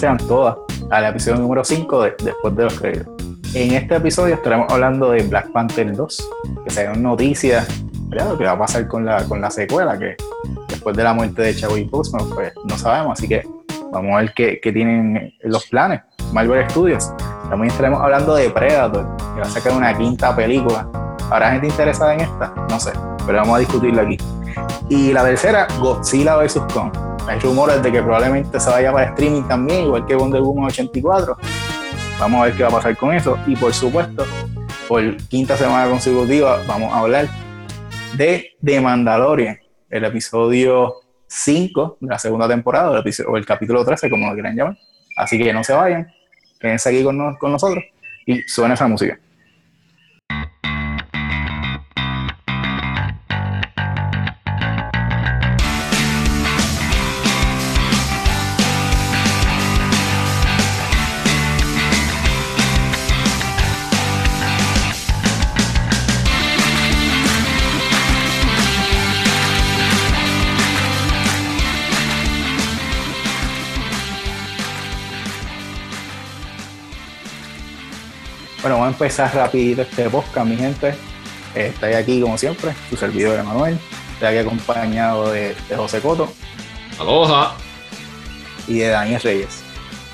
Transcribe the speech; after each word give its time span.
sean 0.00 0.16
todas 0.16 0.56
al 0.90 1.04
episodio 1.04 1.40
número 1.40 1.62
5 1.62 2.02
de 2.02 2.14
Después 2.24 2.56
de 2.56 2.64
los 2.64 2.80
Créditos. 2.80 3.14
En 3.52 3.74
este 3.74 3.96
episodio 3.96 4.34
estaremos 4.34 4.72
hablando 4.72 5.10
de 5.10 5.22
Black 5.24 5.52
Panther 5.52 5.94
2, 5.94 6.30
que 6.64 6.70
se 6.70 6.88
noticias, 6.96 7.68
¿verdad? 8.08 8.38
¿Qué 8.38 8.44
va 8.44 8.52
a 8.52 8.58
pasar 8.58 8.88
con 8.88 9.04
la, 9.04 9.24
con 9.24 9.42
la 9.42 9.50
secuela? 9.50 9.98
Que 9.98 10.16
después 10.68 10.96
de 10.96 11.04
la 11.04 11.12
muerte 11.12 11.42
de 11.42 11.54
Chadwick 11.54 11.90
Boseman, 11.90 12.30
pues 12.30 12.54
no 12.64 12.78
sabemos, 12.78 13.18
así 13.18 13.28
que 13.28 13.46
vamos 13.92 14.12
a 14.14 14.20
ver 14.22 14.32
qué, 14.34 14.58
qué 14.62 14.72
tienen 14.72 15.34
los 15.42 15.66
planes. 15.66 16.00
Marvel 16.32 16.64
Studios. 16.70 17.12
También 17.50 17.70
estaremos 17.70 18.00
hablando 18.00 18.34
de 18.36 18.48
Predator, 18.48 19.06
que 19.34 19.40
va 19.40 19.46
a 19.46 19.50
sacar 19.50 19.74
una 19.74 19.94
quinta 19.98 20.34
película. 20.34 20.88
¿Habrá 21.30 21.52
gente 21.52 21.66
interesada 21.66 22.14
en 22.14 22.20
esta? 22.20 22.54
No 22.70 22.80
sé, 22.80 22.92
pero 23.26 23.38
vamos 23.38 23.56
a 23.56 23.58
discutirlo 23.58 24.00
aquí. 24.00 24.16
Y 24.88 25.12
la 25.12 25.24
tercera, 25.24 25.66
Godzilla 25.78 26.36
vs. 26.36 26.62
Kong. 26.72 27.09
Hay 27.28 27.38
rumores 27.38 27.82
de 27.82 27.92
que 27.92 28.02
probablemente 28.02 28.58
se 28.58 28.70
vaya 28.70 28.92
para 28.92 29.06
streaming 29.06 29.42
también, 29.42 29.84
igual 29.84 30.06
que 30.06 30.14
Wonder 30.14 30.40
Woman 30.40 30.66
84. 30.66 31.36
Vamos 32.18 32.40
a 32.40 32.44
ver 32.46 32.54
qué 32.54 32.62
va 32.62 32.68
a 32.68 32.72
pasar 32.72 32.96
con 32.96 33.14
eso. 33.14 33.38
Y 33.46 33.56
por 33.56 33.72
supuesto, 33.72 34.26
por 34.88 35.16
quinta 35.28 35.56
semana 35.56 35.88
consecutiva, 35.88 36.62
vamos 36.66 36.92
a 36.92 36.98
hablar 36.98 37.28
de 38.14 38.56
The 38.64 38.80
Mandalorian, 38.80 39.58
el 39.88 40.04
episodio 40.04 40.94
5 41.26 41.98
de 42.00 42.08
la 42.08 42.18
segunda 42.18 42.48
temporada, 42.48 42.92
el, 42.92 43.00
episodio, 43.00 43.30
o 43.30 43.36
el 43.36 43.46
capítulo 43.46 43.84
13, 43.84 44.10
como 44.10 44.28
lo 44.28 44.34
quieran 44.34 44.56
llamar. 44.56 44.76
Así 45.16 45.38
que 45.38 45.52
no 45.52 45.62
se 45.62 45.72
vayan, 45.72 46.12
quédense 46.58 46.88
aquí 46.88 47.04
con, 47.04 47.36
con 47.36 47.52
nosotros 47.52 47.84
y 48.26 48.42
suena 48.42 48.74
esa 48.74 48.88
música. 48.88 49.18
Bueno, 78.62 78.76
vamos 78.76 78.88
a 78.88 78.92
empezar 78.92 79.34
rapidito 79.34 79.80
este 79.80 80.10
podcast, 80.10 80.46
mi 80.46 80.54
gente. 80.54 80.88
Eh, 81.54 81.72
estoy 81.72 81.94
aquí 81.94 82.20
como 82.20 82.36
siempre, 82.36 82.74
su 82.90 82.96
servidor 82.96 83.38
Emanuel. 83.38 83.78
Estoy 84.12 84.28
aquí 84.28 84.38
acompañado 84.38 85.32
de, 85.32 85.56
de 85.66 85.76
José 85.76 86.00
Coto. 86.00 86.30
Aloha. 86.98 87.54
Y 88.68 88.80
de 88.80 88.88
Daniel 88.88 89.22
Reyes. 89.22 89.62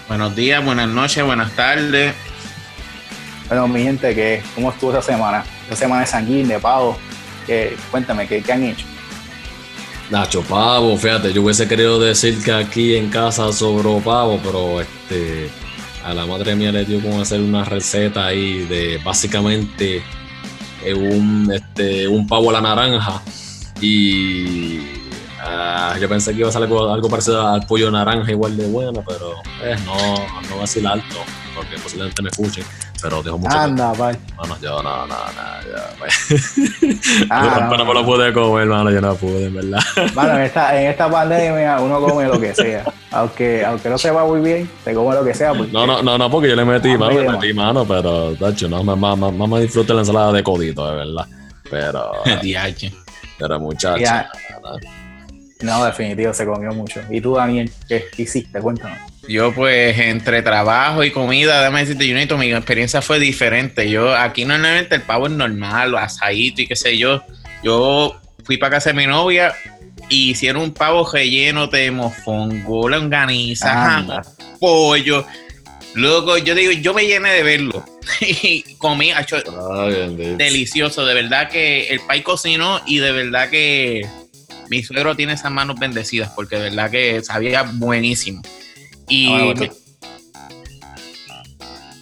Buenos 0.07 0.37
días, 0.37 0.65
buenas 0.65 0.89
noches, 0.89 1.25
buenas 1.25 1.51
tardes. 1.57 2.15
Bueno, 3.49 3.67
mi 3.67 3.83
gente, 3.83 4.15
¿qué, 4.15 4.41
¿cómo 4.55 4.71
estuvo 4.71 4.93
esa 4.93 5.03
semana? 5.03 5.45
Esa 5.67 5.75
semana 5.75 6.03
de 6.03 6.07
sanguíneo, 6.07 6.57
de 6.57 6.61
pavo. 6.61 6.97
¿Qué, 7.49 7.77
cuéntame, 7.91 8.29
¿qué, 8.29 8.43
¿qué 8.43 8.53
han 8.53 8.63
hecho? 8.63 8.87
Nacho 10.09 10.43
pavo, 10.43 10.97
fíjate, 10.97 11.33
yo 11.33 11.43
hubiese 11.43 11.67
querido 11.67 11.99
decir 11.99 12.41
que 12.45 12.53
aquí 12.53 12.95
en 12.95 13.11
casa 13.11 13.53
sobró 13.53 13.99
pavo, 13.99 14.39
pero 14.41 14.81
este 14.81 15.51
a 16.07 16.15
la 16.15 16.25
madre 16.25 16.55
mía 16.55 16.71
le 16.71 16.85
dio 16.85 17.03
como 17.03 17.21
hacer 17.21 17.41
una 17.41 17.65
receta 17.65 18.27
ahí 18.27 18.65
de 18.67 19.01
básicamente 19.05 20.03
eh, 20.85 20.95
un, 20.95 21.51
este, 21.53 22.07
un 22.07 22.29
pavo 22.29 22.51
a 22.51 22.53
la 22.53 22.61
naranja 22.61 23.21
y 23.81 24.79
uh, 24.79 25.99
yo 26.01 26.09
pensé 26.09 26.33
que 26.33 26.39
iba 26.39 26.49
a 26.49 26.53
salir 26.53 26.69
algo, 26.69 26.93
algo, 26.93 27.09
parecido 27.09 27.45
al 27.45 27.67
pollo 27.67 27.91
naranja 27.91 28.31
igual 28.31 28.57
de 28.57 28.69
bueno, 28.69 29.03
pero 29.07 29.33
eh, 29.65 29.77
no, 29.85 29.95
no 30.49 30.59
va 30.59 30.63
a 30.63 30.67
ser 30.69 30.87
alto 30.87 31.17
porque 31.57 31.77
posiblemente 31.83 32.23
me 32.23 32.29
escuchen, 32.29 32.65
pero 33.03 33.23
dejo 33.23 33.39
mucho 33.39 33.57
Anda, 33.57 33.93
bye. 33.93 34.19
Bueno, 34.37 34.57
yo 34.61 34.83
no, 34.83 35.07
no, 35.07 35.15
no, 35.15 35.63
yo, 35.63 35.77
ah, 37.31 37.69
no, 37.71 37.77
no, 37.77 37.85
me 37.85 37.95
lo 37.95 38.05
pude 38.05 38.33
comer, 38.33 38.63
hermano, 38.63 38.91
yo 38.91 39.01
no 39.01 39.15
pude, 39.15 39.47
en 39.47 39.55
verdad. 39.55 39.81
Bueno, 40.15 40.37
en 40.37 40.43
esta, 40.43 40.81
en 40.81 40.91
esta 40.91 41.11
pandemia 41.11 41.81
uno 41.81 42.01
come 42.01 42.25
lo 42.27 42.41
que 42.41 42.55
sea. 42.55 42.85
Aunque, 43.11 43.65
aunque 43.65 43.89
no 43.89 43.99
se 43.99 44.11
va 44.11 44.25
muy 44.25 44.41
bien, 44.41 44.71
te 44.85 44.95
come 44.95 45.15
lo 45.15 45.25
que 45.25 45.35
sea. 45.35 45.53
No, 45.53 45.87
no, 45.87 46.03
no, 46.03 46.19
no, 46.19 46.31
porque 46.31 46.49
yo 46.49 46.57
le 46.57 46.65
metí 46.65 46.97
mano, 46.97 47.21
le 47.21 47.29
metí 47.29 47.53
mano, 47.53 47.85
pero, 47.85 48.35
tacho, 48.35 48.69
no, 48.69 48.83
más, 48.83 48.99
más, 48.99 49.33
más 49.33 49.49
me 49.49 49.61
disfruto 49.61 49.95
la 49.95 50.01
ensalada 50.01 50.33
de 50.33 50.43
codito, 50.43 50.89
de 50.91 50.97
verdad. 50.97 51.27
Pero. 51.71 52.13
pero 53.39 53.61
muchacho. 53.61 54.05
No, 55.63 55.85
definitivo, 55.85 56.35
se 56.35 56.45
comió 56.45 56.73
mucho. 56.73 57.01
¿Y 57.11 57.21
tú, 57.21 57.35
Daniel, 57.35 57.71
qué 57.89 58.05
hiciste? 58.17 58.61
Cuéntanos. 58.61 58.99
Yo, 59.29 59.53
pues, 59.53 59.99
entre 59.99 60.43
trabajo 60.43 61.03
y 61.03 61.11
comida, 61.11 61.59
déjame 61.61 61.81
decirte, 61.81 62.07
Junito, 62.09 62.39
mi 62.39 62.53
experiencia 62.53 63.03
fue 63.03 63.19
diferente. 63.19 63.91
Yo, 63.91 64.15
aquí 64.15 64.45
normalmente 64.45 64.95
el 64.95 65.03
pavo 65.03 65.27
es 65.27 65.33
normal, 65.33 65.97
asadito 65.97 66.63
y 66.63 66.67
qué 66.67 66.77
sé 66.77 66.97
yo. 66.97 67.23
Yo 67.65 68.21
fui 68.45 68.57
para 68.57 68.77
casa 68.77 68.91
de 68.91 68.97
mi 68.97 69.07
novia 69.07 69.55
y 70.09 70.31
hicieron 70.31 70.63
un 70.63 70.73
pavo 70.73 71.09
relleno 71.11 71.67
de 71.67 71.91
mofongo, 71.91 72.89
longaniza, 72.89 74.23
pollo. 74.61 75.27
Luego, 75.95 76.39
yo 76.39 76.55
digo, 76.55 76.73
yo 76.73 76.95
me 76.95 77.07
llené 77.07 77.33
de 77.33 77.43
verlo. 77.43 77.85
y 78.21 78.63
comí, 78.77 79.11
hecho, 79.11 79.39
delicioso. 80.37 81.05
De 81.05 81.15
verdad 81.15 81.49
que 81.49 81.89
el 81.89 82.01
país 82.01 82.23
cocinó 82.23 82.81
y 82.87 82.99
de 82.99 83.11
verdad 83.11 83.51
que 83.51 84.07
mi 84.69 84.83
suegro 84.83 85.17
tiene 85.17 85.33
esas 85.33 85.51
manos 85.51 85.79
bendecidas 85.79 86.31
porque 86.37 86.57
de 86.57 86.63
verdad 86.71 86.91
que 86.91 87.23
sabía 87.25 87.63
buenísimo. 87.63 88.43
Y. 89.09 89.33
Ah, 89.33 89.45
bueno, 89.45 89.73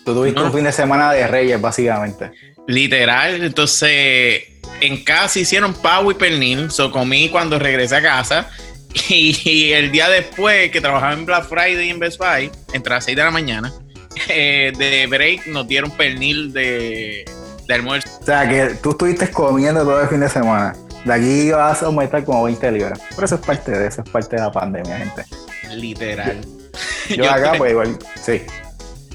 tú, 0.05 0.15
tuviste 0.15 0.41
un 0.41 0.53
fin 0.53 0.65
de 0.65 0.73
semana 0.73 1.13
de 1.13 1.27
Reyes, 1.27 1.61
básicamente. 1.61 2.31
Literal, 2.67 3.45
entonces 3.45 4.45
en 4.81 5.05
casa 5.05 5.39
hicieron 5.39 5.75
pavo 5.75 6.11
y 6.11 6.15
pernil, 6.15 6.71
so 6.71 6.91
comí 6.91 7.29
cuando 7.29 7.59
regresé 7.59 7.97
a 7.97 8.03
casa. 8.03 8.51
Y, 9.09 9.73
el 9.73 9.91
día 9.91 10.09
después 10.09 10.71
que 10.71 10.81
trabajaba 10.81 11.15
en 11.15 11.27
Black 11.27 11.49
Friday 11.49 11.91
en 11.91 11.99
Best 11.99 12.17
Buy, 12.17 12.49
entre 12.73 12.95
las 12.95 13.05
6 13.05 13.17
de 13.17 13.25
la 13.25 13.33
mañana, 13.33 13.73
eh, 14.29 14.73
de 14.79 15.09
break 15.09 15.49
nos 15.49 15.67
dieron 15.67 15.91
pernil 15.91 16.53
de, 16.53 17.25
de 17.67 17.75
almuerzo. 17.75 18.09
O 18.21 18.25
sea, 18.25 18.49
que 18.49 18.77
tú 18.77 18.91
estuviste 18.91 19.29
comiendo 19.33 19.83
todo 19.83 20.01
el 20.01 20.09
fin 20.09 20.21
de 20.21 20.29
semana. 20.29 20.77
De 21.05 21.13
aquí 21.13 21.51
vas 21.51 21.83
a 21.83 21.87
aumentar 21.87 22.25
como 22.25 22.45
20 22.45 22.71
libras. 22.71 23.01
Pero 23.11 23.25
eso 23.25 23.35
es 23.35 23.41
parte 23.41 23.73
de 23.73 23.89
eso, 23.89 24.03
es 24.03 24.11
parte 24.11 24.37
de 24.37 24.43
la 24.43 24.53
pandemia, 24.53 24.97
gente. 24.97 25.25
Literal. 25.75 26.41
Yo, 27.17 27.31
acá, 27.31 27.55
pues 27.57 27.73
igual, 27.73 27.99
sí. 28.21 28.43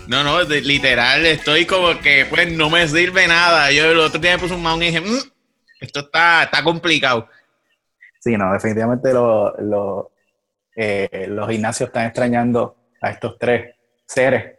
No, 0.08 0.24
no, 0.24 0.42
literal, 0.42 1.26
estoy 1.26 1.66
como 1.66 2.00
que, 2.00 2.26
pues, 2.28 2.52
no 2.52 2.70
me 2.70 2.88
sirve 2.88 3.28
nada. 3.28 3.72
Yo 3.72 3.92
el 3.92 4.00
otro 4.00 4.20
día 4.20 4.34
me 4.34 4.40
puse 4.40 4.56
un 4.56 4.64
mouse 4.64 4.82
y 4.82 4.86
dije, 4.88 5.02
mmm, 5.02 5.20
esto 5.80 6.00
está, 6.00 6.44
está 6.44 6.64
complicado. 6.64 7.30
Sí, 8.20 8.36
no, 8.36 8.52
definitivamente 8.52 9.14
lo, 9.14 9.56
lo, 9.60 10.12
eh, 10.76 11.28
los 11.30 11.48
gimnasios 11.50 11.90
están 11.90 12.08
extrañando 12.08 12.76
a 13.02 13.12
estos 13.12 13.38
tres 13.38 13.76
seres. 14.06 14.58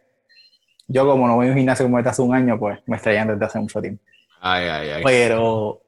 Yo, 0.87 1.07
como 1.07 1.27
no 1.27 1.37
voy 1.37 1.49
a 1.49 1.51
un 1.51 1.57
gimnasio 1.57 1.85
como 1.85 1.99
este 1.99 2.11
hace 2.11 2.23
un 2.23 2.35
año, 2.35 2.59
pues 2.59 2.79
me 2.87 2.97
extrañan 2.97 3.29
desde 3.29 3.45
hace 3.45 3.59
mucho 3.59 3.81
tiempo. 3.81 4.03
Ay, 4.41 4.67
ay, 4.67 4.91
ay. 4.91 5.03
Pero, 5.05 5.83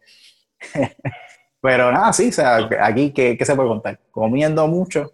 pero 1.60 1.92
nada, 1.92 2.12
sí, 2.12 2.28
o 2.28 2.32
sea, 2.32 2.68
aquí, 2.80 3.12
¿qué, 3.12 3.38
¿qué 3.38 3.44
se 3.44 3.54
puede 3.54 3.68
contar? 3.68 3.98
Comiendo 4.10 4.66
mucho 4.66 5.12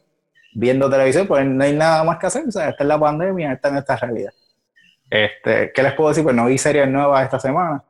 viendo 0.55 0.91
televisión, 0.91 1.27
pues 1.27 1.45
no 1.47 1.63
hay 1.65 1.75
nada 1.75 2.05
más 2.05 2.19
que 2.19 2.27
hacer. 2.27 2.45
O 2.47 2.51
sea, 2.51 2.69
esta 2.71 2.85
es 2.85 2.89
la 2.89 2.99
pandemia, 2.99 3.53
esta 3.53 3.69
es 3.69 3.73
nuestra 3.73 3.97
realidad. 3.97 4.33
Este, 5.11 5.73
¿Qué 5.73 5.83
les 5.83 5.93
puedo 5.95 6.11
decir? 6.11 6.25
Pues 6.25 6.37
no 6.37 6.47
vi 6.47 6.59
series 6.59 6.89
nuevas 6.89 7.25
esta 7.25 7.39
semana. 7.39 7.83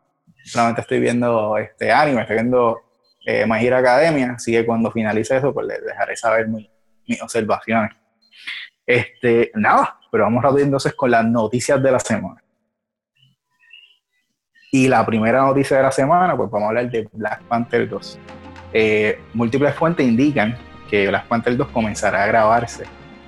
Solamente 0.44 0.82
estoy 0.82 1.00
viendo 1.00 1.56
este 1.58 1.90
anime, 1.90 2.22
estoy 2.22 2.36
viendo 2.36 2.80
eh, 3.26 3.44
My 3.46 3.64
Hero 3.64 3.76
Academia. 3.76 4.32
Así 4.36 4.52
que 4.52 4.64
cuando 4.64 4.90
finalice 4.90 5.36
eso, 5.36 5.52
pues 5.52 5.66
les 5.66 5.84
dejaré 5.84 6.16
saber 6.16 6.48
mi, 6.48 6.70
mis 7.06 7.22
observaciones. 7.22 7.90
Este, 8.86 9.50
nada, 9.54 9.98
pero 10.10 10.24
vamos 10.24 10.42
rápido 10.42 10.64
entonces 10.64 10.94
con 10.94 11.10
las 11.10 11.24
noticias 11.24 11.82
de 11.82 11.92
la 11.92 12.00
semana. 12.00 12.42
Y 14.70 14.86
la 14.86 15.04
primera 15.04 15.42
noticia 15.42 15.78
de 15.78 15.82
la 15.82 15.92
semana, 15.92 16.36
pues 16.36 16.50
vamos 16.50 16.66
a 16.66 16.68
hablar 16.68 16.90
de 16.90 17.08
Black 17.12 17.42
Panther 17.44 17.88
2. 17.88 18.18
Eh, 18.72 19.20
múltiples 19.32 19.74
fuentes 19.74 20.06
indican 20.06 20.56
que 20.88 21.08
Black 21.08 21.26
Panther 21.26 21.56
2 21.56 21.68
comenzará 21.68 22.24
a 22.24 22.26
grabarse 22.26 22.84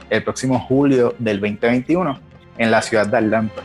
el 0.09 0.23
próximo 0.23 0.59
julio 0.59 1.15
del 1.19 1.41
2021 1.41 2.19
en 2.59 2.71
la 2.71 2.83
ciudad 2.83 3.07
de 3.07 3.19
Atlanta. 3.19 3.62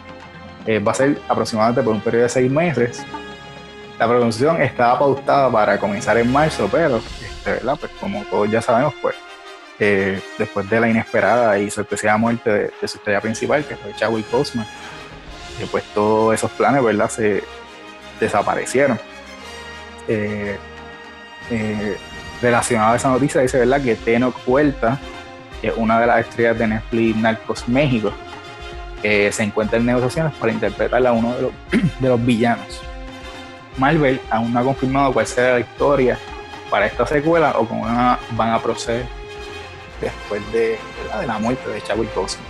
Eh, 0.66 0.80
va 0.80 0.92
a 0.92 0.96
ser 0.96 1.20
aproximadamente 1.28 1.82
por 1.82 1.94
un 1.94 2.02
periodo 2.02 2.24
de 2.24 2.30
seis 2.30 2.52
meses. 2.52 3.06
La 4.00 4.08
producción 4.08 4.62
estaba 4.62 5.00
pautada 5.00 5.52
para 5.52 5.80
comenzar 5.80 6.18
en 6.18 6.32
marzo, 6.32 6.68
pero 6.72 6.98
este, 6.98 7.60
pues, 7.62 7.92
como 8.00 8.24
todos 8.26 8.50
ya 8.50 8.62
sabemos, 8.62 8.94
pues 9.02 9.16
eh, 9.80 10.22
después 10.38 10.70
de 10.70 10.80
la 10.80 10.90
inesperada 10.90 11.58
y 11.60 11.70
sorpresiva 11.70 12.18
muerte 12.18 12.50
de, 12.50 12.88
su 12.88 12.98
estrella 12.98 13.22
principal, 13.22 13.66
que 13.66 13.76
fue 13.76 13.94
Chadwick 13.96 14.30
Boseman, 14.32 14.66
eh, 15.60 15.68
pues 15.70 15.84
todos 15.94 16.34
esos 16.34 16.52
planes 16.52 16.84
¿verdad? 16.84 17.10
se 17.10 17.44
desaparecieron. 18.20 19.00
Eh, 20.08 20.58
relacionado 22.46 22.94
a 22.94 22.96
esa 22.96 23.10
noticia, 23.10 23.42
dice 23.42 23.60
¿verdad? 23.60 23.82
que 23.82 23.96
Tenoch 23.96 24.36
Huerta 24.46 25.00
que 25.62 25.68
es 25.68 25.74
una 25.78 26.00
de 26.00 26.08
las 26.08 26.20
estrellas 26.20 26.58
de 26.58 26.68
Netflix 26.68 27.18
Narcos 27.18 27.68
México, 27.68 28.14
se 29.02 29.44
encuentra 29.44 29.78
en 29.78 29.86
negociaciones 29.86 30.34
para 30.34 30.52
interpretar 30.52 31.06
a 31.06 31.12
uno 31.12 31.36
de 32.00 32.10
los, 32.10 32.26
villanos. 32.26 32.82
Marvel 33.78 34.20
aún 34.30 34.54
no 34.54 34.60
ha 34.60 34.64
confirmado 34.64 35.14
cuál 35.14 35.28
será 35.28 35.54
la 35.54 35.60
historia 35.60 36.18
para 36.70 36.88
esta 36.88 37.06
secuela 37.06 37.54
o 37.58 37.68
cómo 37.68 37.84
van 37.84 38.50
a 38.50 38.60
proceder 38.62 39.06
después 40.02 40.42
de, 40.52 40.80
la 41.26 41.38
muerte 41.38 41.70
de 41.70 41.82
Chadwick 41.82 42.14
Boseman. 42.16 42.46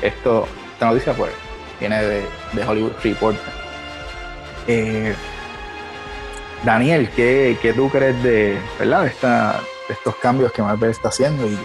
Esto, 0.00 0.48
esta 0.72 0.86
noticia 0.86 1.12
pues 1.12 1.32
viene 1.78 2.02
de, 2.02 2.26
de 2.52 2.64
Hollywood 2.64 2.92
Reporter. 3.02 3.52
Eh, 4.66 5.14
Daniel, 6.64 7.08
¿qué, 7.16 7.56
¿qué, 7.62 7.72
tú 7.72 7.88
crees 7.88 8.22
de, 8.22 8.58
¿verdad? 8.78 9.06
Esta, 9.06 9.60
estos 9.88 10.14
cambios 10.16 10.52
que 10.52 10.62
Marvel 10.62 10.90
está 10.90 11.08
haciendo 11.08 11.46
y, 11.46 11.58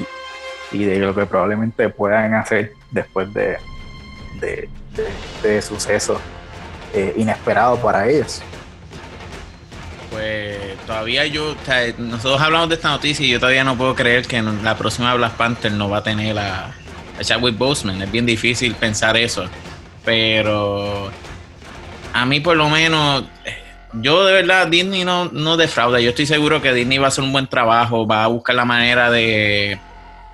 y, 0.71 0.85
de 0.85 0.99
lo 0.99 1.13
que 1.13 1.25
probablemente 1.25 1.89
puedan 1.89 2.33
hacer 2.33 2.73
después 2.91 3.33
de, 3.33 3.57
de, 4.39 4.69
de, 5.43 5.61
sucesos 5.61 6.19
eh, 6.93 7.13
inesperados 7.17 7.79
para 7.79 8.07
ellos? 8.07 8.41
Pues 10.11 10.77
todavía 10.87 11.25
yo, 11.25 11.55
nosotros 11.97 12.39
hablamos 12.39 12.69
de 12.69 12.75
esta 12.75 12.89
noticia 12.89 13.25
y 13.25 13.29
yo 13.31 13.39
todavía 13.39 13.65
no 13.65 13.75
puedo 13.75 13.95
creer 13.95 14.25
que 14.25 14.41
la 14.41 14.77
próxima 14.77 15.13
Black 15.15 15.33
Panther 15.33 15.73
no 15.73 15.89
va 15.89 15.97
a 15.97 16.03
tener 16.03 16.39
a, 16.39 16.67
a 16.67 17.21
Chadwick 17.21 17.57
Boseman. 17.57 18.01
Es 18.01 18.09
bien 18.09 18.25
difícil 18.25 18.75
pensar 18.75 19.17
eso. 19.17 19.45
Pero 20.05 21.11
a 22.13 22.25
mí 22.25 22.39
por 22.39 22.55
lo 22.55 22.69
menos, 22.69 23.25
yo 24.01 24.25
de 24.25 24.33
verdad 24.33 24.67
Disney 24.67 25.03
no, 25.03 25.25
no 25.25 25.57
defrauda. 25.57 25.99
Yo 25.99 26.09
estoy 26.09 26.25
seguro 26.25 26.61
que 26.61 26.73
Disney 26.73 26.97
va 26.97 27.05
a 27.05 27.07
hacer 27.09 27.23
un 27.23 27.31
buen 27.31 27.47
trabajo, 27.47 28.07
va 28.07 28.23
a 28.23 28.27
buscar 28.27 28.55
la 28.55 28.65
manera 28.65 29.09
de 29.09 29.79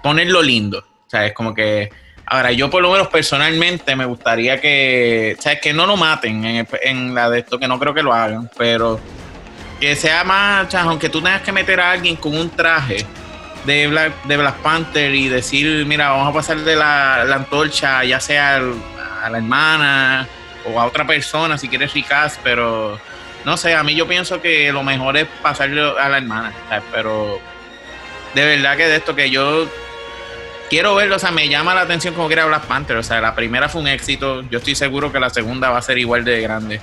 ponerlo 0.01 0.41
lindo. 0.41 0.79
O 0.79 1.09
sea, 1.09 1.25
es 1.25 1.33
como 1.33 1.53
que... 1.53 1.89
Ahora, 2.25 2.53
yo 2.53 2.69
por 2.69 2.81
lo 2.81 2.91
menos 2.91 3.09
personalmente 3.09 3.93
me 3.95 4.05
gustaría 4.05 4.61
que, 4.61 5.35
o 5.37 5.41
sea, 5.41 5.59
que 5.59 5.73
no 5.73 5.85
lo 5.85 5.97
maten 5.97 6.65
en, 6.81 7.13
la 7.13 7.29
de 7.29 7.39
esto, 7.39 7.59
que 7.59 7.67
no 7.67 7.77
creo 7.77 7.93
que 7.93 8.03
lo 8.03 8.13
hagan, 8.13 8.49
pero 8.57 9.01
que 9.81 9.97
sea 9.97 10.23
más, 10.23 10.73
aunque 10.75 11.09
tú 11.09 11.21
tengas 11.21 11.41
que 11.41 11.51
meter 11.51 11.81
a 11.81 11.91
alguien 11.91 12.15
con 12.15 12.37
un 12.37 12.49
traje 12.49 13.05
de 13.65 13.87
Black, 13.87 14.23
de 14.23 14.37
Black 14.37 14.55
Panther 14.57 15.13
y 15.13 15.27
decir, 15.27 15.85
mira, 15.85 16.11
vamos 16.11 16.29
a 16.29 16.33
pasar 16.33 16.59
de 16.59 16.75
la, 16.77 17.23
antorcha, 17.23 18.05
ya 18.05 18.21
sea 18.21 18.61
a 19.23 19.29
la 19.29 19.37
hermana 19.37 20.27
o 20.65 20.79
a 20.79 20.85
otra 20.85 21.05
persona, 21.05 21.57
si 21.57 21.67
quieres 21.67 21.93
ricas, 21.93 22.39
pero 22.41 22.97
no 23.45 23.57
sé, 23.57 23.73
a 23.73 23.83
mí 23.83 23.95
yo 23.95 24.07
pienso 24.07 24.41
que 24.41 24.71
lo 24.71 24.83
mejor 24.83 25.17
es 25.17 25.27
pasarle 25.41 25.81
a 25.81 26.09
la 26.09 26.17
hermana, 26.17 26.53
pero 26.91 27.39
de 28.35 28.45
verdad 28.45 28.77
que 28.77 28.87
de 28.87 28.97
esto 28.97 29.15
que 29.15 29.29
yo 29.29 29.65
quiero 30.69 30.95
verlo, 30.95 31.15
o 31.15 31.19
sea, 31.19 31.31
me 31.31 31.49
llama 31.49 31.73
la 31.73 31.81
atención 31.81 32.13
como 32.13 32.27
quiera 32.27 32.45
Black 32.45 32.65
Panther, 32.65 32.97
o 32.97 33.03
sea, 33.03 33.19
la 33.19 33.33
primera 33.33 33.67
fue 33.67 33.81
un 33.81 33.87
éxito, 33.87 34.41
yo 34.43 34.59
estoy 34.59 34.75
seguro 34.75 35.11
que 35.11 35.19
la 35.19 35.29
segunda 35.29 35.69
va 35.69 35.79
a 35.79 35.81
ser 35.81 35.97
igual 35.97 36.23
de 36.23 36.41
grande. 36.41 36.81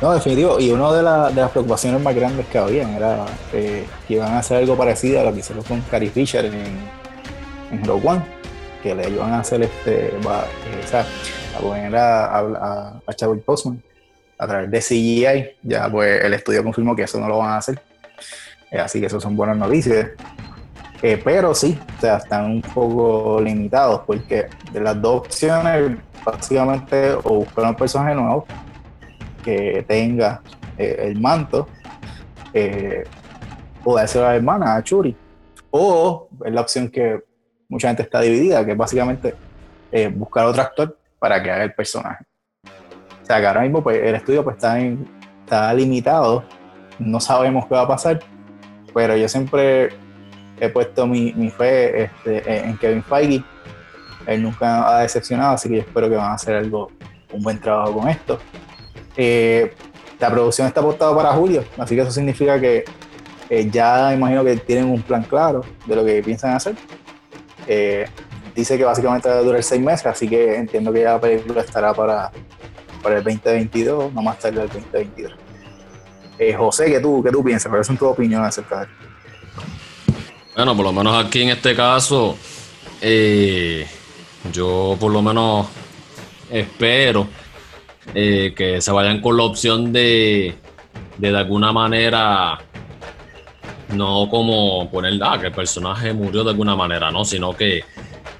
No, 0.00 0.12
definitivo. 0.12 0.58
Y 0.58 0.72
una 0.72 0.92
de, 0.92 1.02
las 1.40 1.50
preocupaciones 1.52 2.02
más 2.02 2.12
grandes 2.16 2.46
que 2.46 2.58
habían 2.58 2.92
era 2.94 3.24
eh, 3.52 3.86
que 4.08 4.14
iban 4.14 4.32
a 4.32 4.40
hacer 4.40 4.56
algo 4.56 4.76
parecido 4.76 5.20
a 5.20 5.22
lo 5.22 5.32
que 5.32 5.38
hicieron 5.38 5.62
con 5.62 5.80
Carrie 5.82 6.10
Fisher 6.10 6.44
en, 6.44 6.54
en 7.70 7.84
Rogue 7.84 8.08
One, 8.08 8.22
que 8.82 8.96
le 8.96 9.10
iban 9.10 9.32
a 9.32 9.38
hacer 9.38 9.62
este, 9.62 10.06
eh, 10.06 10.20
o 10.84 10.88
sea, 10.88 11.06
a 11.56 11.60
poner 11.60 11.94
a, 11.94 12.36
a, 12.36 13.00
a 13.06 13.14
Chadwick 13.14 13.44
Postman 13.44 13.80
a 14.42 14.46
través 14.46 14.70
de 14.70 14.80
CGI. 14.80 15.56
Ya 15.62 15.90
pues 15.90 16.24
el 16.24 16.34
estudio 16.34 16.62
confirmó 16.62 16.96
que 16.96 17.02
eso 17.02 17.20
no 17.20 17.28
lo 17.28 17.38
van 17.38 17.50
a 17.50 17.56
hacer. 17.58 17.80
Eh, 18.70 18.78
así 18.78 19.00
que 19.00 19.06
eso 19.06 19.20
son 19.20 19.36
buenas 19.36 19.56
noticias. 19.56 20.10
pero 21.00 21.54
sí, 21.54 21.78
o 21.98 22.00
sea, 22.00 22.16
están 22.16 22.46
un 22.46 22.62
poco 22.62 23.40
limitados 23.40 24.02
porque 24.06 24.46
de 24.72 24.80
las 24.80 25.00
dos 25.00 25.26
opciones, 25.26 25.98
básicamente, 26.24 27.12
o 27.12 27.36
buscar 27.36 27.64
un 27.66 27.76
personaje 27.76 28.14
nuevo 28.14 28.46
que 29.42 29.84
tenga 29.86 30.40
eh, 30.78 30.96
el 31.00 31.20
manto, 31.20 31.68
eh, 32.54 33.04
o 33.84 33.96
dárselo 33.96 34.26
a 34.26 34.30
la 34.30 34.36
hermana, 34.36 34.76
a 34.76 34.82
Churi. 34.82 35.16
O 35.70 36.28
es 36.44 36.52
la 36.52 36.60
opción 36.60 36.88
que 36.88 37.20
mucha 37.68 37.88
gente 37.88 38.02
está 38.02 38.20
dividida, 38.20 38.64
que 38.64 38.72
es 38.72 38.76
básicamente 38.76 39.34
eh, 39.90 40.08
buscar 40.08 40.46
otro 40.46 40.62
actor 40.62 40.98
para 41.18 41.42
que 41.42 41.50
haga 41.50 41.64
el 41.64 41.74
personaje. 41.74 42.24
O 43.22 43.26
sea, 43.26 43.40
que 43.40 43.46
ahora 43.46 43.62
mismo 43.62 43.82
pues, 43.82 44.02
el 44.02 44.14
estudio 44.14 44.42
pues, 44.42 44.56
está, 44.56 44.78
está 44.78 45.72
limitado, 45.74 46.44
no 46.98 47.20
sabemos 47.20 47.66
qué 47.66 47.74
va 47.74 47.82
a 47.82 47.88
pasar, 47.88 48.20
pero 48.92 49.16
yo 49.16 49.28
siempre 49.28 49.90
he 50.60 50.68
puesto 50.68 51.06
mi, 51.06 51.32
mi 51.32 51.50
fe 51.50 52.04
este, 52.04 52.66
en 52.66 52.76
Kevin 52.78 53.02
Feige. 53.02 53.44
Él 54.26 54.42
nunca 54.42 54.88
ha 54.88 55.00
decepcionado, 55.00 55.54
así 55.54 55.68
que 55.68 55.76
yo 55.76 55.80
espero 55.80 56.08
que 56.08 56.16
van 56.16 56.30
a 56.30 56.34
hacer 56.34 56.54
algo, 56.54 56.90
un 57.32 57.42
buen 57.42 57.58
trabajo 57.60 57.98
con 57.98 58.08
esto. 58.08 58.38
Eh, 59.16 59.74
la 60.20 60.30
producción 60.30 60.68
está 60.68 60.80
apostada 60.80 61.14
para 61.16 61.32
julio, 61.32 61.64
así 61.78 61.96
que 61.96 62.02
eso 62.02 62.12
significa 62.12 62.60
que 62.60 62.84
eh, 63.50 63.68
ya 63.70 64.14
imagino 64.14 64.44
que 64.44 64.56
tienen 64.56 64.86
un 64.86 65.02
plan 65.02 65.24
claro 65.24 65.64
de 65.84 65.96
lo 65.96 66.04
que 66.04 66.22
piensan 66.22 66.54
hacer. 66.54 66.76
Eh, 67.66 68.06
dice 68.54 68.78
que 68.78 68.84
básicamente 68.84 69.28
va 69.28 69.36
a 69.36 69.42
durar 69.42 69.62
seis 69.62 69.82
meses, 69.82 70.06
así 70.06 70.28
que 70.28 70.54
entiendo 70.54 70.92
que 70.92 71.00
ya 71.00 71.14
la 71.14 71.20
película 71.20 71.62
estará 71.62 71.92
para, 71.92 72.30
para 73.02 73.18
el 73.18 73.24
2022, 73.24 74.12
no 74.12 74.22
más 74.22 74.38
tarde 74.38 74.60
del 74.60 74.68
2022. 74.68 75.32
José, 76.56 76.86
¿qué 76.86 76.98
tú, 76.98 77.22
¿qué 77.22 77.30
tú 77.30 77.44
piensas? 77.44 77.68
¿Cuáles 77.68 77.86
son 77.86 77.96
tus 77.96 78.08
opiniones 78.08 78.48
acerca 78.48 78.80
de 78.80 78.86
Bueno, 80.56 80.74
por 80.74 80.86
lo 80.86 80.92
menos 80.92 81.24
aquí 81.24 81.42
en 81.42 81.50
este 81.50 81.76
caso, 81.76 82.36
yo 84.52 84.96
por 84.98 85.12
lo 85.12 85.22
menos 85.22 85.68
espero 86.50 87.28
eh, 88.14 88.52
que 88.56 88.80
se 88.80 88.92
vayan 88.92 89.20
con 89.20 89.36
la 89.36 89.44
opción 89.44 89.92
de, 89.92 90.54
de, 91.18 91.36
alguna 91.36 91.72
manera, 91.72 92.58
no 93.94 94.28
como 94.28 94.90
poner, 94.90 95.18
ah, 95.22 95.38
que 95.40 95.46
el 95.46 95.52
personaje 95.52 96.12
murió 96.12 96.44
de 96.44 96.50
alguna 96.50 96.76
manera, 96.76 97.10
no, 97.10 97.24
sino 97.24 97.56
que 97.56 97.84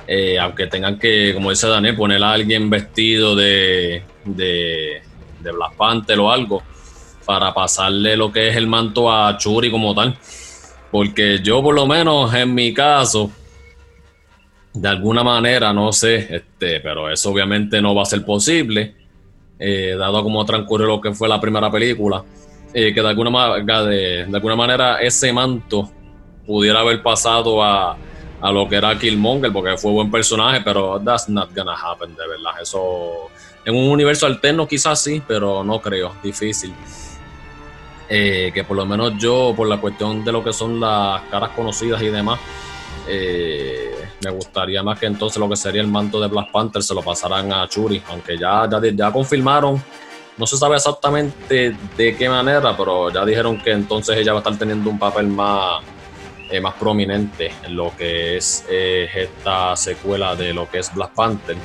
eh, 0.06 0.38
aunque 0.38 0.66
tengan 0.66 0.98
que, 0.98 1.32
como 1.32 1.50
dice 1.50 1.68
Daniel, 1.68 1.96
poner 1.96 2.22
a 2.22 2.32
alguien 2.32 2.68
vestido 2.68 3.37
de, 3.37 4.02
de, 4.24 5.02
de 5.40 5.52
Black 5.52 5.76
Panther 5.76 6.18
o 6.18 6.30
algo 6.30 6.62
para 7.24 7.52
pasarle 7.54 8.16
lo 8.16 8.32
que 8.32 8.48
es 8.48 8.56
el 8.56 8.66
manto 8.66 9.10
a 9.10 9.36
Churi 9.38 9.70
como 9.70 9.94
tal. 9.94 10.16
Porque 10.90 11.40
yo 11.42 11.62
por 11.62 11.74
lo 11.74 11.86
menos 11.86 12.34
en 12.34 12.54
mi 12.54 12.74
caso, 12.74 13.30
de 14.74 14.88
alguna 14.88 15.24
manera, 15.24 15.72
no 15.72 15.92
sé, 15.92 16.34
este, 16.36 16.80
pero 16.80 17.10
eso 17.10 17.30
obviamente 17.30 17.80
no 17.80 17.94
va 17.94 18.02
a 18.02 18.06
ser 18.06 18.24
posible. 18.24 18.94
Eh, 19.58 19.94
dado 19.96 20.22
como 20.22 20.44
transcurrió 20.44 20.88
lo 20.88 21.00
que 21.00 21.12
fue 21.12 21.28
la 21.28 21.40
primera 21.40 21.70
película, 21.70 22.24
eh, 22.74 22.92
que 22.92 23.00
de 23.00 23.08
alguna, 23.08 23.58
de, 23.84 24.26
de 24.26 24.34
alguna 24.34 24.56
manera 24.56 25.00
ese 25.00 25.32
manto 25.32 25.88
pudiera 26.44 26.80
haber 26.80 27.00
pasado 27.00 27.62
a, 27.62 27.96
a, 28.42 28.52
lo 28.52 28.68
que 28.68 28.76
era 28.76 28.99
Killmonger, 28.99 29.52
porque 29.52 29.76
fue 29.76 29.92
buen 29.92 30.11
personaje, 30.11 30.61
pero 30.62 31.00
that's 31.00 31.28
not 31.28 31.54
gonna 31.54 31.75
happen, 31.75 32.14
de 32.14 32.26
verdad. 32.26 32.61
Eso 32.61 33.30
en 33.64 33.76
un 33.76 33.88
universo 33.88 34.26
alterno 34.26 34.66
quizás 34.66 35.00
sí, 35.00 35.22
pero 35.26 35.62
no 35.62 35.80
creo, 35.80 36.14
difícil. 36.22 36.75
Eh, 38.08 38.50
que 38.52 38.64
por 38.64 38.76
lo 38.76 38.84
menos 38.84 39.14
yo, 39.16 39.54
por 39.56 39.68
la 39.68 39.78
cuestión 39.78 40.25
de 40.25 40.32
lo 40.32 40.44
que 40.44 40.52
son 40.52 40.78
las 40.78 41.22
caras 41.30 41.50
conocidas 41.50 42.02
y 42.02 42.08
demás, 42.08 42.38
eh, 43.08 43.92
me 44.25 44.30
gustaría 44.30 44.82
más 44.82 44.99
que 44.99 45.06
entonces 45.06 45.38
lo 45.38 45.49
que 45.49 45.56
sería 45.56 45.80
el 45.80 45.88
manto 45.88 46.20
de 46.20 46.28
Black 46.28 46.50
Panther 46.50 46.82
se 46.82 46.94
lo 46.94 47.02
pasaran 47.02 47.52
a 47.52 47.66
Churi, 47.68 48.02
aunque 48.08 48.38
ya, 48.38 48.68
ya, 48.94 49.11
confirmaron, 49.11 49.82
no 50.37 50.46
se 50.46 50.56
sabe 50.56 50.76
exactamente 50.76 51.75
de 51.96 52.16
qué 52.16 52.28
manera, 52.28 52.76
pero 52.76 53.11
ya 53.11 53.25
dijeron 53.25 53.61
que 53.61 53.70
entonces 53.70 54.16
ella 54.16 54.32
va 54.32 54.38
a 54.38 54.42
estar 54.42 54.56
teniendo 54.56 54.90
un 54.90 54.99
papel 54.99 55.28
más, 55.28 55.82
eh, 56.52 56.61
más 56.61 56.75
prominente 56.75 57.50
en 57.64 57.75
lo 57.75 57.97
que 57.97 58.37
es 58.37 58.64
eh, 58.71 59.09
esta 59.12 59.75
secuela 59.76 60.37
de 60.37 60.54
lo 60.54 60.71
que 60.71 60.78
es 60.78 60.94
Black 60.94 61.11
Panther. 61.14 61.56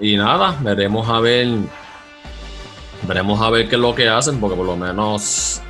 y 0.00 0.16
nada, 0.16 0.56
veremos 0.62 1.08
a 1.08 1.20
ver. 1.20 1.48
Veremos 3.02 3.40
a 3.42 3.50
ver 3.50 3.68
qué 3.68 3.74
es 3.74 3.80
lo 3.80 3.94
que 3.94 4.08
hacen, 4.08 4.40
porque 4.40 4.56
por 4.56 4.64
lo 4.64 4.76
menos 4.76 5.60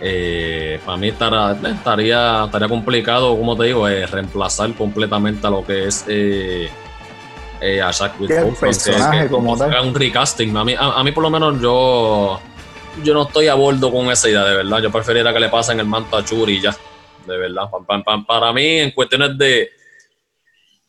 eh, 0.00 0.78
para 0.84 0.96
mí 0.96 1.08
estaría, 1.08 1.56
estaría, 1.70 2.44
estaría 2.44 2.68
complicado, 2.68 3.36
como 3.36 3.56
te 3.56 3.64
digo, 3.64 3.88
eh, 3.88 4.06
reemplazar 4.06 4.72
completamente 4.74 5.46
a 5.46 5.50
lo 5.50 5.64
que 5.64 5.86
es 5.86 6.04
eh, 6.06 6.70
eh 7.60 7.82
a 7.82 7.90
Jack 7.90 8.12
personaje 8.60 9.28
como 9.28 9.54
Un 9.54 9.94
recasting. 9.94 10.56
A 10.56 10.64
mí, 10.64 10.74
a, 10.78 11.02
mí, 11.02 11.10
por 11.10 11.24
lo 11.24 11.30
menos, 11.30 11.60
yo 11.60 12.40
yo 13.02 13.14
no 13.14 13.22
estoy 13.22 13.48
a 13.48 13.54
bordo 13.54 13.90
con 13.90 14.10
esa 14.10 14.28
idea, 14.28 14.44
de 14.44 14.56
verdad. 14.56 14.82
Yo 14.82 14.90
preferiría 14.90 15.32
que 15.32 15.40
le 15.40 15.48
pasen 15.48 15.80
el 15.80 15.86
manto 15.86 16.16
a 16.16 16.24
Churi 16.24 16.60
ya. 16.60 16.76
De 17.26 17.36
verdad. 17.36 17.64
para 18.26 18.52
mí, 18.52 18.78
en 18.78 18.90
cuestiones 18.92 19.36
de. 19.36 19.70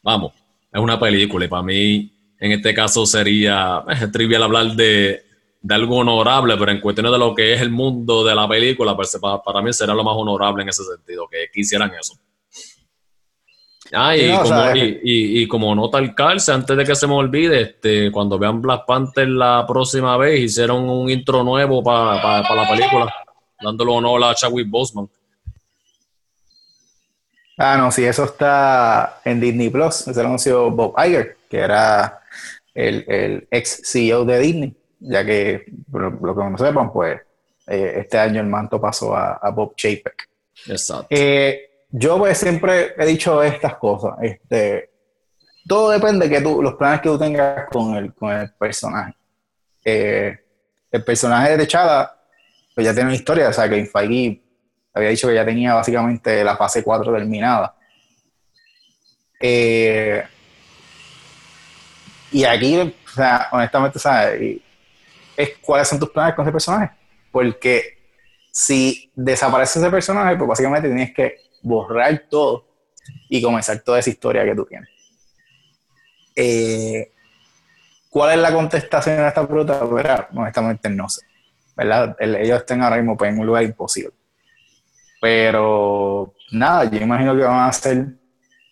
Vamos, 0.02 0.34
es 0.72 0.80
una 0.80 1.00
película 1.00 1.46
y 1.46 1.48
para 1.48 1.64
mí, 1.64 2.12
en 2.40 2.52
este 2.52 2.74
caso, 2.74 3.06
sería 3.06 3.84
es 3.90 4.12
trivial 4.12 4.44
hablar 4.44 4.68
de 4.68 5.30
de 5.62 5.76
algo 5.76 5.98
honorable, 5.98 6.56
pero 6.58 6.72
en 6.72 6.80
cuestiones 6.80 7.12
de 7.12 7.18
lo 7.18 7.36
que 7.36 7.54
es 7.54 7.62
el 7.62 7.70
mundo 7.70 8.24
de 8.24 8.34
la 8.34 8.48
película, 8.48 8.96
pues 8.96 9.18
para, 9.22 9.42
para 9.42 9.62
mí 9.62 9.74
será 9.74 9.94
lo 9.94 10.04
más 10.04 10.16
honorable 10.16 10.64
en 10.64 10.70
ese 10.70 10.84
sentido, 10.84 11.28
que 11.28 11.50
quisieran 11.54 11.92
eso. 12.00 12.14
Ah, 13.92 14.16
y, 14.16 14.32
como, 14.38 14.64
y, 14.76 15.48
como, 15.48 15.76
nota 15.76 15.98
el 15.98 16.14
calce, 16.14 16.52
antes 16.52 16.78
de 16.78 16.86
que 16.86 16.96
se 16.96 17.08
me 17.08 17.14
olvide, 17.14 17.62
este, 17.62 18.12
cuando 18.12 18.38
vean 18.38 18.62
Black 18.62 18.86
Panther 18.86 19.28
la 19.28 19.66
próxima 19.68 20.16
vez, 20.18 20.40
hicieron 20.40 20.88
un 20.88 21.10
intro 21.10 21.44
nuevo 21.44 21.84
para 21.84 22.42
la 22.42 22.70
película, 22.70 23.14
dándole 23.60 23.92
honor 23.92 24.24
a 24.26 24.36
Chadwick 24.36 24.70
Boseman. 24.70 25.10
Ah, 27.58 27.78
no, 27.78 27.92
sí, 27.92 28.06
eso 28.06 28.24
está 28.24 29.20
en 29.26 29.42
Disney 29.42 29.70
Plus. 29.70 30.08
Ese 30.08 30.22
anunció 30.22 30.72
Bob 30.72 30.94
Iger, 30.98 31.38
que 31.50 31.58
era 31.58 32.22
el, 32.74 33.04
el, 33.08 33.48
ex 33.52 33.82
CEO 33.84 34.24
de 34.24 34.40
Disney, 34.40 34.78
ya 35.00 35.26
que, 35.26 35.66
lo 35.92 36.36
que 36.36 36.44
no 36.44 36.58
sepan, 36.58 36.94
pues 36.94 37.20
eh, 37.68 37.96
este 37.98 38.18
año 38.18 38.40
el 38.40 38.48
manto 38.48 38.80
pasó 38.80 39.16
a, 39.16 39.50
Bob 39.52 39.76
Chapek. 39.76 40.30
Exacto. 40.68 41.08
Eh, 41.10 41.69
yo 41.92 42.18
pues 42.18 42.38
siempre 42.38 42.94
he 42.98 43.06
dicho 43.06 43.42
estas 43.42 43.76
cosas. 43.78 44.14
Este, 44.22 44.92
todo 45.68 45.92
depende 45.92 46.28
de 46.28 46.36
que 46.36 46.42
tú, 46.42 46.62
los 46.62 46.76
planes 46.76 47.02
que 47.02 47.10
tú 47.10 47.18
tengas 47.18 47.68
con 47.72 47.96
el, 47.96 48.14
con 48.14 48.32
el 48.32 48.52
personaje. 48.54 49.14
Eh, 49.84 50.38
el 50.92 51.04
personaje 51.04 51.58
de 51.58 51.68
Chada, 51.68 52.16
pues 52.74 52.86
ya 52.86 52.94
tiene 52.94 53.10
una 53.10 53.16
historia, 53.16 53.50
o 53.50 53.54
sea, 53.54 53.70
que 53.70 53.86
Feige 53.86 54.42
había 54.94 55.10
dicho 55.10 55.28
que 55.28 55.36
ya 55.36 55.46
tenía 55.46 55.74
básicamente 55.74 56.44
la 56.44 56.58
fase 56.58 56.84
4 56.84 57.14
terminada. 57.14 57.76
Eh, 59.40 60.24
y 62.32 62.44
aquí, 62.44 62.78
o 62.78 62.92
sea, 63.14 63.48
honestamente, 63.52 64.00
¿sabes? 64.00 64.60
Es, 65.36 65.58
¿Cuáles 65.62 65.88
son 65.88 66.00
tus 66.00 66.10
planes 66.10 66.36
con 66.36 66.46
ese 66.46 66.52
personaje? 66.52 66.92
Porque 67.32 67.98
si 68.52 69.12
desaparece 69.16 69.80
ese 69.80 69.90
personaje, 69.90 70.36
pues 70.36 70.48
básicamente 70.48 70.88
tienes 70.88 71.14
que 71.14 71.49
borrar 71.62 72.26
todo 72.30 72.66
y 73.30 73.42
comenzar 73.42 73.80
toda 73.80 74.00
esa 74.00 74.10
historia 74.10 74.46
que 74.46 74.56
tú 74.56 74.66
tienes. 74.66 74.90
Eh, 76.36 77.12
¿Cuál 78.10 78.38
es 78.38 78.40
la 78.40 78.54
contestación 78.54 79.20
a 79.20 79.28
esta 79.28 79.48
pregunta? 79.48 79.80
Pues, 79.82 80.06
honestamente 80.34 80.90
no 80.90 81.08
sé. 81.10 81.22
¿verdad? 81.76 82.16
ellos 82.20 82.60
están 82.60 82.82
ahora 82.82 82.98
mismo 82.98 83.16
pues, 83.16 83.32
en 83.32 83.40
un 83.40 83.46
lugar 83.46 83.64
imposible. 83.64 84.12
Pero 85.22 86.34
nada, 86.52 86.90
yo 86.90 87.00
imagino 87.00 87.36
que 87.36 87.44
van 87.44 87.60
a 87.60 87.68
hacer 87.68 88.06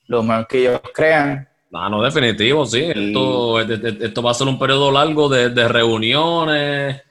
lo 0.08 0.24
mejor 0.24 0.48
que 0.48 0.60
ellos 0.60 0.82
crean. 0.94 1.48
No, 1.70 1.90
no, 1.90 2.02
definitivo, 2.02 2.66
sí. 2.66 2.84
Esto, 2.94 3.62
esto, 3.62 4.22
va 4.22 4.32
a 4.32 4.34
ser 4.34 4.48
un 4.48 4.58
periodo 4.58 4.92
largo 4.92 5.30
de, 5.30 5.68
reuniones 5.68 7.02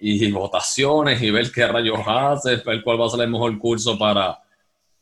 y 0.00 0.30
votaciones 0.30 1.20
y 1.22 1.30
ver 1.30 1.50
qué 1.50 1.66
rayos 1.66 2.00
hace, 2.06 2.56
ver 2.56 2.82
cuál 2.82 3.00
va 3.00 3.06
a 3.06 3.10
ser 3.10 3.20
el 3.20 3.30
mejor 3.30 3.58
curso 3.58 3.98
para, 3.98 4.38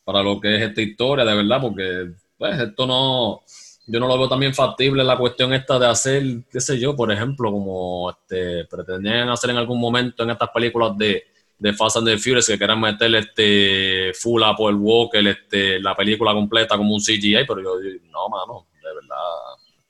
para 0.05 0.23
lo 0.23 0.41
que 0.41 0.57
es 0.57 0.63
esta 0.63 0.83
historia, 0.83 1.25
de 1.25 1.35
verdad, 1.35 1.61
porque 1.61 2.13
pues 2.37 2.61
esto 2.61 2.87
no, 2.87 3.43
yo 3.87 4.01
no 4.01 4.07
lo 4.07 4.19
veo 4.19 4.29
también 4.29 4.55
factible 4.55 5.05
la 5.05 5.17
cuestión 5.17 5.53
esta 5.53 5.79
de 5.79 5.87
hacer, 5.87 6.23
qué 6.51 6.61
sé 6.61 6.79
yo, 6.79 6.97
por 6.97 7.11
ejemplo, 7.13 7.51
como 7.51 8.11
este, 8.11 8.65
pretendían 8.67 9.29
hacer 9.29 9.51
en 9.51 9.57
algún 9.57 9.81
momento 9.81 10.23
en 10.23 10.31
estas 10.31 10.51
películas 10.51 10.97
de, 10.97 11.25
de 11.59 11.73
Fast 11.73 11.99
and 11.99 12.07
the 12.07 12.19
Furious 12.19 12.47
que 12.47 12.59
quieran 12.59 12.81
meterle 12.81 13.19
este 13.19 14.13
full 14.15 14.43
Apple 14.43 14.75
Walker, 14.75 15.27
este, 15.27 15.81
la 15.81 15.95
película 15.95 16.33
completa 16.33 16.77
como 16.77 16.95
un 16.95 17.01
CGI, 17.01 17.45
pero 17.47 17.63
yo, 17.63 17.75
no, 18.11 18.29
mano, 18.29 18.67
de 18.83 18.95
verdad. 18.95 19.17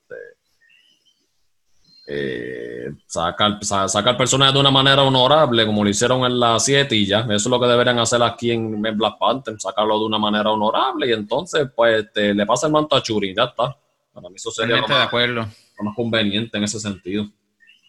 Este, 0.02 0.14
eh, 2.06 2.53
sacar, 3.06 3.58
sacar 3.62 4.16
personajes 4.16 4.54
de 4.54 4.60
una 4.60 4.70
manera 4.70 5.02
honorable, 5.02 5.66
como 5.66 5.84
lo 5.84 5.90
hicieron 5.90 6.24
en 6.24 6.38
la 6.38 6.58
7 6.58 6.94
y 6.94 7.06
ya. 7.06 7.20
Eso 7.20 7.34
es 7.34 7.46
lo 7.46 7.60
que 7.60 7.66
deberían 7.66 7.98
hacer 7.98 8.22
aquí 8.22 8.50
en, 8.50 8.80
Black 8.80 9.18
Panther, 9.18 9.54
sacarlo 9.58 9.98
de 9.98 10.06
una 10.06 10.18
manera 10.18 10.50
honorable 10.50 11.08
y 11.08 11.12
entonces, 11.12 11.68
pues, 11.74 12.04
este, 12.04 12.34
le 12.34 12.46
pasa 12.46 12.66
el 12.66 12.72
manto 12.72 12.96
a 12.96 13.02
Churi, 13.02 13.34
ya 13.34 13.44
está. 13.44 13.76
Para 14.12 14.28
mí 14.28 14.36
eso 14.36 14.50
sería 14.50 14.76
lo 14.76 14.88
más, 14.88 15.12
lo 15.12 15.84
más 15.84 15.96
conveniente 15.96 16.56
en 16.56 16.64
ese 16.64 16.78
sentido. 16.78 17.26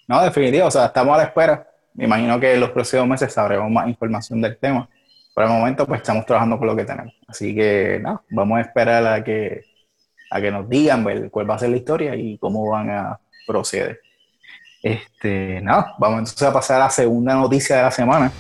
No, 0.08 0.22
definitivo, 0.22 0.68
o 0.68 0.72
sea, 0.72 0.86
estamos 0.86 1.16
a 1.16 1.18
la 1.18 1.24
espera 1.24 1.68
me 1.96 2.06
imagino 2.06 2.40
que 2.40 2.54
en 2.54 2.60
los 2.60 2.72
próximos 2.72 3.08
meses 3.08 3.34
sabremos 3.34 3.72
más 3.72 3.88
información 3.88 4.42
del 4.42 4.58
tema. 4.58 4.88
Por 5.34 5.46
el 5.46 5.50
momento, 5.50 5.86
pues 5.88 6.02
estamos 6.02 6.26
trabajando 6.26 6.58
con 6.58 6.68
lo 6.68 6.76
que 6.76 6.84
tenemos. 6.84 7.14
Así 7.28 7.56
que, 7.56 8.00
no, 8.02 8.24
vamos 8.32 8.58
a 8.58 8.62
esperar 8.62 9.06
a 9.08 9.24
que, 9.24 9.64
a 10.30 10.42
que 10.42 10.52
nos 10.52 10.70
digan 10.70 11.06
cuál 11.30 11.50
va 11.50 11.56
a 11.56 11.60
ser 11.60 11.70
la 11.70 11.78
historia 11.78 12.16
y 12.16 12.38
cómo 12.38 12.70
van 12.70 12.90
a 12.90 13.20
proceder. 13.48 14.02
Este, 14.86 15.62
no, 15.64 15.84
vamos 15.98 16.20
entonces 16.20 16.44
a 16.44 16.54
pasar 16.54 16.80
a 16.80 16.86
la 16.86 16.90
segunda 16.92 17.34
noticia 17.34 17.78
de 17.78 17.82
la 17.82 17.90
semana, 17.90 18.32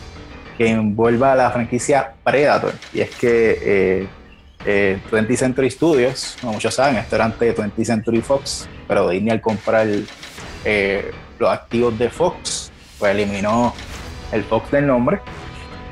que 0.55 0.69
envuelve 0.69 1.25
a 1.25 1.33
la 1.33 1.49
franquicia 1.49 2.13
Predator. 2.23 2.71
Y 2.93 3.01
es 3.01 3.09
que 3.15 4.07
eh, 4.63 4.99
20th 5.11 5.31
eh, 5.31 5.37
Century 5.37 5.71
Studios, 5.71 6.37
como 6.39 6.53
muchos 6.53 6.75
saben, 6.75 6.97
esto 6.97 7.15
era 7.15 7.29
de 7.29 7.55
20th 7.55 7.83
Century 7.83 8.21
Fox, 8.21 8.69
pero 8.87 9.09
Disney 9.09 9.31
al 9.31 9.41
comprar 9.41 9.87
eh, 10.65 11.11
los 11.39 11.49
activos 11.49 11.97
de 11.97 12.11
Fox 12.11 12.71
pues 12.99 13.11
eliminó 13.11 13.73
el 14.31 14.43
Fox 14.43 14.69
del 14.69 14.85
nombre. 14.85 15.21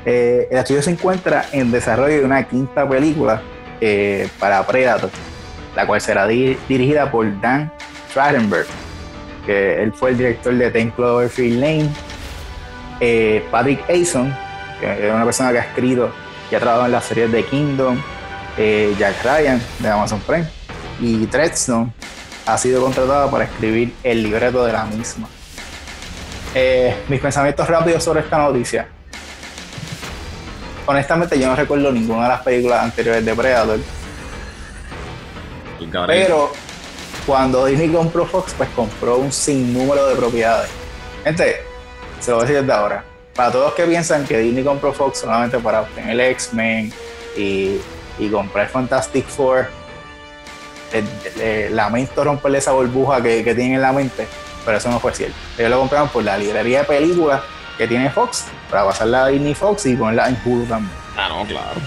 Eh, 0.06 0.46
el 0.52 0.58
estudio 0.58 0.82
se 0.82 0.92
encuentra 0.92 1.46
en 1.50 1.72
desarrollo 1.72 2.18
de 2.18 2.24
una 2.24 2.44
quinta 2.44 2.88
película 2.88 3.42
para 4.38 4.64
Predator, 4.64 5.10
la 5.74 5.84
cual 5.84 6.00
será 6.00 6.28
dirigida 6.28 7.10
por 7.10 7.40
Dan 7.40 7.72
Trachtenberg, 8.14 8.66
que 9.46 9.82
él 9.82 9.92
fue 9.92 10.10
el 10.10 10.18
director 10.18 10.54
de 10.54 10.70
Ten 10.70 10.90
Cloverfield 10.90 11.60
Lane, 11.60 11.90
eh, 13.00 13.44
Patrick 13.50 13.84
Aison, 13.88 14.34
que 14.80 15.06
es 15.08 15.14
una 15.14 15.24
persona 15.24 15.52
que 15.52 15.58
ha 15.58 15.62
escrito 15.62 16.10
y 16.50 16.54
ha 16.54 16.60
trabajado 16.60 16.86
en 16.86 16.92
las 16.92 17.04
series 17.04 17.30
de 17.32 17.44
Kingdom, 17.44 17.96
Jack 18.98 19.24
Ryan 19.24 19.60
de 19.80 19.88
Amazon 19.88 20.20
Prime, 20.20 20.46
y 21.00 21.26
Treadstone 21.26 21.92
ha 22.46 22.58
sido 22.58 22.82
contratado 22.82 23.30
para 23.30 23.44
escribir 23.44 23.94
el 24.02 24.22
libreto 24.22 24.64
de 24.64 24.72
la 24.72 24.84
misma. 24.84 25.28
Eh, 26.54 26.94
mis 27.08 27.20
pensamientos 27.20 27.66
rápidos 27.66 28.04
sobre 28.04 28.20
esta 28.20 28.38
noticia. 28.38 28.86
Honestamente, 30.86 31.38
yo 31.38 31.48
no 31.48 31.56
recuerdo 31.56 31.90
ninguna 31.90 32.24
de 32.24 32.28
las 32.28 32.42
películas 32.42 32.84
anteriores 32.84 33.24
de 33.24 33.34
Predator. 33.34 33.78
Pero 36.06 36.52
cuando 37.26 37.66
Disney 37.66 37.90
compró 37.90 38.26
Fox, 38.26 38.54
pues 38.56 38.68
compró 38.70 39.16
un 39.18 39.32
sinnúmero 39.32 40.06
de 40.06 40.14
propiedades. 40.16 40.70
Gente, 41.24 41.56
se 42.20 42.30
lo 42.30 42.38
voy 42.38 42.44
a 42.44 42.48
decir 42.48 42.62
desde 42.62 42.72
ahora. 42.72 43.04
Para 43.34 43.50
todos 43.50 43.64
los 43.66 43.74
que 43.74 43.84
piensan 43.84 44.24
que 44.24 44.38
Disney 44.38 44.62
compró 44.62 44.92
Fox 44.92 45.18
solamente 45.18 45.58
para 45.58 45.82
obtener 45.82 46.10
el 46.10 46.20
X-Men 46.20 46.92
y, 47.36 47.80
y, 48.18 48.28
comprar 48.30 48.68
Fantastic 48.68 49.26
Four, 49.26 49.68
lamento 51.70 52.22
romperle 52.22 52.58
esa 52.58 52.72
burbuja 52.72 53.20
que, 53.20 53.42
que 53.42 53.54
tienen 53.54 53.74
en 53.74 53.82
la 53.82 53.92
mente 53.92 54.28
pero 54.64 54.78
eso 54.78 54.90
no 54.90 54.98
fue 54.98 55.12
cierto. 55.14 55.36
Ellos 55.58 55.70
lo 55.70 55.78
compraron 55.80 56.08
por 56.08 56.24
la 56.24 56.38
librería 56.38 56.80
de 56.80 56.84
películas 56.84 57.42
que 57.76 57.86
tiene 57.86 58.10
Fox, 58.10 58.46
para 58.70 58.84
pasarla 58.84 59.24
a 59.24 59.28
Disney 59.28 59.54
Fox 59.54 59.86
y 59.86 59.96
ponerla 59.96 60.28
en 60.28 60.38
Hulu 60.44 60.64
también. 60.66 60.96
Ah, 61.16 61.28
no, 61.28 61.46
claro. 61.46 61.80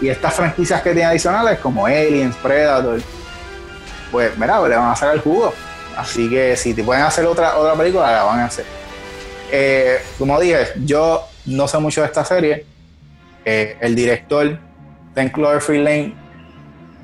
Y 0.00 0.08
estas 0.08 0.34
franquicias 0.34 0.82
que 0.82 0.90
tienen 0.90 1.10
adicionales, 1.10 1.58
como 1.60 1.86
Aliens, 1.86 2.36
Predator, 2.36 3.00
pues, 4.14 4.38
mira, 4.38 4.62
le 4.68 4.76
van 4.76 4.92
a 4.92 4.94
sacar 4.94 5.16
el 5.16 5.20
jugo. 5.22 5.52
Así 5.96 6.30
que 6.30 6.56
si 6.56 6.72
te 6.72 6.84
pueden 6.84 7.02
hacer 7.02 7.26
otra, 7.26 7.56
otra 7.56 7.74
película, 7.74 8.12
la 8.12 8.22
van 8.22 8.38
a 8.38 8.44
hacer. 8.44 8.64
Eh, 9.50 9.98
como 10.16 10.38
dije, 10.38 10.68
yo 10.84 11.26
no 11.46 11.66
sé 11.66 11.78
mucho 11.78 12.00
de 12.00 12.06
esta 12.06 12.24
serie. 12.24 12.64
Eh, 13.44 13.76
el 13.80 13.96
director, 13.96 14.56
Ten 15.14 15.30
Cloverfield 15.30 15.84
Lane, 15.84 16.14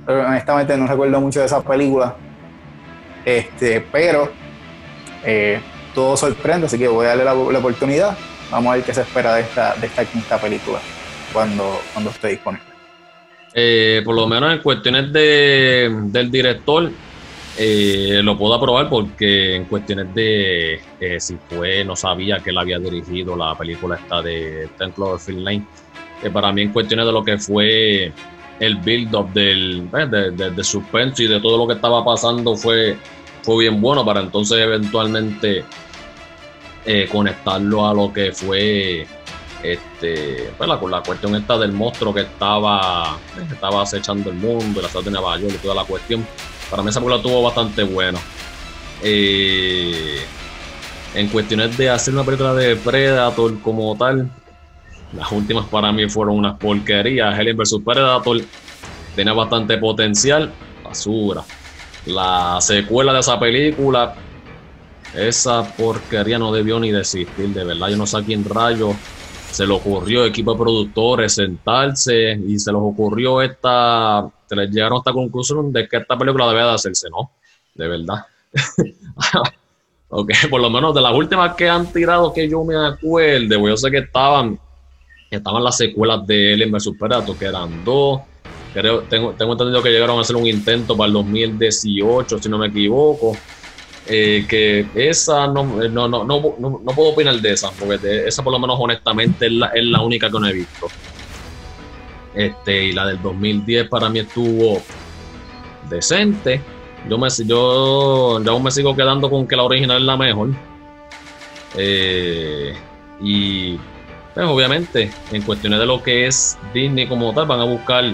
honestamente 0.07 0.76
no 0.76 0.87
recuerdo 0.87 1.21
mucho 1.21 1.40
de 1.40 1.47
esa 1.47 1.61
película. 1.61 2.14
Este, 3.25 3.81
pero 3.81 4.31
eh, 5.25 5.61
todo 5.97 6.17
sorprende, 6.17 6.67
así 6.67 6.79
que 6.79 6.87
voy 6.87 7.07
a 7.07 7.17
darle 7.17 7.25
la, 7.25 7.35
oportunidad. 7.35 8.17
Vamos 8.52 8.71
a 8.71 8.76
ver 8.76 8.85
qué 8.85 8.95
se 8.95 9.00
espera 9.00 9.35
de 9.35 9.40
esta, 9.40 9.75
de 9.75 9.88
esta 9.88 10.05
quinta 10.05 10.38
película 10.38 10.79
cuando, 11.33 11.81
cuando 11.93 12.11
esté 12.11 12.29
disponible. 12.29 12.70
Eh, 13.52 14.02
por 14.04 14.14
lo 14.14 14.26
menos 14.26 14.52
en 14.52 14.59
cuestiones 14.61 15.12
de, 15.12 15.90
del 16.07 16.30
director, 16.30 16.90
eh, 17.59 18.21
lo 18.23 18.38
puedo 18.38 18.54
aprobar 18.54 18.88
porque 18.88 19.57
en 19.57 19.64
cuestiones 19.64 20.14
de 20.14 20.80
si 21.19 21.37
fue, 21.49 21.85
no 21.85 21.97
sabía 21.97 22.38
que 22.38 22.50
él 22.50 22.59
había 22.59 22.78
dirigido 22.78 23.37
la 23.37 23.57
película 23.57 23.97
esta 23.97 24.23
de 24.23 24.69
Ten 24.78 24.92
Cloverfield 24.92 25.40
Lane. 25.40 25.66
para 26.33 26.52
mí 26.52 26.62
en 26.62 26.73
cuestiones 26.73 27.07
de 27.07 27.12
lo 27.12 27.25
que 27.25 27.38
fue 27.38 28.12
el 28.61 28.76
build-up 28.76 29.33
del 29.33 29.90
de, 29.90 30.50
de, 30.50 30.64
suspenso 30.64 31.23
y 31.23 31.26
de 31.26 31.40
todo 31.40 31.59
lo 31.59 31.66
que 31.66 31.75
estaba 31.75 32.04
pasando 32.04 32.54
fue 32.54 32.97
fue 33.42 33.64
bien 33.64 33.80
bueno 33.80 34.04
para 34.04 34.21
entonces 34.21 34.59
eventualmente 34.59 35.64
eh, 36.85 37.09
conectarlo 37.11 37.87
a 37.87 37.95
lo 37.95 38.12
que 38.12 38.33
fue 38.33 39.07
este 39.62 40.52
pues 40.57 40.69
la, 40.69 41.02
cuestión 41.02 41.37
esta 41.37 41.59
del 41.59 41.73
monstruo 41.73 42.14
que 42.14 42.23
estaba 42.23 43.19
estaba 43.52 43.83
acechando 43.83 44.31
el 44.31 44.37
mundo 44.37 44.81
la 44.81 44.88
ciudad 44.88 45.05
de 45.05 45.11
Nueva 45.11 45.38
York 45.38 45.55
y 45.55 45.59
toda 45.59 45.75
la 45.75 45.85
cuestión 45.85 46.26
para 46.71 46.83
mí 46.83 46.88
esa 46.88 47.00
película 47.00 47.17
estuvo 47.17 47.43
bastante 47.43 47.83
buena 47.83 48.19
eh, 49.02 50.21
en 51.14 51.29
cuestiones 51.29 51.76
de 51.76 51.90
hacer 51.90 52.14
una 52.14 52.25
película 52.25 52.55
de 52.55 52.76
Predator 52.76 53.61
como 53.61 53.97
tal, 53.97 54.31
las 55.12 55.33
últimas 55.33 55.67
para 55.67 55.90
mí 55.93 56.09
fueron 56.09 56.38
unas 56.38 56.57
porquerías. 56.57 57.37
Alien 57.37 57.57
vs 57.57 57.79
Predator 57.85 58.40
tenía 59.17 59.33
bastante 59.33 59.79
potencial, 59.79 60.52
basura. 60.85 61.43
La 62.07 62.59
secuela 62.61 63.12
de 63.12 63.21
esa 63.21 63.40
película, 63.40 64.14
esa 65.14 65.64
porquería 65.76 66.38
no 66.38 66.52
debió 66.52 66.79
ni 66.79 66.93
desistir, 66.93 67.49
de 67.49 67.64
verdad. 67.64 67.88
Yo 67.88 67.97
no 67.97 68.07
sé 68.07 68.19
a 68.19 68.23
quién 68.23 68.45
rayo 68.45 68.95
se 69.50 69.66
le 69.66 69.73
ocurrió, 69.73 70.25
equipo 70.25 70.52
de 70.52 70.59
productores, 70.59 71.35
sentarse 71.35 72.33
y 72.33 72.59
se 72.59 72.73
les 72.73 72.80
ocurrió 72.80 73.42
esta, 73.42 74.28
se 74.47 74.57
les 74.57 74.71
llegaron 74.71 74.97
a 74.97 75.00
esta 75.00 75.12
conclusión 75.12 75.73
de 75.73 75.88
que 75.88 75.99
esta 75.99 76.16
película 76.16 76.49
debía 76.49 76.66
de 76.66 76.75
hacerse, 76.75 77.09
¿no? 77.11 77.33
De 77.75 77.88
verdad. 77.88 78.26
ok, 80.09 80.33
por 80.49 80.61
lo 80.61 80.71
menos 80.71 80.95
de 80.95 81.00
las 81.00 81.14
últimas 81.14 81.54
que 81.54 81.69
han 81.69 81.92
tirado 81.92 82.33
que 82.33 82.49
yo 82.49 82.64
me 82.64 82.76
acuerde, 82.76 83.59
pues 83.59 83.73
yo 83.73 83.76
sé 83.76 83.90
que 83.90 83.99
estaban, 83.99 84.59
estaban 85.30 85.64
las 85.64 85.76
secuelas 85.76 86.26
de 86.26 86.54
Alien 86.54 86.71
vs 86.73 86.92
Predator, 86.99 87.37
que 87.37 87.47
eran 87.47 87.85
dos. 87.85 88.21
Creo, 88.73 89.00
tengo, 89.02 89.33
tengo 89.33 89.52
entendido 89.52 89.83
que 89.83 89.90
llegaron 89.90 90.19
a 90.19 90.21
hacer 90.21 90.37
un 90.37 90.47
intento 90.47 90.97
para 90.97 91.09
el 91.09 91.14
2018, 91.14 92.38
si 92.38 92.49
no 92.49 92.57
me 92.57 92.69
equivoco. 92.69 93.37
Eh, 94.12 94.45
que 94.49 94.87
esa 94.95 95.47
no, 95.47 95.62
no, 95.64 96.09
no, 96.09 96.25
no, 96.25 96.57
no, 96.59 96.93
puedo 96.97 97.11
opinar 97.11 97.37
de 97.40 97.52
esa, 97.52 97.71
porque 97.71 98.26
esa 98.26 98.43
por 98.43 98.52
lo 98.52 98.59
menos 98.59 98.76
honestamente 98.81 99.47
es 99.47 99.52
la, 99.52 99.69
es 99.69 99.85
la 99.85 100.00
única 100.00 100.29
que 100.29 100.40
no 100.40 100.49
he 100.49 100.52
visto. 100.52 100.88
Este, 102.35 102.87
y 102.87 102.93
la 102.93 103.07
del 103.07 103.23
2010 103.23 103.88
para 103.88 104.09
mí 104.09 104.19
estuvo 104.19 104.83
decente. 105.88 106.61
Yo, 107.09 107.19
me, 107.19 107.29
yo, 107.47 108.43
yo 108.43 108.50
aún 108.50 108.62
me 108.64 108.71
sigo 108.73 108.97
quedando 108.97 109.31
con 109.31 109.47
que 109.47 109.55
la 109.55 109.62
original 109.62 109.99
es 109.99 110.02
la 110.02 110.17
mejor. 110.17 110.49
Eh, 111.76 112.75
y 113.21 113.76
pues, 114.35 114.47
obviamente, 114.47 115.11
en 115.31 115.43
cuestiones 115.43 115.79
de 115.79 115.87
lo 115.87 116.02
que 116.02 116.26
es 116.26 116.59
Disney 116.75 117.07
como 117.07 117.33
tal, 117.33 117.47
van 117.47 117.61
a 117.61 117.64
buscar 117.64 118.05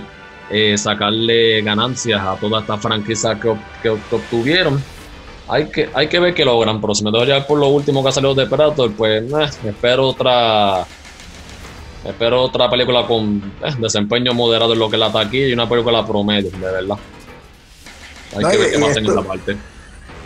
eh, 0.51 0.77
sacarle 0.77 1.63
ganancias 1.63 2.21
a 2.21 2.37
todas 2.37 2.63
estas 2.63 2.81
franquicias 2.81 3.39
que, 3.39 3.55
que, 3.83 3.89
obtuvieron. 3.89 4.83
Hay 5.49 5.67
que, 5.67 5.89
hay 5.95 6.09
que 6.09 6.19
ver 6.19 6.35
qué 6.35 6.45
logran, 6.45 6.81
pero 6.81 6.95
si 6.95 7.05
me 7.05 7.11
doy 7.11 7.29
ya 7.29 7.47
por 7.47 7.59
lo 7.59 7.69
último 7.69 8.03
que 8.03 8.09
ha 8.09 8.13
salido 8.13 8.35
de 8.35 8.47
Predator, 8.47 8.93
pues 8.93 9.23
eh, 9.23 9.69
espero 9.69 10.09
otra 10.09 10.85
espero 12.05 12.43
otra 12.43 12.69
película 12.69 13.07
con 13.07 13.53
desempeño 13.79 14.35
moderado 14.35 14.73
en 14.73 14.79
lo 14.79 14.91
que 14.91 14.97
la 14.97 15.13
taquilla 15.13 15.47
y 15.47 15.53
una 15.53 15.69
película 15.69 16.05
promedio, 16.05 16.51
de 16.51 16.59
verdad. 16.59 16.97
Hay 18.37 18.45
que 18.45 18.59
ver 18.59 18.73
qué 18.73 18.79
más 18.79 18.97
en 18.97 19.07
esa 19.07 19.23
parte. 19.23 19.57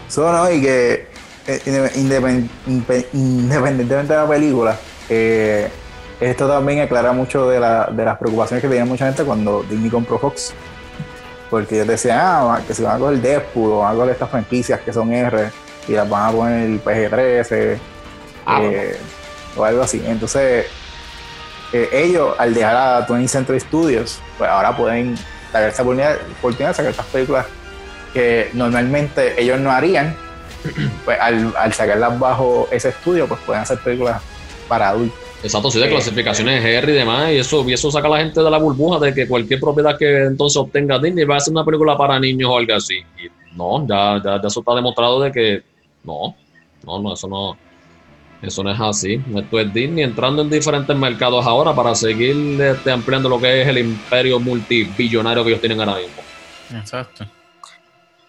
Eso 0.09 0.53
y 0.53 0.63
que 0.63 1.07
eh, 1.47 1.91
independientemente 1.95 4.13
de 4.13 4.19
la 4.19 4.29
película, 4.29 4.79
eh, 5.09 5.69
esto 6.21 6.49
también 6.49 6.81
aclara 6.81 7.13
mucho 7.13 7.49
de, 7.49 7.61
la, 7.61 7.87
de, 7.87 8.05
las 8.05 8.19
preocupaciones 8.19 8.63
que 8.63 8.69
tenía 8.69 8.85
mucha 8.85 9.07
gente 9.07 9.25
cuando 9.25 9.65
Disney 9.69 9.91
compró 9.91 10.19
Fox. 10.19 10.53
Porque 11.51 11.75
ellos 11.75 11.89
decían, 11.89 12.19
ah, 12.21 12.61
que 12.67 12.75
si 12.75 12.83
van 12.83 12.97
a 12.97 12.99
coger 12.99 13.19
Deadpool 13.19 13.73
o 13.73 13.79
van 13.81 13.93
a 13.93 13.97
coger 13.97 14.13
estas 14.13 14.31
franquicias 14.31 14.81
que 14.81 14.93
son 14.93 15.13
R 15.13 15.51
y 15.89 15.93
las 15.93 16.09
van 16.09 16.29
a 16.29 16.33
poner 16.33 16.71
el 16.71 16.83
PG-13 16.83 17.79
ah, 18.47 18.63
eh, 18.63 18.97
o 19.57 19.65
algo 19.65 19.83
así. 19.83 20.03
Entonces, 20.07 20.67
ellos, 21.73 22.35
al 22.39 22.55
dejar 22.55 22.77
a 22.77 23.07
20th 23.07 23.29
Century 23.29 23.61
Studios, 23.61 24.21
pues 24.39 24.49
ahora 24.49 24.77
pueden 24.77 25.17
dar 25.53 25.65
esa 25.65 25.83
oportunidad, 25.83 26.17
oportunidad 26.39 26.69
de 26.71 26.75
sacar 26.75 26.91
estas 26.91 27.07
películas 27.07 27.47
que 28.13 28.51
normalmente 28.55 29.41
ellos 29.41 29.61
no 29.61 29.71
harían, 29.71 30.17
pues 31.05 31.19
al, 31.21 31.55
al 31.57 31.73
sacarlas 31.73 32.19
bajo 32.19 32.69
ese 32.71 32.91
estudio, 32.91 33.27
pues 33.29 33.41
pueden 33.41 33.63
hacer 33.63 33.79
películas 33.79 34.21
para 34.69 34.91
adultos. 34.91 35.30
Exacto, 35.43 35.71
sí, 35.71 35.79
de 35.79 35.87
eh, 35.87 35.89
clasificaciones 35.89 36.65
eh, 36.65 36.75
R 36.77 36.93
y 36.93 36.97
demás, 36.97 37.33
y 37.33 37.37
eso, 37.39 37.67
y 37.69 37.73
eso 37.73 37.91
saca 37.91 38.09
a 38.09 38.11
la 38.11 38.19
gente 38.19 38.43
de 38.43 38.51
la 38.51 38.59
burbuja 38.59 38.99
de 38.99 39.15
que 39.15 39.27
cualquier 39.27 39.59
propiedad 39.59 39.97
que 39.97 40.25
entonces 40.25 40.57
obtenga 40.59 40.99
Disney 40.99 41.25
va 41.25 41.37
a 41.37 41.41
ser 41.41 41.53
una 41.53 41.65
película 41.65 41.97
para 41.97 42.21
niños 42.21 42.51
o 42.51 42.59
algo 42.59 42.75
así. 42.75 42.99
Y 42.99 43.57
no, 43.57 43.87
ya, 43.87 44.21
ya, 44.23 44.41
ya 44.41 44.49
eso 44.49 44.61
está 44.61 44.75
demostrado 44.75 45.21
de 45.21 45.33
que 45.33 45.63
no, 46.05 46.35
no, 46.85 46.99
no, 47.01 47.15
eso 47.15 47.27
no, 47.27 47.57
eso 48.43 48.63
no 48.63 48.71
es 48.71 48.81
así. 48.81 49.21
Esto 49.35 49.61
es 49.61 49.73
Disney 49.73 50.05
entrando 50.05 50.43
en 50.43 50.51
diferentes 50.51 50.95
mercados 50.97 51.47
ahora 51.47 51.75
para 51.75 51.95
seguir 51.95 52.61
este, 52.61 52.91
ampliando 52.91 53.29
lo 53.29 53.41
que 53.41 53.63
es 53.63 53.69
el 53.69 53.79
imperio 53.79 54.39
multibillonario 54.41 55.43
que 55.43 55.51
ellos 55.51 55.61
tienen 55.61 55.81
ahora 55.81 55.97
mismo. 55.97 56.23
Exacto. 56.79 57.27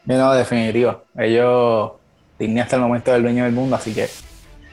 No, 0.06 0.34
definitivo. 0.34 1.04
Ellos, 1.18 1.92
Disney 2.40 2.62
hasta 2.62 2.78
el 2.78 2.82
momento 2.82 3.12
del 3.12 3.22
dueño 3.22 3.44
del 3.44 3.54
mundo, 3.54 3.76
así 3.76 3.94
que 3.94 4.08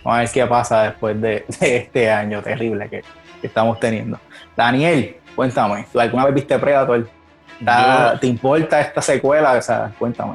vamos 0.02 0.18
a 0.18 0.20
ver 0.20 0.30
qué 0.30 0.46
pasa 0.46 0.82
después 0.84 1.20
de, 1.20 1.44
este 1.60 2.10
año 2.10 2.42
terrible 2.42 2.88
que, 2.88 3.02
estamos 3.42 3.78
teniendo. 3.78 4.18
Daniel, 4.56 5.16
cuéntame, 5.36 5.86
¿tú 5.92 6.00
alguna 6.00 6.24
vez 6.26 6.34
viste 6.34 6.58
Predator? 6.58 7.08
¿Te 8.20 8.26
importa 8.26 8.80
esta 8.80 9.00
secuela? 9.00 9.52
O 9.52 9.62
sea, 9.62 9.92
cuéntame. 9.98 10.34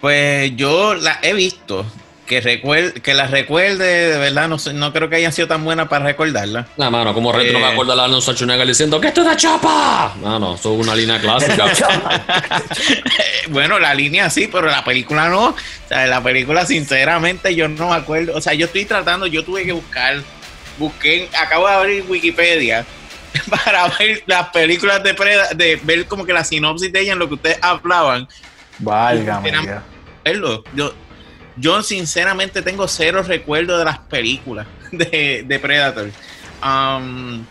Pues 0.00 0.54
yo 0.56 0.94
la 0.94 1.18
he 1.22 1.32
visto 1.32 1.86
que 2.26 2.40
recuerde, 2.40 3.00
que 3.00 3.12
la 3.12 3.26
recuerde, 3.26 4.12
de 4.12 4.18
verdad, 4.18 4.48
no, 4.48 4.56
no 4.72 4.92
creo 4.92 5.10
que 5.10 5.16
hayan 5.16 5.32
sido 5.32 5.46
tan 5.48 5.62
buenas 5.64 5.88
para 5.88 6.06
recordarla. 6.06 6.66
No, 6.76 6.90
mano, 6.90 7.12
como 7.12 7.32
reto 7.32 7.52
no 7.52 7.58
me 7.58 7.66
eh, 7.66 7.72
acuerdo 7.72 7.94
de 7.94 8.02
Arnold 8.02 8.22
Schwarzenegger 8.22 8.66
diciendo 8.66 9.00
que 9.00 9.08
esto 9.08 9.20
es 9.22 9.28
de 9.28 9.36
chapa. 9.36 10.14
No, 10.22 10.38
no, 10.38 10.54
eso 10.54 10.74
es 10.74 10.86
una 10.86 10.96
línea 10.96 11.20
clásica. 11.20 11.66
bueno, 13.50 13.78
la 13.78 13.94
línea 13.94 14.30
sí, 14.30 14.48
pero 14.50 14.68
la 14.68 14.82
película 14.84 15.28
no. 15.28 15.48
O 15.48 15.56
sea, 15.88 16.06
la 16.06 16.22
película, 16.22 16.64
sinceramente, 16.64 17.54
yo 17.54 17.68
no 17.68 17.90
me 17.90 17.96
acuerdo. 17.96 18.34
O 18.34 18.40
sea, 18.40 18.54
yo 18.54 18.66
estoy 18.66 18.86
tratando, 18.86 19.26
yo 19.26 19.44
tuve 19.44 19.64
que 19.64 19.72
buscar, 19.72 20.22
busqué, 20.78 21.28
acabo 21.38 21.68
de 21.68 21.74
abrir 21.74 22.04
Wikipedia 22.08 22.86
para 23.50 23.88
ver 23.98 24.22
las 24.26 24.48
películas 24.48 25.02
de 25.02 25.12
Preda, 25.12 25.48
de 25.54 25.78
ver 25.82 26.06
como 26.06 26.24
que 26.24 26.32
la 26.32 26.44
sinopsis 26.44 26.90
de 26.90 27.00
ella 27.00 27.12
en 27.12 27.18
lo 27.18 27.28
que 27.28 27.34
ustedes 27.34 27.58
hablaban. 27.60 28.26
Válgame. 28.78 29.52
Verlo. 30.24 30.64
Yo, 30.74 30.94
yo 31.56 31.82
sinceramente 31.82 32.62
tengo 32.62 32.88
cero 32.88 33.22
recuerdo 33.22 33.78
de 33.78 33.84
las 33.84 33.98
películas 33.98 34.66
de, 34.92 35.58
Predator. 35.60 36.10
Um, 36.62 37.44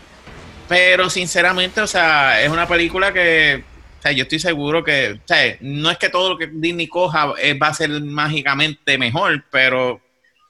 pero 0.68 1.10
sinceramente, 1.10 1.80
o 1.80 1.86
sea, 1.86 2.42
es 2.42 2.50
una 2.50 2.66
película 2.66 3.12
que, 3.12 3.64
o 3.98 4.02
sea, 4.02 4.12
yo 4.12 4.22
estoy 4.22 4.38
seguro 4.38 4.82
que, 4.82 5.12
o 5.12 5.28
sea, 5.28 5.56
no 5.60 5.90
es 5.90 5.98
que 5.98 6.08
todo 6.08 6.30
lo 6.30 6.38
que 6.38 6.48
Disney 6.52 6.88
coja 6.88 7.34
eh, 7.40 7.54
va 7.54 7.68
a 7.68 7.74
ser 7.74 7.90
mágicamente 8.02 8.98
mejor, 8.98 9.44
pero, 9.50 9.92
o 9.92 10.00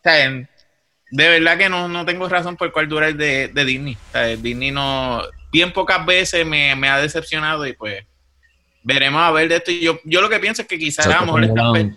sea, 0.02 0.30
de 0.30 1.28
verdad 1.28 1.58
que 1.58 1.68
no, 1.68 2.04
tengo 2.04 2.28
razón 2.28 2.56
por 2.56 2.72
cuál 2.72 2.88
dura 2.88 3.08
el 3.08 3.16
de, 3.16 3.48
Disney. 3.64 3.96
O 4.08 4.12
sea, 4.12 4.36
Disney 4.36 4.70
no, 4.70 5.22
bien 5.52 5.72
pocas 5.72 6.04
veces 6.04 6.46
me, 6.46 6.72
ha 6.72 6.98
decepcionado 6.98 7.66
y 7.66 7.72
pues 7.72 8.04
veremos 8.82 9.22
a 9.22 9.30
ver 9.30 9.48
de 9.48 9.56
esto. 9.56 9.70
Yo, 9.70 10.00
yo 10.04 10.20
lo 10.20 10.28
que 10.28 10.40
pienso 10.40 10.62
es 10.62 10.68
que 10.68 10.78
quizás 10.78 11.06
a 11.06 11.24
lo 11.24 11.32
mejor 11.32 11.96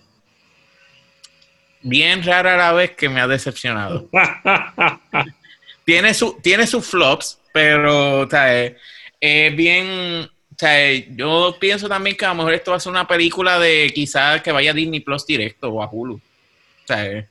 bien 1.82 2.24
rara 2.24 2.58
la 2.58 2.74
vez 2.74 2.92
que 2.92 3.10
me 3.10 3.22
ha 3.22 3.28
decepcionado. 3.28 4.10
tiene, 5.86 6.14
su, 6.14 6.40
tiene 6.42 6.68
sus 6.68 6.86
flops, 6.86 7.40
pero 7.54 8.22
o 8.22 8.28
es 9.20 9.56
bien. 9.56 10.30
O 10.30 10.60
sea, 10.60 10.92
yo 10.92 11.56
pienso 11.60 11.88
también 11.88 12.16
que 12.16 12.26
a 12.26 12.30
lo 12.30 12.36
mejor 12.36 12.54
esto 12.54 12.72
va 12.72 12.78
a 12.78 12.80
ser 12.80 12.92
una 12.92 13.08
película 13.08 13.60
de 13.60 13.92
quizás 13.94 14.42
que 14.42 14.52
vaya 14.52 14.72
a 14.72 14.74
Disney 14.74 15.02
Plus 15.02 15.26
directo 15.26 15.70
o 15.70 15.84
a 15.84 15.90
Hulu. 15.92 16.16
O 16.16 16.88
sea, 16.88 17.28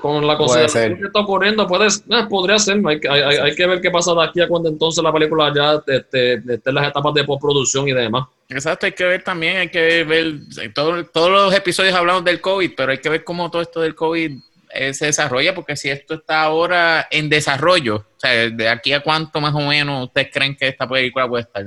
con 0.00 0.26
la 0.26 0.36
cosa 0.36 0.60
que 0.60 0.92
está 0.92 1.20
ocurriendo, 1.20 1.66
puedes, 1.66 2.04
podría 2.28 2.58
ser. 2.58 2.80
Hay, 2.86 3.00
hay, 3.10 3.54
que 3.54 3.66
ver 3.66 3.80
qué 3.80 3.90
pasa 3.90 4.14
de 4.14 4.24
aquí 4.24 4.40
a 4.40 4.48
cuando 4.48 4.68
entonces 4.68 5.02
la 5.04 5.12
película 5.12 5.52
ya 5.54 5.82
esté 5.86 6.34
en 6.34 6.74
las 6.74 6.88
etapas 6.88 7.14
de 7.14 7.24
postproducción 7.24 7.88
y 7.88 7.92
demás. 7.92 8.26
Exacto, 8.48 8.86
hay 8.86 8.92
que 8.92 9.04
ver 9.04 9.22
también, 9.22 9.58
hay 9.58 9.68
que 9.68 10.04
ver, 10.04 10.40
todos 10.72 11.30
los 11.30 11.54
episodios 11.54 11.94
hablamos 11.94 12.24
del 12.24 12.40
COVID, 12.40 12.72
pero 12.74 12.92
hay 12.92 12.98
que 12.98 13.10
ver 13.10 13.22
cómo 13.22 13.50
todo 13.50 13.60
esto 13.60 13.80
del 13.82 13.94
COVID 13.94 14.38
eh, 14.70 14.94
se 14.94 15.06
desarrolla, 15.06 15.54
porque 15.54 15.76
si 15.76 15.90
esto 15.90 16.14
está 16.14 16.42
ahora 16.42 17.06
en 17.10 17.28
desarrollo, 17.28 17.96
o 17.96 18.20
sea, 18.20 18.48
de 18.48 18.68
aquí 18.68 18.94
a 18.94 19.00
cuánto 19.00 19.40
más 19.40 19.54
o 19.54 19.60
menos 19.60 20.06
ustedes 20.06 20.30
creen 20.32 20.56
que 20.56 20.68
esta 20.68 20.88
película 20.88 21.28
puede 21.28 21.42
estar. 21.42 21.66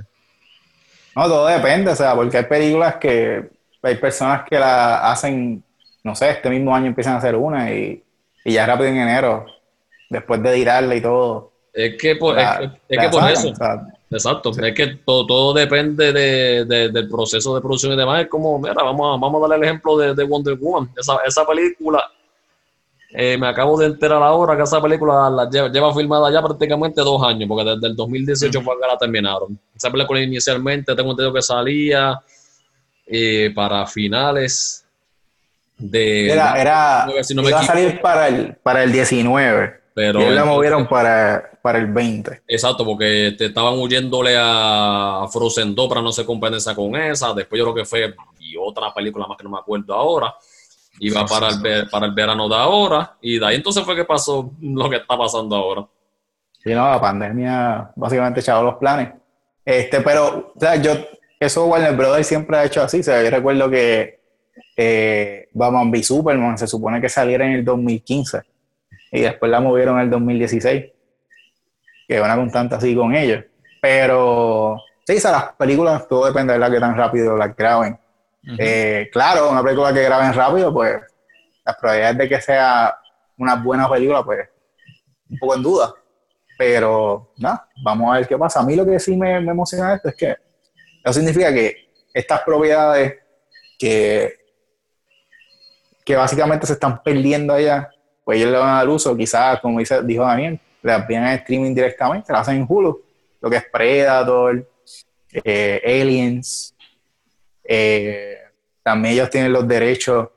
No, 1.15 1.23
todo 1.25 1.47
depende, 1.47 1.91
o 1.91 1.95
sea, 1.95 2.15
porque 2.15 2.37
hay 2.37 2.45
películas 2.45 2.95
que 2.95 3.49
hay 3.83 3.95
personas 3.95 4.43
que 4.49 4.57
la 4.57 5.11
hacen, 5.11 5.63
no 6.03 6.15
sé, 6.15 6.31
este 6.31 6.49
mismo 6.49 6.75
año 6.75 6.87
empiezan 6.87 7.13
a 7.13 7.17
hacer 7.17 7.35
una 7.35 7.71
y, 7.71 8.03
ya 8.45 8.65
rápido 8.65 8.89
en 8.89 8.97
enero, 8.97 9.45
después 10.09 10.41
de 10.41 10.53
tirarla 10.53 10.95
y 10.95 11.01
todo. 11.01 11.51
Es 11.73 11.95
que 11.97 12.15
por, 12.15 12.37
es, 12.37 12.47
que, 12.89 13.09
por 13.09 13.29
eso. 13.29 13.53
Exacto, 14.09 14.51
es 14.61 14.75
que 14.75 14.87
todo, 15.05 15.25
todo 15.25 15.53
depende 15.53 16.11
de, 16.11 16.65
del 16.65 17.07
proceso 17.07 17.55
de 17.55 17.61
producción 17.61 17.93
y 17.93 17.95
demás. 17.95 18.23
Es 18.23 18.27
como, 18.27 18.59
mira, 18.59 18.73
vamos 18.73 19.15
a, 19.15 19.21
vamos 19.21 19.37
a 19.37 19.47
darle 19.47 19.55
el 19.55 19.63
ejemplo 19.63 19.97
de, 19.97 20.23
Wonder 20.23 20.55
Woman. 20.55 20.89
Esa, 20.97 21.17
esa 21.25 21.45
película, 21.45 22.03
eh, 23.11 23.37
me 23.37 23.47
acabo 23.47 23.79
de 23.79 23.85
enterar 23.85 24.21
ahora 24.21 24.57
que 24.57 24.63
esa 24.63 24.81
película 24.81 25.29
la 25.29 25.49
lleva, 25.49 25.93
filmada 25.93 26.29
ya 26.29 26.41
prácticamente 26.41 26.99
dos 27.01 27.23
años, 27.23 27.47
porque 27.47 27.69
desde 27.69 27.87
el 27.87 27.95
2018 27.95 28.61
fue 28.61 28.75
que 28.81 28.87
la 28.87 28.97
terminaron. 28.97 29.57
Esa 29.73 29.89
película 29.89 30.21
inicialmente 30.21 30.93
tengo 30.93 31.11
entendido 31.11 31.33
que 31.33 31.41
salía 31.41 32.21
eh, 33.05 33.51
para 33.55 33.85
finales 33.87 34.80
de... 35.81 36.31
Era, 36.31 36.61
era, 36.61 37.07
si 37.23 37.33
no 37.33 37.41
me 37.41 37.49
iba 37.49 37.59
a 37.59 37.63
salir 37.63 37.99
para 38.01 38.27
el, 38.27 38.55
para 38.55 38.83
el 38.83 38.91
19, 38.91 39.81
pero 39.93 40.21
y 40.21 40.23
él 40.23 40.35
la 40.35 40.45
movieron 40.45 40.87
para, 40.87 41.51
para 41.61 41.79
el 41.79 41.87
20. 41.87 42.43
Exacto, 42.47 42.85
porque 42.85 43.35
te 43.37 43.45
estaban 43.45 43.77
huyéndole 43.77 44.35
a 44.37 45.25
Frozen 45.31 45.75
2 45.75 45.89
para 45.89 46.01
no 46.01 46.11
se 46.11 46.25
competencia 46.25 46.73
con 46.73 46.95
esa. 46.95 47.33
Después 47.33 47.59
yo 47.59 47.65
creo 47.65 47.75
que 47.75 47.85
fue 47.85 48.13
y 48.39 48.55
otra 48.57 48.93
película 48.93 49.27
más 49.27 49.37
que 49.37 49.43
no 49.43 49.49
me 49.49 49.59
acuerdo 49.59 49.93
ahora. 49.93 50.33
Iba 50.99 51.25
para 51.25 51.49
el, 51.49 51.89
para 51.89 52.05
el 52.05 52.13
verano 52.13 52.47
de 52.47 52.55
ahora. 52.55 53.17
Y 53.21 53.39
de 53.39 53.45
ahí 53.45 53.55
entonces 53.55 53.83
fue 53.83 53.95
que 53.95 54.05
pasó 54.05 54.51
lo 54.61 54.89
que 54.89 54.97
está 54.97 55.17
pasando 55.17 55.55
ahora. 55.55 55.87
Sí, 56.63 56.73
no, 56.73 56.89
la 56.89 57.01
pandemia 57.01 57.91
básicamente 57.95 58.39
echaba 58.39 58.61
los 58.61 58.75
planes. 58.75 59.09
Este, 59.65 60.01
pero, 60.01 60.53
o 60.55 60.59
sea, 60.59 60.75
yo, 60.75 60.93
eso 61.39 61.65
Warner 61.65 61.95
Brothers 61.95 62.27
siempre 62.27 62.57
ha 62.57 62.65
hecho 62.65 62.81
así. 62.81 62.99
O 62.99 63.03
sea, 63.03 63.23
yo 63.23 63.29
recuerdo 63.29 63.69
que 63.69 64.20
eh, 64.75 65.49
Batman 65.53 65.91
v 65.91 66.03
Superman 66.03 66.57
se 66.57 66.67
supone 66.67 67.01
que 67.01 67.09
saliera 67.09 67.45
en 67.45 67.53
el 67.53 67.65
2015 67.65 68.41
y 69.11 69.21
después 69.21 69.51
la 69.51 69.59
movieron 69.59 69.99
al 69.99 70.09
2016. 70.09 70.85
Que 72.07 72.17
es 72.17 72.21
una 72.21 72.35
constante 72.35 72.75
así 72.75 72.95
con 72.95 73.15
ellos. 73.15 73.43
Pero, 73.81 74.77
sí, 75.05 75.17
o 75.17 75.31
las 75.31 75.53
películas, 75.53 76.07
todo 76.07 76.25
depende 76.25 76.53
de 76.53 76.59
la 76.59 76.69
que 76.69 76.79
tan 76.79 76.95
rápido 76.95 77.35
las 77.35 77.55
graben. 77.55 77.97
Eh, 78.57 79.09
claro, 79.11 79.51
una 79.51 79.63
película 79.63 79.93
que 79.93 80.03
graben 80.03 80.33
rápido, 80.33 80.73
pues 80.73 80.99
las 81.63 81.75
probabilidades 81.75 82.17
de 82.17 82.29
que 82.29 82.41
sea 82.41 82.97
una 83.37 83.55
buena 83.55 83.89
película, 83.89 84.23
pues 84.23 84.47
un 85.29 85.37
poco 85.37 85.55
en 85.55 85.63
duda. 85.63 85.93
Pero 86.57 87.31
nada, 87.37 87.67
vamos 87.83 88.11
a 88.13 88.17
ver 88.17 88.27
qué 88.27 88.37
pasa. 88.37 88.59
A 88.59 88.63
mí 88.63 88.75
lo 88.75 88.85
que 88.85 88.99
sí 88.99 89.15
me, 89.15 89.39
me 89.41 89.51
emociona 89.51 89.89
de 89.89 89.95
esto 89.95 90.09
es 90.09 90.15
que 90.15 90.35
eso 91.03 91.13
significa 91.13 91.51
que 91.53 91.89
estas 92.13 92.41
propiedades 92.41 93.15
que, 93.79 94.40
que 96.03 96.15
básicamente 96.15 96.65
se 96.67 96.73
están 96.73 97.01
perdiendo 97.03 97.53
allá, 97.53 97.89
pues 98.23 98.39
ellos 98.39 98.51
le 98.51 98.57
van 98.57 98.69
a 98.69 98.77
dar 98.77 98.89
uso, 98.89 99.15
quizás, 99.15 99.59
como 99.59 99.79
dice, 99.79 100.01
dijo 100.03 100.23
Daniel, 100.23 100.59
las 100.81 101.07
vienen 101.07 101.29
en 101.29 101.35
streaming 101.35 101.73
directamente, 101.73 102.31
las 102.31 102.41
hacen 102.41 102.57
en 102.57 102.65
Hulu, 102.67 103.01
lo 103.39 103.49
que 103.49 103.57
es 103.57 103.65
Predator, 103.71 104.67
eh, 105.43 105.81
Aliens, 105.85 106.75
eh, 107.63 108.37
también 108.83 109.13
ellos 109.13 109.29
tienen 109.29 109.53
los 109.53 109.67
derechos 109.67 110.29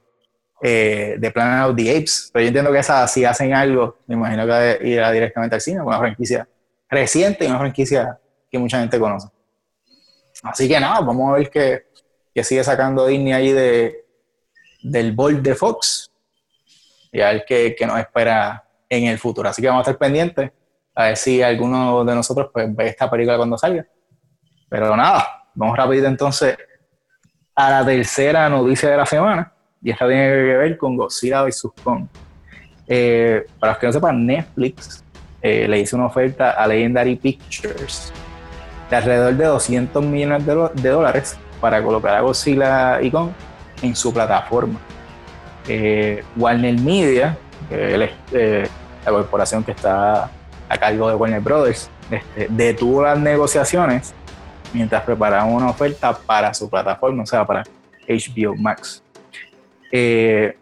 eh, 0.62 1.16
de 1.18 1.30
Planet 1.30 1.70
of 1.70 1.76
the 1.76 1.90
Apes, 1.90 2.30
pero 2.32 2.42
yo 2.42 2.48
entiendo 2.48 2.72
que 2.72 2.78
esas 2.78 3.12
si 3.12 3.24
hacen 3.24 3.54
algo, 3.54 3.98
me 4.06 4.14
imagino 4.14 4.46
que 4.46 4.78
irá 4.82 5.10
directamente 5.10 5.54
al 5.54 5.60
cine, 5.60 5.80
una 5.80 5.98
franquicia 5.98 6.48
reciente 6.88 7.44
y 7.44 7.48
una 7.48 7.58
franquicia 7.58 8.18
que 8.50 8.58
mucha 8.58 8.78
gente 8.78 8.98
conoce. 8.98 9.28
Así 10.42 10.68
que 10.68 10.78
nada, 10.78 11.00
vamos 11.00 11.30
a 11.30 11.38
ver 11.38 11.50
qué, 11.50 11.86
qué 12.34 12.44
sigue 12.44 12.62
sacando 12.62 13.06
Disney 13.06 13.32
ahí 13.32 13.52
de, 13.52 14.03
del 14.84 15.12
bol 15.12 15.42
de 15.42 15.54
Fox 15.54 16.10
y 17.10 17.20
a 17.20 17.30
ver 17.30 17.44
qué, 17.46 17.76
nos 17.86 17.98
espera 17.98 18.62
en 18.88 19.06
el 19.06 19.18
futuro. 19.18 19.48
Así 19.48 19.62
que 19.62 19.68
vamos 19.68 19.86
a 19.86 19.90
estar 19.90 19.98
pendientes 19.98 20.52
a 20.94 21.04
ver 21.04 21.16
si 21.16 21.42
alguno 21.42 22.04
de 22.04 22.14
nosotros 22.14 22.50
pues, 22.52 22.74
ve 22.74 22.88
esta 22.88 23.10
película 23.10 23.36
cuando 23.36 23.56
salga. 23.56 23.86
Pero 24.68 24.94
nada, 24.96 25.48
vamos 25.54 25.76
rapidito 25.76 26.06
entonces 26.06 26.56
a 27.54 27.70
la 27.70 27.84
tercera 27.84 28.48
noticia 28.48 28.90
de 28.90 28.96
la 28.96 29.06
semana. 29.06 29.52
Y 29.82 29.90
esta 29.90 30.06
tiene 30.06 30.28
que 30.28 30.56
ver 30.56 30.78
con 30.78 30.96
Godzilla 30.96 31.42
vs. 31.42 31.68
Kong. 31.82 32.06
Eh, 32.86 33.46
para 33.58 33.72
los 33.72 33.80
que 33.80 33.86
no 33.86 33.92
sepan, 33.92 34.26
Netflix 34.26 35.04
eh, 35.40 35.66
le 35.66 35.80
hizo 35.80 35.96
una 35.96 36.06
oferta 36.06 36.50
a 36.50 36.66
Legendary 36.66 37.16
Pictures 37.16 38.12
de 38.90 38.96
alrededor 38.96 39.34
de 39.34 39.44
200 39.46 40.04
millones 40.04 40.44
de 40.46 40.88
dólares 40.90 41.38
para 41.60 41.82
colocar 41.82 42.14
a 42.16 42.20
Godzilla 42.20 43.00
y 43.00 43.10
Kong 43.10 43.30
en 43.82 43.94
su 43.94 44.12
plataforma. 44.12 44.78
Eh, 45.66 46.22
Warner 46.36 46.78
Media, 46.80 47.36
eh, 47.70 48.68
la 49.04 49.10
corporación 49.10 49.64
que 49.64 49.72
está 49.72 50.30
a 50.68 50.78
cargo 50.78 51.08
de 51.08 51.14
Warner 51.14 51.40
Brothers, 51.40 51.90
este, 52.10 52.48
detuvo 52.50 53.02
las 53.02 53.18
negociaciones 53.18 54.14
mientras 54.72 55.02
preparaban 55.02 55.52
una 55.52 55.70
oferta 55.70 56.12
para 56.12 56.52
su 56.52 56.68
plataforma, 56.68 57.22
o 57.22 57.26
sea, 57.26 57.46
para 57.46 57.62
HBO 58.08 58.54
Max. 58.56 59.02
Eh, 59.90 60.56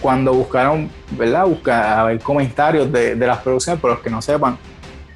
cuando 0.00 0.34
buscaron, 0.34 0.90
¿verdad? 1.12 1.46
Busca 1.46 2.00
a 2.00 2.04
ver 2.04 2.20
comentarios 2.20 2.90
de, 2.92 3.14
de 3.14 3.26
las 3.26 3.38
producciones, 3.38 3.80
por 3.80 3.90
los 3.90 4.00
que 4.00 4.10
no 4.10 4.20
sepan, 4.20 4.58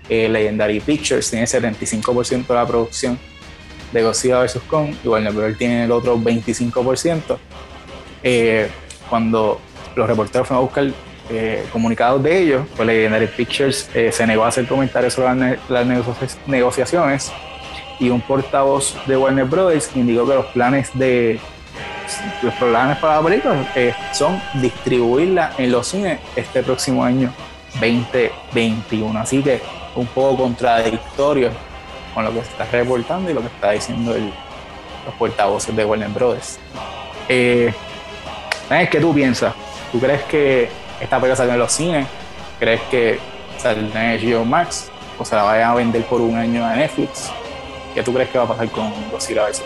eh, 0.08 0.28
Legendary 0.28 0.80
Pictures 0.80 1.28
tiene 1.28 1.46
75% 1.46 2.46
de 2.46 2.54
la 2.54 2.66
producción 2.66 3.18
de 3.92 4.02
Godzilla 4.02 4.40
vs. 4.42 4.60
Kong 4.68 4.94
y 5.04 5.08
Warner 5.08 5.32
Bros. 5.32 5.56
tiene 5.58 5.84
el 5.84 5.92
otro 5.92 6.16
25%. 6.18 7.36
Eh, 8.22 8.68
cuando 9.08 9.60
los 9.94 10.06
reporteros 10.06 10.48
fueron 10.48 10.62
a 10.62 10.66
buscar 10.66 10.86
eh, 11.30 11.64
comunicados 11.72 12.22
de 12.22 12.38
ellos, 12.42 12.66
pues 12.76 12.86
Legendary 12.86 13.26
Pictures 13.28 13.88
eh, 13.94 14.10
se 14.12 14.26
negó 14.26 14.44
a 14.44 14.48
hacer 14.48 14.66
comentarios 14.66 15.14
sobre 15.14 15.28
las, 15.28 15.36
ne- 15.36 15.58
las 15.68 15.86
negoci- 15.86 16.36
negociaciones 16.46 17.32
y 17.98 18.10
un 18.10 18.20
portavoz 18.20 18.94
de 19.06 19.16
Warner 19.16 19.44
Brothers 19.46 19.90
indicó 19.94 20.26
que 20.28 20.34
los 20.34 20.46
planes 20.46 20.90
de 20.94 21.38
los 22.42 22.54
planes 22.54 22.98
para 22.98 23.16
la 23.16 23.22
película 23.26 23.72
eh, 23.74 23.92
son 24.12 24.40
distribuirla 24.54 25.52
en 25.58 25.72
los 25.72 25.88
cines 25.88 26.20
este 26.36 26.62
próximo 26.62 27.02
año 27.02 27.32
2021 27.80 29.18
así 29.18 29.42
que 29.42 29.60
un 29.96 30.06
poco 30.06 30.36
contradictorio 30.44 31.50
con 32.16 32.24
lo 32.24 32.32
que 32.32 32.38
está 32.38 32.64
reportando 32.72 33.30
y 33.30 33.34
lo 33.34 33.42
que 33.42 33.48
está 33.48 33.72
diciendo 33.72 34.16
el- 34.16 34.32
los 35.04 35.14
portavoces 35.18 35.76
de 35.76 35.84
Warner 35.84 36.08
Brothers 36.08 36.58
eh, 37.28 37.72
Daniel, 38.70 38.88
¿qué 38.88 38.98
tú 39.00 39.14
piensas? 39.14 39.52
¿tú 39.92 40.00
crees 40.00 40.22
que 40.22 40.70
esta 40.98 41.16
película 41.20 41.36
sale 41.36 41.52
en 41.52 41.58
los 41.58 41.70
cines? 41.72 42.06
¿crees 42.58 42.80
que 42.90 43.18
saldrá 43.58 44.14
en 44.14 44.20
HBO 44.32 44.44
Max? 44.46 44.90
¿o 45.18 45.24
se 45.26 45.36
la 45.36 45.42
vayan 45.42 45.70
a 45.70 45.74
vender 45.74 46.02
por 46.06 46.20
un 46.22 46.36
año 46.38 46.64
a 46.64 46.74
Netflix? 46.74 47.30
¿qué 47.94 48.02
tú 48.02 48.14
crees 48.14 48.30
que 48.30 48.38
va 48.38 48.44
a 48.44 48.48
pasar 48.48 48.68
con 48.70 48.90
Godzilla 49.10 49.44
vs. 49.46 49.62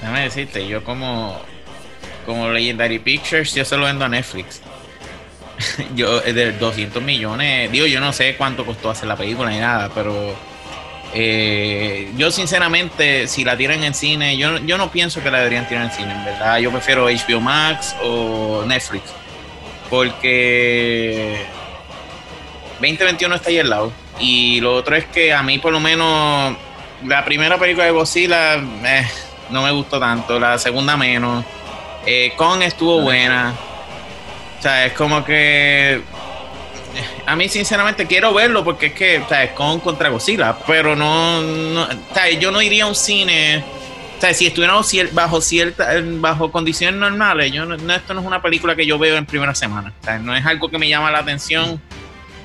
Déjame 0.00 0.22
decirte, 0.22 0.66
yo 0.66 0.82
como, 0.84 1.36
como 2.24 2.48
Legendary 2.48 2.98
Pictures, 2.98 3.54
yo 3.54 3.64
se 3.64 3.76
lo 3.76 3.84
vendo 3.86 4.04
a 4.04 4.08
Netflix. 4.08 4.60
yo, 5.94 6.20
de 6.20 6.52
200 6.52 7.02
millones, 7.02 7.70
digo, 7.70 7.86
yo 7.86 8.00
no 8.00 8.12
sé 8.12 8.36
cuánto 8.36 8.64
costó 8.64 8.90
hacer 8.90 9.08
la 9.08 9.16
película 9.16 9.50
ni 9.50 9.58
nada, 9.58 9.90
pero 9.94 10.34
eh, 11.14 12.12
yo 12.16 12.30
sinceramente, 12.30 13.26
si 13.26 13.44
la 13.44 13.56
tiran 13.56 13.82
en 13.82 13.94
cine, 13.94 14.36
yo, 14.36 14.58
yo 14.58 14.76
no 14.76 14.90
pienso 14.90 15.22
que 15.22 15.30
la 15.30 15.38
deberían 15.38 15.66
tirar 15.66 15.84
en 15.84 15.90
cine, 15.90 16.12
en 16.12 16.24
verdad. 16.24 16.58
Yo 16.58 16.70
prefiero 16.70 17.06
HBO 17.06 17.40
Max 17.40 17.96
o 18.02 18.64
Netflix, 18.66 19.04
porque 19.88 21.46
2021 22.80 23.34
está 23.34 23.48
ahí 23.48 23.58
al 23.58 23.70
lado. 23.70 23.92
Y 24.18 24.60
lo 24.60 24.74
otro 24.74 24.96
es 24.96 25.06
que 25.06 25.32
a 25.32 25.42
mí 25.42 25.58
por 25.58 25.72
lo 25.72 25.80
menos 25.80 26.56
la 27.04 27.24
primera 27.24 27.58
película 27.58 27.84
de 27.84 27.92
Godzilla 27.92 28.56
eh, 28.56 29.06
no 29.50 29.62
me 29.62 29.70
gustó 29.70 30.00
tanto, 30.00 30.38
la 30.38 30.58
segunda 30.58 30.96
menos. 30.96 31.44
Eh, 32.04 32.32
Kong 32.36 32.62
estuvo 32.62 33.00
buena. 33.00 33.54
Es 34.66 34.92
como 34.94 35.24
que 35.24 36.02
a 37.26 37.36
mí 37.36 37.48
sinceramente 37.48 38.06
quiero 38.06 38.32
verlo 38.32 38.64
porque 38.64 38.86
es 38.86 38.92
que 38.92 39.16
es 39.16 39.50
Kong 39.50 39.80
contra 39.80 40.08
Godzilla, 40.08 40.56
pero 40.66 40.96
no, 40.96 41.42
no 41.42 41.88
yo 42.40 42.50
no 42.50 42.62
iría 42.62 42.84
a 42.84 42.86
un 42.88 42.94
cine. 42.94 43.64
Si 44.32 44.46
estuviéramos 44.46 44.90
bajo 45.12 45.40
cierta, 45.40 45.88
bajo 46.02 46.50
condiciones 46.50 46.98
normales, 46.98 47.52
yo 47.52 47.66
no, 47.66 47.74
esto 47.94 48.14
no 48.14 48.20
es 48.20 48.26
una 48.26 48.40
película 48.40 48.74
que 48.74 48.86
yo 48.86 48.98
veo 48.98 49.16
en 49.16 49.26
primera 49.26 49.54
semana. 49.54 49.92
No 50.22 50.34
es 50.34 50.44
algo 50.46 50.70
que 50.70 50.78
me 50.78 50.88
llama 50.88 51.10
la 51.10 51.18
atención. 51.18 51.80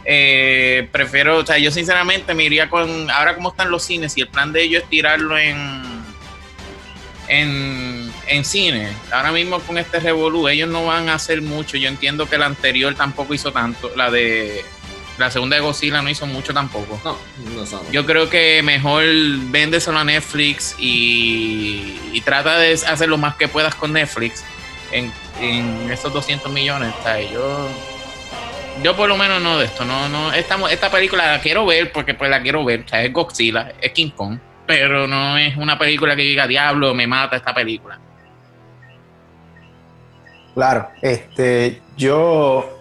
Eh, 0.04 0.90
prefiero, 0.92 1.38
o 1.38 1.46
sea, 1.46 1.58
yo 1.60 1.72
sinceramente 1.72 2.34
me 2.34 2.44
iría 2.44 2.70
con, 2.70 3.10
ahora 3.10 3.36
como 3.36 3.50
están 3.50 3.70
los 3.70 3.84
cines, 3.84 4.18
y 4.18 4.22
el 4.22 4.28
plan 4.28 4.52
de 4.52 4.64
ellos 4.64 4.84
es 4.84 4.90
tirarlo 4.90 5.38
en, 5.38 5.82
en, 7.28 8.01
en 8.28 8.46
cine. 8.46 8.90
Ahora 9.12 9.32
mismo 9.32 9.60
con 9.60 9.78
este 9.78 10.00
Revolu, 10.00 10.48
ellos 10.48 10.70
no 10.70 10.86
van 10.86 11.10
a 11.10 11.16
hacer 11.16 11.42
mucho. 11.42 11.78
Yo 11.78 11.88
entiendo 11.88 12.28
que 12.28 12.38
la 12.38 12.46
anterior 12.46 12.94
tampoco 12.96 13.34
hizo 13.34 13.52
tanto. 13.52 13.92
La 13.96 14.12
de 14.12 14.64
la 15.18 15.30
segunda 15.30 15.56
de 15.56 15.62
Godzilla 15.62 16.02
no 16.02 16.10
hizo 16.10 16.26
mucho 16.26 16.54
tampoco. 16.54 17.00
No, 17.04 17.18
no 17.56 17.66
sabe. 17.66 17.86
Yo 17.92 18.06
creo 18.06 18.30
que 18.30 18.62
mejor 18.64 19.04
véndeselo 19.52 20.00
a 20.00 20.04
Netflix 20.04 20.76
y, 20.80 22.00
y 22.12 22.22
trata 22.22 22.58
de 22.58 22.74
hacer 22.74 23.08
lo 23.08 23.18
más 23.18 23.36
que 23.36 23.48
puedas 23.48 23.76
con 23.76 23.94
Netflix 23.94 24.44
en, 24.92 25.12
en 25.40 25.92
esos 25.92 26.12
200 26.12 26.52
millones. 26.52 26.94
Yo, 27.32 27.70
yo 28.84 28.96
por 28.96 29.10
lo 29.10 29.18
menos 29.18 29.42
no 29.42 29.58
de 29.60 29.66
esto. 29.66 29.86
No, 29.86 30.10
no, 30.10 30.34
esta, 30.34 30.58
esta 30.72 30.90
película 30.90 31.34
la 31.34 31.42
quiero 31.42 31.66
ver 31.66 31.92
porque 31.92 32.14
pues 32.14 32.30
la 32.30 32.42
quiero 32.42 32.66
ver. 32.66 32.84
O 32.86 32.88
sea, 32.88 33.04
es 33.04 33.14
Godzilla, 33.14 33.74
es 33.80 33.92
King 33.92 34.10
Kong, 34.10 34.40
pero 34.66 35.08
no 35.08 35.38
es 35.38 35.56
una 35.58 35.78
película 35.78 36.16
que 36.16 36.24
diga 36.24 36.48
diablo, 36.48 36.94
me 36.94 37.08
mata 37.08 37.36
esta 37.36 37.54
película. 37.54 38.00
Claro, 40.54 40.90
este, 41.02 41.82
yo. 41.98 42.78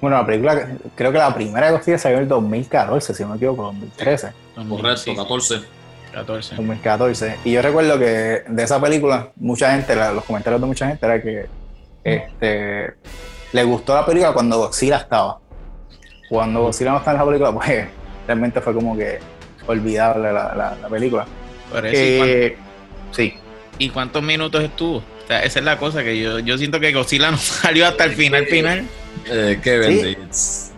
Bueno, 0.00 0.16
la 0.16 0.26
película, 0.26 0.68
creo 0.94 1.10
que 1.10 1.18
la 1.18 1.34
primera 1.34 1.70
Godzilla 1.72 1.98
salió 1.98 2.18
en 2.18 2.24
el 2.24 2.28
2014, 2.28 3.14
si 3.14 3.22
no 3.24 3.30
me 3.30 3.36
equivoco, 3.36 3.64
2013. 3.64 4.32
Correcto, 4.68 4.96
Sí, 4.98 5.16
14. 5.16 5.60
14. 6.12 6.54
2014. 6.56 7.36
Y 7.44 7.52
yo 7.52 7.62
recuerdo 7.62 7.98
que 7.98 8.44
de 8.46 8.62
esa 8.62 8.80
película, 8.80 9.30
mucha 9.36 9.72
gente, 9.72 9.96
la- 9.96 10.12
los 10.12 10.24
comentarios 10.24 10.60
de 10.60 10.66
mucha 10.68 10.86
gente 10.86 11.04
era 11.04 11.20
que 11.20 11.46
este, 12.04 12.94
le 13.52 13.64
gustó 13.64 13.94
la 13.94 14.06
película 14.06 14.32
cuando 14.32 14.58
Godzilla 14.58 14.98
estaba. 14.98 15.40
Cuando 16.28 16.62
Godzilla 16.62 16.92
no 16.92 16.98
está 16.98 17.10
en 17.12 17.16
la 17.18 17.24
película, 17.24 17.52
pues 17.54 17.86
realmente 18.26 18.60
fue 18.60 18.74
como 18.74 18.96
que 18.96 19.18
olvidable 19.66 20.32
la, 20.32 20.54
la- 20.54 20.76
la 20.80 20.88
película. 20.88 21.26
Por 21.72 21.84
eso, 21.86 21.96
¿y, 22.04 22.16
cuán- 22.18 22.28
Eh, 22.30 22.56
sí, 23.10 23.34
y 23.78 23.90
cuántos 23.90 24.22
minutos 24.22 24.62
estuvo? 24.62 25.02
O 25.28 25.30
sea, 25.30 25.40
esa 25.40 25.58
es 25.58 25.64
la 25.66 25.76
cosa 25.76 26.02
que 26.02 26.18
yo, 26.18 26.38
yo 26.38 26.56
siento 26.56 26.80
que 26.80 26.90
Godzilla 26.90 27.30
no 27.30 27.36
salió 27.36 27.86
hasta 27.86 28.04
el 28.04 28.12
final, 28.12 28.46
final. 28.46 28.86
Eh, 29.30 29.60
qué 29.62 30.16
Sí. 30.32 30.72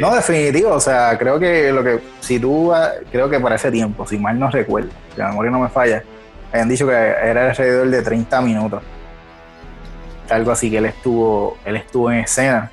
no, 0.00 0.14
definitivo, 0.14 0.70
o 0.70 0.80
sea, 0.80 1.18
creo 1.18 1.38
que 1.38 1.70
lo 1.70 1.84
que, 1.84 1.98
si 2.20 2.38
tú, 2.38 2.72
creo 3.10 3.28
que 3.28 3.38
para 3.38 3.56
ese 3.56 3.70
tiempo, 3.70 4.06
si 4.06 4.16
mal 4.16 4.38
no 4.38 4.50
recuerdo, 4.50 4.88
si 5.12 5.18
la 5.20 5.28
memoria 5.28 5.50
no 5.50 5.60
me 5.60 5.68
falla, 5.68 6.02
habían 6.50 6.70
dicho 6.70 6.86
que 6.86 6.94
era 6.94 7.50
alrededor 7.50 7.90
de 7.90 8.00
30 8.00 8.40
minutos. 8.40 8.82
Algo 10.30 10.52
así 10.52 10.70
que 10.70 10.78
él 10.78 10.86
estuvo, 10.86 11.58
él 11.66 11.76
estuvo 11.76 12.10
en 12.10 12.20
escena. 12.20 12.70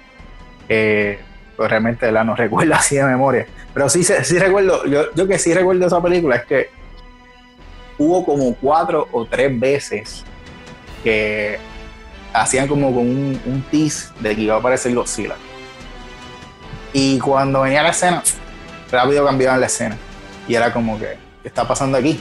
Eh, 0.69 1.19
pues 1.57 1.69
realmente 1.69 2.09
la 2.13 2.23
no 2.23 2.33
recuerdo 2.33 2.73
así 2.75 2.95
de 2.95 3.03
memoria. 3.03 3.45
Pero 3.73 3.89
sí, 3.89 4.05
sí 4.05 4.39
recuerdo, 4.39 4.85
yo, 4.85 5.13
yo 5.13 5.27
que 5.27 5.37
sí 5.37 5.53
recuerdo 5.53 5.85
esa 5.85 6.01
película 6.01 6.37
es 6.37 6.45
que 6.45 6.69
hubo 7.97 8.23
como 8.23 8.55
cuatro 8.55 9.05
o 9.11 9.25
tres 9.25 9.59
veces 9.59 10.23
que 11.03 11.59
hacían 12.33 12.67
como 12.67 12.93
con 12.93 13.03
un, 13.03 13.41
un 13.45 13.61
tease 13.71 14.09
de 14.19 14.35
que 14.35 14.41
iba 14.41 14.55
a 14.55 14.59
aparecer 14.59 14.93
Godzilla. 14.93 15.35
Y 16.93 17.19
cuando 17.19 17.61
venía 17.61 17.83
la 17.83 17.89
escena, 17.89 18.23
rápido 18.91 19.25
cambiaban 19.25 19.59
la 19.59 19.67
escena. 19.67 19.97
Y 20.47 20.55
era 20.55 20.73
como 20.73 20.97
que, 20.97 21.17
¿qué 21.41 21.47
está 21.47 21.67
pasando 21.67 21.97
aquí? 21.97 22.19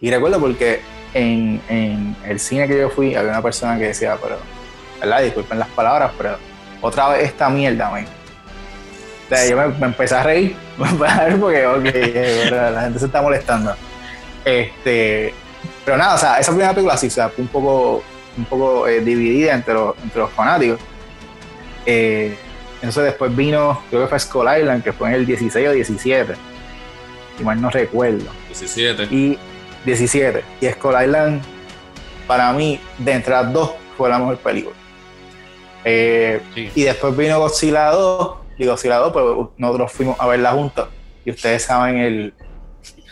Y 0.00 0.10
recuerdo 0.10 0.40
porque 0.40 0.80
en, 1.14 1.60
en 1.68 2.16
el 2.26 2.40
cine 2.40 2.66
que 2.66 2.78
yo 2.78 2.90
fui, 2.90 3.14
había 3.14 3.30
una 3.30 3.42
persona 3.42 3.78
que 3.78 3.86
decía, 3.86 4.18
pero, 4.20 4.38
¿verdad? 5.00 5.22
Disculpen 5.22 5.58
las 5.58 5.68
palabras, 5.68 6.12
pero 6.18 6.36
otra 6.80 7.08
vez 7.10 7.24
esta 7.24 7.48
mierda, 7.48 7.90
man. 7.90 8.06
O 9.24 9.28
sea, 9.28 9.48
yo 9.48 9.56
me, 9.56 9.68
me 9.68 9.86
empecé 9.86 10.14
a 10.16 10.22
reír, 10.22 10.56
porque, 11.40 11.66
ok, 11.66 11.82
pero 11.92 12.70
la 12.70 12.82
gente 12.82 12.98
se 12.98 13.06
está 13.06 13.22
molestando. 13.22 13.74
Este, 14.44 15.32
pero 15.84 15.96
nada, 15.96 16.14
o 16.14 16.18
sea, 16.18 16.38
esa 16.38 16.50
primera 16.52 16.72
película 16.72 16.96
sí, 16.96 17.08
o 17.08 17.10
sea, 17.10 17.28
fue 17.28 17.42
un 17.42 17.48
poco, 17.48 18.02
un 18.36 18.44
poco 18.46 18.88
eh, 18.88 19.00
dividida 19.00 19.54
entre 19.54 19.74
los, 19.74 19.94
entre 20.02 20.20
los 20.20 20.30
fanáticos. 20.30 20.80
Eh, 21.86 22.36
entonces 22.76 23.04
después 23.04 23.34
vino, 23.34 23.82
creo 23.90 24.02
que 24.02 24.08
fue 24.08 24.18
Skull 24.18 24.46
Island, 24.60 24.82
que 24.82 24.92
fue 24.92 25.08
en 25.08 25.14
el 25.14 25.26
16 25.26 25.68
o 25.68 25.72
17. 25.72 26.34
Si 27.38 27.44
mal 27.44 27.60
no 27.60 27.70
recuerdo. 27.70 28.30
17. 28.48 29.04
Y 29.10 29.38
17. 29.84 30.44
Y 30.60 30.66
Skull 30.68 30.94
Island, 31.02 31.42
para 32.26 32.52
mí, 32.52 32.80
de 32.98 33.12
entre 33.12 33.32
las 33.32 33.52
dos, 33.52 33.72
fue 33.96 34.08
la 34.08 34.18
mejor 34.18 34.36
película. 34.38 34.76
Eh, 35.84 36.40
Sí. 36.54 36.70
y 36.74 36.82
después 36.82 37.16
vino 37.16 37.38
Godzilla 37.38 37.90
2. 37.90 38.36
Y 38.56 38.66
Godzilla 38.66 38.96
2, 38.98 39.12
pues 39.12 39.24
nosotros 39.58 39.92
fuimos 39.92 40.18
a 40.20 40.26
verla 40.26 40.52
juntos. 40.52 40.88
Y 41.24 41.30
ustedes 41.30 41.62
saben 41.62 41.98
el, 41.98 42.34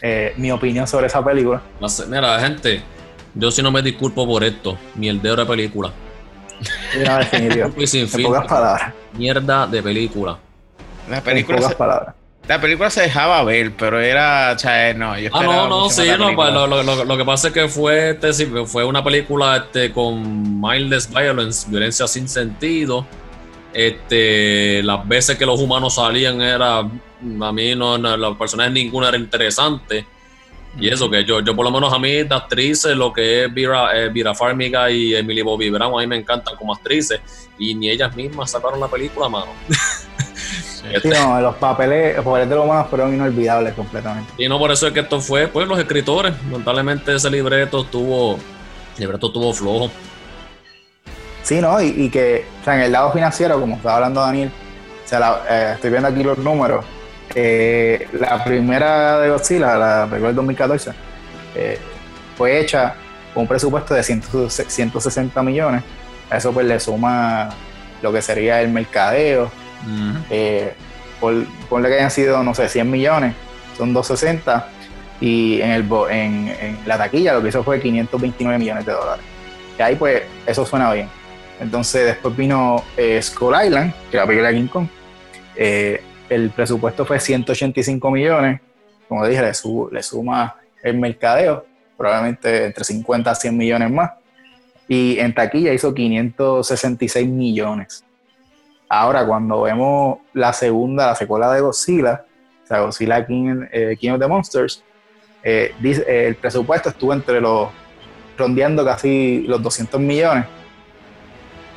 eh, 0.02 0.34
mi 0.36 0.50
opinión 0.50 0.86
sobre 0.86 1.06
esa 1.06 1.24
película. 1.24 1.62
Mira, 2.08 2.38
gente, 2.40 2.82
yo 3.34 3.50
sí 3.50 3.62
no 3.62 3.70
me 3.70 3.80
disculpo 3.82 4.26
por 4.26 4.42
esto. 4.44 4.76
Mierdero 4.96 5.36
de 5.36 5.46
película. 5.46 5.92
Y 6.94 7.00
una 7.02 7.18
definitiva. 7.18 7.70
Y 7.76 7.86
sin 7.86 8.00
en 8.02 8.08
fin, 8.08 8.24
pocas 8.24 8.46
palabras. 8.46 8.92
Mierda 9.14 9.66
de 9.66 9.82
película. 9.82 10.38
La 11.08 11.18
En 11.18 11.22
película, 11.24 11.56
pocas 11.58 11.72
se, 11.72 11.76
palabras. 11.76 12.14
la 12.48 12.60
película 12.60 12.90
se 12.90 13.02
dejaba 13.02 13.42
ver, 13.44 13.72
pero 13.76 14.00
era, 14.00 14.52
o 14.54 14.58
sea, 14.58 14.92
no, 14.94 15.18
yo 15.18 15.30
Ah, 15.32 15.42
no, 15.42 15.68
no, 15.68 15.90
sí, 15.90 16.08
no, 16.18 16.34
pues, 16.34 16.52
lo, 16.52 16.66
lo- 16.66 16.82
lo- 16.82 17.04
lo 17.04 17.16
que 17.16 17.24
pasa 17.24 17.48
es 17.48 17.54
que 17.54 17.68
fue, 17.68 18.10
este, 18.10 18.32
fue 18.66 18.84
una 18.84 19.02
película 19.02 19.56
este, 19.56 19.92
con 19.92 20.60
mindless 20.60 21.08
violence, 21.12 21.68
violencia 21.70 22.06
sin 22.06 22.28
sentido. 22.28 23.06
Este, 23.74 24.82
las 24.82 25.06
veces 25.08 25.36
que 25.38 25.46
los 25.46 25.58
humanos 25.60 25.94
salían 25.94 26.40
era, 26.42 26.82
a 27.42 27.52
mí 27.52 27.74
no, 27.74 27.98
no, 27.98 28.16
los 28.16 28.37
personajes 28.37 28.72
ninguno 28.72 29.08
era 29.08 29.16
interesante. 29.16 30.06
Y 30.78 30.88
eso, 30.88 31.11
que 31.11 31.22
yo, 31.24 31.40
yo 31.40 31.54
por 31.54 31.66
lo 31.66 31.70
menos 31.70 31.92
a 31.92 31.98
mí, 31.98 32.22
de 32.22 32.35
actrices, 32.35 32.96
lo 32.96 33.12
que 33.12 33.44
es 33.44 33.52
Vira, 33.52 33.94
eh, 33.94 34.08
Vira 34.08 34.35
Farmiga 34.35 34.90
y 34.90 35.14
Emily 35.14 35.42
Bobby 35.42 35.68
Brown, 35.68 35.92
a 35.94 36.00
mí 36.00 36.06
me 36.06 36.16
encantan 36.16 36.56
como 36.56 36.72
actrices. 36.72 37.20
Y 37.58 37.74
ni 37.74 37.90
ellas 37.90 38.16
mismas 38.16 38.50
sacaron 38.52 38.80
la 38.80 38.88
película, 38.88 39.28
mano. 39.28 39.48
Sí, 39.68 41.08
no, 41.11 41.40
los 41.40 41.54
papeles, 41.56 42.16
los 42.16 42.24
papeles 42.24 42.48
de 42.48 42.54
los 42.56 42.64
humanos 42.64 42.87
fueron 42.88 43.14
inolvidables 43.14 43.74
completamente. 43.74 44.32
Y 44.38 44.48
no 44.48 44.58
por 44.58 44.72
eso 44.72 44.87
es 44.87 44.92
que 44.94 45.00
esto 45.00 45.20
fue, 45.20 45.46
pues, 45.46 45.68
los 45.68 45.78
escritores. 45.78 46.35
Lamentablemente 46.50 47.14
ese 47.14 47.30
libreto 47.30 47.82
estuvo, 47.82 48.35
el 48.96 49.00
libreto 49.00 49.26
estuvo 49.26 49.52
flojo. 49.52 49.90
Sí, 51.42 51.61
¿no? 51.61 51.80
Y, 51.82 51.88
y 51.88 52.08
que, 52.11 52.46
o 52.62 52.64
sea, 52.64 52.76
en 52.76 52.80
el 52.82 52.92
lado 52.92 53.12
financiero, 53.12 53.61
como 53.61 53.76
estaba 53.76 53.96
hablando 53.96 54.20
Daniel, 54.22 54.50
o 55.04 55.08
sea, 55.08 55.20
la- 55.20 55.42
eh, 55.50 55.72
estoy 55.74 55.90
viendo 55.90 56.08
aquí 56.08 56.22
los 56.24 56.38
números. 56.38 56.85
Eh, 57.34 58.08
la 58.18 58.42
primera 58.44 59.18
de 59.20 59.30
Godzilla, 59.30 59.76
la 59.76 60.04
película 60.06 60.28
del 60.28 60.36
2014, 60.36 60.90
eh, 61.54 61.78
fue 62.36 62.60
hecha 62.60 62.94
con 63.34 63.42
un 63.42 63.48
presupuesto 63.48 63.94
de 63.94 64.02
100 64.02 64.22
160 64.50 65.42
millones. 65.42 65.82
A 66.30 66.36
eso 66.38 66.52
pues 66.52 66.66
le 66.66 66.78
suma 66.80 67.50
lo 68.02 68.12
que 68.12 68.22
sería 68.22 68.60
el 68.60 68.68
mercadeo. 68.70 69.50
eh, 70.30 70.74
por, 71.20 71.34
ponle 71.68 71.88
que 71.88 71.94
hayan 71.96 72.10
sido, 72.10 72.42
no 72.42 72.52
sé, 72.54 72.68
100 72.68 72.90
millones, 72.90 73.34
son 73.76 73.92
260. 73.94 74.68
Y 75.20 75.60
en, 75.60 75.70
el, 75.70 75.82
bo- 75.84 76.08
en, 76.08 76.48
en 76.60 76.78
la 76.84 76.98
taquilla 76.98 77.32
lo 77.34 77.42
que 77.42 77.48
hizo 77.50 77.62
fue 77.62 77.80
529 77.80 78.58
millones 78.58 78.84
de 78.84 78.92
dólares. 78.92 79.24
Y 79.78 79.82
ahí 79.82 79.94
pues 79.94 80.22
eso 80.46 80.66
suena 80.66 80.92
bien. 80.92 81.08
Entonces 81.60 82.06
después 82.06 82.36
vino 82.36 82.82
eh, 82.96 83.20
Skull 83.22 83.54
Island, 83.64 83.92
que 84.10 84.16
era 84.16 84.24
la 84.24 84.26
película 84.26 84.48
de 84.48 84.54
King 84.56 84.66
Kong. 84.66 84.86
Eh, 85.54 86.02
el 86.34 86.50
presupuesto 86.50 87.04
fue 87.04 87.18
185 87.20 88.10
millones. 88.10 88.60
Como 89.08 89.26
dije, 89.26 89.42
le, 89.42 89.54
su- 89.54 89.88
le 89.92 90.02
suma 90.02 90.56
el 90.82 90.98
mercadeo, 90.98 91.64
probablemente 91.96 92.66
entre 92.66 92.84
50 92.84 93.30
a 93.30 93.34
100 93.34 93.56
millones 93.56 93.90
más. 93.90 94.12
Y 94.88 95.18
en 95.18 95.34
taquilla 95.34 95.72
hizo 95.72 95.94
566 95.94 97.28
millones. 97.28 98.04
Ahora, 98.88 99.26
cuando 99.26 99.62
vemos 99.62 100.18
la 100.34 100.52
segunda, 100.52 101.06
la 101.06 101.14
secuela 101.14 101.52
de 101.52 101.60
Godzilla, 101.60 102.24
o 102.62 102.66
sea, 102.66 102.80
Godzilla 102.80 103.24
King, 103.26 103.64
eh, 103.72 103.96
of 104.12 104.20
the 104.20 104.26
Monsters, 104.28 104.84
eh, 105.42 105.74
eh, 105.82 106.24
el 106.28 106.34
presupuesto 106.36 106.90
estuvo 106.90 107.12
entre 107.12 107.40
los, 107.40 107.68
rondeando 108.36 108.84
casi 108.84 109.44
los 109.46 109.62
200 109.62 110.00
millones. 110.00 110.44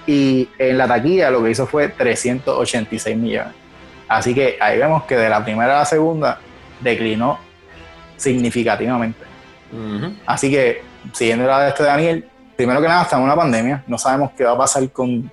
Y 0.07 0.49
en 0.59 0.77
la 0.77 0.87
taquilla 0.87 1.31
lo 1.31 1.43
que 1.43 1.51
hizo 1.51 1.65
fue 1.65 1.87
386 1.89 3.17
millones. 3.17 3.53
Así 4.07 4.33
que 4.35 4.57
ahí 4.59 4.77
vemos 4.77 5.03
que 5.03 5.15
de 5.15 5.29
la 5.29 5.43
primera 5.43 5.75
a 5.75 5.79
la 5.79 5.85
segunda 5.85 6.39
declinó 6.81 7.39
significativamente. 8.17 9.19
Así 10.25 10.49
que, 10.51 10.81
siguiendo 11.13 11.45
la 11.47 11.61
de 11.63 11.69
este 11.69 11.83
Daniel, 11.83 12.27
primero 12.55 12.81
que 12.81 12.87
nada 12.87 13.03
estamos 13.03 13.23
en 13.23 13.31
una 13.31 13.35
pandemia, 13.41 13.83
no 13.87 13.97
sabemos 13.97 14.31
qué 14.37 14.43
va 14.43 14.51
a 14.51 14.57
pasar 14.57 14.89
con, 14.91 15.29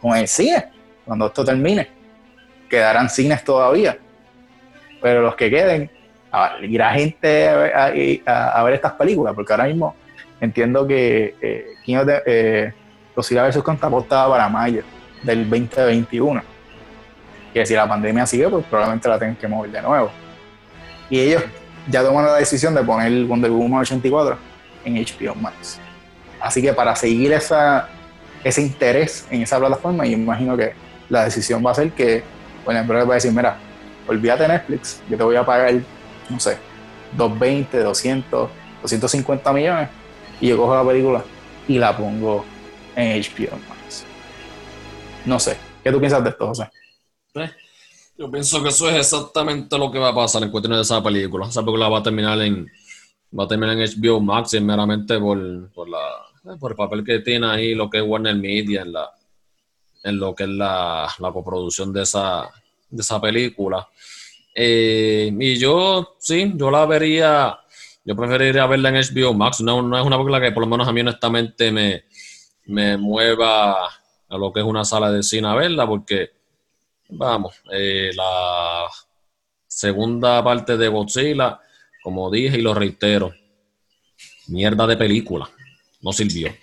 con 0.00 0.16
el 0.16 0.26
cine 0.28 0.66
cuando 1.04 1.26
esto 1.26 1.44
termine. 1.44 1.88
Quedarán 2.70 3.08
cines 3.10 3.44
todavía, 3.44 3.96
pero 5.00 5.22
los 5.22 5.36
que 5.36 5.50
queden, 5.50 5.90
a- 6.32 6.52
irá 6.62 6.90
gente 6.92 7.48
a, 7.48 7.56
ver- 7.56 8.22
a- 8.26 8.62
ver 8.64 8.74
estas 8.74 8.92
películas, 8.92 9.34
porque 9.34 9.52
ahora 9.52 9.64
mismo 9.64 9.94
entiendo 10.40 10.86
que 10.86 11.34
eh, 11.40 11.66
King 11.84 11.96
of 11.96 12.06
the- 12.06 12.22
eh, 12.26 12.72
Godzilla 13.14 13.46
vs. 13.46 13.62
Para 14.08 14.48
mayo 14.48 14.82
del 15.22 15.48
2021. 15.48 16.42
Que 17.56 17.64
si 17.64 17.72
la 17.72 17.88
pandemia 17.88 18.26
sigue, 18.26 18.50
pues 18.50 18.66
probablemente 18.66 19.08
la 19.08 19.18
tengan 19.18 19.34
que 19.34 19.48
mover 19.48 19.70
de 19.70 19.80
nuevo. 19.80 20.10
Y 21.08 21.20
ellos 21.20 21.42
ya 21.88 22.02
tomaron 22.02 22.30
la 22.30 22.36
decisión 22.36 22.74
de 22.74 22.82
poner 22.82 23.24
Wonder 23.24 23.50
Woman 23.50 23.80
84 23.80 24.36
en 24.84 24.96
HBO 24.96 25.34
Max. 25.34 25.80
Así 26.38 26.60
que 26.60 26.74
para 26.74 26.94
seguir 26.94 27.32
esa, 27.32 27.88
ese 28.44 28.60
interés 28.60 29.26
en 29.30 29.40
esa 29.40 29.58
plataforma, 29.58 30.04
yo 30.04 30.18
imagino 30.18 30.54
que 30.54 30.74
la 31.08 31.24
decisión 31.24 31.64
va 31.64 31.70
a 31.70 31.74
ser 31.76 31.92
que 31.92 32.22
bueno, 32.62 32.80
el 32.80 32.84
empresa 32.84 33.06
va 33.06 33.14
a 33.14 33.14
decir, 33.14 33.32
mira, 33.32 33.56
olvídate 34.06 34.46
Netflix, 34.46 35.00
yo 35.08 35.16
te 35.16 35.24
voy 35.24 35.36
a 35.36 35.46
pagar, 35.46 35.72
no 36.28 36.38
sé, 36.38 36.58
220, 37.16 37.78
200, 37.78 38.50
250 38.82 39.52
millones 39.54 39.88
y 40.42 40.48
yo 40.48 40.58
cojo 40.58 40.74
la 40.74 40.84
película 40.84 41.24
y 41.66 41.78
la 41.78 41.96
pongo 41.96 42.44
en 42.94 43.18
HBO 43.18 43.56
Max. 43.66 44.04
No 45.24 45.40
sé, 45.40 45.56
¿qué 45.82 45.90
tú 45.90 45.98
piensas 45.98 46.22
de 46.22 46.28
esto, 46.28 46.48
José? 46.48 46.68
Yo 48.18 48.30
pienso 48.30 48.62
que 48.62 48.70
eso 48.70 48.88
es 48.88 48.96
exactamente 48.96 49.78
lo 49.78 49.90
que 49.90 49.98
va 49.98 50.08
a 50.08 50.14
pasar 50.14 50.42
en 50.42 50.50
cuestiones 50.50 50.78
de 50.78 50.82
esa 50.82 51.02
película. 51.02 51.46
Esa 51.46 51.62
película 51.62 51.88
va 51.88 51.98
a 51.98 52.02
terminar 52.02 52.40
en 52.40 52.66
va 53.38 53.44
a 53.44 53.48
terminar 53.48 53.76
en 53.76 53.84
HBO 53.84 54.20
Max 54.20 54.54
y 54.54 54.60
meramente 54.60 55.18
por, 55.18 55.70
por 55.72 55.88
la 55.88 55.98
eh, 56.44 56.56
por 56.58 56.72
el 56.72 56.76
papel 56.76 57.04
que 57.04 57.18
tiene 57.18 57.46
ahí 57.46 57.74
lo 57.74 57.90
que 57.90 57.98
es 57.98 58.04
Warner 58.06 58.36
Media 58.36 58.82
en 58.82 58.92
la 58.92 59.10
en 60.02 60.18
lo 60.18 60.34
que 60.34 60.44
es 60.44 60.48
la, 60.48 61.08
la 61.18 61.32
coproducción 61.32 61.92
de 61.92 62.02
esa 62.02 62.48
de 62.88 63.02
esa 63.02 63.20
película. 63.20 63.86
Eh, 64.54 65.30
y 65.38 65.58
yo 65.58 66.16
sí, 66.18 66.52
yo 66.56 66.70
la 66.70 66.86
vería 66.86 67.58
yo 68.06 68.14
preferiría 68.14 68.66
verla 68.66 68.90
en 68.90 68.94
HBO 68.94 69.34
Max. 69.34 69.60
No, 69.60 69.82
no 69.82 69.98
es 69.98 70.06
una 70.06 70.16
película 70.16 70.40
que 70.40 70.52
por 70.52 70.62
lo 70.62 70.68
menos 70.68 70.86
a 70.86 70.92
mí 70.92 71.00
honestamente 71.00 71.72
me, 71.72 72.04
me 72.66 72.96
mueva 72.96 73.88
a 74.28 74.38
lo 74.38 74.52
que 74.52 74.60
es 74.60 74.66
una 74.66 74.84
sala 74.84 75.10
de 75.10 75.24
cine 75.24 75.48
a 75.48 75.54
verla, 75.54 75.86
porque, 75.86 76.30
vamos, 77.10 77.54
eh, 77.72 78.10
la 78.14 78.86
segunda 79.66 80.42
parte 80.42 80.76
de 80.76 80.88
Godzilla, 80.88 81.58
como 82.02 82.30
dije 82.30 82.58
y 82.58 82.62
lo 82.62 82.74
reitero, 82.74 83.32
mierda 84.48 84.86
de 84.86 84.96
película. 84.96 85.48
No 86.02 86.12
sirvió. 86.12 86.52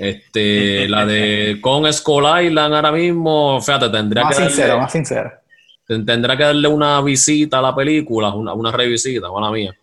Este, 0.00 0.88
la 0.88 1.04
de 1.04 1.58
con 1.60 1.92
Skull 1.92 2.24
Island 2.44 2.72
ahora 2.72 2.92
mismo, 2.92 3.60
fíjate, 3.60 3.88
tendría 3.90 4.22
Más 4.22 4.36
que 4.36 4.42
sincero, 4.44 4.68
darle, 4.68 4.82
más 4.82 4.92
sincero. 4.92 5.32
tendría 5.88 6.36
que 6.36 6.42
darle 6.44 6.68
una 6.68 7.00
visita 7.02 7.58
a 7.58 7.62
la 7.62 7.74
película, 7.74 8.30
una, 8.32 8.52
una 8.54 8.70
revisita, 8.70 9.28
mala 9.32 9.50
mía. 9.50 9.74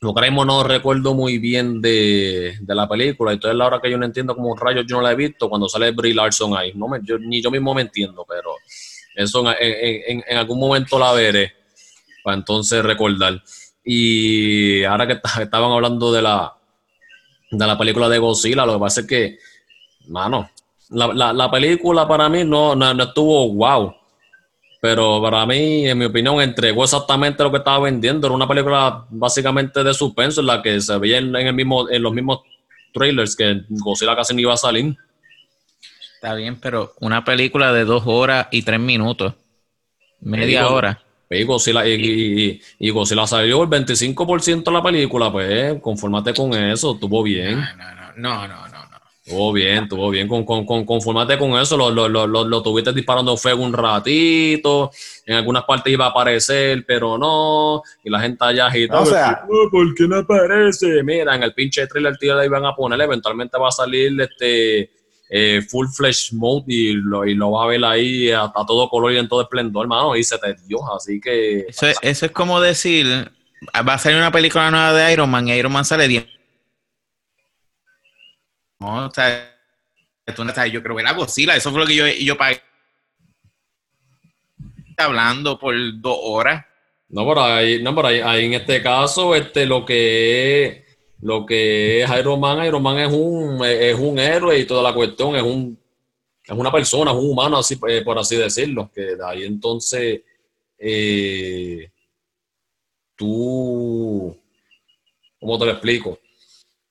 Ahora 0.00 0.22
mismo 0.28 0.46
no 0.46 0.62
recuerdo 0.64 1.12
muy 1.12 1.36
bien 1.38 1.82
de, 1.82 2.56
de 2.58 2.74
la 2.74 2.88
película, 2.88 3.32
y 3.32 3.34
entonces 3.34 3.58
la 3.58 3.66
hora 3.66 3.80
que 3.82 3.90
yo 3.90 3.98
no 3.98 4.06
entiendo 4.06 4.34
cómo 4.34 4.56
rayos 4.56 4.86
yo 4.88 4.96
no 4.96 5.02
la 5.02 5.12
he 5.12 5.14
visto 5.14 5.46
cuando 5.50 5.68
sale 5.68 5.90
Brie 5.90 6.14
Larson 6.14 6.56
ahí. 6.56 6.72
No 6.74 6.88
me, 6.88 7.00
yo- 7.02 7.18
ni 7.18 7.42
yo 7.42 7.50
mismo 7.50 7.74
me 7.74 7.82
entiendo, 7.82 8.24
pero 8.26 8.52
eso 9.18 9.40
en, 9.40 9.56
en- 9.60 10.02
en- 10.18 10.24
en 10.28 10.36
algún 10.38 10.58
momento 10.58 10.98
la 10.98 11.12
veré 11.12 11.52
para 12.24 12.36
entonces 12.36 12.82
recordar. 12.84 13.42
Y 13.84 14.84
ahora 14.84 15.06
que 15.06 15.16
ta- 15.16 15.42
estaban 15.42 15.70
hablando 15.72 16.12
de 16.12 16.22
la, 16.22 16.54
de 17.50 17.66
la 17.66 17.76
película 17.78 18.08
de 18.08 18.18
Godzilla, 18.18 18.66
lo 18.66 18.74
que 18.74 18.80
pasa 18.80 19.00
es 19.02 19.06
que, 19.06 19.38
mano, 20.08 20.50
la, 20.90 21.06
la- 21.08 21.32
la 21.32 21.50
película 21.50 22.06
para 22.06 22.28
mí 22.28 22.44
no, 22.44 22.74
no, 22.74 22.92
no 22.94 23.04
estuvo 23.04 23.52
wow. 23.54 23.94
Pero 24.80 25.20
para 25.20 25.44
mí, 25.44 25.88
en 25.88 25.98
mi 25.98 26.04
opinión, 26.04 26.40
entregó 26.40 26.84
exactamente 26.84 27.42
lo 27.42 27.50
que 27.50 27.56
estaba 27.58 27.80
vendiendo. 27.80 28.28
Era 28.28 28.36
una 28.36 28.46
película 28.46 29.04
básicamente 29.10 29.82
de 29.82 29.92
suspenso 29.92 30.40
en 30.40 30.46
la 30.46 30.62
que 30.62 30.80
se 30.80 30.96
veía 30.98 31.18
en, 31.18 31.34
en 31.34 31.48
el 31.48 31.54
mismo, 31.54 31.90
en 31.90 32.00
los 32.00 32.12
mismos 32.12 32.40
trailers 32.94 33.34
que 33.34 33.62
Godzilla 33.70 34.14
casi 34.14 34.34
ni 34.34 34.42
iba 34.42 34.54
a 34.54 34.56
salir. 34.56 34.96
Está 36.20 36.34
bien, 36.34 36.58
pero 36.60 36.94
una 37.00 37.24
película 37.24 37.72
de 37.72 37.84
dos 37.84 38.02
horas 38.06 38.48
y 38.50 38.62
tres 38.62 38.80
minutos. 38.80 39.34
Media 40.20 40.62
Digo, 40.62 40.74
hora. 40.74 41.00
Y 41.30 41.44
Godzilla, 41.44 41.86
y, 41.86 41.92
y, 41.92 42.60
y 42.80 42.90
Godzilla 42.90 43.24
salió 43.26 43.62
el 43.62 43.68
25% 43.68 44.64
de 44.64 44.72
la 44.72 44.82
película, 44.82 45.30
pues 45.30 45.80
conformate 45.80 46.34
con 46.34 46.52
eso, 46.54 46.94
estuvo 46.94 47.22
bien. 47.22 47.60
No, 47.60 47.76
no, 47.76 47.94
no, 48.16 48.48
no, 48.48 48.48
no, 48.48 48.68
no. 48.68 48.68
no. 48.68 48.88
Estuvo 49.24 49.52
bien, 49.52 49.84
estuvo 49.84 50.10
bien. 50.10 50.26
Con, 50.26 50.44
con, 50.44 50.64
con, 50.66 50.84
conformate 50.86 51.38
con 51.38 51.50
eso. 51.60 51.76
Lo, 51.76 51.90
lo, 51.90 52.08
lo, 52.08 52.26
lo, 52.26 52.44
lo 52.44 52.62
tuviste 52.62 52.92
disparando 52.94 53.36
fuego 53.36 53.62
un 53.62 53.74
ratito. 53.74 54.90
En 55.26 55.36
algunas 55.36 55.64
partes 55.64 55.92
iba 55.92 56.06
a 56.06 56.08
aparecer, 56.08 56.82
pero 56.84 57.16
no. 57.18 57.82
Y 58.02 58.08
la 58.10 58.20
gente 58.20 58.42
allá 58.44 58.66
agitó. 58.66 59.02
O 59.02 59.06
sea- 59.06 59.42
¿por 59.70 59.94
qué 59.94 60.08
no 60.08 60.16
aparece? 60.16 61.02
Mira, 61.04 61.36
en 61.36 61.42
el 61.42 61.52
pinche 61.52 61.86
trailer 61.86 62.16
tío 62.16 62.36
le 62.36 62.46
iban 62.46 62.64
a 62.64 62.74
poner. 62.74 63.00
Eventualmente 63.02 63.58
va 63.58 63.68
a 63.68 63.72
salir 63.72 64.18
este 64.20 64.90
eh, 65.30 65.62
full 65.68 65.86
flash 65.88 66.32
mode 66.32 66.64
y 66.68 66.92
lo, 66.94 67.24
y 67.26 67.34
lo 67.34 67.50
va 67.52 67.64
a 67.64 67.66
ver 67.68 67.84
ahí 67.84 68.30
a, 68.30 68.44
a 68.44 68.64
todo 68.66 68.88
color 68.88 69.12
y 69.12 69.18
en 69.18 69.28
todo 69.28 69.42
esplendor, 69.42 69.84
hermano. 69.84 70.16
Y 70.16 70.24
se 70.24 70.38
te 70.38 70.54
dio. 70.66 70.78
Así 70.94 71.20
que. 71.20 71.60
Eso, 71.68 71.86
es- 71.86 71.98
eso 72.02 72.26
es 72.26 72.32
como 72.32 72.60
decir, 72.60 73.06
va 73.86 73.94
a 73.94 73.98
salir 73.98 74.18
una 74.18 74.32
película 74.32 74.70
nueva 74.70 74.92
de 74.92 75.12
Iron 75.12 75.30
Man 75.30 75.48
y 75.48 75.52
Iron 75.52 75.72
Man 75.72 75.84
sale 75.84 76.08
10. 76.08 76.26
No, 78.80 79.06
o 79.06 79.10
sea, 79.10 79.54
tú 80.36 80.44
no 80.44 80.54
sabes, 80.54 80.72
yo 80.72 80.82
creo 80.82 80.94
que 80.94 81.02
era 81.02 81.12
Godzilla, 81.12 81.56
eso 81.56 81.70
fue 81.72 81.80
lo 81.80 81.86
que 81.86 81.96
yo, 81.96 82.06
yo 82.06 82.36
pagué. 82.36 82.62
Hablando 84.96 85.58
por 85.58 85.74
dos 86.00 86.18
horas. 86.22 86.64
No, 87.08 87.24
por 87.24 87.38
ahí, 87.38 87.82
no, 87.82 87.94
por 87.94 88.06
ahí, 88.06 88.20
ahí 88.20 88.44
en 88.46 88.54
este 88.54 88.82
caso, 88.82 89.34
este, 89.34 89.64
lo 89.64 89.84
que 89.84 90.64
es, 90.66 90.87
lo 91.20 91.44
que 91.44 92.02
es 92.02 92.10
Iron 92.18 92.38
Man, 92.40 92.64
Iron 92.64 92.82
Man 92.82 92.98
es 92.98 93.12
un, 93.12 93.64
es 93.64 93.98
un 93.98 94.18
héroe 94.18 94.58
y 94.58 94.66
toda 94.66 94.82
la 94.82 94.94
cuestión 94.94 95.34
es 95.36 95.42
un, 95.42 95.78
es 96.44 96.56
una 96.56 96.70
persona, 96.70 97.10
es 97.10 97.16
un 97.16 97.30
humano, 97.30 97.58
así, 97.58 97.78
eh, 97.88 98.02
por 98.02 98.18
así 98.18 98.36
decirlo, 98.36 98.90
que 98.94 99.16
de 99.16 99.26
ahí 99.26 99.44
entonces, 99.44 100.20
eh, 100.78 101.90
tú, 103.16 104.36
¿cómo 105.40 105.58
te 105.58 105.64
lo 105.66 105.72
explico? 105.72 106.18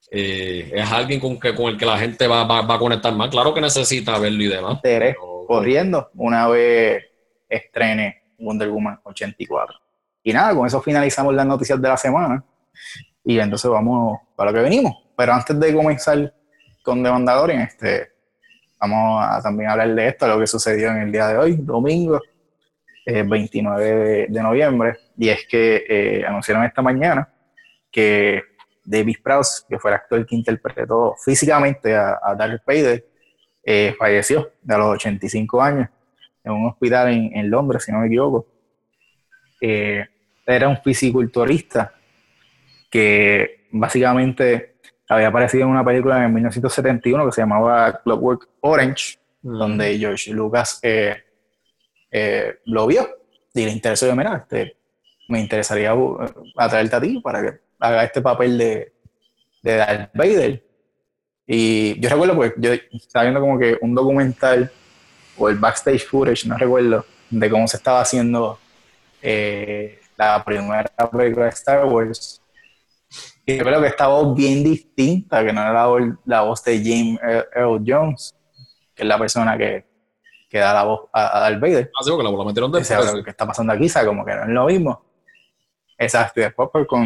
Eh, 0.10 0.72
es 0.74 0.92
alguien 0.92 1.20
con, 1.20 1.40
que, 1.40 1.54
con 1.54 1.66
el 1.68 1.78
que 1.78 1.86
la 1.86 1.98
gente 1.98 2.28
va, 2.28 2.44
va, 2.46 2.62
va 2.62 2.76
a 2.76 2.80
conectar 2.80 3.14
más, 3.14 3.30
claro 3.30 3.54
que 3.54 3.62
necesita 3.62 4.18
verlo 4.20 4.44
y 4.44 4.48
demás. 4.48 4.76
Interés 4.76 5.16
pero- 5.16 5.46
corriendo 5.48 6.10
una 6.16 6.48
vez 6.50 7.06
estrene 7.48 8.24
Wonder 8.38 8.70
Woman 8.70 9.00
84. 9.04 9.80
Y 10.24 10.34
nada, 10.34 10.54
con 10.54 10.68
eso 10.68 10.82
finalizamos 10.82 11.34
las 11.34 11.46
noticias 11.46 11.82
de 11.82 11.88
la 11.88 11.96
semana. 11.98 12.44
Y 13.28 13.38
entonces 13.40 13.70
vamos 13.70 14.20
para 14.38 14.52
lo 14.52 14.58
que 14.58 14.64
venimos. 14.64 14.96
Pero 15.18 15.34
antes 15.34 15.60
de 15.60 15.74
comenzar 15.76 16.34
con 16.82 17.04
The 17.04 17.12
Mandalorian, 17.12 17.60
este, 17.60 18.14
vamos 18.80 19.22
a 19.22 19.42
también 19.42 19.70
hablar 19.70 19.94
de 19.94 20.08
esto, 20.08 20.30
lo 20.30 20.40
que 20.40 20.48
sucedió 20.48 20.92
en 20.92 21.02
el 21.02 21.12
día 21.12 21.28
de 21.28 21.38
hoy, 21.38 21.58
domingo, 21.58 22.22
eh, 23.06 23.24
29 23.24 24.28
de, 24.30 24.42
noviembre. 24.42 24.96
Y 25.18 25.28
es 25.28 25.46
que 25.46 25.84
eh, 25.90 26.26
anunciaron 26.26 26.64
esta 26.64 26.82
mañana 26.82 27.28
que 27.92 28.44
David 28.86 29.18
Prowse, 29.22 29.64
que 29.68 29.78
fue 29.78 29.92
el 29.92 29.96
actor 29.96 30.26
que 30.26 30.34
interpretó 30.34 31.14
físicamente 31.22 31.98
a, 31.98 32.22
a 32.24 32.34
Darth 32.34 32.62
eh, 33.62 33.94
falleció 34.00 34.54
a 34.70 34.78
los 34.78 34.88
85 34.96 35.62
años 35.62 35.90
en 36.46 36.54
un 36.54 36.68
hospital 36.68 37.10
en, 37.10 37.36
en 37.36 37.50
Londres, 37.50 37.84
si 37.84 37.92
no 37.92 38.00
me 38.00 38.08
equivoco. 38.08 38.48
Eh, 39.60 40.06
era 40.46 40.70
un 40.70 40.78
fisiculturista 40.78 41.97
que 42.90 43.68
básicamente 43.72 44.78
había 45.10 45.28
aparecido 45.28 45.64
en 45.64 45.70
una 45.70 45.86
película 45.86 46.24
en 46.24 46.34
1971 46.34 47.26
que 47.26 47.32
se 47.32 47.42
llamaba 47.42 48.02
Clockwork 48.04 48.50
Orange, 48.62 49.20
donde 49.42 49.98
George 49.98 50.32
Lucas 50.32 50.80
eh, 50.82 51.24
eh, 52.12 52.60
lo 52.66 52.88
vio 52.88 53.08
y 53.54 53.66
le 53.66 53.72
interesó. 53.72 54.08
Yo, 54.08 54.16
mira, 54.16 54.38
este, 54.38 54.78
me 55.30 55.40
interesaría 55.40 55.94
uh, 55.96 56.18
atraerte 56.58 56.96
a 56.96 57.02
ti 57.02 57.20
para 57.22 57.42
que 57.42 57.60
haga 57.80 58.04
este 58.04 58.22
papel 58.22 58.58
de, 58.58 58.94
de 59.62 59.76
Darth 59.76 60.12
Vader. 60.14 60.64
Y 61.46 62.00
yo 62.00 62.10
recuerdo, 62.10 62.36
pues, 62.36 62.54
yo 62.58 62.74
estaba 62.74 63.24
viendo 63.24 63.40
como 63.40 63.58
que 63.58 63.78
un 63.82 63.96
documental 63.96 64.70
o 65.38 65.50
el 65.50 65.56
backstage 65.56 66.06
footage, 66.06 66.46
no 66.46 66.58
recuerdo, 66.58 67.06
de 67.30 67.50
cómo 67.50 67.68
se 67.68 67.78
estaba 67.78 68.02
haciendo 68.02 68.60
eh, 69.22 70.00
la 70.18 70.44
primera 70.44 70.92
película 71.12 71.46
de 71.46 71.52
Star 71.52 71.86
Wars. 71.86 72.42
Y 73.46 73.58
yo 73.58 73.64
creo 73.64 73.82
que 73.82 73.88
esta 73.88 74.08
voz 74.08 74.36
bien 74.36 74.64
distinta, 74.64 75.44
que 75.46 75.54
no 75.54 75.62
era 75.62 75.74
la, 75.74 75.88
voz- 75.88 76.20
la 76.26 76.42
voz 76.42 76.64
de 76.64 76.78
James 76.80 77.20
Earl 77.56 77.84
Jones, 77.86 78.36
que 78.94 79.04
es 79.04 79.08
la 79.08 79.18
persona 79.18 79.58
que, 79.58 79.86
que 80.50 80.60
da 80.60 80.74
la 80.74 80.84
voz 80.84 81.10
a, 81.14 81.38
a 81.38 81.40
Darth 81.42 81.60
Vader. 81.62 81.92
Ah, 81.98 82.04
sí, 82.04 82.10
porque 82.12 82.24
la 82.24 82.32
la 82.38 82.44
metieron 82.46 82.76
O 82.76 82.84
sea, 82.84 82.98
después. 82.98 83.16
lo 83.18 83.24
que 83.24 83.30
está 83.30 83.48
pasando 83.48 83.72
aquí, 83.74 83.88
¿sabes? 83.88 84.08
Como 84.08 84.26
que 84.26 84.34
no 84.36 84.44
es 84.44 84.50
lo 84.50 84.66
mismo. 84.66 85.06
Exacto, 85.98 86.40
y 86.42 86.44
después 86.44 86.70
pues, 86.72 86.86
con 86.88 87.06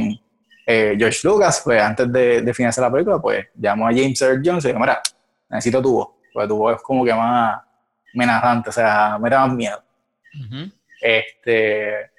eh, 0.65 0.95
George 0.97 1.19
Lucas, 1.27 1.61
pues 1.63 1.81
antes 1.81 2.11
de, 2.11 2.41
de 2.41 2.53
finalizar 2.53 2.83
la 2.83 2.91
película, 2.91 3.19
pues 3.19 3.47
llamó 3.55 3.87
a 3.87 3.91
James 3.91 4.21
Earl 4.21 4.41
Jones 4.43 4.65
y 4.65 4.67
dijo, 4.69 4.79
mira, 4.79 5.01
necesito 5.49 5.81
tu 5.81 5.93
voz, 5.93 6.07
porque 6.33 6.47
tu 6.47 6.57
voz 6.57 6.75
es 6.75 6.81
como 6.81 7.05
que 7.05 7.13
más 7.13 7.61
amenazante, 8.13 8.69
o 8.69 8.73
sea, 8.73 9.17
me 9.21 9.29
da 9.29 9.45
más 9.47 9.55
miedo. 9.55 9.81
Este, 11.01 12.10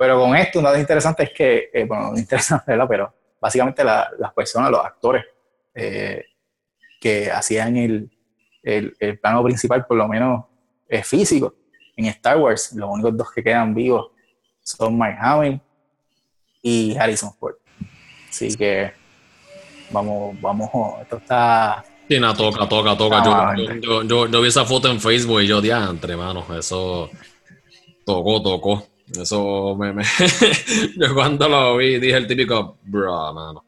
pero 0.00 0.18
con 0.18 0.34
esto, 0.34 0.60
un 0.60 0.64
dato 0.64 0.78
interesante 0.78 1.24
es 1.24 1.30
que, 1.30 1.68
eh, 1.74 1.84
bueno, 1.84 2.12
no 2.12 2.18
interesante, 2.18 2.72
¿verdad? 2.72 2.86
Pero 2.88 3.14
básicamente 3.38 3.84
la- 3.84 4.10
las 4.18 4.32
personas, 4.32 4.70
los 4.70 4.82
actores 4.82 5.26
eh, 5.74 6.24
que 6.98 7.30
hacían 7.30 7.76
el, 7.76 8.10
el, 8.62 8.96
el 8.98 9.18
plano 9.18 9.44
principal, 9.44 9.84
por 9.84 9.98
lo 9.98 10.08
menos 10.08 10.46
eh, 10.88 11.02
físico, 11.02 11.54
en 11.96 12.06
Star 12.06 12.38
Wars, 12.38 12.72
los 12.72 12.88
únicos 12.88 13.14
dos 13.14 13.30
que 13.30 13.42
quedan 13.42 13.74
vivos 13.74 14.10
son 14.62 14.98
Mike 14.98 15.18
Hamill 15.20 15.60
y 16.62 16.96
Harrison 16.96 17.34
Ford. 17.34 17.56
Así 18.30 18.56
que 18.56 18.92
vamos, 19.90 20.40
vamos, 20.40 20.70
esto 21.02 21.18
está 21.18 21.84
Sí, 22.08 22.18
no, 22.18 22.34
toca, 22.34 22.66
toca, 22.66 22.96
toca. 22.96 23.22
Yo, 23.22 23.32
Ah, 23.32 23.54
yo, 23.56 23.74
yo, 23.74 24.02
yo- 24.02 24.26
yo 24.28 24.40
vi 24.40 24.48
esa 24.48 24.64
foto 24.64 24.88
en 24.90 24.98
Facebook 24.98 25.42
y 25.42 25.46
yo, 25.46 25.60
diantre, 25.60 26.16
mano, 26.16 26.46
eso 26.58 27.10
tocó, 28.04 28.42
tocó. 28.42 28.82
Eso 29.18 29.74
me, 29.76 29.92
me- 29.92 30.04
yo 30.96 31.14
cuando 31.14 31.48
lo 31.48 31.76
vi 31.76 31.98
dije 31.98 32.16
el 32.16 32.26
típico, 32.26 32.78
bro, 32.84 33.32
mano. 33.32 33.64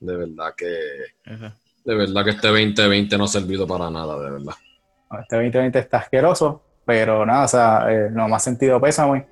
De 0.00 0.14
verdad 0.16 0.54
que, 0.56 0.66
de 1.84 1.94
verdad 1.94 2.24
que 2.24 2.30
este 2.30 2.48
2020 2.48 3.16
no 3.18 3.24
ha 3.24 3.28
servido 3.28 3.66
para 3.66 3.90
nada, 3.90 4.18
de 4.22 4.30
verdad. 4.30 4.54
Este 5.22 5.36
2020 5.36 5.78
está 5.78 5.98
asqueroso, 5.98 6.62
pero 6.84 7.24
nada, 7.24 7.44
o 7.44 7.48
sea, 7.48 7.86
eh, 7.90 8.10
lo 8.12 8.28
más 8.28 8.42
sentido 8.44 8.80
pésame 8.80 9.26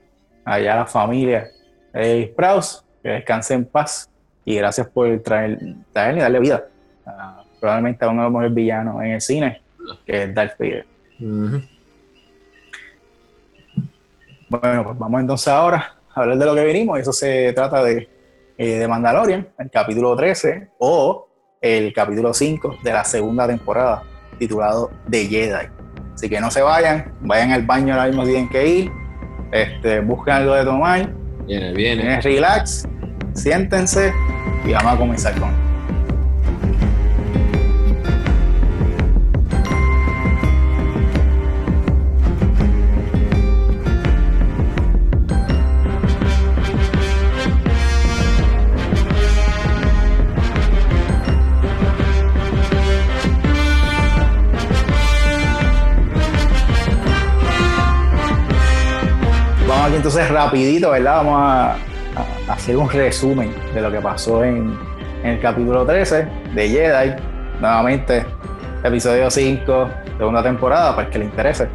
allá 0.45 0.77
la 0.77 0.87
familia 0.87 1.49
de 1.93 2.29
Sprouse, 2.33 2.83
que 3.03 3.11
descanse 3.11 3.55
en 3.55 3.65
paz 3.67 4.09
y 4.45 4.57
gracias 4.57 4.89
por 4.89 5.21
traer, 5.23 5.59
traerle 5.93 6.21
y 6.21 6.23
darle 6.23 6.41
vida. 6.41 6.65
a 7.07 7.43
probablemente 7.61 8.05
a 8.05 8.09
uno 8.09 8.23
de 8.23 8.25
los 8.25 8.33
mejores 8.33 8.55
villanos 8.55 9.03
en 9.03 9.11
el 9.13 9.21
cine, 9.21 9.63
que 10.05 10.25
es 10.25 10.35
Darth 10.35 10.59
Vader. 10.59 10.87
Bueno, 14.49 14.85
pues 14.85 14.99
vamos 14.99 15.21
entonces 15.21 15.49
ahora 15.49 15.97
a 16.15 16.21
hablar 16.21 16.39
de 16.39 16.47
lo 16.47 16.55
que 16.55 16.65
vinimos, 16.65 16.99
eso 16.99 17.13
se 17.13 17.53
trata 17.53 17.83
de 17.83 18.09
eh, 18.57 18.79
de 18.79 18.87
Mandalorian, 18.87 19.49
el 19.59 19.69
capítulo 19.69 20.15
13, 20.15 20.69
o 20.79 21.27
el 21.61 21.93
capítulo 21.93 22.33
5 22.33 22.77
de 22.85 22.93
la 22.93 23.05
segunda 23.05 23.49
temporada, 23.49 24.05
titulado 24.39 24.93
The 25.11 25.27
Jedi. 25.27 25.67
Así 26.15 26.29
que 26.29 26.41
no 26.41 26.53
se 26.53 26.63
vayan, 26.63 27.15
vayan 27.23 27.51
al 27.51 27.63
baño 27.63 27.95
ahora 27.95 28.07
mismo 28.07 28.23
tienen 28.23 28.49
que 28.49 28.65
ir, 28.65 28.93
este, 29.51 29.99
busquen 30.01 30.35
algo 30.35 30.55
de 30.55 30.65
tomar, 30.65 31.13
Viene, 31.47 31.73
viene. 31.73 32.03
vienen 32.03 32.23
relax, 32.23 32.87
siéntense 33.33 34.13
y 34.65 34.73
vamos 34.73 34.95
a 34.95 34.99
comenzar 34.99 35.35
con. 35.41 35.74
Aquí 59.95 59.97
entonces 59.97 60.29
rapidito, 60.29 60.91
¿verdad? 60.91 61.17
Vamos 61.19 61.41
a, 61.41 61.77
hacer 62.49 62.77
un 62.77 62.89
resumen 62.91 63.55
de 63.73 63.81
lo 63.81 63.91
que 63.91 64.01
pasó 64.01 64.45
en, 64.45 64.77
el 65.23 65.41
capítulo 65.41 65.87
13 65.87 66.27
de 66.53 66.69
Jedi. 66.69 67.15
Nuevamente, 67.61 68.27
episodio 68.83 69.31
5, 69.31 69.91
segunda 70.19 70.43
temporada, 70.43 70.95
para 70.95 71.07
el 71.07 71.13
que 71.13 71.19
le 71.21 71.25
interese. 71.27 71.69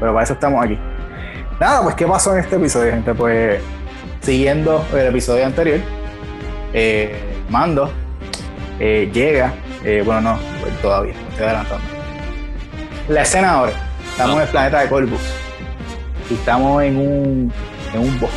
Pero 0.00 0.12
para 0.12 0.24
eso 0.24 0.32
estamos 0.32 0.64
aquí. 0.64 0.78
Nada, 1.60 1.82
pues 1.82 1.94
¿qué 1.94 2.06
pasó 2.06 2.32
en 2.32 2.40
este 2.40 2.56
episodio, 2.56 2.92
gente? 2.92 3.14
Pues 3.14 3.60
siguiendo 4.22 4.84
el 4.92 5.06
episodio 5.06 5.44
anterior, 5.44 5.80
eh, 6.72 7.14
Mando 7.50 7.92
eh, 8.78 9.10
llega, 9.12 9.52
eh, 9.84 10.02
bueno, 10.04 10.20
no, 10.22 10.38
todavía, 10.80 11.14
estoy 11.30 11.44
adelantando. 11.44 11.84
La 13.08 13.22
escena 13.22 13.50
ahora, 13.52 13.72
estamos 14.10 14.36
en 14.36 14.42
el 14.42 14.48
planeta 14.48 14.80
de 14.80 14.88
Corvus 14.88 15.49
y 16.30 16.34
estamos 16.34 16.82
en 16.82 16.96
un, 16.96 17.52
en 17.92 18.00
un 18.00 18.20
bosque. 18.20 18.36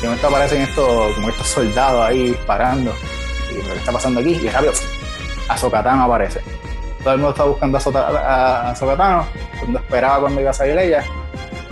De 0.00 0.08
momento 0.08 0.28
aparecen 0.28 0.62
estos, 0.62 1.14
como 1.14 1.28
estos 1.28 1.46
soldados 1.46 2.08
ahí 2.08 2.28
disparando. 2.30 2.94
Y 3.50 3.62
lo 3.62 3.72
que 3.74 3.78
está 3.78 3.92
pasando 3.92 4.20
aquí, 4.20 4.40
y 4.42 4.48
rápido, 4.48 4.72
Azokatano 5.48 6.04
aparece. 6.04 6.40
Todo 7.02 7.14
el 7.14 7.20
mundo 7.20 7.30
está 7.30 7.44
buscando 7.44 7.78
a 7.78 8.70
a 8.70 8.74
el 9.60 9.64
mundo 9.64 9.78
esperaba 9.80 10.20
cuando 10.20 10.40
iba 10.40 10.50
a 10.50 10.54
salir 10.54 10.78
ella. 10.78 11.04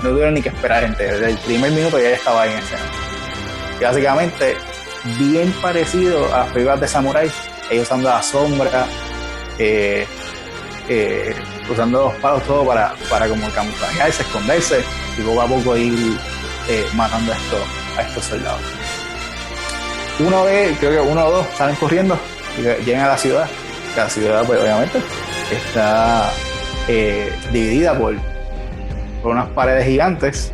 No 0.02 0.10
tuvieron 0.10 0.34
ni 0.34 0.42
que 0.42 0.48
esperar, 0.48 0.82
gente. 0.82 1.04
Desde 1.04 1.30
el 1.30 1.38
primer 1.38 1.70
minuto 1.72 1.98
ya 1.98 2.10
estaba 2.10 2.42
ahí 2.42 2.52
en 2.52 2.58
escena. 2.58 2.82
Y 3.80 3.84
básicamente, 3.84 4.56
bien 5.18 5.52
parecido 5.62 6.26
a 6.34 6.46
las 6.54 6.80
de 6.80 6.88
Samurai, 6.88 7.30
ellos 7.70 7.84
usando 7.84 8.08
la 8.08 8.22
sombra, 8.22 8.86
eh, 9.58 10.06
eh, 10.88 11.34
usando 11.70 12.04
los 12.04 12.14
palos 12.14 12.42
todo 12.44 12.66
para, 12.66 12.94
para 13.08 13.28
como 13.28 13.48
camuflajearse, 13.50 14.22
esconderse 14.22 14.80
y 15.18 15.22
poco 15.22 15.42
a 15.42 15.46
poco 15.46 15.76
ir 15.76 16.16
eh, 16.68 16.86
matando 16.94 17.32
a 17.32 18.02
estos, 18.02 18.24
soldados. 18.24 18.60
Uno 20.18 20.44
ve, 20.44 20.76
creo 20.78 20.90
que 21.02 21.10
uno 21.10 21.26
o 21.26 21.30
dos 21.30 21.46
salen 21.56 21.76
corriendo 21.76 22.18
y 22.58 22.84
llegan 22.84 23.04
a 23.04 23.08
la 23.08 23.18
ciudad. 23.18 23.48
La 23.96 24.08
ciudad, 24.08 24.44
pues 24.44 24.60
obviamente, 24.60 25.00
está 25.50 26.30
eh, 26.88 27.32
dividida 27.52 27.98
por, 27.98 28.14
por 29.22 29.32
unas 29.32 29.48
paredes 29.48 29.86
gigantes. 29.86 30.52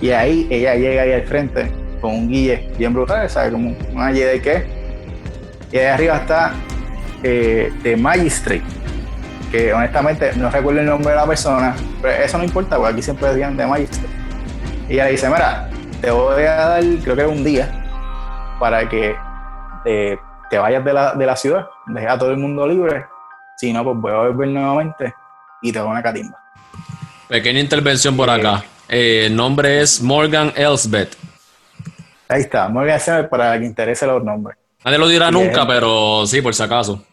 Y 0.00 0.10
ahí 0.10 0.46
ella 0.50 0.74
llega 0.74 1.02
ahí 1.02 1.12
al 1.12 1.24
frente 1.24 1.70
con 2.00 2.14
un 2.14 2.28
guille 2.28 2.68
bien 2.78 2.94
brutal, 2.94 3.28
¿sabes? 3.28 3.52
Como 3.52 3.76
una 3.92 4.12
Jedi 4.12 4.40
que. 4.40 4.64
Y 5.72 5.78
ahí 5.78 5.86
arriba 5.86 6.16
está 6.16 6.54
eh, 7.22 7.72
The 7.82 7.96
Magistrate, 7.96 8.62
que 9.50 9.72
honestamente 9.72 10.32
no 10.36 10.50
recuerdo 10.50 10.80
el 10.80 10.86
nombre 10.86 11.10
de 11.10 11.16
la 11.16 11.26
persona, 11.26 11.74
pero 12.00 12.22
eso 12.22 12.38
no 12.38 12.44
importa, 12.44 12.76
porque 12.76 12.92
aquí 12.92 13.02
siempre 13.02 13.28
decían 13.28 13.56
The 13.56 13.66
Magistrate. 13.66 14.08
Y 14.88 14.94
ella 14.94 15.04
le 15.06 15.10
dice, 15.12 15.28
mira, 15.28 15.70
te 16.00 16.10
voy 16.10 16.42
a 16.42 16.54
dar, 16.54 16.82
creo 17.02 17.16
que 17.16 17.26
un 17.26 17.44
día, 17.44 17.68
para 18.58 18.88
que 18.88 19.16
te, 19.84 20.18
te 20.50 20.58
vayas 20.58 20.84
de 20.84 20.92
la, 20.92 21.14
de 21.14 21.26
la 21.26 21.36
ciudad, 21.36 21.66
dejes 21.86 22.10
a 22.10 22.18
todo 22.18 22.30
el 22.30 22.36
mundo 22.36 22.66
libre, 22.66 23.06
si 23.56 23.72
no, 23.72 23.84
pues 23.84 23.96
voy 23.98 24.12
a 24.12 24.16
volver 24.16 24.48
nuevamente 24.48 25.14
y 25.62 25.72
te 25.72 25.78
doy 25.78 25.88
una 25.88 26.02
catimba. 26.02 26.38
Pequeña 27.28 27.60
intervención 27.60 28.16
por 28.16 28.30
acá. 28.30 28.64
Eh, 28.88 29.26
el 29.26 29.36
nombre 29.36 29.80
es 29.80 30.00
Morgan 30.00 30.52
Elsbeth. 30.56 31.16
Ahí 32.28 32.42
está, 32.42 32.68
Morgan 32.68 32.98
Freeman 32.98 33.28
para 33.28 33.58
que 33.58 33.64
interese 33.64 34.06
los 34.06 34.22
nombres. 34.24 34.56
Nadie 34.84 34.98
lo 34.98 35.08
dirá 35.08 35.30
nunca, 35.30 35.66
pero 35.66 36.26
sí, 36.26 36.40
por 36.40 36.54
si 36.54 36.62
acaso. 36.62 37.04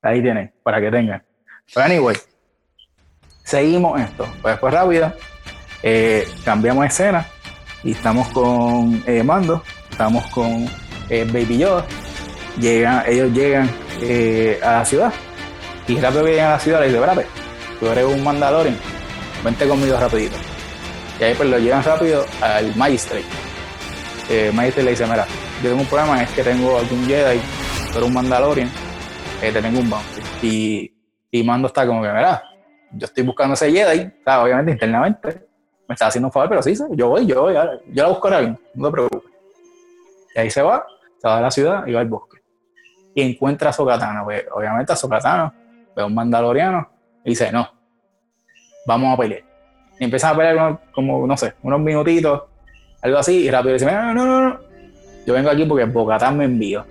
Ahí 0.00 0.22
tienen, 0.22 0.52
para 0.62 0.80
que 0.80 0.90
tengan. 0.90 1.22
Pero 1.72 1.86
anyway, 1.86 2.16
seguimos 3.44 4.00
esto. 4.00 4.28
Pues 4.42 4.54
después 4.54 4.74
rápido, 4.74 5.12
eh, 5.82 6.28
cambiamos 6.44 6.86
escena 6.86 7.26
y 7.82 7.92
estamos 7.92 8.28
con 8.28 9.02
eh, 9.06 9.22
Mando, 9.22 9.62
estamos 9.90 10.26
con 10.26 10.68
eh, 11.08 11.24
Baby 11.24 11.58
Yoda. 11.58 11.86
Llegan, 12.58 13.04
ellos 13.06 13.32
llegan 13.32 13.70
a 14.62 14.72
la 14.78 14.84
ciudad 14.84 15.12
y 15.86 16.00
rápido 16.00 16.24
que 16.24 16.30
llegan 16.30 16.48
a 16.48 16.52
la 16.52 16.60
ciudad 16.60 16.80
le 16.80 16.86
dice, 16.86 16.98
espérate, 16.98 17.26
tú 17.78 17.86
eres 17.86 18.04
un 18.04 18.24
Mandalorian, 18.24 18.76
vente 19.44 19.68
conmigo 19.68 19.98
rapidito. 19.98 20.36
Y 21.20 21.24
ahí 21.24 21.34
pues 21.34 21.48
lo 21.48 21.58
llevan 21.58 21.84
rápido 21.84 22.24
al 22.40 22.74
Magistrate. 22.74 23.24
Eh, 24.30 24.50
Magistrate 24.54 24.84
le 24.84 24.90
dice, 24.92 25.06
mira, 25.06 25.26
yo 25.62 25.70
tengo 25.70 25.82
un 25.82 25.86
problema, 25.86 26.22
es 26.22 26.30
que 26.30 26.42
tengo 26.42 26.78
algún 26.78 27.06
Jedi, 27.06 27.40
pero 27.92 28.06
un 28.06 28.14
Mandalorian, 28.14 28.70
te 29.40 29.52
tengo 29.52 29.80
un 29.80 29.90
bounty. 29.90 30.20
Y, 30.42 30.93
y 31.34 31.42
Mando 31.42 31.66
está 31.66 31.84
como 31.84 32.00
que, 32.00 32.12
mira, 32.12 32.44
yo 32.92 33.06
estoy 33.06 33.24
buscando 33.24 33.54
ese 33.54 33.68
Jedi, 33.68 34.06
o 34.06 34.22
sea, 34.22 34.44
obviamente 34.44 34.70
internamente, 34.70 35.48
me 35.88 35.94
está 35.94 36.06
haciendo 36.06 36.28
un 36.28 36.32
favor, 36.32 36.48
pero 36.48 36.62
sí, 36.62 36.76
yo 36.92 37.08
voy, 37.08 37.26
yo 37.26 37.42
voy, 37.42 37.54
yo 37.54 38.02
la 38.04 38.08
busco 38.08 38.28
ahora 38.28 38.40
mismo, 38.40 38.60
no 38.72 38.86
te 38.86 38.92
preocupes. 38.92 39.32
Y 40.32 40.38
ahí 40.38 40.48
se 40.48 40.62
va, 40.62 40.86
se 41.18 41.26
va 41.26 41.36
de 41.38 41.42
la 41.42 41.50
ciudad 41.50 41.86
y 41.88 41.92
va 41.92 42.02
al 42.02 42.08
bosque. 42.08 42.38
Y 43.16 43.22
encuentra 43.22 43.70
a 43.70 43.72
Sokatano, 43.72 44.22
pues, 44.22 44.44
obviamente 44.54 44.92
a 44.92 44.94
Sokatano, 44.94 45.52
ve 45.96 46.02
a 46.02 46.06
un 46.06 46.14
mandaloriano 46.14 46.88
y 47.24 47.30
dice, 47.30 47.50
no, 47.50 47.68
vamos 48.86 49.14
a 49.14 49.20
pelear. 49.20 49.42
Y 49.98 50.04
empiezan 50.04 50.34
a 50.34 50.36
pelear 50.36 50.80
como, 50.92 51.26
no 51.26 51.36
sé, 51.36 51.54
unos 51.64 51.80
minutitos, 51.80 52.44
algo 53.02 53.18
así, 53.18 53.38
y 53.44 53.50
rápido 53.50 53.72
dice, 53.72 53.86
no, 53.86 54.14
no, 54.14 54.24
no, 54.24 54.50
no, 54.50 54.60
yo 55.26 55.34
vengo 55.34 55.50
aquí 55.50 55.64
porque 55.64 55.84
Bocatán 55.84 56.38
me 56.38 56.44
envió. 56.44 56.86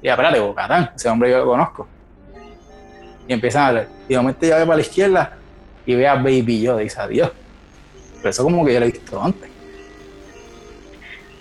Y 0.00 0.06
ya, 0.06 0.12
espérate, 0.12 0.38
Bocatán, 0.38 0.92
ese 0.94 1.08
hombre 1.08 1.32
yo 1.32 1.38
lo 1.38 1.46
conozco. 1.46 1.97
Y 3.28 3.32
empiezan 3.34 3.62
a 3.62 3.66
hablar. 3.68 3.88
Y 4.08 4.14
de 4.14 4.18
momento 4.18 4.46
ya 4.46 4.56
ve 4.56 4.64
para 4.64 4.76
la 4.76 4.82
izquierda 4.82 5.36
y 5.86 5.94
ve 5.94 6.08
a 6.08 6.16
Baby 6.16 6.62
Yoda 6.62 6.80
y 6.80 6.84
dice, 6.84 7.00
adiós. 7.00 7.30
Pero 8.16 8.30
eso 8.30 8.42
como 8.42 8.64
que 8.64 8.74
yo 8.74 8.80
lo 8.80 8.86
he 8.86 8.90
visto 8.90 9.22
antes. 9.22 9.48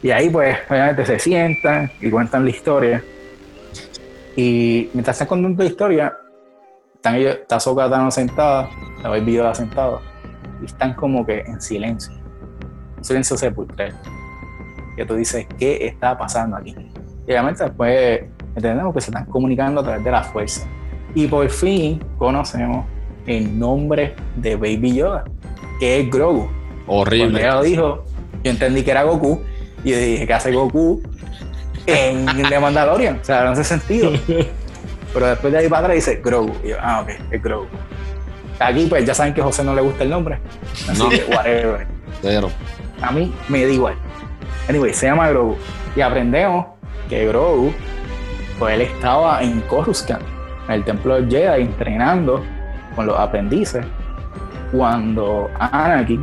Y 0.03 0.11
ahí 0.11 0.29
pues 0.29 0.57
obviamente 0.69 1.05
se 1.05 1.17
sientan 1.17 1.91
y 1.99 2.09
cuentan 2.09 2.43
la 2.43 2.51
historia. 2.51 3.03
Y 4.35 4.89
mientras 4.93 5.15
están 5.15 5.27
contando 5.27 5.63
la 5.63 5.69
historia, 5.69 6.13
están 6.93 7.15
ellos, 7.15 7.38
está 7.41 7.59
Sokatano 7.59 8.11
sentada, 8.11 8.69
está 8.95 9.09
Baby 9.09 9.33
Yoda 9.33 9.55
sentado, 9.55 10.01
y 10.61 10.65
están 10.65 10.93
como 10.93 11.25
que 11.25 11.39
en 11.39 11.59
silencio. 11.59 12.13
Silencio 13.01 13.38
sepulcral. 13.38 13.99
Que 14.95 15.05
tú 15.05 15.15
dices, 15.15 15.47
¿qué 15.57 15.88
está 15.88 16.17
pasando 16.17 16.57
aquí? 16.57 16.75
Y 17.27 17.31
obviamente 17.31 17.63
después 17.63 18.21
entendemos 18.55 18.93
que 18.93 19.01
se 19.01 19.11
están 19.11 19.25
comunicando 19.25 19.81
a 19.81 19.83
través 19.83 20.03
de 20.03 20.11
la 20.11 20.23
fuerza. 20.23 20.67
Y 21.16 21.28
por 21.28 21.49
fin 21.49 22.03
conocemos 22.18 22.86
el 23.26 23.58
nombre 23.58 24.16
de 24.36 24.55
Baby 24.55 24.95
Yoda, 24.95 25.26
que 25.80 25.99
es 26.01 26.10
Grogu. 26.10 26.49
Cuando 26.86 27.01
Horrible. 27.01 27.39
ella 27.41 27.55
lo 27.55 27.64
dijo, 27.64 28.03
yo 28.43 28.51
entendí 28.51 28.84
que 28.84 28.91
era 28.91 29.03
Goku, 29.03 29.41
y 29.84 29.91
yo 29.91 29.97
dije, 29.97 30.28
¿qué 30.28 30.34
hace 30.34 30.51
Goku 30.53 31.01
en 31.86 32.26
The 32.49 32.60
Mandalorian? 32.60 33.20
O 33.22 33.24
sea, 33.24 33.43
no 33.43 33.51
hace 33.51 33.64
sentido. 33.64 34.12
Pero 35.14 35.28
después 35.28 35.51
de 35.53 35.60
ahí 35.60 35.68
para 35.70 35.82
atrás 35.88 35.95
dice 35.95 36.22
Grogu. 36.24 36.53
Y 36.64 36.70
yo, 36.70 36.76
ah, 36.80 37.01
ok, 37.01 37.10
es 37.32 37.41
Grogu. 37.43 37.68
Aquí 38.60 38.86
pues 38.88 39.05
ya 39.05 39.14
saben 39.14 39.34
que 39.34 39.41
a 39.41 39.43
José 39.43 39.64
no 39.64 39.74
le 39.76 39.82
gusta 39.82 40.03
el 40.03 40.10
nombre. 40.10 40.39
Así 40.89 41.01
No. 41.03 41.10
que 41.10 41.24
whatever. 41.30 41.88
A 43.01 43.12
mí 43.12 43.34
me 43.47 43.64
da 43.66 43.72
igual. 43.72 43.95
Anyway, 44.70 44.93
se 44.93 45.05
llama 45.08 45.30
Grogu. 45.30 45.55
Y 45.95 46.01
aprendemos 46.01 46.66
que 47.10 47.28
Grogu, 47.28 47.72
pues 48.60 48.76
él 48.76 48.82
estaba 48.82 49.41
en 49.43 49.62
Coruscant, 49.62 50.24
en 50.68 50.74
el 50.74 50.84
templo 50.84 51.22
de 51.22 51.30
Jedi, 51.30 51.61
entrenando 51.61 52.43
con 52.95 53.07
los 53.07 53.20
aprendices, 53.20 53.86
cuando 54.72 55.49
Anakin 55.59 56.22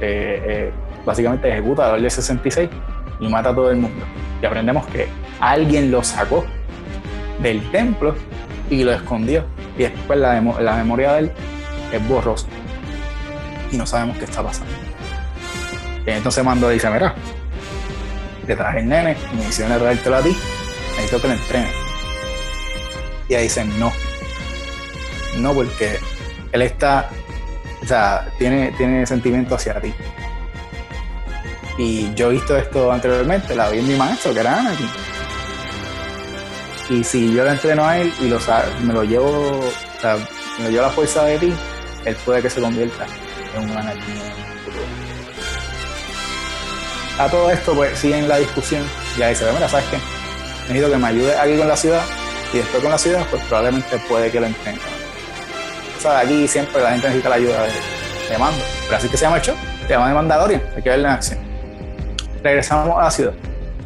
eh, 0.00 0.42
eh, 0.46 0.72
básicamente 1.04 1.48
ejecuta 1.48 1.88
la 1.88 1.94
Orden 1.94 2.10
66 2.10 2.68
y 3.20 3.28
mata 3.28 3.50
a 3.50 3.54
todo 3.54 3.70
el 3.70 3.78
mundo. 3.78 4.04
Y 4.42 4.46
aprendemos 4.46 4.86
que 4.86 5.08
alguien 5.40 5.90
lo 5.90 6.02
sacó 6.02 6.44
del 7.40 7.68
templo 7.70 8.14
y 8.70 8.84
lo 8.84 8.92
escondió. 8.92 9.44
Y 9.76 9.82
después 9.82 10.18
la, 10.18 10.40
memoria 10.40 11.12
de 11.14 11.18
él 11.20 11.32
es 11.92 12.08
borrosa. 12.08 12.46
Y 13.70 13.76
no 13.76 13.86
sabemos 13.86 14.18
qué 14.18 14.24
está 14.24 14.42
pasando. 14.42 14.72
Entonces 16.06 16.42
Mando 16.42 16.68
dice, 16.70 16.90
mira, 16.90 17.14
te 18.46 18.56
traje 18.56 18.80
el 18.80 18.88
nene 18.88 19.16
y 19.32 19.36
me 19.36 19.48
hicieron 19.48 19.78
traértelo 19.78 20.16
a 20.16 20.22
ti, 20.22 20.34
necesito 20.96 21.20
que 21.20 21.28
lo 21.28 21.34
entrene. 21.34 21.87
Y 23.28 23.34
ahí 23.34 23.44
dicen, 23.44 23.78
no. 23.78 23.92
No, 25.36 25.52
porque 25.52 25.98
él 26.52 26.62
está, 26.62 27.10
o 27.82 27.86
sea, 27.86 28.28
tiene, 28.38 28.72
tiene 28.72 29.06
sentimiento 29.06 29.54
hacia 29.54 29.80
ti. 29.80 29.94
Y 31.76 32.12
yo 32.14 32.30
he 32.30 32.34
visto 32.34 32.56
esto 32.56 32.90
anteriormente, 32.90 33.54
la 33.54 33.68
vi 33.68 33.78
en 33.78 33.88
mi 33.88 33.94
maestro, 33.94 34.34
que 34.34 34.40
era 34.40 34.58
Anakin. 34.58 34.88
Y 36.90 37.04
si 37.04 37.32
yo 37.34 37.44
lo 37.44 37.50
entreno 37.50 37.84
a 37.84 37.98
él 37.98 38.12
y 38.20 38.28
lo, 38.28 38.38
me 38.82 38.94
lo 38.94 39.04
llevo, 39.04 39.60
o 39.60 40.00
sea, 40.00 40.16
me 40.58 40.64
lo 40.64 40.70
llevo 40.70 40.84
a 40.84 40.88
la 40.88 40.94
fuerza 40.94 41.24
de 41.24 41.38
ti, 41.38 41.54
él 42.04 42.16
puede 42.24 42.42
que 42.42 42.50
se 42.50 42.60
convierta 42.60 43.06
en 43.54 43.70
un 43.70 43.76
Anakin 43.76 44.22
A 47.18 47.28
todo 47.28 47.50
esto, 47.50 47.74
pues 47.74 47.96
siguen 47.98 48.26
la 48.26 48.38
discusión. 48.38 48.82
Y 49.16 49.22
ahí 49.22 49.34
se 49.34 49.44
ve, 49.44 49.52
mira, 49.52 49.68
¿sabes 49.68 49.86
qué? 49.90 49.98
Necesito 50.62 50.90
que 50.90 50.96
me 50.96 51.08
ayude 51.08 51.38
aquí 51.38 51.56
con 51.58 51.68
la 51.68 51.76
ciudad 51.76 52.02
y 52.52 52.58
después 52.58 52.82
con 52.82 52.90
la 52.90 52.98
ciudad, 52.98 53.26
pues 53.30 53.42
probablemente 53.44 53.98
puede 54.08 54.30
que 54.30 54.40
lo 54.40 54.46
entrene. 54.46 54.78
O 55.96 56.00
sea, 56.00 56.20
aquí 56.20 56.46
siempre 56.48 56.80
la 56.80 56.90
gente 56.90 57.08
necesita 57.08 57.28
la 57.28 57.36
ayuda 57.36 57.62
de, 57.62 58.38
mando. 58.38 58.62
Pero 58.84 58.96
así 58.96 59.08
que 59.08 59.16
se 59.16 59.24
llama 59.24 59.36
el 59.36 59.42
show, 59.42 59.56
se 59.86 59.92
llama 59.92 60.12
Mandalorian, 60.14 60.62
hay 60.76 60.82
que 60.82 60.90
verla 60.90 61.08
en 61.08 61.14
acción 61.14 61.48
regresamos 62.42 62.96
a 62.96 63.04
la 63.04 63.10
ciudad. 63.10 63.32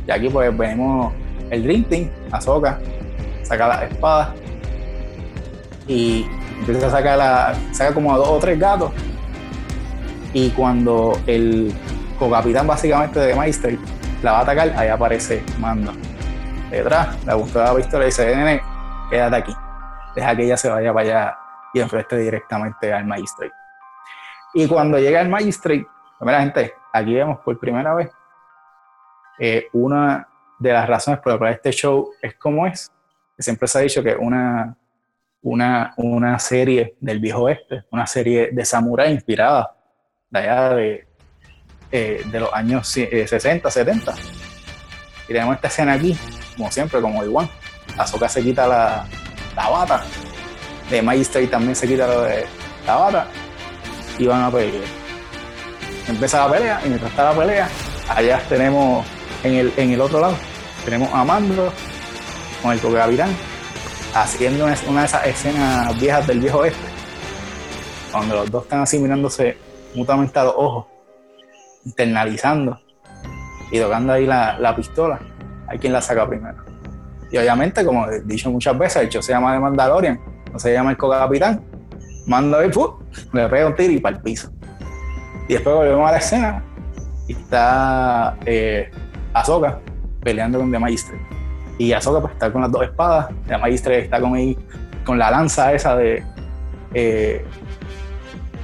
Y 0.06 0.10
aquí 0.10 0.28
pues 0.28 0.56
venimos 0.56 1.12
el 1.50 1.62
Dream 1.62 1.84
Team, 1.84 2.10
Azoka, 2.30 2.78
saca 3.42 3.68
la 3.68 3.84
espada 3.84 4.34
y 5.86 6.26
empieza 6.58 6.86
a 6.86 6.90
sacar 6.90 7.18
la, 7.18 7.54
saca 7.72 7.94
como 7.94 8.16
dos 8.16 8.28
o 8.28 8.38
tres 8.38 8.58
gatos. 8.58 8.90
Y 10.32 10.50
cuando 10.50 11.18
el 11.26 11.72
co-capitán 12.18 12.66
básicamente 12.66 13.20
de 13.20 13.34
Maestro 13.34 13.72
la 14.22 14.32
va 14.32 14.38
a 14.38 14.42
atacar, 14.42 14.72
ahí 14.76 14.88
aparece 14.88 15.42
Mando. 15.58 15.92
Detrás, 16.72 17.22
la 17.26 17.34
busca 17.34 17.64
la 17.64 17.74
pistola 17.74 18.04
y 18.04 18.06
dice, 18.06 18.34
nene, 18.34 18.62
quédate 19.10 19.36
aquí. 19.36 19.56
Deja 20.16 20.34
que 20.34 20.44
ella 20.44 20.56
se 20.56 20.70
vaya 20.70 20.92
para 20.92 21.06
allá 21.06 21.38
y 21.74 21.80
enfrente 21.80 22.16
directamente 22.16 22.90
al 22.90 23.04
Magistrate. 23.04 23.52
Y 24.54 24.66
cuando 24.66 24.98
llega 24.98 25.20
el 25.20 25.28
Magistrate, 25.28 25.86
primera 26.18 26.40
gente, 26.40 26.72
aquí 26.92 27.14
vemos 27.14 27.40
por 27.40 27.58
primera 27.58 27.94
vez 27.94 28.10
eh, 29.38 29.68
una 29.74 30.26
de 30.58 30.72
las 30.72 30.88
razones 30.88 31.20
por 31.20 31.32
las 31.32 31.38
cuales 31.38 31.56
este 31.56 31.72
show 31.72 32.10
es 32.22 32.36
como 32.36 32.66
es, 32.66 32.90
que 33.36 33.42
siempre 33.42 33.68
se 33.68 33.78
ha 33.78 33.82
dicho 33.82 34.02
que 34.02 34.14
una, 34.16 34.74
una, 35.42 35.92
una 35.98 36.38
serie 36.38 36.96
del 37.00 37.20
viejo 37.20 37.42
oeste, 37.42 37.84
una 37.90 38.06
serie 38.06 38.48
de 38.50 38.64
samurái 38.64 39.12
inspirada 39.12 39.76
de 40.30 40.38
allá 40.38 40.74
de, 40.74 41.08
eh, 41.90 42.22
de 42.24 42.40
los 42.40 42.50
años 42.54 42.88
60, 42.88 43.70
70. 43.70 44.12
Eh, 44.12 44.14
y 45.24 45.32
tenemos 45.34 45.54
esta 45.54 45.68
escena 45.68 45.92
aquí, 45.92 46.16
como 46.62 46.70
siempre, 46.70 47.00
como 47.00 47.24
igual. 47.24 47.50
Azoka 47.98 48.28
se 48.28 48.40
quita 48.40 48.68
la, 48.68 49.04
la 49.56 49.68
bata, 49.68 50.04
de 50.88 51.02
Magistrate 51.02 51.48
también 51.48 51.74
se 51.74 51.88
quita 51.88 52.06
la 52.86 52.96
bata 52.96 53.26
y 54.16 54.26
van 54.26 54.44
a 54.44 54.50
pelear. 54.50 54.84
Empieza 56.06 56.46
la 56.46 56.52
pelea 56.52 56.80
y 56.84 56.88
mientras 56.88 57.10
está 57.10 57.32
la 57.32 57.38
pelea, 57.38 57.68
allá 58.08 58.40
tenemos 58.48 59.04
en 59.42 59.54
el, 59.54 59.72
en 59.76 59.90
el 59.90 60.00
otro 60.00 60.20
lado 60.20 60.36
tenemos 60.84 61.12
a 61.12 61.24
Mando 61.24 61.72
con 62.62 62.72
el 62.72 62.80
capitán 62.80 63.30
haciendo 64.14 64.64
una, 64.64 65.00
de 65.00 65.06
esas 65.06 65.26
escenas 65.26 66.00
viejas 66.00 66.26
del 66.28 66.40
viejo 66.40 66.64
este, 66.64 66.78
cuando 68.12 68.36
los 68.36 68.50
dos 68.50 68.64
están 68.64 68.82
así 68.82 68.98
mirándose 68.98 69.56
mutuamente 69.94 70.38
a 70.38 70.44
los 70.44 70.54
ojos, 70.56 70.86
internalizando 71.84 72.78
y 73.72 73.80
tocando 73.80 74.12
ahí 74.12 74.26
la, 74.26 74.58
la 74.60 74.76
pistola. 74.76 75.20
Hay 75.72 75.78
quien 75.78 75.94
la 75.94 76.02
saca 76.02 76.28
primero. 76.28 76.58
Y 77.30 77.38
obviamente, 77.38 77.82
como 77.82 78.06
he 78.06 78.20
dicho 78.20 78.50
muchas 78.50 78.76
veces, 78.76 79.04
el 79.04 79.08
show 79.08 79.22
se 79.22 79.32
llama 79.32 79.54
de 79.54 79.58
Mandalorian, 79.58 80.20
no 80.52 80.58
se 80.58 80.70
llama 80.70 80.90
el 80.90 80.98
capitán 80.98 81.62
Mando 82.26 82.58
ahí, 82.58 82.70
le 83.32 83.48
pega 83.48 83.66
un 83.66 83.74
tiro 83.74 83.94
y 83.94 83.98
para 83.98 84.16
el 84.16 84.22
piso. 84.22 84.52
Y 85.48 85.54
después 85.54 85.74
volvemos 85.74 86.06
a 86.06 86.12
la 86.12 86.18
escena 86.18 86.62
y 87.26 87.32
está 87.32 88.36
eh, 88.44 88.90
Ahsoka 89.32 89.78
peleando 90.22 90.58
con 90.58 90.70
The 90.70 90.78
Magistre. 90.78 91.18
Y 91.78 91.94
Ahsoka 91.94 92.20
pues 92.20 92.34
está 92.34 92.52
con 92.52 92.60
las 92.60 92.70
dos 92.70 92.82
espadas, 92.82 93.30
The 93.48 93.56
Magistre 93.56 94.00
está 94.00 94.20
con, 94.20 94.34
ahí, 94.34 94.58
con 95.06 95.18
la 95.18 95.30
lanza 95.30 95.72
esa 95.72 95.96
de... 95.96 96.22
Eh, 96.92 97.46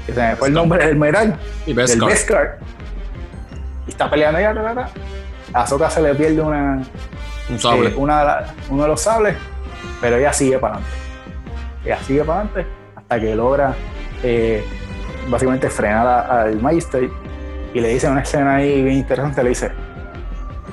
se 0.05 0.13
me 0.13 0.37
fue 0.37 0.49
el 0.49 0.55
nombre 0.55 0.87
del 0.87 0.97
Meral, 0.97 1.39
y 1.65 1.73
del 1.73 2.01
Beskar. 2.03 2.59
Y 3.87 3.91
está 3.93 4.11
peleando 4.11 4.41
ya, 4.41 4.53
A 5.59 5.63
Ahsoka 5.63 5.91
se 5.91 6.01
le 6.01 6.15
pierde 6.15 6.41
una, 6.41 6.81
Un 7.51 7.59
sable. 7.59 7.89
Eh, 7.89 7.95
una 7.97 8.45
uno 8.71 8.83
de 8.83 8.89
los 8.91 9.01
sables, 9.01 9.37
pero 10.01 10.17
ella 10.17 10.33
sigue 10.33 10.57
para 10.57 10.75
adelante. 10.75 10.97
Ella 11.85 11.99
sigue 12.05 12.23
para 12.23 12.43
adelante 12.43 12.67
hasta 12.95 13.21
que 13.21 13.35
logra 13.35 13.75
eh, 14.23 14.65
básicamente 15.29 15.69
frenar 15.69 16.31
al 16.31 16.61
Magistrate 16.61 17.11
y 17.75 17.81
le 17.81 17.89
dice 17.89 18.09
una 18.09 18.21
escena 18.21 18.55
ahí 18.55 18.85
bien 18.85 18.99
interesante, 18.99 19.43
le 19.43 19.49
dice, 19.49 19.73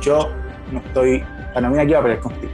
yo 0.01 0.29
no 0.71 0.77
estoy, 0.81 1.23
para 1.51 1.67
mí 1.67 1.79
aquí 1.79 1.95
a 1.95 2.01
pelear 2.03 2.19
contigo. 2.19 2.53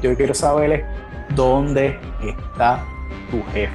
Yo 0.00 0.16
quiero 0.16 0.32
saber 0.32 0.86
dónde 1.34 1.98
está 2.22 2.82
tu 3.30 3.42
jefe. 3.52 3.74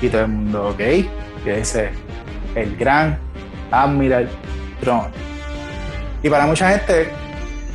Y 0.00 0.08
todo 0.08 0.20
el 0.20 0.28
mundo, 0.28 0.68
ok, 0.68 0.80
y 0.80 1.50
dice 1.50 1.90
el 2.54 2.76
gran 2.76 3.18
Admiral 3.72 4.28
Tron. 4.80 5.33
Y 6.24 6.30
para 6.30 6.46
mucha 6.46 6.70
gente 6.70 7.12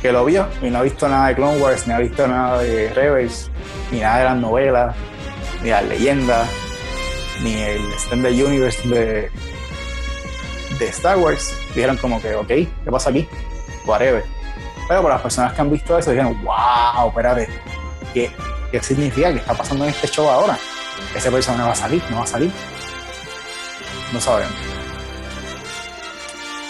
que 0.02 0.10
lo 0.10 0.24
vio 0.24 0.48
y 0.60 0.70
no 0.70 0.78
ha 0.78 0.82
visto 0.82 1.08
nada 1.08 1.28
de 1.28 1.36
Clone 1.36 1.58
Wars, 1.58 1.86
ni 1.86 1.92
ha 1.92 1.98
visto 1.98 2.26
nada 2.26 2.60
de 2.60 2.92
Rebels, 2.92 3.48
ni 3.92 4.00
nada 4.00 4.18
de 4.18 4.24
las 4.24 4.36
novelas, 4.38 4.96
ni 5.62 5.70
las 5.70 5.84
leyendas, 5.84 6.48
ni 7.44 7.54
el 7.54 7.92
Extended 7.92 8.32
Universe 8.32 8.88
de, 8.88 9.30
de 10.80 10.88
Star 10.88 11.16
Wars, 11.18 11.54
dijeron 11.76 11.96
como 11.98 12.20
que, 12.20 12.34
ok, 12.34 12.48
¿qué 12.48 12.90
pasa 12.90 13.10
aquí? 13.10 13.28
Whatever. 13.86 14.24
Pero 14.88 15.00
para 15.00 15.14
las 15.14 15.22
personas 15.22 15.52
que 15.52 15.60
han 15.60 15.70
visto 15.70 15.96
eso, 15.96 16.10
dijeron, 16.10 16.36
wow, 16.42 17.06
espérate, 17.06 17.48
¿qué, 18.12 18.32
¿qué 18.72 18.82
significa? 18.82 19.30
¿Qué 19.30 19.38
está 19.38 19.54
pasando 19.54 19.84
en 19.84 19.90
este 19.90 20.08
show 20.08 20.28
ahora? 20.28 20.58
¿Ese 21.14 21.30
personaje 21.30 21.62
va 21.62 21.72
a 21.72 21.76
salir? 21.76 22.02
¿No 22.10 22.16
va 22.16 22.24
a 22.24 22.26
salir? 22.26 22.50
No 24.12 24.20
sabemos. 24.20 24.54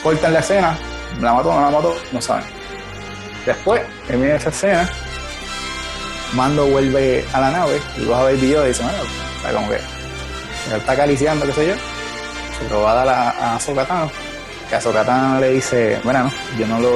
Cortan 0.02 0.34
la 0.34 0.40
escena, 0.40 0.76
la 1.20 1.34
mató, 1.34 1.52
no 1.52 1.60
la 1.60 1.70
mató, 1.70 1.96
no 2.12 2.20
saben. 2.20 2.44
Después, 3.46 3.82
termina 4.06 4.34
esa 4.34 4.50
escena, 4.50 4.90
Mando 6.34 6.66
vuelve 6.66 7.24
a 7.32 7.40
la 7.40 7.50
nave 7.50 7.80
y 7.98 8.04
vas 8.04 8.20
a 8.20 8.24
ver 8.24 8.34
el 8.34 8.40
video 8.40 8.64
y 8.64 8.68
dice, 8.68 8.84
bueno, 8.84 8.98
está 9.36 9.52
como 9.52 9.68
que 9.68 9.76
él 9.76 10.76
está 10.76 10.92
acariciando, 10.92 11.44
qué 11.46 11.52
sé 11.52 11.68
yo 11.68 11.74
se 12.60 12.72
lo 12.72 12.82
va 12.82 12.92
a 12.92 13.04
dar 13.04 13.08
a, 13.08 13.54
a 13.54 13.60
Sokatano, 13.60 14.10
que 14.68 14.74
a 14.76 14.80
Sokatano 14.80 15.40
le 15.40 15.50
dice, 15.50 15.98
bueno, 16.04 16.24
no, 16.24 16.30
yo 16.58 16.66
no 16.66 16.80
lo, 16.80 16.90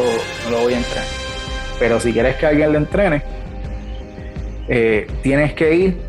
no 0.44 0.50
lo 0.50 0.60
voy 0.62 0.74
a 0.74 0.78
entrenar. 0.78 1.04
Pero 1.78 2.00
si 2.00 2.12
quieres 2.12 2.36
que 2.36 2.46
alguien 2.46 2.72
le 2.72 2.78
entrene, 2.78 3.22
eh, 4.68 5.06
tienes 5.22 5.54
que 5.54 5.74
ir 5.74 6.00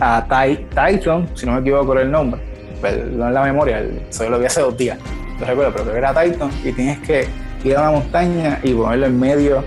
a 0.00 0.24
Titan, 0.24 1.28
si 1.34 1.46
no 1.46 1.52
me 1.52 1.60
equivoco 1.60 1.88
con 1.88 1.98
el 1.98 2.10
nombre, 2.10 2.40
pero 2.80 3.04
no 3.06 3.28
en 3.28 3.34
la 3.34 3.42
memoria, 3.42 3.84
eso 4.08 4.28
lo 4.28 4.38
vi 4.38 4.46
hace 4.46 4.60
dos 4.60 4.76
días, 4.76 4.98
no 5.38 5.46
recuerdo, 5.46 5.72
pero 5.72 5.84
creo 5.84 5.92
que 5.92 5.98
era 5.98 6.22
Titan, 6.22 6.50
y 6.64 6.72
tienes 6.72 6.98
que 7.00 7.28
ir 7.64 7.76
a 7.76 7.80
una 7.80 7.90
montaña 7.92 8.60
y 8.62 8.74
ponerlo 8.74 9.06
en 9.06 9.20
medio 9.20 9.64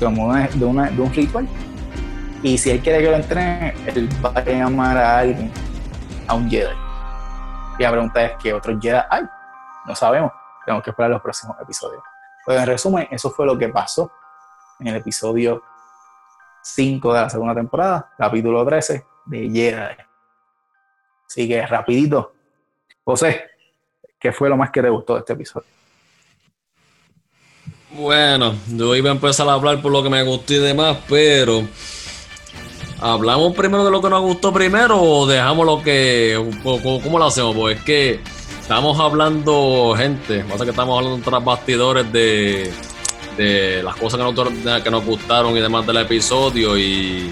de, 0.00 0.06
un 0.06 1.12
ritual. 1.14 1.48
Y 2.42 2.58
si 2.58 2.70
él 2.70 2.80
quiere 2.80 3.02
que 3.02 3.10
lo 3.10 3.16
entrene, 3.16 3.74
él 3.86 4.08
va 4.24 4.32
a 4.34 4.40
llamar 4.42 4.96
a 4.98 5.18
alguien, 5.18 5.50
a 6.26 6.34
un 6.34 6.48
Jedi. 6.48 6.74
Y 7.78 7.82
la 7.82 7.90
pregunta 7.90 8.24
es, 8.24 8.32
¿qué 8.42 8.52
otros 8.52 8.78
Jedi 8.80 9.00
hay? 9.10 9.22
No 9.86 9.94
sabemos. 9.94 10.32
Tenemos 10.64 10.82
que 10.82 10.90
esperar 10.90 11.10
los 11.10 11.22
próximos 11.22 11.56
episodios. 11.60 12.02
Pues 12.44 12.58
en 12.58 12.66
resumen, 12.66 13.08
eso 13.10 13.30
fue 13.30 13.46
lo 13.46 13.58
que 13.58 13.68
pasó 13.68 14.10
en 14.80 14.88
el 14.88 14.96
episodio 14.96 15.62
5 16.62 17.12
de 17.12 17.20
la 17.20 17.30
segunda 17.30 17.54
temporada, 17.54 18.12
capítulo 18.16 18.64
13 18.64 19.06
de 19.26 19.50
Jedi. 19.50 19.96
Así 21.26 21.48
que 21.48 21.66
rapidito. 21.66 22.32
José, 23.04 23.53
¿qué 24.24 24.32
fue 24.32 24.48
lo 24.48 24.56
más 24.56 24.70
que 24.70 24.80
te 24.80 24.88
gustó 24.88 25.12
de 25.12 25.18
este 25.20 25.34
episodio? 25.34 25.66
Bueno, 27.90 28.54
yo 28.74 28.96
iba 28.96 29.10
a 29.10 29.12
empezar 29.12 29.46
a 29.50 29.52
hablar 29.52 29.82
por 29.82 29.92
lo 29.92 30.02
que 30.02 30.08
me 30.08 30.22
gustó 30.22 30.54
y 30.54 30.60
demás, 30.60 30.96
pero 31.10 31.62
¿Hablamos 33.02 33.54
primero 33.54 33.84
de 33.84 33.90
lo 33.90 34.00
que 34.00 34.08
nos 34.08 34.22
gustó 34.22 34.50
primero 34.50 34.98
o 34.98 35.26
dejamos 35.26 35.66
lo 35.66 35.82
que... 35.82 36.42
¿Cómo, 36.62 37.18
lo 37.18 37.26
hacemos? 37.26 37.54
Pues 37.54 37.76
es 37.76 37.84
que 37.84 38.20
estamos 38.62 38.98
hablando, 38.98 39.94
gente, 39.94 40.42
pasa 40.44 40.64
que 40.64 40.70
estamos 40.70 40.96
hablando 40.98 41.22
tras 41.22 41.44
bastidores 41.44 42.10
de, 42.10 42.72
de 43.36 43.82
las 43.82 43.94
cosas 43.96 44.18
que 44.18 44.32
nos, 44.32 44.82
que 44.82 44.90
nos 44.90 45.04
gustaron 45.04 45.54
y 45.54 45.60
demás 45.60 45.86
del 45.86 45.98
episodio 45.98 46.78
y 46.78 47.30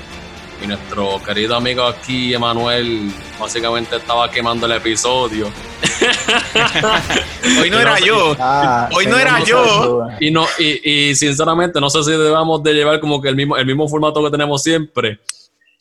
y 0.62 0.66
nuestro 0.66 1.20
querido 1.24 1.56
amigo 1.56 1.84
aquí, 1.84 2.34
Emanuel, 2.34 3.10
básicamente 3.38 3.96
estaba 3.96 4.30
quemando 4.30 4.66
el 4.66 4.72
episodio. 4.72 5.50
Hoy 7.60 7.70
no 7.70 7.80
era 7.80 7.98
yo. 7.98 8.34
Ah, 8.40 8.88
Hoy 8.94 9.06
no 9.06 9.18
era 9.18 9.42
yo. 9.44 10.06
Y 10.20 10.30
no, 10.30 10.46
y, 10.58 11.08
y 11.10 11.14
sinceramente 11.14 11.80
no 11.80 11.88
sé 11.90 12.02
si 12.04 12.10
debamos 12.12 12.62
de 12.62 12.74
llevar 12.74 13.00
como 13.00 13.20
que 13.20 13.28
el 13.28 13.36
mismo, 13.36 13.56
el 13.56 13.66
mismo 13.66 13.88
formato 13.88 14.22
que 14.22 14.30
tenemos 14.30 14.62
siempre. 14.62 15.18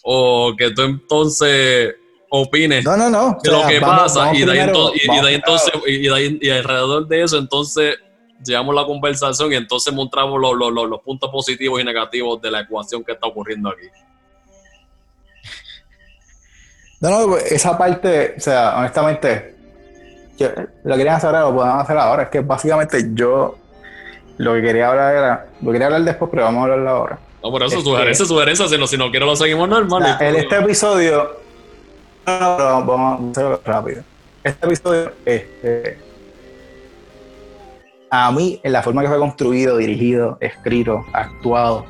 O 0.04 0.54
que 0.58 0.72
tú 0.72 0.82
entonces 0.84 1.96
opines 2.30 2.84
No, 2.86 2.96
no, 2.98 3.10
no. 3.10 3.38
de 3.44 3.50
o 3.50 3.62
lo 3.62 3.68
que 3.68 3.80
vamos- 3.80 4.02
pasa 4.04 4.20
vamos 4.22 4.38
y 4.40 4.46
de 4.46 4.52
ahí, 4.52 4.58
primero- 4.60 4.90
ento- 4.90 4.94
y- 4.96 5.00
y 5.00 5.06
de 5.06 5.12
ahí 5.28 5.42
vamos 5.46 5.68
entonces 5.68 5.74
y, 5.86 5.98
de 6.08 6.16
ahí- 6.16 6.40
y 6.42 6.50
alrededor 6.50 7.08
de 7.08 7.24
eso 7.24 7.38
entonces 7.38 7.98
llevamos 8.44 8.74
la 8.74 8.86
conversación 8.86 9.52
y 9.52 9.56
entonces 9.58 9.94
mostramos 9.94 10.40
los, 10.40 10.54
los- 10.56 10.72
los- 10.72 10.90
los 10.90 11.02
puntos 11.02 11.30
positivos 11.30 11.80
y 11.82 11.84
negativos 11.84 12.42
de 12.42 12.50
la 12.50 12.62
ecuación 12.62 13.04
que 13.04 13.12
está 13.12 13.28
ocurriendo 13.28 13.70
aquí. 13.70 13.86
No, 17.02 17.28
no, 17.28 17.38
esa 17.38 17.78
parte, 17.78 18.36
o 18.38 18.40
sea, 18.40 18.78
honestamente, 18.78 19.56
yo, 20.38 20.50
lo 20.84 20.96
querían 20.96 21.16
hacer 21.16 21.30
ahora, 21.30 21.42
lo 21.42 21.56
podemos 21.56 21.84
hacer 21.84 21.98
ahora. 21.98 22.24
Es 22.24 22.30
que 22.30 22.40
básicamente 22.42 23.10
yo 23.14 23.58
lo 24.38 24.54
que 24.54 24.62
quería 24.62 24.90
hablar 24.90 25.16
era, 25.16 25.46
lo 25.62 25.72
quería 25.72 25.88
hablar 25.88 26.04
después, 26.04 26.30
pero 26.32 26.44
vamos 26.44 26.60
a 26.60 26.64
hablarlo 26.64 26.90
ahora. 26.90 27.20
No, 27.44 27.50
por 27.50 27.64
eso, 27.64 27.78
Este- 27.80 27.90
sugerencia, 27.90 28.26
sugerencia, 28.26 28.68
si 28.68 28.78
no, 28.78 28.86
si 28.86 28.98
no 28.98 29.10
quiero 29.10 29.26
lo 29.26 29.36
seguimos 29.36 29.68
normal. 29.68 30.02
Nah, 30.02 30.18
en 30.20 30.36
este 30.36 30.58
episodio, 30.58 31.38
no, 32.28 32.40
no, 32.40 32.58
pero 32.58 32.86
vamos 32.86 33.22
a 33.22 33.32
hacerlo 33.32 33.62
rápido. 33.66 34.04
Este 34.44 34.66
episodio, 34.68 35.12
este, 35.26 35.98
a 38.12 38.32
mí, 38.32 38.60
en 38.64 38.74
la 38.74 38.84
forma 38.84 39.02
que 39.02 39.08
fue 39.08 39.18
construido, 39.18 39.78
dirigido, 39.78 40.38
escrito, 40.40 41.04
actuado, 41.14 41.86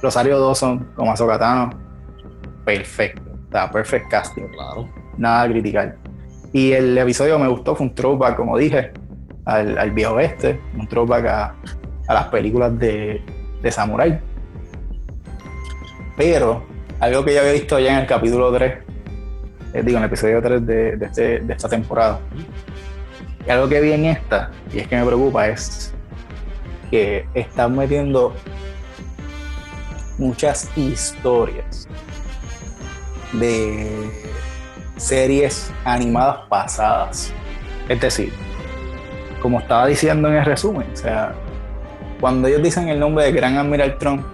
Rosario 0.00 0.40
Dawson 0.40 0.88
como 0.96 1.12
Azokatano, 1.12 1.70
perfecto. 2.64 3.29
Está 3.50 3.68
perfect 3.68 4.08
casting. 4.08 4.46
Claro. 4.54 4.88
nada 5.18 5.42
a 5.42 5.48
criticar. 5.48 5.96
Y 6.52 6.70
el 6.70 6.96
episodio 6.96 7.36
me 7.36 7.48
gustó, 7.48 7.74
fue 7.74 7.86
un 7.88 7.94
throwback, 7.96 8.36
como 8.36 8.56
dije, 8.56 8.92
al, 9.44 9.76
al 9.76 9.90
viejo 9.90 10.14
oeste, 10.14 10.60
un 10.78 10.86
throwback 10.86 11.26
a, 11.26 11.54
a 12.06 12.14
las 12.14 12.26
películas 12.28 12.78
de, 12.78 13.20
de 13.60 13.72
Samurai. 13.72 14.20
Pero 16.16 16.64
algo 17.00 17.24
que 17.24 17.34
ya 17.34 17.40
había 17.40 17.52
visto 17.52 17.78
ya 17.80 17.94
en 17.94 17.98
el 18.00 18.06
capítulo 18.06 18.52
3, 18.52 18.74
eh, 19.74 19.82
digo, 19.82 19.98
en 19.98 20.04
el 20.04 20.08
episodio 20.08 20.40
3 20.40 20.66
de, 20.66 20.96
de 20.96 21.06
este- 21.06 21.40
de 21.40 21.52
esta 21.52 21.68
temporada, 21.68 22.20
y 23.46 23.50
algo 23.50 23.68
que 23.68 23.80
vi 23.80 23.92
en 23.92 24.04
esta, 24.06 24.50
y 24.72 24.78
es 24.78 24.86
que 24.86 24.96
me 24.96 25.04
preocupa, 25.06 25.48
es 25.48 25.92
que 26.90 27.26
están 27.34 27.76
metiendo 27.76 28.32
muchas 30.18 30.70
historias 30.76 31.88
de 33.32 34.10
series 34.96 35.72
animadas 35.84 36.38
pasadas. 36.48 37.32
Es 37.88 38.00
decir, 38.00 38.32
como 39.40 39.60
estaba 39.60 39.86
diciendo 39.86 40.28
en 40.28 40.34
el 40.36 40.44
resumen, 40.44 40.86
o 40.92 40.96
sea, 40.96 41.32
cuando 42.20 42.48
ellos 42.48 42.62
dicen 42.62 42.88
el 42.88 42.98
nombre 43.00 43.24
de 43.24 43.32
Gran 43.32 43.56
Admiral 43.56 43.96
Trump, 43.98 44.24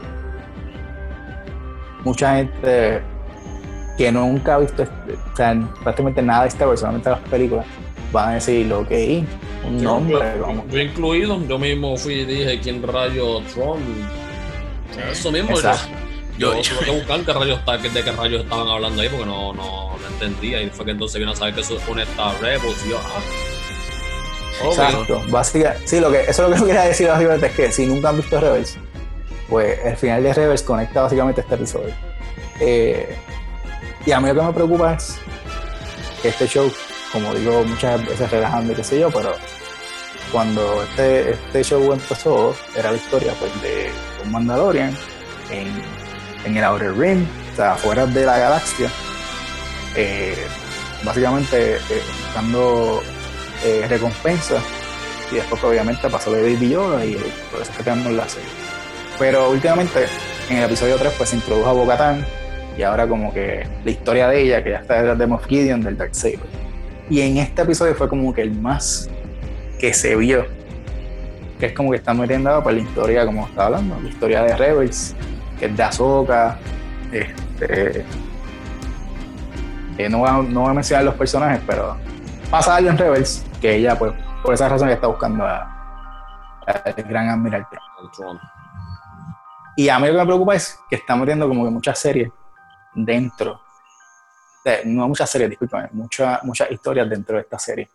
mucha 2.05 2.37
gente 2.37 3.03
que 3.97 4.13
nunca 4.13 4.57
ha 4.57 4.59
visto, 4.59 4.83
este- 4.83 5.13
o 5.33 5.37
sea, 5.37 5.57
prácticamente 5.83 6.23
nada 6.23 6.43
de 6.43 6.49
Star 6.49 6.69
Wars, 6.69 6.81
solamente 6.81 7.09
las 7.11 7.21
películas, 7.21 7.65
van 8.13 8.31
a 8.31 8.35
decir, 8.35 8.73
ok, 8.73 8.91
un 9.67 9.83
nombre, 9.83 10.19
como 10.41 10.67
Yo 10.69 10.79
incluido, 10.81 11.47
yo 11.47 11.59
mismo 11.59 11.97
fui 11.97 12.15
y 12.15 12.25
dije 12.25 12.61
quién 12.61 12.83
rayo 12.83 13.41
Tron. 13.53 13.79
Eso 15.11 15.33
mismo, 15.33 15.51
yo, 15.51 15.57
Exacto. 15.57 15.89
yo, 15.91 16.06
Yo- 16.39 16.53
tuve 16.53 16.85
que 16.85 16.91
buscar 16.99 17.21
qué 17.25 17.33
rayos 17.33 17.59
está- 17.59 17.79
de 17.79 17.91
qué 18.05 18.13
rayos 18.13 18.43
estaban 18.45 18.69
hablando 18.69 19.03
ahí 19.03 19.09
porque 19.09 19.27
no, 19.27 19.53
no, 19.53 19.97
no 19.99 20.07
entendía. 20.09 20.63
Y 20.63 20.71
fue 20.71 20.85
que 20.85 20.91
entonces 20.93 21.19
vino 21.19 21.33
a 21.33 21.37
saber 21.37 21.55
que 21.55 21.61
eso 21.63 21.77
es 21.77 21.89
una 21.89 22.03
Star 22.03 22.35
Rebels 22.41 22.85
y 22.87 22.91
yo, 22.91 22.99
ah. 23.03 23.21
Ok. 24.65 24.71
Exacto, 24.79 25.23
básica, 25.29 25.77
sí, 25.85 26.01
lo 26.01 26.11
que, 26.11 26.23
eso 26.23 26.31
es 26.45 26.49
lo 26.49 26.55
que 26.55 26.61
yo 26.61 26.67
quería 26.67 26.83
decir 26.85 27.09
básicamente 27.09 27.47
es 27.47 27.53
que 27.53 27.73
si 27.73 27.87
nunca 27.87 28.09
han 28.09 28.17
visto 28.17 28.41
Rebels, 28.41 28.79
pues 29.51 29.79
el 29.85 29.97
final 29.97 30.23
de 30.23 30.33
Rebels 30.33 30.63
conecta 30.63 31.03
básicamente 31.03 31.43
este 31.43 31.55
episodio. 31.57 31.95
Eh, 32.61 33.17
y 34.07 34.13
a 34.13 34.21
mí 34.21 34.29
lo 34.29 34.35
que 34.35 34.43
me 34.43 34.53
preocupa 34.55 34.95
es 34.95 35.19
que 36.23 36.29
este 36.29 36.47
show, 36.49 36.73
como 37.13 37.35
digo 37.35 37.65
muchas 37.65 38.05
veces 38.07 38.31
relajando 38.31 38.73
y 38.73 38.77
qué 38.77 38.85
sé 38.85 38.99
yo, 38.99 39.11
pero 39.11 39.35
cuando 40.33 40.83
este, 40.85 41.33
este 41.33 41.63
show 41.63 41.93
empezó, 41.93 42.57
era 42.75 42.91
la 42.93 42.97
historia 42.97 43.35
pues, 43.39 43.53
de 43.63 43.91
un 44.25 44.33
Mandalorian 44.33 44.97
en, 45.51 45.69
en 46.47 46.57
el 46.57 46.65
Outer 46.65 46.97
Rim, 46.97 47.27
o 47.53 47.57
sea, 47.57 47.75
fuera 47.75 48.07
de 48.07 48.25
la 48.25 48.39
galaxia, 48.39 48.89
eh, 49.97 50.37
básicamente 51.05 51.77
eh, 51.77 52.03
buscando 52.25 53.03
eh, 53.65 53.85
recompensa 53.89 54.61
y 55.33 55.37
después 55.37 55.63
obviamente 55.65 56.09
pasó 56.09 56.33
de 56.33 56.43
Baby 56.43 56.71
Yoda 56.71 57.05
y 57.05 57.15
por 57.51 57.61
eso 57.61 57.71
es 57.71 57.77
que 57.77 57.83
tenemos 57.83 58.13
la 58.13 58.29
serie. 58.29 58.49
Pero 59.19 59.51
últimamente 59.51 60.07
en 60.49 60.59
el 60.59 60.65
episodio 60.65 60.97
3 60.97 61.15
pues 61.17 61.31
se 61.31 61.37
introdujo 61.37 61.69
a 61.69 61.73
Bo-Katan 61.73 62.25
y 62.79 62.83
ahora 62.83 63.09
como 63.09 63.35
que 63.35 63.67
la 63.85 63.91
historia 63.91 64.29
de 64.29 64.43
ella 64.43 64.63
que 64.63 64.71
ya 64.71 64.79
está 64.79 64.97
detrás 64.97 65.19
de 65.19 65.27
Moff 65.27 65.47
Gideon 65.47 65.81
del 65.81 65.97
Darksaber 65.97 66.39
y 67.11 67.23
en 67.23 67.39
este 67.39 67.63
episodio 67.63 67.95
fue 67.95 68.09
como 68.09 68.33
que 68.33 68.43
el 68.43 68.53
más 68.53 69.09
que 69.81 69.93
se 69.95 70.15
vio 70.15 70.47
que 71.59 71.67
es 71.67 71.73
como 71.73 71.91
que 71.91 71.97
están 71.97 72.21
metiendo 72.21 72.63
pues 72.63 72.77
la 72.77 72.83
historia 72.83 73.25
como 73.25 73.47
estaba 73.47 73.67
hablando 73.67 73.99
la 74.01 74.09
historia 74.09 74.43
de 74.43 74.57
Rebels 74.57 75.15
que 75.59 75.67
es 75.67 75.77
de 75.77 75.83
Ahsoka 75.83 76.59
este 77.13 78.05
eh, 79.99 80.09
no, 80.09 80.19
voy 80.19 80.29
a, 80.29 80.33
no 80.33 80.61
voy 80.61 80.71
a 80.71 80.75
mencionar 80.75 81.05
los 81.05 81.15
personajes 81.15 81.63
pero 81.67 81.97
pasa 82.51 82.77
algo 82.77 82.91
en 82.91 82.99
Rebels 82.99 83.45
que 83.61 83.77
ella 83.77 83.99
pues 83.99 84.13
por 84.43 84.55
esa 84.55 84.69
razón 84.69 84.89
está 84.91 85.09
buscando 85.09 85.45
al 85.45 85.73
gran 87.09 87.29
Admiral. 87.29 87.67
Y 89.77 89.89
a 89.89 89.99
mí 89.99 90.07
lo 90.07 90.13
que 90.13 90.19
me 90.19 90.27
preocupa 90.27 90.55
es 90.55 90.79
que 90.89 90.97
están 90.97 91.21
metiendo 91.21 91.49
como 91.49 91.65
que 91.65 91.71
muchas 91.71 91.99
series 91.99 92.31
dentro. 92.95 93.61
sea, 94.63 94.81
no 94.85 95.09
muchas 95.09 95.29
series, 95.29 95.51
discúlpame, 95.51 95.89
muchas, 95.93 96.43
muchas 96.45 96.71
historias 96.71 97.09
dentro 97.11 97.37
de 97.37 97.43
esta 97.43 97.59
serie. 97.59 97.89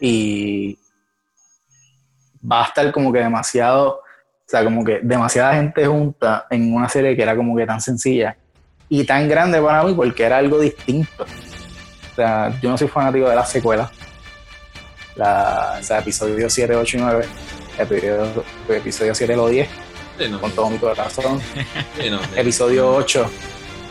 Y 0.00 0.78
va 2.40 2.62
a 2.62 2.68
estar 2.68 2.90
como 2.92 3.12
que 3.12 3.18
demasiado, 3.18 4.02
o 4.48 4.50
sea, 4.50 4.64
como 4.64 4.82
que 4.82 5.00
demasiada 5.02 5.52
gente 5.56 5.84
junta 5.84 6.46
en 6.48 6.72
una 6.72 6.88
serie 6.88 7.14
que 7.14 7.20
era 7.20 7.36
como 7.36 7.54
que 7.54 7.66
tan 7.66 7.82
sencilla 7.82 8.34
y 8.88 9.04
tan 9.04 9.28
grande 9.28 9.60
para 9.60 9.84
mí 9.84 9.92
porque 9.92 10.22
era 10.22 10.38
algo 10.38 10.58
distinto. 10.58 11.24
O 12.12 12.14
sea, 12.14 12.58
yo 12.58 12.70
no 12.70 12.78
soy 12.78 12.88
fanático 12.88 13.28
de 13.28 13.36
las 13.36 13.50
secuelas. 13.50 13.90
La, 15.16 15.76
o 15.78 15.82
sea, 15.82 15.98
episodio 15.98 16.48
7, 16.48 16.74
8 16.74 16.96
y 16.96 17.00
9. 17.00 17.24
Episodio, 17.78 18.44
episodio 18.70 19.14
7 19.14 19.36
lo 19.36 19.48
10, 19.48 19.68
Sí, 20.18 20.28
no, 20.30 20.40
con 20.40 20.50
todo 20.52 20.70
mi 20.70 20.78
corazón. 20.78 21.40
sí, 22.00 22.08
no, 22.08 22.18
Episodio 22.34 22.90
8, 22.94 23.30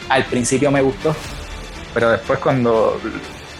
al 0.09 0.25
principio 0.25 0.71
me 0.71 0.81
gustó, 0.81 1.15
pero 1.93 2.09
después 2.09 2.39
cuando 2.39 2.99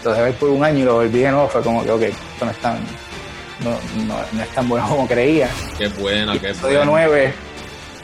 lo 0.04 0.10
dejé 0.10 0.22
ver 0.24 0.34
por 0.34 0.50
un 0.50 0.64
año 0.64 0.80
y 0.80 0.82
lo 0.82 0.94
volví 0.94 1.20
de 1.20 1.30
nuevo, 1.30 1.48
fue 1.48 1.62
como 1.62 1.84
que, 1.84 1.92
ok, 1.92 2.02
esto 2.02 2.44
no 2.44 2.50
es 2.50 2.58
tan, 2.58 2.78
no, 3.60 3.70
no- 4.06 4.22
no 4.32 4.42
es 4.42 4.48
tan 4.50 4.68
bueno 4.68 4.88
como 4.88 5.06
creía. 5.06 5.50
Qué 5.78 5.88
buena, 5.88 6.38
qué 6.38 6.50
Episodio 6.50 6.78
buena. 6.78 6.90
9, 6.92 7.34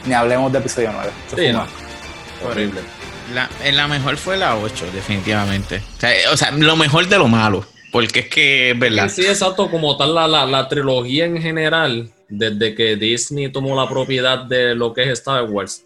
ni 0.05 0.13
hablemos 0.13 0.51
de 0.51 0.59
episodio 0.59 0.91
9. 0.93 1.11
Eso 1.27 1.37
Sí, 1.37 1.51
no. 1.51 1.65
Horrible. 2.47 2.81
La, 3.33 3.49
eh, 3.63 3.71
la 3.71 3.87
mejor 3.87 4.17
fue 4.17 4.37
la 4.37 4.55
8, 4.57 4.85
definitivamente. 4.93 5.81
O 5.97 5.99
sea, 5.99 6.13
eh, 6.15 6.27
o 6.31 6.37
sea, 6.37 6.51
lo 6.51 6.75
mejor 6.75 7.07
de 7.07 7.17
lo 7.17 7.27
malo. 7.27 7.65
Porque 7.91 8.19
es 8.21 8.27
que 8.29 8.71
es 8.71 8.79
verdad. 8.79 9.09
Sí, 9.09 9.25
exacto, 9.25 9.69
como 9.71 9.95
tal 9.97 10.13
la, 10.13 10.27
la, 10.27 10.45
la 10.45 10.67
trilogía 10.67 11.25
en 11.25 11.41
general, 11.41 12.11
desde 12.27 12.75
que 12.75 12.97
Disney 12.97 13.49
tomó 13.51 13.75
la 13.81 13.89
propiedad 13.89 14.39
de 14.39 14.75
lo 14.75 14.93
que 14.93 15.03
es 15.03 15.09
Star 15.19 15.43
Wars, 15.45 15.83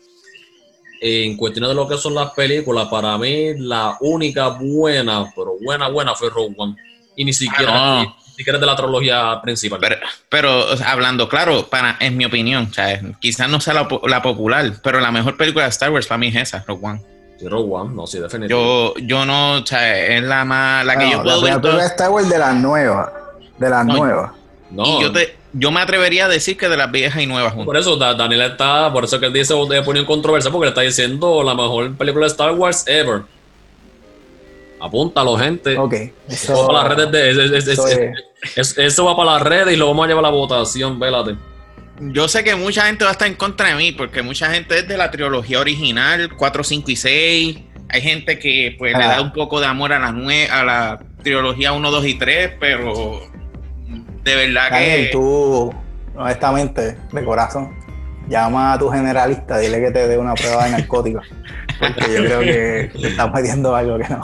en 1.01 1.37
cuestiones 1.37 1.69
de 1.69 1.75
lo 1.75 1.87
que 1.87 1.97
son 1.97 2.15
las 2.15 2.31
películas, 2.31 2.87
para 2.89 3.17
mí 3.17 3.53
la 3.57 3.95
única 4.01 4.49
buena, 4.49 5.31
pero 5.35 5.53
buena, 5.61 5.87
buena 5.87 6.13
fue 6.15 6.29
Rogue 6.29 6.55
One. 6.57 6.75
Y 7.15 7.23
ni 7.25 7.31
siquiera, 7.31 7.71
Ah, 7.73 8.03
no. 8.03 8.15
Ni 8.39 8.43
siquiera 8.43 8.57
de 8.57 8.65
la 8.65 8.75
trilogía 8.77 9.37
principal. 9.43 9.79
Pero, 9.81 9.97
pero, 10.29 10.59
o 10.71 10.77
sea, 10.77 10.91
hablando 10.93 11.27
claro, 11.27 11.67
para, 11.67 11.97
en 11.99 12.15
mi 12.15 12.23
opinión, 12.23 12.67
o 12.71 12.73
sea, 12.73 12.97
quizás 13.19 13.49
no 13.49 13.59
sea 13.59 13.73
la, 13.73 13.87
po- 13.89 14.01
la 14.07 14.21
popular, 14.21 14.71
pero 14.81 15.01
la 15.01 15.11
mejor 15.11 15.35
película 15.35 15.65
de 15.65 15.69
Star 15.71 15.89
Wars 15.91 16.07
para 16.07 16.19
mí 16.19 16.27
es 16.29 16.35
esa, 16.37 16.63
Rogue 16.65 16.85
One. 16.87 17.01
Sí, 17.37 17.49
Rogue 17.49 17.69
One, 17.69 17.93
no, 17.93 18.07
sí, 18.07 18.17
definitivamente. 18.19 18.49
Yo, 19.01 19.05
yo 19.05 19.25
no, 19.25 19.55
o 19.55 19.65
sea, 19.65 19.97
es 20.15 20.23
la 20.23 20.45
más, 20.45 20.85
la 20.85 20.97
que 20.97 21.03
No, 21.05 21.11
yo 21.11 21.23
puedo 21.23 21.41
la 21.47 21.47
película 21.59 21.83
de 21.83 21.85
Star 21.89 22.09
Wars 22.11 22.29
de 22.29 22.39
las 22.39 22.55
nuevas, 22.55 23.09
de 23.57 23.69
las 23.69 23.85
No, 23.85 23.93
nuevas. 23.97 24.31
no, 24.71 24.85
y 24.85 25.01
yo, 25.01 25.11
te, 25.11 25.35
yo 25.51 25.71
me 25.71 25.81
atrevería 25.81 26.25
a 26.25 26.29
decir 26.29 26.55
que 26.57 26.69
de 26.69 26.77
las 26.77 26.89
viejas 26.89 27.21
y 27.21 27.25
nuevas 27.27 27.51
juntas. 27.51 27.65
por 27.65 27.75
eso 27.75 27.97
Da- 27.97 28.13
Daniel 28.13 28.43
está, 28.43 28.89
por 28.93 29.03
eso 29.03 29.19
que 29.19 29.25
él 29.25 29.33
dice, 29.33 29.53
de 29.69 29.81
pone 29.83 29.99
en 29.99 30.05
controversia, 30.05 30.49
porque 30.49 30.67
le 30.67 30.69
está 30.69 30.79
diciendo 30.81 31.43
la 31.43 31.55
mejor 31.55 31.93
película 31.97 32.25
de 32.25 32.31
Star 32.31 32.51
Wars 32.53 32.85
ever. 32.87 33.23
Apúntalo, 34.81 35.37
gente. 35.37 35.77
Ok, 35.77 35.93
Eso 36.27 36.61
va 36.61 36.67
para 36.67 36.89
las 36.89 36.97
redes 36.97 37.11
de, 37.11 37.29
es- 37.31 37.37
es- 37.37 37.51
es- 37.51 37.67
eso 37.67 37.87
es- 37.87 37.97
es- 37.97 38.57
es- 38.57 38.77
eso 38.77 39.05
va 39.05 39.15
para 39.17 39.33
las 39.33 39.41
redes 39.41 39.73
y 39.73 39.77
lo 39.77 39.87
vamos 39.87 40.05
a 40.05 40.07
llevar 40.07 40.25
a 40.25 40.29
la 40.29 40.33
votación, 40.33 40.99
vélate. 40.99 41.35
yo 42.01 42.27
sé 42.29 42.43
que 42.45 42.55
mucha 42.55 42.85
gente 42.85 43.03
va 43.03 43.09
a 43.09 43.13
estar 43.13 43.27
en 43.27 43.35
contra 43.35 43.67
de 43.69 43.75
mí, 43.75 43.91
porque 43.91 44.21
mucha 44.21 44.49
gente 44.51 44.79
es 44.79 44.87
de 44.87 44.95
la 44.97 45.11
trilogía 45.11 45.59
original, 45.59 46.29
4, 46.37 46.63
5 46.63 46.91
y 46.91 46.95
6. 46.95 47.59
Hay 47.89 48.01
gente 48.01 48.39
que 48.39 48.75
pues 48.77 48.93
le 48.93 48.99
da 49.03 49.17
Ah. 49.17 49.21
un 49.21 49.33
poco 49.33 49.59
de 49.59 49.65
amor 49.65 49.91
a 49.91 49.99
la, 49.99 50.11
nue- 50.11 50.49
a 50.49 50.63
la 50.63 50.99
trilogía 51.23 51.73
1, 51.73 51.91
2 51.91 52.05
y 52.05 52.13
3, 52.17 52.51
pero 52.59 53.19
de 54.23 54.35
verdad 54.35 54.69
Daniel, 54.71 55.05
que... 55.07 55.11
tú, 55.11 55.73
honestamente, 56.15 56.97
de 57.11 57.23
corazón, 57.25 57.75
llama 58.29 58.73
a 58.73 58.79
tu 58.79 58.89
generalista, 58.89 59.57
dile 59.57 59.81
que 59.81 59.91
te 59.91 60.07
dé 60.07 60.17
una 60.17 60.35
prueba 60.35 60.65
de 60.65 60.71
narcóticos. 60.71 61.25
Porque 61.79 62.13
yo 62.13 62.23
creo 62.25 62.39
que 62.41 62.91
te 63.01 63.07
estás 63.07 63.31
metiendo 63.33 63.75
algo 63.75 63.97
que 63.97 64.07
no. 64.09 64.21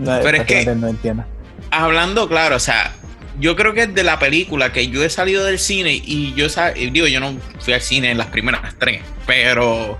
No 0.00 0.20
Pero 0.22 0.36
es 0.38 0.44
que- 0.44 0.64
no 0.74 0.88
entiendes. 0.88 1.26
hablando 1.70 2.28
claro, 2.28 2.56
o 2.56 2.60
sea, 2.60 2.92
yo 3.38 3.56
creo 3.56 3.72
que 3.74 3.82
es 3.82 3.94
de 3.94 4.02
la 4.02 4.18
película 4.18 4.72
que 4.72 4.88
yo 4.88 5.02
he 5.04 5.10
salido 5.10 5.44
del 5.44 5.58
cine 5.58 5.92
y 6.04 6.34
yo 6.34 6.46
digo, 6.92 7.06
yo 7.06 7.20
no 7.20 7.34
fui 7.60 7.72
al 7.74 7.80
cine 7.80 8.10
en 8.10 8.18
las 8.18 8.26
primeras 8.28 8.74
tres, 8.78 9.02
pero 9.26 9.98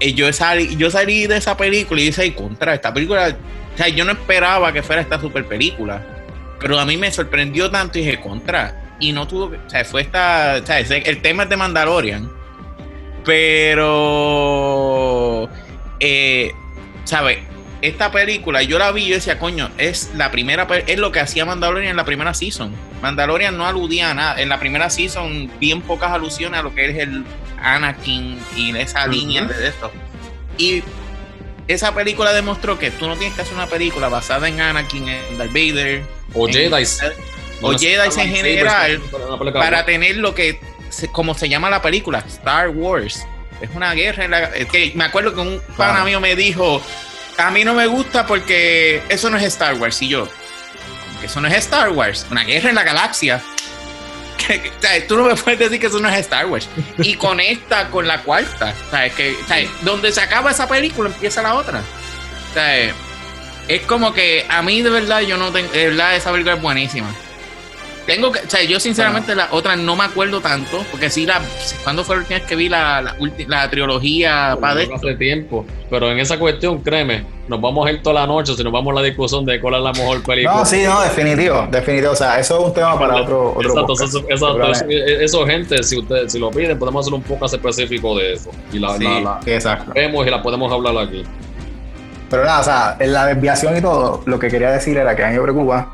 eh, 0.00 0.12
yo, 0.14 0.32
salí, 0.32 0.74
yo 0.76 0.90
salí 0.90 1.26
de 1.26 1.36
esa 1.36 1.56
película 1.56 2.00
y 2.00 2.06
dije, 2.06 2.34
contra, 2.34 2.74
esta 2.74 2.92
película, 2.92 3.36
o 3.74 3.76
sea, 3.76 3.88
yo 3.88 4.04
no 4.04 4.12
esperaba 4.12 4.72
que 4.72 4.82
fuera 4.82 5.02
esta 5.02 5.20
super 5.20 5.44
película, 5.46 6.04
pero 6.60 6.78
a 6.80 6.84
mí 6.86 6.96
me 6.96 7.10
sorprendió 7.12 7.70
tanto 7.70 7.98
y 7.98 8.02
dije, 8.04 8.20
contra, 8.20 8.96
y 8.98 9.12
no 9.12 9.28
tuvo, 9.28 9.50
que- 9.50 9.58
o 9.58 9.70
sea, 9.70 9.84
fue 9.84 10.02
esta, 10.02 10.58
o 10.62 10.66
sea, 10.66 10.78
el 10.80 11.22
tema 11.22 11.44
es 11.44 11.48
de 11.50 11.56
Mandalorian, 11.56 12.28
pero, 14.14 15.48
eh, 16.00 16.52
¿sabes? 17.04 17.38
Esta 17.84 18.10
película, 18.10 18.62
yo 18.62 18.78
la 18.78 18.92
vi 18.92 19.04
y 19.04 19.08
yo 19.08 19.14
decía, 19.16 19.38
coño, 19.38 19.70
es 19.76 20.10
la 20.14 20.30
primera, 20.30 20.66
es 20.86 20.98
lo 20.98 21.12
que 21.12 21.20
hacía 21.20 21.44
Mandalorian 21.44 21.90
en 21.90 21.96
la 21.96 22.06
primera 22.06 22.32
season. 22.32 22.74
Mandalorian 23.02 23.58
no 23.58 23.66
aludía 23.66 24.10
a 24.10 24.14
nada. 24.14 24.40
En 24.40 24.48
la 24.48 24.58
primera 24.58 24.88
season, 24.88 25.50
bien 25.60 25.82
pocas 25.82 26.10
alusiones 26.10 26.60
a 26.60 26.62
lo 26.62 26.74
que 26.74 26.88
es 26.88 26.96
el 26.96 27.24
Anakin 27.60 28.38
y 28.56 28.74
esa 28.76 29.06
línea 29.06 29.44
de 29.44 29.68
esto. 29.68 29.92
Y 30.56 30.82
esa 31.68 31.94
película 31.94 32.32
demostró 32.32 32.78
que 32.78 32.90
tú 32.90 33.06
no 33.06 33.16
tienes 33.16 33.36
que 33.36 33.42
hacer 33.42 33.54
una 33.54 33.66
película 33.66 34.08
basada 34.08 34.48
en 34.48 34.62
Anakin, 34.62 35.06
en 35.06 35.36
Darth 35.38 35.52
Vader, 35.52 36.04
O 36.32 36.46
Jedi. 36.48 36.84
o 37.60 37.78
Jedi 37.78 38.20
en 38.20 38.34
general, 38.34 39.02
para 39.52 39.84
tener 39.84 40.16
lo 40.16 40.34
que, 40.34 40.58
como 41.12 41.34
se 41.34 41.50
llama 41.50 41.68
la 41.68 41.82
película, 41.82 42.24
Star 42.26 42.70
Wars. 42.70 43.26
Es 43.60 43.68
una 43.74 43.92
guerra. 43.92 44.24
En 44.24 44.30
la, 44.30 44.50
que 44.50 44.92
me 44.94 45.04
acuerdo 45.04 45.34
que 45.34 45.40
un 45.40 45.60
pana 45.76 46.02
mío 46.04 46.18
me 46.18 46.34
dijo, 46.34 46.82
a 47.38 47.50
mí 47.50 47.64
no 47.64 47.74
me 47.74 47.86
gusta 47.86 48.26
porque 48.26 49.02
eso 49.08 49.30
no 49.30 49.36
es 49.36 49.44
Star 49.44 49.74
Wars. 49.74 50.00
Y 50.02 50.08
yo, 50.08 50.28
que 51.20 51.26
eso 51.26 51.40
no 51.40 51.48
es 51.48 51.54
Star 51.54 51.90
Wars, 51.90 52.26
una 52.30 52.44
guerra 52.44 52.68
en 52.70 52.74
la 52.74 52.84
galaxia. 52.84 53.42
Sea, 54.80 55.06
tú 55.06 55.16
no 55.16 55.24
me 55.24 55.34
puedes 55.36 55.58
decir 55.58 55.80
que 55.80 55.86
eso 55.86 56.00
no 56.00 56.08
es 56.08 56.18
Star 56.20 56.46
Wars. 56.46 56.68
Y 56.98 57.14
conecta 57.16 57.88
con 57.88 58.06
la 58.06 58.22
cuarta. 58.22 58.74
O 58.86 58.90
sea, 58.90 59.06
es 59.06 59.14
que, 59.14 59.36
sea, 59.48 59.66
donde 59.82 60.12
se 60.12 60.20
acaba 60.20 60.50
esa 60.50 60.68
película 60.68 61.08
empieza 61.08 61.42
la 61.42 61.54
otra. 61.54 61.82
Es 63.66 63.82
como 63.82 64.12
que 64.12 64.46
a 64.48 64.62
mí 64.62 64.82
de 64.82 64.90
verdad 64.90 65.20
yo 65.22 65.36
no 65.38 65.50
tengo, 65.50 65.72
de 65.72 65.88
verdad 65.88 66.14
esa 66.14 66.30
película 66.30 66.56
es 66.56 66.62
buenísima. 66.62 67.08
Tengo 68.06 68.30
que, 68.32 68.40
o 68.40 68.50
sea, 68.50 68.62
yo 68.62 68.78
sinceramente 68.78 69.34
la 69.34 69.48
otra 69.50 69.76
no 69.76 69.96
me 69.96 70.04
acuerdo 70.04 70.40
tanto, 70.42 70.84
porque 70.90 71.08
sí 71.08 71.24
la, 71.24 71.40
¿cuándo 71.84 72.04
fue 72.04 72.16
la 72.16 72.20
última 72.20 72.38
vez 72.38 72.46
que 72.48 72.54
vi 72.54 72.68
la, 72.68 73.00
la, 73.00 73.16
ulti- 73.18 73.46
la 73.48 73.70
trilogía 73.70 74.58
para 74.60 74.74
de 74.74 74.90
hace 74.94 75.14
tiempo. 75.14 75.64
Pero 75.88 76.10
en 76.10 76.18
esa 76.18 76.38
cuestión, 76.38 76.80
créeme, 76.82 77.24
nos 77.48 77.60
vamos 77.62 77.86
a 77.86 77.90
ir 77.92 78.02
toda 78.02 78.20
la 78.20 78.26
noche 78.26 78.52
si 78.54 78.62
nos 78.62 78.72
vamos 78.72 78.92
a 78.92 79.00
la 79.00 79.02
discusión 79.06 79.46
de 79.46 79.58
cuál 79.58 79.76
es 79.76 79.80
la 79.80 79.92
mejor 79.92 80.22
película. 80.22 80.56
No, 80.58 80.64
sí, 80.66 80.82
no, 80.84 81.00
definitivo, 81.00 81.66
definitivo. 81.70 82.12
O 82.12 82.16
sea, 82.16 82.38
eso 82.38 82.58
es 82.60 82.64
un 82.66 82.74
tema 82.74 82.98
para 82.98 83.16
otro, 83.22 83.50
otro 83.52 83.62
Exacto, 83.70 83.86
podcast. 83.86 84.08
eso, 84.14 84.18
exacto, 84.28 84.70
eso, 84.70 84.84
eso, 85.22 85.46
gente, 85.46 85.82
si 85.82 85.98
ustedes 85.98 86.30
si 86.32 86.38
lo 86.38 86.50
piden, 86.50 86.78
podemos 86.78 87.06
hacer 87.06 87.14
un 87.14 87.22
poco 87.22 87.46
específico 87.46 88.18
de 88.18 88.34
eso. 88.34 88.50
Y 88.70 88.80
la, 88.80 88.98
Sí. 88.98 89.04
la- 89.04 89.20
la 89.20 89.40
Exacto. 89.46 89.92
vemos 89.94 90.26
y 90.26 90.30
la 90.30 90.42
podemos 90.42 90.70
hablar 90.70 90.98
aquí. 91.06 91.22
Pero 92.28 92.44
nada, 92.44 92.60
o 92.60 92.64
sea, 92.64 92.96
en 92.98 93.12
la 93.12 93.26
desviación 93.26 93.76
y 93.76 93.80
todo, 93.80 94.22
lo 94.26 94.38
que 94.38 94.48
quería 94.48 94.70
decir 94.70 94.96
era 94.96 95.14
que 95.14 95.22
a 95.24 95.28
mí 95.28 95.36
me 95.36 95.42
preocupa 95.42 95.93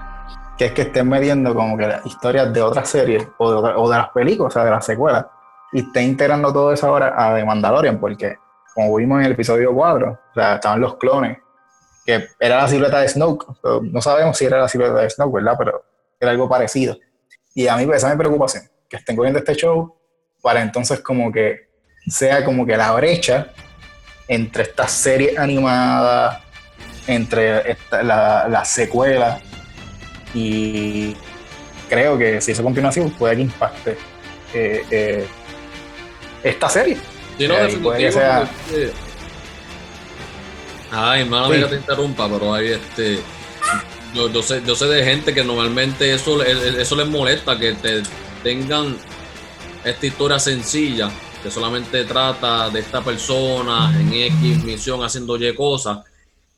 que 0.60 0.66
es 0.66 0.72
que 0.72 0.82
estén 0.82 1.08
metiendo 1.08 1.54
como 1.54 1.74
que 1.74 1.86
las 1.86 2.04
historias 2.04 2.52
de 2.52 2.60
otras 2.60 2.86
series 2.86 3.26
o 3.38 3.62
de, 3.62 3.72
o 3.74 3.88
de 3.88 3.96
las 3.96 4.10
películas, 4.10 4.52
o 4.52 4.54
sea, 4.54 4.62
de 4.62 4.70
las 4.70 4.84
secuelas, 4.84 5.24
y 5.72 5.80
estén 5.80 6.10
integrando 6.10 6.52
todo 6.52 6.70
eso 6.70 6.86
ahora 6.86 7.14
a 7.16 7.34
The 7.34 7.46
Mandalorian, 7.46 7.98
porque 7.98 8.36
como 8.74 8.94
vimos 8.96 9.20
en 9.20 9.24
el 9.24 9.32
episodio 9.32 9.72
4, 9.72 10.10
o 10.10 10.34
sea, 10.34 10.56
estaban 10.56 10.78
los 10.78 10.98
clones, 10.98 11.38
que 12.04 12.28
era 12.38 12.58
la 12.58 12.68
silueta 12.68 13.00
de 13.00 13.08
Snoke, 13.08 13.46
no 13.84 14.02
sabemos 14.02 14.36
si 14.36 14.44
era 14.44 14.58
la 14.58 14.68
silueta 14.68 15.00
de 15.00 15.08
Snoke, 15.08 15.36
¿verdad? 15.36 15.54
Pero 15.56 15.82
era 16.20 16.30
algo 16.30 16.46
parecido. 16.46 16.98
Y 17.54 17.66
a 17.66 17.74
mí 17.78 17.86
pues, 17.86 17.96
esa 17.96 18.08
es 18.08 18.12
mi 18.12 18.18
preocupación, 18.18 18.64
que 18.86 18.98
estén 18.98 19.16
cogiendo 19.16 19.38
este 19.38 19.54
show 19.54 19.96
para 20.42 20.60
entonces 20.60 21.00
como 21.00 21.32
que 21.32 21.70
sea 22.06 22.44
como 22.44 22.66
que 22.66 22.76
la 22.76 22.92
brecha 22.92 23.46
entre 24.28 24.64
estas 24.64 24.92
series 24.92 25.38
animadas, 25.38 26.42
entre 27.06 27.78
las 28.02 28.68
secuelas, 28.68 29.40
y 30.34 31.14
creo 31.88 32.16
que 32.18 32.40
si 32.40 32.52
eso 32.52 32.62
continúa 32.62 32.90
así, 32.90 33.00
puede 33.18 33.36
que 33.36 33.42
impacte 33.42 33.96
eh, 34.54 34.84
eh, 34.90 35.26
esta 36.42 36.68
serie. 36.68 36.96
Si 37.38 37.46
no, 37.48 37.54
Eh, 37.58 37.78
puede 37.82 37.98
que 37.98 38.12
sea- 38.12 38.42
este- 38.68 38.92
Ay, 40.92 41.22
hermano, 41.22 41.52
Sí. 41.54 41.62
te 41.70 41.76
interrumpa, 41.76 42.28
pero 42.28 42.52
ahí 42.54 42.68
este. 42.68 43.20
Yo, 44.12 44.28
yo 44.28 44.42
sé, 44.42 44.60
yo 44.66 44.74
sé 44.74 44.86
de 44.86 45.04
gente 45.04 45.32
que 45.32 45.44
normalmente 45.44 46.12
eso, 46.12 46.42
eso 46.42 46.96
les 46.96 47.06
molesta, 47.06 47.56
que 47.56 47.74
te 47.74 48.02
tengan 48.42 48.96
esta 49.84 50.06
historia 50.06 50.38
sencilla, 50.40 51.08
que 51.44 51.50
solamente 51.50 52.04
trata 52.04 52.70
de 52.70 52.80
esta 52.80 53.02
persona 53.02 53.92
en 54.00 54.12
X 54.12 54.64
misión 54.64 55.04
haciendo 55.04 55.36
Y 55.36 55.54
cosas, 55.54 55.98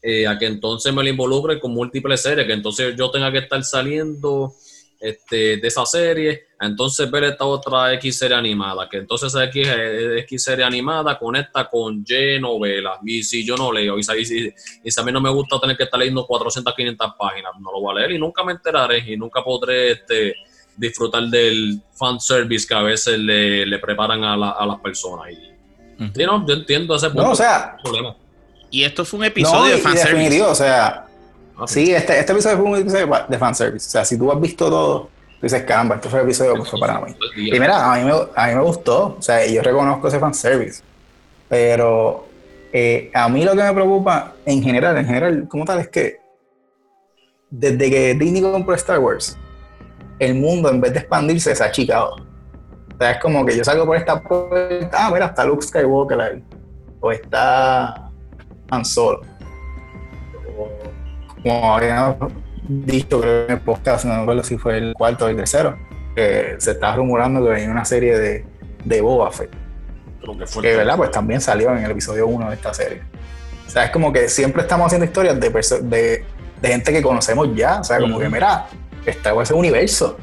eh, 0.02 0.26
a 0.26 0.36
que 0.38 0.46
entonces 0.46 0.92
me 0.92 1.02
la 1.04 1.10
involucre 1.10 1.60
con 1.60 1.72
múltiples 1.72 2.20
series, 2.20 2.46
que 2.46 2.52
entonces 2.52 2.94
yo 2.96 3.10
tenga 3.10 3.30
que 3.30 3.38
estar 3.38 3.62
saliendo 3.64 4.52
este, 4.98 5.56
de 5.56 5.66
esa 5.68 5.84
serie, 5.84 6.44
a 6.60 6.66
entonces 6.66 7.10
ver 7.10 7.24
esta 7.24 7.44
otra 7.44 7.92
X 7.94 8.18
serie 8.18 8.36
animada, 8.36 8.88
que 8.88 8.98
entonces 8.98 9.28
esa 9.28 9.44
X, 9.46 9.66
eh, 9.68 10.18
X 10.20 10.44
serie 10.44 10.64
animada 10.64 11.18
conecta 11.18 11.68
con 11.68 12.04
Y 12.06 12.38
novelas, 12.40 12.98
y 13.04 13.22
si 13.24 13.44
yo 13.44 13.56
no 13.56 13.72
leo, 13.72 13.98
y 13.98 14.02
si, 14.04 14.12
y 14.16 14.24
si- 14.24 14.52
y 14.84 14.90
si 14.90 15.00
a 15.00 15.04
mí 15.04 15.10
no 15.10 15.20
me 15.20 15.30
gusta 15.30 15.58
tener 15.60 15.76
que 15.76 15.84
estar 15.84 15.98
leyendo 15.98 16.24
400, 16.24 16.72
500 16.74 17.12
páginas, 17.18 17.52
no 17.60 17.72
lo 17.72 17.80
voy 17.80 17.96
a 17.96 17.98
leer 18.00 18.12
y 18.12 18.18
nunca 18.18 18.44
me 18.44 18.52
enteraré 18.52 18.98
y 19.06 19.16
nunca 19.16 19.42
podré 19.42 19.90
este, 19.92 20.36
disfrutar 20.76 21.24
del 21.24 21.80
fanservice 21.94 22.66
que 22.66 22.74
a 22.74 22.82
veces 22.82 23.18
le, 23.18 23.66
le 23.66 23.78
preparan 23.80 24.22
a, 24.22 24.36
la- 24.36 24.50
a 24.50 24.64
las 24.66 24.78
personas. 24.80 25.32
Y, 25.32 25.36
sí, 26.14 26.24
no, 26.24 26.46
yo 26.46 26.54
entiendo 26.54 26.94
ese 26.94 27.08
punto. 27.08 27.24
No, 27.24 27.32
o 27.32 27.34
sea, 27.36 27.76
problema. 27.82 28.16
Y 28.72 28.84
esto 28.84 29.04
fue 29.04 29.18
un 29.18 29.20
no, 29.20 29.28
episodio 29.28 29.74
y, 29.74 29.76
de 29.76 29.78
fanservice. 29.78 30.16
definitivo, 30.16 30.48
o 30.48 30.54
sea, 30.54 31.06
sí, 31.66 31.94
este, 31.94 32.18
este 32.18 32.32
episodio 32.32 32.56
fue 32.56 32.66
un 32.70 32.76
episodio 32.78 33.26
de 33.28 33.38
fanservice. 33.38 33.86
O 33.86 33.90
sea, 33.90 34.04
si 34.04 34.16
tú 34.16 34.32
has 34.32 34.40
visto 34.40 34.70
todo, 34.70 35.02
tú 35.02 35.42
dices, 35.42 35.62
caramba, 35.64 35.96
este 35.96 36.08
fue 36.08 36.20
el 36.20 36.24
episodio 36.24 36.54
que 36.54 36.64
fue 36.64 36.80
para 36.80 36.98
mí. 37.00 37.14
Y 37.36 37.52
mira, 37.52 37.92
a 37.92 37.98
mí, 37.98 38.04
me, 38.04 38.12
a 38.12 38.46
mí 38.48 38.54
me 38.54 38.62
gustó, 38.62 39.16
o 39.18 39.22
sea, 39.22 39.46
yo 39.46 39.62
reconozco 39.62 40.08
ese 40.08 40.18
fanservice, 40.18 40.82
pero 41.50 42.26
eh, 42.72 43.10
a 43.12 43.28
mí 43.28 43.44
lo 43.44 43.54
que 43.54 43.62
me 43.62 43.72
preocupa 43.74 44.32
en 44.46 44.62
general, 44.62 44.96
en 44.96 45.04
general, 45.04 45.46
como 45.48 45.66
tal, 45.66 45.80
es 45.80 45.88
que 45.88 46.20
desde 47.50 47.90
que 47.90 48.14
Disney 48.14 48.40
compró 48.40 48.74
Star 48.74 48.98
Wars, 49.00 49.36
el 50.18 50.34
mundo 50.34 50.70
en 50.70 50.80
vez 50.80 50.94
de 50.94 51.00
expandirse 51.00 51.54
se 51.54 51.62
ha 51.62 51.66
achicado. 51.66 52.14
O 52.14 52.98
sea, 52.98 53.10
es 53.10 53.20
como 53.20 53.44
que 53.44 53.54
yo 53.54 53.64
salgo 53.64 53.84
por 53.84 53.96
esta 53.98 54.22
puerta, 54.22 55.06
ah, 55.06 55.10
mira, 55.12 55.26
está 55.26 55.44
Luke 55.44 55.62
Skywalker 55.62 56.20
ahí, 56.22 56.42
o 57.00 57.12
está 57.12 58.11
Han 58.72 58.84
Solo. 58.86 59.20
Como 61.42 61.76
habíamos 61.76 62.32
dicho 62.62 63.20
creo, 63.20 63.44
en 63.44 63.52
el 63.52 63.60
podcast, 63.60 64.04
no 64.06 64.14
me 64.14 64.22
acuerdo 64.22 64.42
si 64.42 64.56
fue 64.56 64.78
el 64.78 64.94
cuarto 64.94 65.26
o 65.26 65.28
el 65.28 65.36
tercero, 65.36 65.76
que 66.16 66.56
se 66.58 66.72
estaba 66.72 66.96
rumorando 66.96 67.44
que 67.44 67.50
venía 67.50 67.70
una 67.70 67.84
serie 67.84 68.18
de, 68.18 68.46
de 68.84 69.00
Boba 69.00 69.30
Fett, 69.30 69.50
Creo 70.20 70.38
que 70.38 70.46
fue 70.46 70.62
que 70.62 70.76
verdad, 70.76 70.96
pues 70.96 71.10
también 71.10 71.40
salió 71.40 71.70
en 71.76 71.84
el 71.84 71.90
episodio 71.90 72.26
1 72.26 72.48
de 72.48 72.54
esta 72.54 72.72
serie. 72.72 73.02
O 73.66 73.70
sea, 73.70 73.84
es 73.84 73.90
como 73.90 74.12
que 74.12 74.28
siempre 74.28 74.62
estamos 74.62 74.86
haciendo 74.86 75.04
historias 75.04 75.38
de, 75.38 75.50
de, 75.50 76.24
de 76.60 76.68
gente 76.68 76.92
que 76.92 77.02
conocemos 77.02 77.48
ya, 77.54 77.80
o 77.80 77.84
sea, 77.84 77.98
como 77.98 78.18
que 78.18 78.28
mira, 78.28 78.66
Star 79.04 79.34
Wars 79.34 79.50
es 79.50 79.52
un 79.52 79.60
universo. 79.60 80.16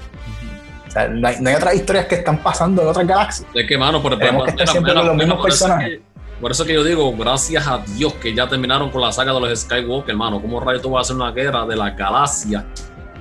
O 0.88 0.91
sea, 0.91 1.08
no 1.08 1.28
hay, 1.28 1.36
no 1.39 1.50
hay 1.50 1.56
otras 1.56 1.76
historias 1.76 2.08
que 2.08 2.16
están 2.16 2.41
pasando 2.41 2.82
en 2.82 2.88
otras 2.88 3.06
galaxias. 3.06 3.47
Es 3.54 3.68
que, 3.68 3.78
mano, 3.78 4.02
por, 4.02 4.18
Tenemos 4.18 4.45
que 4.45 4.50
estar 4.52 4.64
mira, 4.64 4.72
siempre 4.72 4.93
con 4.95 5.06
los 5.06 5.16
mismos 5.16 5.45
personajes. 5.45 6.00
Por 6.40 6.52
eso 6.52 6.66
que 6.66 6.74
yo 6.74 6.84
digo, 6.84 7.16
gracias 7.18 7.68
a 7.68 7.80
Dios 7.80 8.14
que 8.14 8.34
ya 8.34 8.48
terminaron 8.48 8.90
con 8.90 9.02
la 9.02 9.12
saga 9.12 9.34
de 9.34 9.42
los 9.42 9.60
Skywalker, 9.60 10.12
hermano. 10.12 10.42
¿Cómo 10.42 10.60
rayos 10.60 10.82
tú 10.82 10.92
vas 10.92 11.00
a 11.00 11.02
hacer 11.02 11.16
una 11.18 11.32
guerra 11.32 11.66
de 11.66 11.76
la 11.76 11.92
galaxia? 11.92 12.66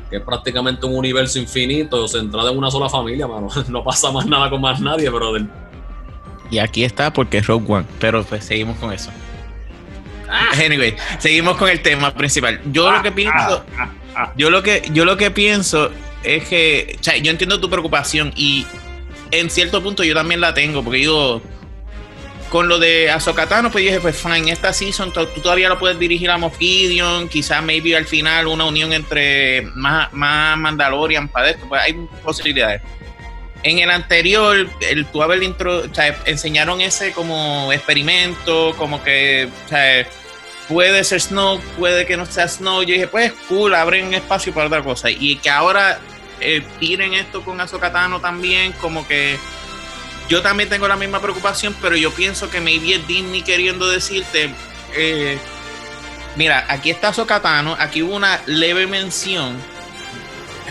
Que 0.08 0.16
es 0.16 0.22
prácticamente 0.22 0.86
un 0.86 0.94
universo 0.94 1.38
infinito 1.38 2.06
centrado 2.06 2.50
en 2.50 2.58
una 2.58 2.70
sola 2.70 2.88
familia, 2.88 3.26
mano. 3.26 3.48
No 3.68 3.82
pasa 3.82 4.12
más 4.12 4.24
nada 4.26 4.48
con 4.48 4.60
más 4.60 4.80
nadie, 4.80 5.08
brother. 5.10 5.46
Y 6.50 6.58
aquí 6.58 6.84
está 6.84 7.12
porque 7.12 7.38
es 7.38 7.46
Rogue 7.46 7.66
One, 7.68 7.86
pero 7.98 8.22
pues 8.22 8.44
seguimos 8.44 8.76
con 8.78 8.92
eso. 8.92 9.10
Anyway, 10.64 10.94
seguimos 11.18 11.56
con 11.56 11.68
el 11.68 11.82
tema 11.82 12.14
principal. 12.14 12.60
Yo 12.70 12.90
lo 12.90 13.02
que 13.02 13.12
pienso, 13.12 13.64
yo 14.36 14.50
lo 14.50 14.62
que, 14.62 14.88
yo 14.92 15.04
lo 15.04 15.16
que 15.16 15.30
pienso 15.30 15.90
es 16.22 16.46
que, 16.48 16.96
o 17.00 17.02
sea, 17.02 17.16
yo 17.16 17.30
entiendo 17.30 17.60
tu 17.60 17.70
preocupación 17.70 18.32
y 18.36 18.66
en 19.30 19.50
cierto 19.50 19.82
punto 19.82 20.04
yo 20.04 20.14
también 20.14 20.40
la 20.40 20.54
tengo, 20.54 20.82
porque 20.82 20.98
digo, 20.98 21.42
con 22.48 22.68
lo 22.68 22.78
de 22.78 23.10
Azokatano, 23.10 23.70
pues 23.70 23.84
dije, 23.84 24.00
pues 24.00 24.16
fine, 24.16 24.50
esta 24.50 24.72
season 24.72 25.12
tú 25.12 25.26
todavía 25.42 25.68
lo 25.68 25.78
puedes 25.78 25.98
dirigir 25.98 26.30
a 26.30 26.38
Moff 26.38 26.58
Gideon, 26.58 27.28
quizás 27.28 27.62
maybe 27.62 27.96
al 27.96 28.06
final 28.06 28.46
una 28.46 28.64
unión 28.64 28.92
entre 28.92 29.62
más, 29.74 30.12
más 30.12 30.56
Mandalorian 30.58 31.28
para 31.28 31.50
esto, 31.50 31.66
pues 31.68 31.82
hay 31.82 31.94
posibilidades. 32.22 32.82
En 33.62 33.80
el 33.80 33.90
anterior, 33.90 34.68
el 34.80 35.06
tú 35.06 35.22
haber 35.22 35.42
intro, 35.42 35.78
o 35.78 35.94
sea, 35.94 36.16
enseñaron 36.26 36.80
ese 36.80 37.12
como 37.12 37.72
experimento, 37.72 38.72
como 38.78 39.02
que, 39.02 39.48
o 39.66 39.68
sea, 39.68 40.06
puede 40.68 41.02
ser 41.02 41.20
Snow, 41.20 41.60
puede 41.76 42.06
que 42.06 42.16
no 42.16 42.24
sea 42.24 42.46
Snow. 42.46 42.82
Yo 42.82 42.94
dije, 42.94 43.08
pues 43.08 43.32
cool, 43.48 43.74
abren 43.74 44.14
espacio 44.14 44.54
para 44.54 44.68
otra 44.68 44.82
cosa. 44.82 45.10
Y 45.10 45.36
que 45.36 45.50
ahora 45.50 45.98
eh, 46.40 46.62
tiren 46.78 47.14
esto 47.14 47.42
con 47.42 47.60
Azokatano 47.60 48.20
también, 48.20 48.72
como 48.72 49.06
que 49.08 49.38
yo 50.28 50.42
también 50.42 50.68
tengo 50.68 50.86
la 50.88 50.96
misma 50.96 51.20
preocupación, 51.20 51.74
pero 51.80 51.96
yo 51.96 52.12
pienso 52.12 52.50
que 52.50 52.60
maybe 52.60 52.94
es 52.94 53.06
Disney 53.06 53.42
queriendo 53.42 53.88
decirte, 53.88 54.50
eh, 54.94 55.38
mira, 56.36 56.66
aquí 56.68 56.90
está 56.90 57.08
Azokatano, 57.08 57.76
aquí 57.78 58.02
hubo 58.02 58.14
una 58.14 58.40
leve 58.46 58.86
mención. 58.86 59.56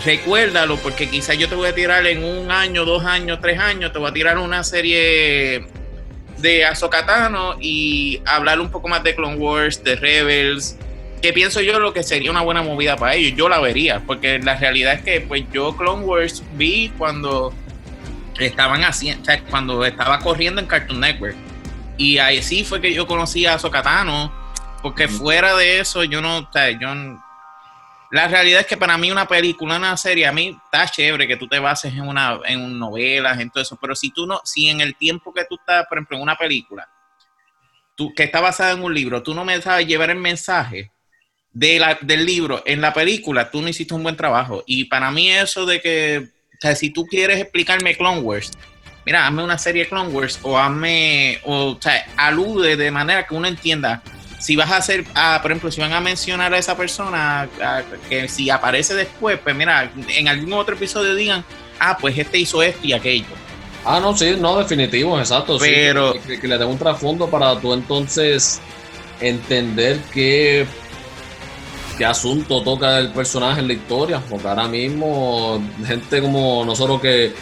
Recuérdalo, 0.04 0.76
porque 0.76 1.10
quizás 1.10 1.36
yo 1.38 1.48
te 1.48 1.56
voy 1.56 1.68
a 1.68 1.74
tirar 1.74 2.06
en 2.06 2.22
un 2.22 2.52
año, 2.52 2.84
dos 2.84 3.04
años, 3.04 3.40
tres 3.42 3.58
años, 3.58 3.92
te 3.92 3.98
voy 3.98 4.10
a 4.10 4.12
tirar 4.12 4.38
una 4.38 4.62
serie 4.62 5.66
de 6.38 6.64
Azokatano 6.64 7.56
y 7.60 8.22
hablar 8.24 8.60
un 8.60 8.70
poco 8.70 8.86
más 8.86 9.02
de 9.02 9.16
Clone 9.16 9.38
Wars, 9.38 9.82
de 9.82 9.96
Rebels, 9.96 10.76
que 11.20 11.32
pienso 11.32 11.60
yo 11.60 11.80
lo 11.80 11.92
que 11.92 12.04
sería 12.04 12.30
una 12.30 12.42
buena 12.42 12.62
movida 12.62 12.96
para 12.96 13.14
ellos. 13.14 13.36
Yo 13.36 13.48
la 13.48 13.58
vería, 13.58 14.00
porque 14.06 14.38
la 14.38 14.54
realidad 14.54 14.94
es 14.94 15.02
que 15.02 15.20
pues 15.20 15.42
yo 15.52 15.76
Clone 15.76 16.04
Wars 16.04 16.44
vi 16.54 16.92
cuando 16.96 17.52
estaban 18.38 18.84
haciendo, 18.84 19.22
o 19.22 19.24
sea, 19.24 19.42
cuando 19.44 19.84
estaba 19.84 20.18
corriendo 20.20 20.60
en 20.60 20.66
Cartoon 20.66 21.00
Network. 21.00 21.36
Y 21.96 22.18
ahí 22.18 22.42
sí 22.42 22.64
fue 22.64 22.80
que 22.80 22.94
yo 22.94 23.06
conocí 23.06 23.46
a 23.46 23.54
Azokatano, 23.54 24.32
porque 24.82 25.08
fuera 25.08 25.56
de 25.56 25.80
eso 25.80 26.04
yo 26.04 26.20
no, 26.20 26.38
o 26.38 26.52
sea, 26.52 26.70
yo 26.70 26.88
la 28.10 28.26
realidad 28.26 28.60
es 28.60 28.66
que 28.66 28.76
para 28.76 28.96
mí 28.96 29.10
una 29.10 29.28
película, 29.28 29.76
una 29.76 29.96
serie, 29.96 30.26
a 30.26 30.32
mí 30.32 30.56
está 30.64 30.86
chévere 30.88 31.26
que 31.26 31.36
tú 31.36 31.46
te 31.46 31.58
bases 31.58 31.92
en 31.92 32.08
una 32.08 32.40
en 32.46 32.78
novelas, 32.78 33.38
en 33.38 33.50
todo 33.50 33.62
eso, 33.62 33.76
pero 33.80 33.94
si 33.94 34.10
tú 34.10 34.26
no, 34.26 34.40
si 34.44 34.68
en 34.68 34.80
el 34.80 34.96
tiempo 34.96 35.32
que 35.32 35.44
tú 35.44 35.56
estás, 35.56 35.86
por 35.86 35.98
ejemplo, 35.98 36.16
en 36.16 36.22
una 36.22 36.36
película, 36.36 36.88
tú, 37.94 38.14
que 38.14 38.22
está 38.22 38.40
basada 38.40 38.72
en 38.72 38.82
un 38.82 38.94
libro, 38.94 39.22
tú 39.22 39.34
no 39.34 39.44
me 39.44 39.60
sabes 39.60 39.86
llevar 39.86 40.10
el 40.10 40.18
mensaje 40.18 40.90
de 41.52 41.78
la, 41.78 41.98
del 42.00 42.24
libro 42.24 42.62
en 42.64 42.80
la 42.80 42.94
película, 42.94 43.50
tú 43.50 43.60
no 43.60 43.68
hiciste 43.68 43.92
un 43.92 44.02
buen 44.02 44.16
trabajo. 44.16 44.62
Y 44.66 44.84
para 44.84 45.10
mí 45.10 45.30
eso 45.30 45.66
de 45.66 45.80
que, 45.80 46.28
sea, 46.60 46.74
si 46.74 46.90
tú 46.90 47.06
quieres 47.06 47.40
explicarme 47.40 47.96
Clone 47.96 48.20
Wars, 48.20 48.52
mira, 49.06 49.26
hazme 49.26 49.44
una 49.44 49.58
serie 49.58 49.84
de 49.84 49.88
Clone 49.88 50.10
Wars 50.10 50.38
o 50.42 50.58
hazme, 50.58 51.40
o, 51.44 51.72
o 51.72 51.78
sea, 51.80 52.06
alude 52.16 52.76
de 52.76 52.90
manera 52.90 53.26
que 53.26 53.34
uno 53.34 53.48
entienda 53.48 54.02
si 54.38 54.56
vas 54.56 54.70
a 54.70 54.76
hacer, 54.76 55.04
ah, 55.14 55.38
por 55.42 55.50
ejemplo, 55.50 55.70
si 55.70 55.80
van 55.80 55.92
a 55.92 56.00
mencionar 56.00 56.54
a 56.54 56.58
esa 56.58 56.76
persona, 56.76 57.48
ah, 57.60 57.82
que 58.08 58.28
si 58.28 58.48
aparece 58.50 58.94
después, 58.94 59.38
pues 59.42 59.54
mira, 59.54 59.90
en 60.08 60.28
algún 60.28 60.52
otro 60.52 60.76
episodio 60.76 61.14
digan, 61.14 61.44
ah, 61.80 61.98
pues 62.00 62.16
este 62.16 62.38
hizo 62.38 62.62
esto 62.62 62.86
y 62.86 62.92
aquello. 62.92 63.26
Ah, 63.84 64.00
no, 64.00 64.16
sí, 64.16 64.36
no, 64.38 64.58
definitivo, 64.58 65.18
exacto. 65.18 65.58
Pero. 65.58 66.14
que, 66.22 66.46
le 66.46 66.58
dé 66.58 66.64
un 66.64 66.78
trasfondo 66.78 67.28
para 67.28 67.58
tú 67.60 67.72
entonces 67.72 68.60
entender 69.20 69.98
qué, 70.12 70.66
qué 71.98 72.06
asunto 72.06 72.62
toca 72.62 73.00
el 73.00 73.10
personaje 73.10 73.60
en 73.60 73.66
la 73.66 73.74
historia. 73.74 74.22
Porque 74.30 74.46
ahora 74.46 74.68
mismo, 74.68 75.60
gente 75.84 76.22
como 76.22 76.64
nosotros 76.64 77.00
que 77.00 77.32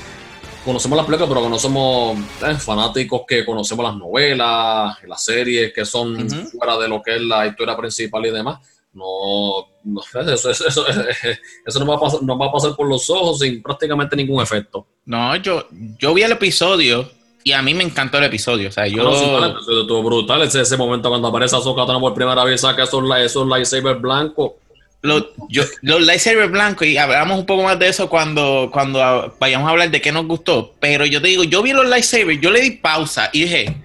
conocemos 0.64 0.96
las 0.96 1.06
películas, 1.06 1.28
pero 1.28 1.42
que 1.44 1.50
no 1.50 1.58
somos 1.58 2.18
eh, 2.42 2.54
fanáticos 2.54 3.22
que 3.28 3.44
conocemos 3.44 3.84
las 3.84 3.96
novelas, 3.96 4.96
las 5.06 5.22
series 5.22 5.72
que 5.72 5.84
son 5.84 6.28
fuera 6.28 6.78
de 6.78 6.88
lo 6.88 7.02
que 7.02 7.16
es 7.16 7.22
la 7.22 7.46
historia 7.46 7.76
principal 7.76 8.24
y 8.26 8.30
demás. 8.30 8.58
No, 8.94 9.66
eso, 10.32 10.50
eso, 10.50 10.66
eso, 10.66 10.86
eso 10.88 11.78
no, 11.78 11.86
va 11.86 11.96
a 11.96 12.00
pasar, 12.00 12.22
no 12.22 12.38
va 12.38 12.46
a 12.46 12.52
pasar 12.52 12.74
por 12.74 12.88
los 12.88 13.08
ojos 13.10 13.40
sin 13.40 13.62
prácticamente 13.62 14.16
ningún 14.16 14.42
efecto. 14.42 14.86
No, 15.04 15.36
yo, 15.36 15.68
yo 16.00 16.14
vi 16.14 16.22
el 16.22 16.32
episodio 16.32 17.10
y 17.46 17.52
a 17.52 17.62
mí 17.62 17.74
me 17.74 17.84
encantó 17.84 18.18
el 18.18 18.24
episodio. 18.24 18.70
O 18.70 18.72
sea, 18.72 18.88
yo. 18.88 19.04
No, 19.04 19.14
sí, 19.14 19.86
brutal 20.02 20.42
ese, 20.42 20.62
ese 20.62 20.76
momento 20.76 21.08
cuando 21.08 21.28
aparece 21.28 21.54
Azokatano 21.54 22.00
por 22.00 22.12
primera 22.12 22.42
vez, 22.42 22.62
saca 22.62 22.82
esos, 22.82 23.04
esos 23.20 23.46
lightsabers 23.46 24.00
blancos 24.00 24.54
los, 25.02 25.26
yo, 25.48 25.62
los 25.82 26.00
lightsabers 26.04 26.50
blancos, 26.50 26.88
y 26.88 26.96
hablamos 26.98 27.38
un 27.38 27.46
poco 27.46 27.62
más 27.62 27.78
de 27.78 27.86
eso 27.86 28.10
cuando, 28.10 28.68
cuando 28.72 29.36
vayamos 29.38 29.68
a 29.68 29.70
hablar 29.70 29.92
de 29.92 30.00
qué 30.00 30.10
nos 30.10 30.26
gustó. 30.26 30.74
Pero 30.80 31.06
yo 31.06 31.22
te 31.22 31.28
digo, 31.28 31.44
yo 31.44 31.62
vi 31.62 31.72
los 31.72 31.88
lightsabers, 31.88 32.40
yo 32.40 32.50
le 32.50 32.62
di 32.62 32.72
pausa 32.72 33.30
y 33.32 33.42
dije, 33.42 33.76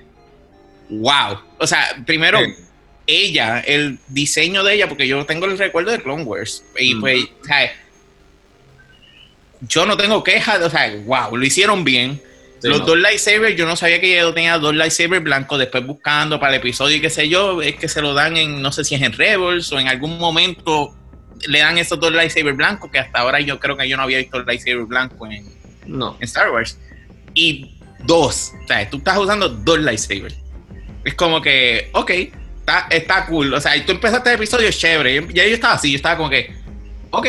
wow. 0.90 1.38
O 1.60 1.68
sea, 1.68 1.86
primero, 2.08 2.40
ella, 3.06 3.60
el 3.60 4.00
diseño 4.08 4.64
de 4.64 4.74
ella, 4.74 4.90
porque 4.90 5.08
yo 5.08 5.24
tengo 5.28 5.46
el 5.46 5.60
recuerdo 5.60 5.92
de 5.92 6.02
Clone 6.02 6.24
Wars. 6.24 6.64
Y 6.80 6.96
pues, 6.96 7.28
yo 9.68 9.86
no 9.86 9.96
tengo 9.96 10.24
quejas, 10.24 10.64
o 10.64 10.70
sea, 10.72 10.92
wow, 11.06 11.38
lo 11.38 11.46
hicieron 11.46 11.84
bien. 11.84 12.20
Los 12.64 12.86
dos 12.86 12.98
lightsabers, 12.98 13.56
yo 13.56 13.66
no 13.66 13.76
sabía 13.76 14.00
que 14.00 14.20
ella 14.20 14.34
tenía 14.34 14.58
dos 14.58 14.76
lightsabers 14.76 15.24
blancos. 15.24 15.60
Después 15.60 15.86
buscando 15.86 16.40
para 16.40 16.54
el 16.54 16.60
episodio 16.60 16.98
y 16.98 17.02
qué 17.02 17.10
sé 17.10 17.28
yo, 17.30 17.62
es 17.62 17.76
que 17.76 17.88
se 17.88 18.02
lo 18.02 18.14
dan 18.14 18.38
en, 18.38 18.62
no 18.62 18.72
sé 18.72 18.84
si 18.84 18.96
es 18.96 19.02
en 19.02 19.14
Rebels 19.14 19.72
o 19.72 19.80
en 19.80 19.88
algún 19.88 20.18
momento 20.18 20.96
le 21.48 21.60
dan 21.60 21.78
esos 21.78 22.00
dos 22.00 22.12
lightsabers 22.12 22.56
blancos, 22.56 22.92
que 22.92 23.00
hasta 23.00 23.20
ahora 23.20 23.40
yo 23.40 23.60
creo 23.60 23.78
que 23.78 23.88
yo 23.90 23.98
no 23.98 24.04
había 24.04 24.20
visto 24.20 24.38
el 24.38 24.46
lightsaber 24.46 24.86
blanco 24.86 25.26
en, 25.28 25.46
no. 25.88 26.16
en 26.20 26.24
Star 26.24 26.52
Wars. 26.52 26.78
Y 27.34 27.78
dos, 28.04 28.54
o 28.64 28.68
sea, 28.68 28.90
tú 28.90 28.98
estás 28.98 29.18
usando 29.18 29.50
dos 29.50 29.80
lightsabers. 29.80 30.36
Es 31.04 31.16
como 31.16 31.42
que, 31.42 31.90
ok, 31.94 32.12
está, 32.60 32.88
está 32.90 33.26
cool. 33.26 33.54
O 33.54 33.62
sea, 33.62 33.74
tú 33.86 33.92
empezaste 33.92 34.30
el 34.30 34.36
episodio 34.36 34.70
chévere. 34.72 35.28
Ya 35.34 35.46
yo 35.48 35.56
estaba 35.56 35.76
así, 35.76 35.92
yo 35.92 35.96
estaba 35.96 36.18
como 36.18 36.30
que, 36.30 36.54
ok, 37.10 37.28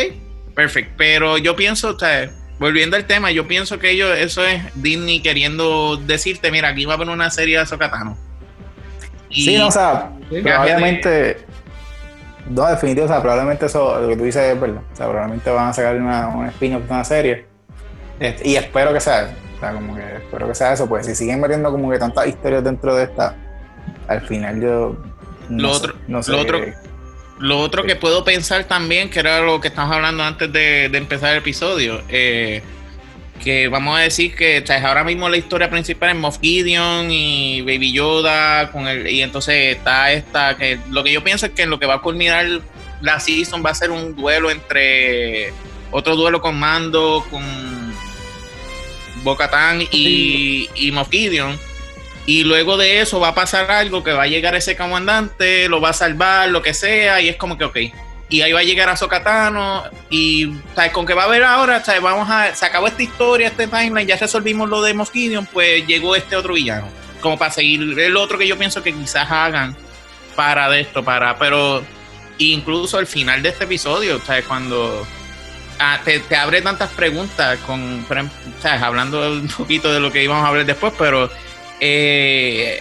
perfecto. 0.54 0.92
Pero 0.96 1.38
yo 1.38 1.56
pienso, 1.56 1.90
o 1.90 1.98
sea, 1.98 2.30
volviendo 2.62 2.96
al 2.96 3.04
tema, 3.06 3.30
yo 3.32 3.46
pienso 3.46 3.78
que 3.78 3.90
ellos, 3.90 4.16
eso 4.16 4.44
es 4.44 4.62
Disney 4.74 5.20
queriendo 5.20 5.96
decirte, 5.96 6.50
mira, 6.50 6.68
aquí 6.68 6.84
va 6.84 6.94
a 6.94 6.96
haber 6.96 7.08
una 7.08 7.30
serie 7.30 7.58
de 7.58 7.66
Sokatano. 7.66 8.16
sí, 9.30 9.58
no, 9.58 9.66
o 9.66 9.70
sea, 9.70 10.12
obviamente 10.30 11.44
no, 12.48 12.66
definitivo, 12.66 13.06
o 13.06 13.08
sea, 13.08 13.20
probablemente 13.20 13.66
eso, 13.66 14.00
lo 14.00 14.08
que 14.08 14.16
tú 14.16 14.24
dices 14.24 14.42
es 14.42 14.60
verdad. 14.60 14.82
O 14.92 14.96
sea, 14.96 15.08
probablemente 15.08 15.50
van 15.50 15.68
a 15.68 15.72
sacar 15.72 15.96
una, 15.96 16.28
un 16.28 16.46
spin-off 16.46 16.84
de 16.84 16.92
una 16.92 17.04
serie. 17.04 17.46
Este, 18.20 18.48
y 18.48 18.56
espero 18.56 18.92
que 18.92 19.00
sea 19.00 19.34
O 19.56 19.60
sea, 19.60 19.72
como 19.72 19.96
que 19.96 20.16
espero 20.16 20.46
que 20.46 20.54
sea 20.54 20.72
eso, 20.74 20.88
pues 20.88 21.06
si 21.06 21.14
siguen 21.14 21.40
metiendo 21.40 21.72
como 21.72 21.90
que 21.90 21.98
tantas 21.98 22.26
historias 22.28 22.62
dentro 22.62 22.94
de 22.94 23.04
esta, 23.04 23.34
al 24.08 24.20
final 24.22 24.60
yo. 24.60 24.96
No 25.48 25.62
lo, 25.62 25.70
otro, 25.72 25.94
no 26.08 26.22
sé, 26.22 26.32
lo 26.32 26.40
otro, 26.40 26.58
lo 27.38 27.58
otro 27.58 27.84
que 27.84 27.96
puedo 27.96 28.24
pensar 28.24 28.64
también, 28.64 29.10
que 29.10 29.20
era 29.20 29.40
lo 29.40 29.60
que 29.60 29.68
estamos 29.68 29.94
hablando 29.94 30.22
antes 30.22 30.52
de, 30.52 30.88
de 30.88 30.98
empezar 30.98 31.32
el 31.32 31.38
episodio, 31.38 32.02
eh, 32.08 32.62
que 33.42 33.68
vamos 33.68 33.98
a 33.98 34.02
decir 34.02 34.34
que 34.34 34.64
ahora 34.84 35.02
mismo 35.02 35.28
la 35.28 35.36
historia 35.36 35.68
principal 35.68 36.10
es 36.10 36.16
Moff 36.16 36.38
Gideon 36.40 37.10
y 37.10 37.60
Baby 37.62 37.92
Yoda 37.92 38.70
con 38.70 38.86
el, 38.86 39.08
y 39.08 39.22
entonces 39.22 39.76
está 39.76 40.12
esta 40.12 40.56
que 40.56 40.78
lo 40.90 41.02
que 41.02 41.12
yo 41.12 41.24
pienso 41.24 41.46
es 41.46 41.52
que 41.52 41.66
lo 41.66 41.78
que 41.78 41.86
va 41.86 41.94
a 41.94 42.00
culminar 42.00 42.46
la 43.00 43.18
season 43.18 43.62
va 43.64 43.70
a 43.70 43.74
ser 43.74 43.90
un 43.90 44.14
duelo 44.14 44.50
entre 44.50 45.52
otro 45.90 46.14
duelo 46.14 46.40
con 46.40 46.56
Mando 46.56 47.26
con 47.30 47.42
Bocatán 49.24 49.82
y, 49.90 50.68
y 50.76 50.92
Moff 50.92 51.10
Gideon 51.10 51.58
y 52.26 52.44
luego 52.44 52.76
de 52.76 53.00
eso 53.00 53.18
va 53.20 53.28
a 53.28 53.34
pasar 53.34 53.70
algo 53.70 54.04
que 54.04 54.12
va 54.12 54.24
a 54.24 54.28
llegar 54.28 54.54
ese 54.54 54.76
comandante 54.76 55.68
lo 55.68 55.80
va 55.80 55.90
a 55.90 55.92
salvar 55.92 56.48
lo 56.48 56.62
que 56.62 56.72
sea 56.74 57.20
y 57.20 57.28
es 57.28 57.36
como 57.36 57.58
que 57.58 57.64
ok 57.64 57.78
y 58.32 58.40
ahí 58.40 58.52
va 58.52 58.60
a 58.60 58.64
llegar 58.64 58.88
a 58.88 58.96
Sokatano 58.96 59.84
y 60.08 60.54
¿sabes? 60.74 60.90
con 60.92 61.04
que 61.04 61.12
va 61.12 61.22
a 61.22 61.26
haber 61.26 61.44
ahora, 61.44 61.84
¿sabes? 61.84 62.00
vamos 62.00 62.28
a, 62.30 62.54
se 62.54 62.64
acabó 62.64 62.86
esta 62.86 63.02
historia, 63.02 63.48
este 63.48 63.66
timeline, 63.66 64.08
ya 64.08 64.16
resolvimos 64.16 64.70
lo 64.70 64.80
de 64.80 64.94
Mosquidion, 64.94 65.44
pues 65.44 65.86
llegó 65.86 66.16
este 66.16 66.34
otro 66.34 66.54
villano, 66.54 66.88
como 67.20 67.38
para 67.38 67.50
seguir 67.50 67.98
el 68.00 68.16
otro 68.16 68.38
que 68.38 68.48
yo 68.48 68.56
pienso 68.56 68.82
que 68.82 68.94
quizás 68.94 69.30
hagan 69.30 69.76
para 70.34 70.70
de 70.70 70.80
esto, 70.80 71.04
para, 71.04 71.38
pero 71.38 71.84
incluso 72.38 72.96
al 72.96 73.06
final 73.06 73.42
de 73.42 73.50
este 73.50 73.64
episodio, 73.64 74.18
¿sabes? 74.24 74.46
cuando 74.46 75.06
ah, 75.78 76.00
te, 76.02 76.22
abre 76.34 76.62
tantas 76.62 76.88
preguntas 76.88 77.58
con, 77.66 78.06
¿sabes? 78.62 78.80
hablando 78.80 79.30
un 79.30 79.48
poquito 79.48 79.92
de 79.92 80.00
lo 80.00 80.10
que 80.10 80.24
íbamos 80.24 80.42
a 80.42 80.48
hablar 80.48 80.64
después, 80.64 80.94
pero 80.96 81.30
eh, 81.84 82.80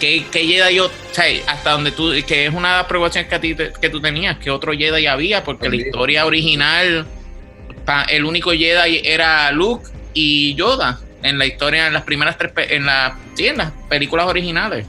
¿Qué, 0.00 0.24
qué 0.32 0.46
Jedi 0.46 0.76
yo, 0.76 0.86
o 0.86 0.90
sea, 1.12 1.26
hasta 1.46 1.72
donde 1.72 1.92
tú, 1.92 2.10
que 2.26 2.46
es 2.46 2.54
una 2.54 2.88
preocupación 2.88 3.26
que, 3.26 3.34
a 3.34 3.40
ti, 3.40 3.54
que 3.54 3.90
tú 3.90 4.00
tenías, 4.00 4.38
que 4.38 4.50
otro 4.50 4.72
Jedi 4.72 5.06
había, 5.06 5.44
porque 5.44 5.68
la 5.68 5.76
historia 5.76 6.24
original, 6.24 7.06
el 8.08 8.24
único 8.24 8.50
Jedi 8.50 9.02
era 9.04 9.52
Luke 9.52 9.86
y 10.14 10.54
Yoda 10.54 10.98
en 11.22 11.38
la 11.38 11.44
historia, 11.44 11.86
en 11.86 11.92
las 11.92 12.02
primeras 12.02 12.38
tres, 12.38 12.52
en, 12.56 12.86
la, 12.86 13.18
sí, 13.34 13.46
en 13.46 13.58
las 13.58 13.72
películas 13.90 14.26
originales. 14.26 14.86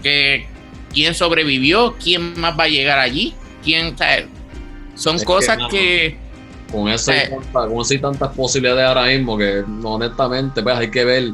Que 0.00 0.46
quién 0.94 1.12
sobrevivió, 1.14 1.96
quién 2.02 2.38
más 2.40 2.56
va 2.58 2.64
a 2.64 2.68
llegar 2.68 3.00
allí, 3.00 3.34
quién, 3.64 3.94
o 3.94 3.98
sea, 3.98 4.24
son 4.94 5.18
cosas 5.24 5.58
que, 5.70 6.16
con 6.72 6.88
eso, 6.88 7.12
Eh. 7.12 7.30
con 7.52 7.80
eso 7.80 7.92
hay 7.94 8.00
tantas 8.00 8.30
posibilidades 8.34 8.84
ahora 8.84 9.04
mismo 9.06 9.36
que 9.38 9.62
honestamente 9.84 10.62
pues 10.62 10.76
hay 10.76 10.90
que 10.90 11.04
ver 11.04 11.24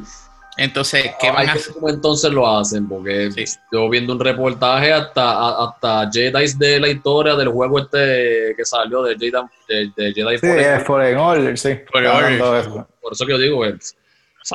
Entonces, 0.57 1.13
¿qué 1.21 1.31
van 1.31 1.49
a 1.49 1.53
hacer? 1.53 1.67
ver 1.67 1.75
cómo 1.75 1.89
entonces 1.89 2.33
lo 2.33 2.49
hacen 2.59 2.89
porque 2.89 3.31
Sí. 3.31 3.45
yo 3.73 3.89
viendo 3.89 4.13
un 4.13 4.19
reportaje 4.21 4.93
hasta 4.93 5.65
hasta 5.65 6.11
Jedi 6.13 6.53
de 6.57 6.81
la 6.81 6.89
historia 6.89 7.37
del 7.37 7.49
juego 7.49 7.79
este 7.79 8.55
que 8.57 8.65
salió 8.65 9.03
de 9.05 9.15
Jedi 9.17 9.31
de, 9.69 9.93
de 9.97 10.13
Jedi 10.13 10.39
Sí, 10.39 10.47
Fallen 10.47 10.75
es 10.81 10.85
Fallen 10.85 11.17
Order, 11.19 11.57
sí. 11.59 11.79
Fallen 11.93 12.41
Order. 12.41 12.65
por 13.01 13.13
eso 13.13 13.25
que 13.25 13.33
yo 13.33 13.39
digo 13.39 13.63
que 13.63 13.75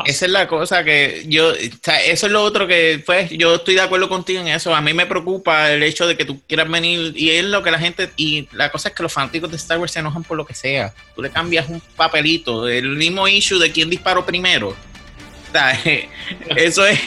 Esa 0.06 0.26
es 0.26 0.32
la 0.32 0.48
cosa 0.48 0.84
que 0.84 1.26
yo, 1.28 1.50
o 1.50 1.56
sea, 1.82 2.02
eso 2.04 2.26
es 2.26 2.32
lo 2.32 2.42
otro 2.42 2.68
que, 2.68 3.02
pues, 3.06 3.30
yo 3.32 3.56
estoy 3.56 3.76
de 3.76 3.82
acuerdo 3.82 4.10
contigo 4.10 4.42
en 4.42 4.48
eso. 4.48 4.74
A 4.74 4.82
mí 4.82 4.94
me 4.94 5.06
preocupa 5.06 5.72
el 5.72 5.84
hecho 5.84 6.08
de 6.08 6.18
que 6.18 6.26
tú 6.26 6.42
quieras 6.48 6.70
venir 6.70 7.14
y 7.16 7.32
es 7.32 7.46
lo 7.46 7.62
que 7.62 7.72
la 7.72 7.80
gente, 7.80 8.10
y 8.16 8.48
la 8.52 8.72
cosa 8.72 8.90
es 8.90 8.96
que 8.96 9.04
los 9.04 9.14
fanáticos 9.14 9.52
de 9.52 9.58
Star 9.58 9.78
Wars 9.78 9.92
se 9.92 10.00
enojan 10.00 10.24
por 10.24 10.38
lo 10.38 10.46
que 10.46 10.56
sea. 10.56 10.94
Tú 11.16 11.22
le 11.22 11.30
cambias 11.30 11.70
un 11.70 11.82
papelito, 11.96 12.68
el 12.68 12.96
mismo 12.96 13.28
issue 13.28 13.60
de 13.60 13.72
quién 13.72 13.90
disparó 13.90 14.26
primero. 14.26 14.70
O 14.70 15.52
sea, 15.52 15.72
eso 16.56 16.86
es, 16.86 17.00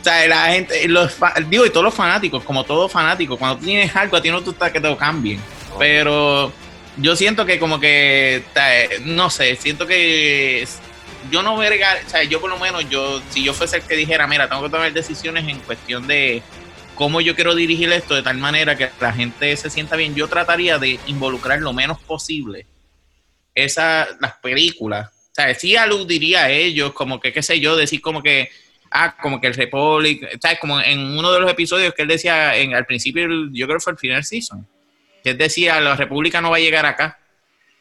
o 0.00 0.04
sea, 0.04 0.26
la 0.26 0.46
gente, 0.46 0.88
los, 0.88 1.14
digo, 1.48 1.64
y 1.64 1.70
todos 1.70 1.84
los 1.84 1.94
fanáticos, 1.94 2.42
como 2.42 2.64
todo 2.64 2.88
fanático, 2.88 3.36
cuando 3.36 3.58
tú 3.58 3.66
tienes 3.66 3.94
algo, 3.94 4.16
a 4.16 4.22
ti 4.22 4.30
no 4.30 4.40
te 4.40 4.46
gusta 4.46 4.72
que 4.72 4.80
te 4.80 4.88
lo 4.88 4.96
cambien. 4.96 5.40
Pero 5.78 6.52
yo 6.96 7.16
siento 7.16 7.46
que 7.46 7.58
como 7.58 7.80
que, 7.80 8.42
no 9.04 9.30
sé, 9.30 9.56
siento 9.56 9.86
que 9.86 10.66
yo 11.30 11.42
no 11.42 11.56
verga, 11.56 11.96
o 12.04 12.08
sea, 12.08 12.22
yo 12.24 12.40
por 12.40 12.50
lo 12.50 12.58
menos, 12.58 12.88
yo, 12.88 13.22
si 13.30 13.42
yo 13.44 13.54
fuese 13.54 13.76
el 13.76 13.82
que 13.82 13.96
dijera, 13.96 14.26
mira, 14.26 14.48
tengo 14.48 14.62
que 14.62 14.70
tomar 14.70 14.92
decisiones 14.92 15.46
en 15.48 15.58
cuestión 15.60 16.06
de 16.06 16.42
cómo 16.94 17.20
yo 17.20 17.34
quiero 17.34 17.54
dirigir 17.54 17.90
esto 17.92 18.14
de 18.14 18.22
tal 18.22 18.38
manera 18.38 18.76
que 18.76 18.90
la 19.00 19.12
gente 19.12 19.56
se 19.56 19.70
sienta 19.70 19.96
bien, 19.96 20.14
yo 20.14 20.28
trataría 20.28 20.78
de 20.78 20.98
involucrar 21.06 21.60
lo 21.60 21.72
menos 21.72 21.98
posible 22.00 22.66
esa, 23.54 24.08
las 24.20 24.34
películas. 24.34 25.10
O 25.10 25.34
sea, 25.34 25.54
sí 25.54 25.76
aludiría 25.76 26.44
a 26.44 26.50
ellos, 26.50 26.92
como 26.92 27.20
que, 27.20 27.32
qué 27.32 27.42
sé 27.42 27.60
yo, 27.60 27.76
decir 27.76 28.00
como 28.00 28.22
que, 28.22 28.50
ah, 28.90 29.16
como 29.20 29.40
que 29.40 29.46
el 29.46 29.54
Republic, 29.54 30.38
¿sabes? 30.40 30.58
Como 30.58 30.80
en 30.80 31.00
uno 31.00 31.32
de 31.32 31.40
los 31.40 31.50
episodios 31.50 31.94
que 31.94 32.02
él 32.02 32.08
decía 32.08 32.56
en, 32.56 32.74
al 32.74 32.84
principio, 32.84 33.26
yo 33.52 33.66
creo 33.66 33.78
que 33.78 33.84
fue 33.84 33.94
el 33.94 33.98
final 33.98 34.24
season, 34.24 34.66
que 35.22 35.30
él 35.30 35.38
decía, 35.38 35.80
la 35.80 35.96
República 35.96 36.40
no 36.40 36.50
va 36.50 36.56
a 36.56 36.60
llegar 36.60 36.84
acá. 36.84 37.18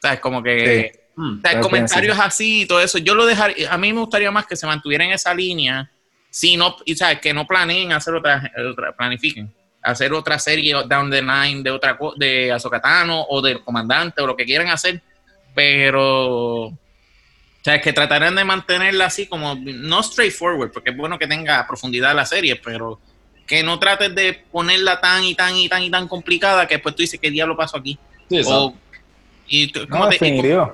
¿Sabes? 0.02 0.20
Como 0.20 0.42
que... 0.42 1.01
hmm, 1.16 1.38
O 1.38 1.42
sea, 1.42 1.60
comentarios 1.62 2.18
así 2.20 2.62
y 2.62 2.66
todo 2.66 2.82
eso. 2.82 2.98
Yo 2.98 3.16
lo 3.16 3.26
dejaría, 3.26 3.72
a 3.72 3.78
mí 3.78 3.92
me 3.94 4.00
gustaría 4.00 4.32
más 4.32 4.46
que 4.46 4.56
se 4.56 4.66
mantuviera 4.68 5.06
en 5.06 5.12
esa 5.12 5.34
línea, 5.34 5.90
si 6.30 6.58
no, 6.58 6.76
y 6.86 6.96
sabes, 6.96 7.20
que 7.20 7.34
no 7.34 7.46
planeen 7.46 7.92
hacer 7.92 8.14
otra, 8.16 8.52
otra 8.72 8.96
planifiquen, 8.96 9.54
hacer 9.82 10.14
otra 10.14 10.40
serie 10.40 10.74
down 10.88 11.10
the 11.10 11.22
line 11.22 11.64
de 11.64 11.72
otra 11.72 11.98
de 12.16 12.52
Azokatano 12.52 13.26
o 13.30 13.42
del 13.42 13.62
comandante 13.64 14.22
o 14.22 14.28
lo 14.28 14.36
que 14.36 14.46
quieran 14.46 14.70
hacer, 14.70 15.02
pero 15.54 16.74
o 17.62 17.64
sea, 17.64 17.80
que 17.80 17.94
tratarán 17.94 18.36
de 18.36 18.44
mantenerla 18.44 19.06
así 19.06 19.28
como 19.28 19.56
no 19.56 20.02
straightforward, 20.02 20.72
porque 20.72 20.90
es 20.90 20.98
bueno 20.98 21.20
que 21.20 21.28
tenga 21.28 21.68
profundidad 21.68 22.16
la 22.16 22.26
serie, 22.26 22.56
pero 22.56 23.00
que 23.46 23.62
no 23.62 23.78
trates 23.78 24.16
de 24.16 24.46
ponerla 24.52 25.00
tan 25.00 25.24
y 25.24 25.36
tan 25.36 25.56
y 25.56 25.70
tan 25.70 25.84
y 25.84 25.92
tan 25.92 26.08
complicada 26.08 26.66
que 26.68 26.76
después 26.76 26.96
tú 26.96 27.04
dices 27.04 27.20
qué 27.20 27.30
diablo 27.30 27.56
pasó 27.56 27.78
aquí. 27.78 28.00
sí. 28.30 28.42
O, 28.46 28.74
y, 29.48 29.72
No, 29.90 30.08
te- 30.10 30.18
y. 30.18 30.74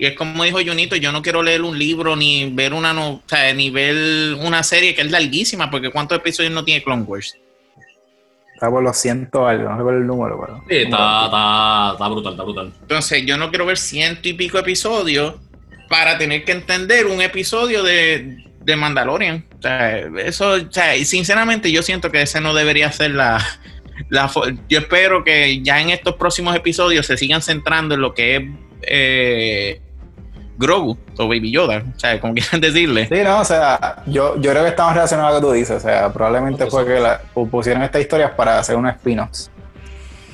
y 0.00 0.06
es 0.06 0.16
como 0.16 0.44
dijo 0.44 0.60
Junito, 0.64 0.96
yo 0.96 1.12
no 1.12 1.20
quiero 1.20 1.42
leer 1.42 1.60
un 1.60 1.78
libro 1.78 2.16
ni 2.16 2.50
ver 2.50 2.72
una 2.72 2.94
no, 2.94 3.10
o 3.16 3.22
sea, 3.26 3.52
ni 3.52 3.68
ver 3.68 4.32
una 4.32 4.62
serie 4.62 4.94
que 4.94 5.02
es 5.02 5.10
larguísima, 5.10 5.70
porque 5.70 5.90
¿cuántos 5.90 6.16
episodios 6.16 6.54
no 6.54 6.64
tiene 6.64 6.82
Clone 6.82 7.02
Wars? 7.02 7.36
Está 8.54 8.70
por 8.70 8.82
los 8.82 8.96
ciento 8.96 9.46
algo, 9.46 9.68
no 9.68 9.76
recuerdo 9.76 9.98
el 9.98 10.06
número, 10.06 10.40
pero. 10.40 10.64
Sí, 10.70 10.84
está, 10.84 11.26
está, 11.26 11.90
está 11.92 12.08
brutal, 12.08 12.32
está 12.32 12.44
brutal. 12.44 12.72
Entonces, 12.80 13.26
yo 13.26 13.36
no 13.36 13.50
quiero 13.50 13.66
ver 13.66 13.76
ciento 13.76 14.26
y 14.26 14.32
pico 14.32 14.58
episodios 14.58 15.34
para 15.90 16.16
tener 16.16 16.46
que 16.46 16.52
entender 16.52 17.06
un 17.06 17.20
episodio 17.20 17.82
de, 17.82 18.46
de 18.58 18.76
Mandalorian. 18.76 19.44
O 19.58 19.60
sea, 19.60 19.98
eso, 20.24 20.52
o 20.52 20.72
sea, 20.72 20.96
y 20.96 21.04
sinceramente 21.04 21.70
yo 21.70 21.82
siento 21.82 22.10
que 22.10 22.22
ese 22.22 22.40
no 22.40 22.54
debería 22.54 22.90
ser 22.90 23.10
la, 23.10 23.38
la 24.08 24.32
yo 24.66 24.78
espero 24.78 25.24
que 25.24 25.60
ya 25.60 25.78
en 25.78 25.90
estos 25.90 26.14
próximos 26.14 26.56
episodios 26.56 27.04
se 27.04 27.18
sigan 27.18 27.42
centrando 27.42 27.96
en 27.96 28.00
lo 28.00 28.14
que 28.14 28.36
es 28.36 28.42
eh, 28.82 29.80
Grogu 30.60 30.98
o 31.16 31.26
Baby 31.26 31.50
Yoda, 31.50 31.82
o 31.96 31.98
sea, 31.98 32.20
como 32.20 32.34
quieran 32.34 32.60
decirle. 32.60 33.08
Sí, 33.08 33.22
no, 33.24 33.40
o 33.40 33.44
sea, 33.44 34.02
yo, 34.06 34.36
yo 34.40 34.50
creo 34.50 34.62
que 34.62 34.68
estamos 34.68 34.94
relacionados 34.94 35.30
a 35.30 35.34
lo 35.34 35.40
que 35.40 35.46
tú 35.46 35.52
dices. 35.52 35.76
O 35.78 35.80
sea, 35.80 36.12
probablemente 36.12 36.66
fue 36.66 36.84
que 36.86 37.00
la, 37.00 37.20
pusieron 37.50 37.82
estas 37.82 38.02
historias 38.02 38.32
para 38.32 38.58
hacer 38.58 38.76
unos 38.76 38.94
spin-offs. 38.96 39.50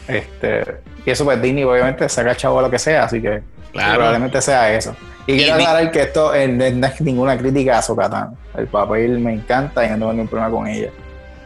Este, 0.09 0.79
y 1.05 1.11
eso, 1.11 1.25
pues 1.25 1.41
Disney, 1.41 1.65
obviamente, 1.65 2.09
saca 2.09 2.35
chavo 2.37 2.59
a 2.59 2.63
lo 2.63 2.71
que 2.71 2.79
sea, 2.79 3.05
así 3.05 3.23
que 3.23 3.43
Claro. 3.73 3.95
probablemente 3.97 4.41
sea 4.41 4.73
eso. 4.73 4.97
Y, 5.27 5.35
Y 5.35 5.37
quiero 5.39 5.55
aclarar 5.55 5.91
que 5.91 6.03
esto 6.03 6.35
eh, 6.35 6.49
no 6.49 6.87
es 6.87 7.01
ninguna 7.01 7.37
crítica 7.37 7.79
a 7.79 7.83
Sokatan. 7.83 8.37
El 8.57 8.67
papel 8.69 9.19
me 9.19 9.33
encanta 9.35 9.85
y 9.85 9.91
no 9.91 9.97
tengo 9.97 10.13
ningún 10.13 10.29
problema 10.29 10.51
con 10.51 10.67
ella. 10.67 10.91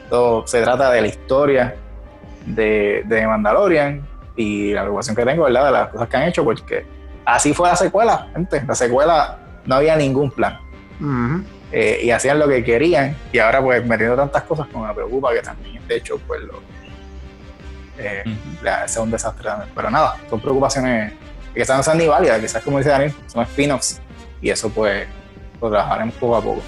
Todo 0.08 0.46
se 0.46 0.62
trata 0.62 0.90
de 0.90 1.00
la 1.00 1.06
historia 1.08 1.74
de, 2.46 3.02
de 3.06 3.26
Mandalorian 3.26 4.06
y 4.36 4.72
la 4.72 4.82
preocupación 4.82 5.16
que 5.16 5.24
tengo, 5.24 5.44
¿verdad? 5.44 5.66
De 5.66 5.72
las 5.72 5.88
cosas 5.88 6.08
que 6.08 6.16
han 6.16 6.22
hecho, 6.24 6.44
porque 6.44 6.86
así 7.34 7.52
fue 7.54 7.68
la 7.68 7.76
secuela, 7.76 8.28
gente. 8.32 8.62
La 8.66 8.74
secuela 8.74 9.38
no 9.66 9.74
había 9.76 9.96
ningún 9.96 10.30
plan. 10.30 10.58
Eh, 11.72 12.00
y 12.02 12.10
hacían 12.10 12.38
lo 12.38 12.48
que 12.48 12.62
querían 12.64 13.16
y 13.32 13.38
ahora 13.38 13.62
pues 13.62 13.84
metiendo 13.86 14.16
tantas 14.16 14.42
cosas 14.42 14.66
como 14.72 14.86
me 14.86 14.92
preocupa 14.92 15.32
que 15.32 15.40
también 15.40 15.86
de 15.86 15.96
hecho 15.96 16.18
pues 16.26 16.40
lo 16.42 16.60
eh, 17.96 18.24
la- 18.60 18.88
sea 18.88 19.02
un 19.02 19.10
desastre 19.10 19.44
también. 19.44 19.70
pero 19.74 19.88
nada 19.88 20.16
son 20.28 20.40
preocupaciones 20.40 21.12
que 21.54 21.60
quizás 21.60 21.76
no 21.76 21.82
sean 21.84 21.98
ni 21.98 22.08
válidas 22.08 22.40
quizás 22.40 22.62
como 22.64 22.78
dice 22.78 22.90
Daniel 22.90 23.14
son 23.28 23.42
spin-offs 23.44 24.00
y 24.42 24.50
eso 24.50 24.68
pues 24.70 25.06
lo 25.62 25.70
trabajaremos 25.70 26.14
poco 26.16 26.36
a 26.36 26.42
poco 26.42 26.62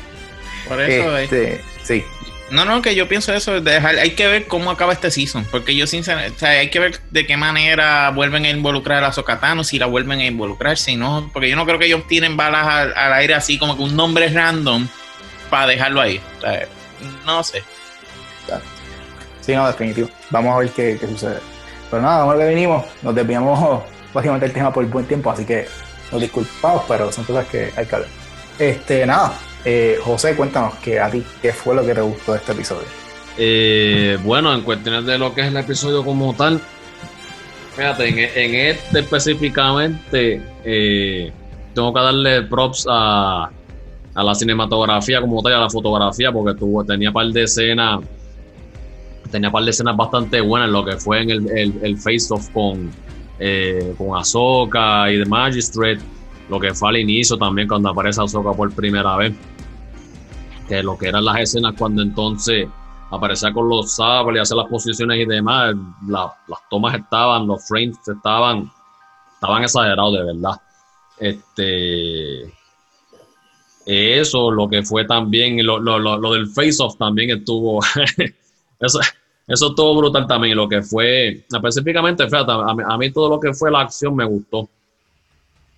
Por 0.68 0.80
eso 0.80 1.16
es. 1.18 1.24
este, 1.32 1.60
sí 1.82 2.04
No, 2.52 2.66
no, 2.66 2.82
que 2.82 2.94
yo 2.94 3.08
pienso 3.08 3.32
eso, 3.32 3.62
de 3.62 3.72
dejar, 3.72 3.96
hay 3.96 4.10
que 4.10 4.26
ver 4.26 4.46
cómo 4.46 4.70
acaba 4.70 4.92
este 4.92 5.10
season, 5.10 5.46
porque 5.50 5.74
yo 5.74 5.86
sinceramente, 5.86 6.36
o 6.36 6.38
sea, 6.38 6.50
hay 6.50 6.68
que 6.68 6.78
ver 6.80 7.00
de 7.10 7.26
qué 7.26 7.38
manera 7.38 8.10
vuelven 8.10 8.44
a 8.44 8.50
involucrar 8.50 9.02
a 9.04 9.12
Sokatano, 9.12 9.64
si 9.64 9.78
la 9.78 9.86
vuelven 9.86 10.20
a 10.20 10.26
involucrar, 10.26 10.76
si 10.76 10.96
no, 10.96 11.30
porque 11.32 11.48
yo 11.48 11.56
no 11.56 11.64
creo 11.64 11.78
que 11.78 11.86
ellos 11.86 12.06
tiren 12.06 12.36
balas 12.36 12.92
al, 12.94 13.12
aire 13.14 13.34
así 13.34 13.58
como 13.58 13.74
que 13.74 13.82
un 13.82 13.96
nombre 13.96 14.28
random 14.28 14.86
para 15.48 15.68
dejarlo 15.68 16.02
ahí. 16.02 16.20
O 16.38 16.40
sea, 16.42 16.68
no 17.24 17.42
sé. 17.42 17.62
sí 19.40 19.54
no 19.54 19.66
definitivo 19.66 20.10
vamos 20.28 20.54
a 20.54 20.58
ver 20.58 20.68
qué, 20.70 20.98
qué 21.00 21.06
sucede 21.06 21.38
pero 21.90 22.02
nada 22.02 22.18
vamos 22.18 22.34
a 22.34 22.36
lo 22.36 22.44
que 22.44 22.48
vinimos 22.54 22.84
nos 23.02 23.14
desviamos 23.14 23.82
básicamente 24.14 24.46
el 24.46 24.52
tema 24.52 24.72
por 24.72 24.84
buen 24.86 25.06
tiempo 25.06 25.30
así 25.30 25.44
que 25.44 25.66
nos 26.10 26.20
disculpamos 26.20 26.84
pero 26.86 27.10
son 27.10 27.24
cosas 27.24 27.46
que 27.46 27.72
hay 27.76 27.86
que 27.86 27.94
hablar 27.94 28.10
este 28.58 29.06
nada 29.06 29.32
eh, 29.64 29.98
José 30.02 30.34
cuéntanos 30.36 30.74
que 30.76 30.98
a 31.00 31.10
ti 31.10 31.22
qué 31.40 31.52
fue 31.52 31.74
lo 31.74 31.84
que 31.84 31.94
te 31.94 32.00
gustó 32.00 32.32
de 32.32 32.38
este 32.38 32.52
episodio. 32.52 32.88
Eh, 33.38 34.18
bueno, 34.22 34.52
en 34.52 34.60
cuestiones 34.60 35.06
de 35.06 35.18
lo 35.18 35.34
que 35.34 35.40
es 35.40 35.46
el 35.48 35.56
episodio 35.56 36.04
como 36.04 36.34
tal, 36.34 36.60
fíjate, 37.74 38.08
en, 38.08 38.18
en 38.18 38.54
este 38.54 39.00
específicamente, 39.00 40.42
eh, 40.64 41.32
tengo 41.74 41.94
que 41.94 42.00
darle 42.00 42.42
props 42.42 42.86
a, 42.90 43.50
a 44.14 44.22
la 44.22 44.34
cinematografía 44.34 45.20
como 45.20 45.42
tal, 45.42 45.52
y 45.52 45.54
a 45.54 45.60
la 45.60 45.70
fotografía, 45.70 46.30
porque 46.30 46.58
tuvo, 46.58 46.84
tenía 46.84 47.10
par 47.10 47.26
de 47.28 47.44
escenas, 47.44 48.00
tenía 49.30 49.50
par 49.50 49.64
de 49.64 49.70
escenas 49.70 49.96
bastante 49.96 50.42
buenas, 50.42 50.68
lo 50.68 50.84
que 50.84 50.98
fue 50.98 51.22
en 51.22 51.30
el, 51.30 51.50
el, 51.56 51.74
el 51.82 51.96
face-off 51.96 52.50
con, 52.50 52.90
eh, 53.38 53.94
con 53.96 54.14
Ahsoka 54.14 55.10
y 55.10 55.22
The 55.22 55.24
Magistrate, 55.24 56.00
lo 56.50 56.60
que 56.60 56.74
fue 56.74 56.90
al 56.90 56.98
inicio 56.98 57.38
también 57.38 57.66
cuando 57.66 57.88
aparece 57.88 58.20
Ahsoka 58.20 58.52
por 58.52 58.70
primera 58.74 59.16
vez 59.16 59.32
que 60.68 60.82
lo 60.82 60.96
que 60.96 61.08
eran 61.08 61.24
las 61.24 61.40
escenas 61.40 61.74
cuando 61.76 62.02
entonces 62.02 62.68
aparecía 63.10 63.52
con 63.52 63.68
los 63.68 63.94
sables 63.94 64.42
hacía 64.42 64.56
las 64.56 64.68
posiciones 64.68 65.18
y 65.20 65.24
demás, 65.26 65.74
la- 66.06 66.32
las 66.48 66.60
tomas 66.70 66.94
estaban, 66.94 67.46
los 67.46 67.66
frames 67.66 67.98
estaban, 68.08 68.70
estaban 69.34 69.62
exagerados 69.62 70.14
de 70.14 70.24
verdad. 70.24 70.60
Este, 71.18 72.52
eso, 73.84 74.50
lo 74.50 74.68
que 74.68 74.82
fue 74.82 75.04
también, 75.04 75.64
lo, 75.66 75.78
lo, 75.78 75.98
lo, 75.98 76.32
del 76.32 76.46
face-off 76.48 76.96
también 76.96 77.30
estuvo, 77.30 77.80
eso, 78.80 79.00
eso 79.46 79.68
estuvo 79.68 79.96
brutal 79.96 80.26
también, 80.26 80.56
lo 80.56 80.68
que 80.68 80.82
fue, 80.82 81.44
específicamente, 81.52 82.24
fíjate, 82.28 82.52
a 82.52 82.96
mí, 82.96 83.10
todo 83.10 83.28
lo 83.28 83.40
que 83.40 83.52
fue 83.52 83.70
la 83.70 83.80
acción 83.80 84.14
me 84.14 84.24
gustó. 84.24 84.68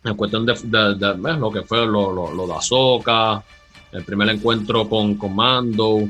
En 0.05 0.15
cuestión 0.17 0.45
de, 0.45 0.53
de- 0.53 1.39
lo 1.39 1.51
que 1.51 1.63
fue 1.63 1.87
lo, 1.87 2.13
lo, 2.13 2.31
lo 2.35 2.47
de 2.47 2.53
Ahsoka, 2.55 3.43
el 3.95 4.05
primer 4.05 4.29
encuentro 4.29 4.89
con, 4.89 5.15
con 5.15 5.35
Mando, 5.35 6.09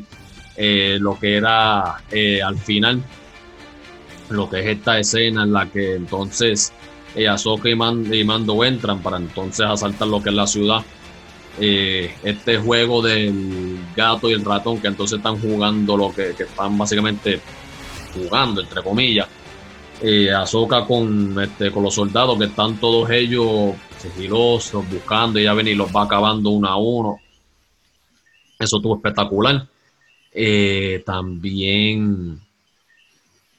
eh, 0.57 0.97
lo 1.01 1.18
que 1.18 1.37
era 1.37 2.03
eh, 2.11 2.43
al 2.43 2.59
final, 2.59 3.03
lo 4.30 4.49
que 4.49 4.61
es 4.61 4.66
esta 4.78 4.99
escena 4.99 5.45
en 5.45 5.53
la 5.53 5.70
que 5.70 5.95
entonces 5.95 6.72
eh, 7.14 7.28
y, 7.64 7.74
Man- 7.74 8.12
y 8.12 8.24
Mando 8.24 8.64
entran 8.64 9.01
para 9.01 9.18
entonces 9.18 9.66
asaltar 9.66 10.09
lo 10.09 10.22
que 10.22 10.30
es 10.30 10.35
la 10.35 10.47
ciudad. 10.47 10.82
Eh, 11.61 12.12
este 12.24 12.59
juego 12.59 13.01
del 13.01 13.78
gato 13.95 14.28
y 14.28 14.32
el 14.32 14.45
ratón 14.45 14.80
que 14.80 14.89
entonces 14.89 15.18
están 15.18 15.39
jugando 15.41 15.97
lo 15.97 16.12
que, 16.12 16.30
están 16.30 16.76
básicamente 16.76 17.41
jugando 18.12 18.61
entre 18.61 18.82
comillas 18.82 19.28
eh, 20.03 20.30
con, 20.89 21.41
este, 21.41 21.70
con 21.70 21.85
los 21.85 21.95
soldados 21.95 22.39
que 22.39 22.47
están 22.47 22.76
todos 22.78 23.09
ellos 23.11 23.74
sigilosos, 23.99 24.85
buscando, 24.91 25.39
y 25.39 25.45
ya 25.45 25.55
ven 25.55 25.68
y 25.68 25.74
los 25.74 25.95
va 25.95 26.03
acabando 26.03 26.51
uno 26.51 26.68
a 26.68 26.76
uno. 26.76 27.20
Eso 28.64 28.78
estuvo 28.78 28.96
espectacular. 28.96 29.66
Eh, 30.32 31.02
también, 31.06 32.40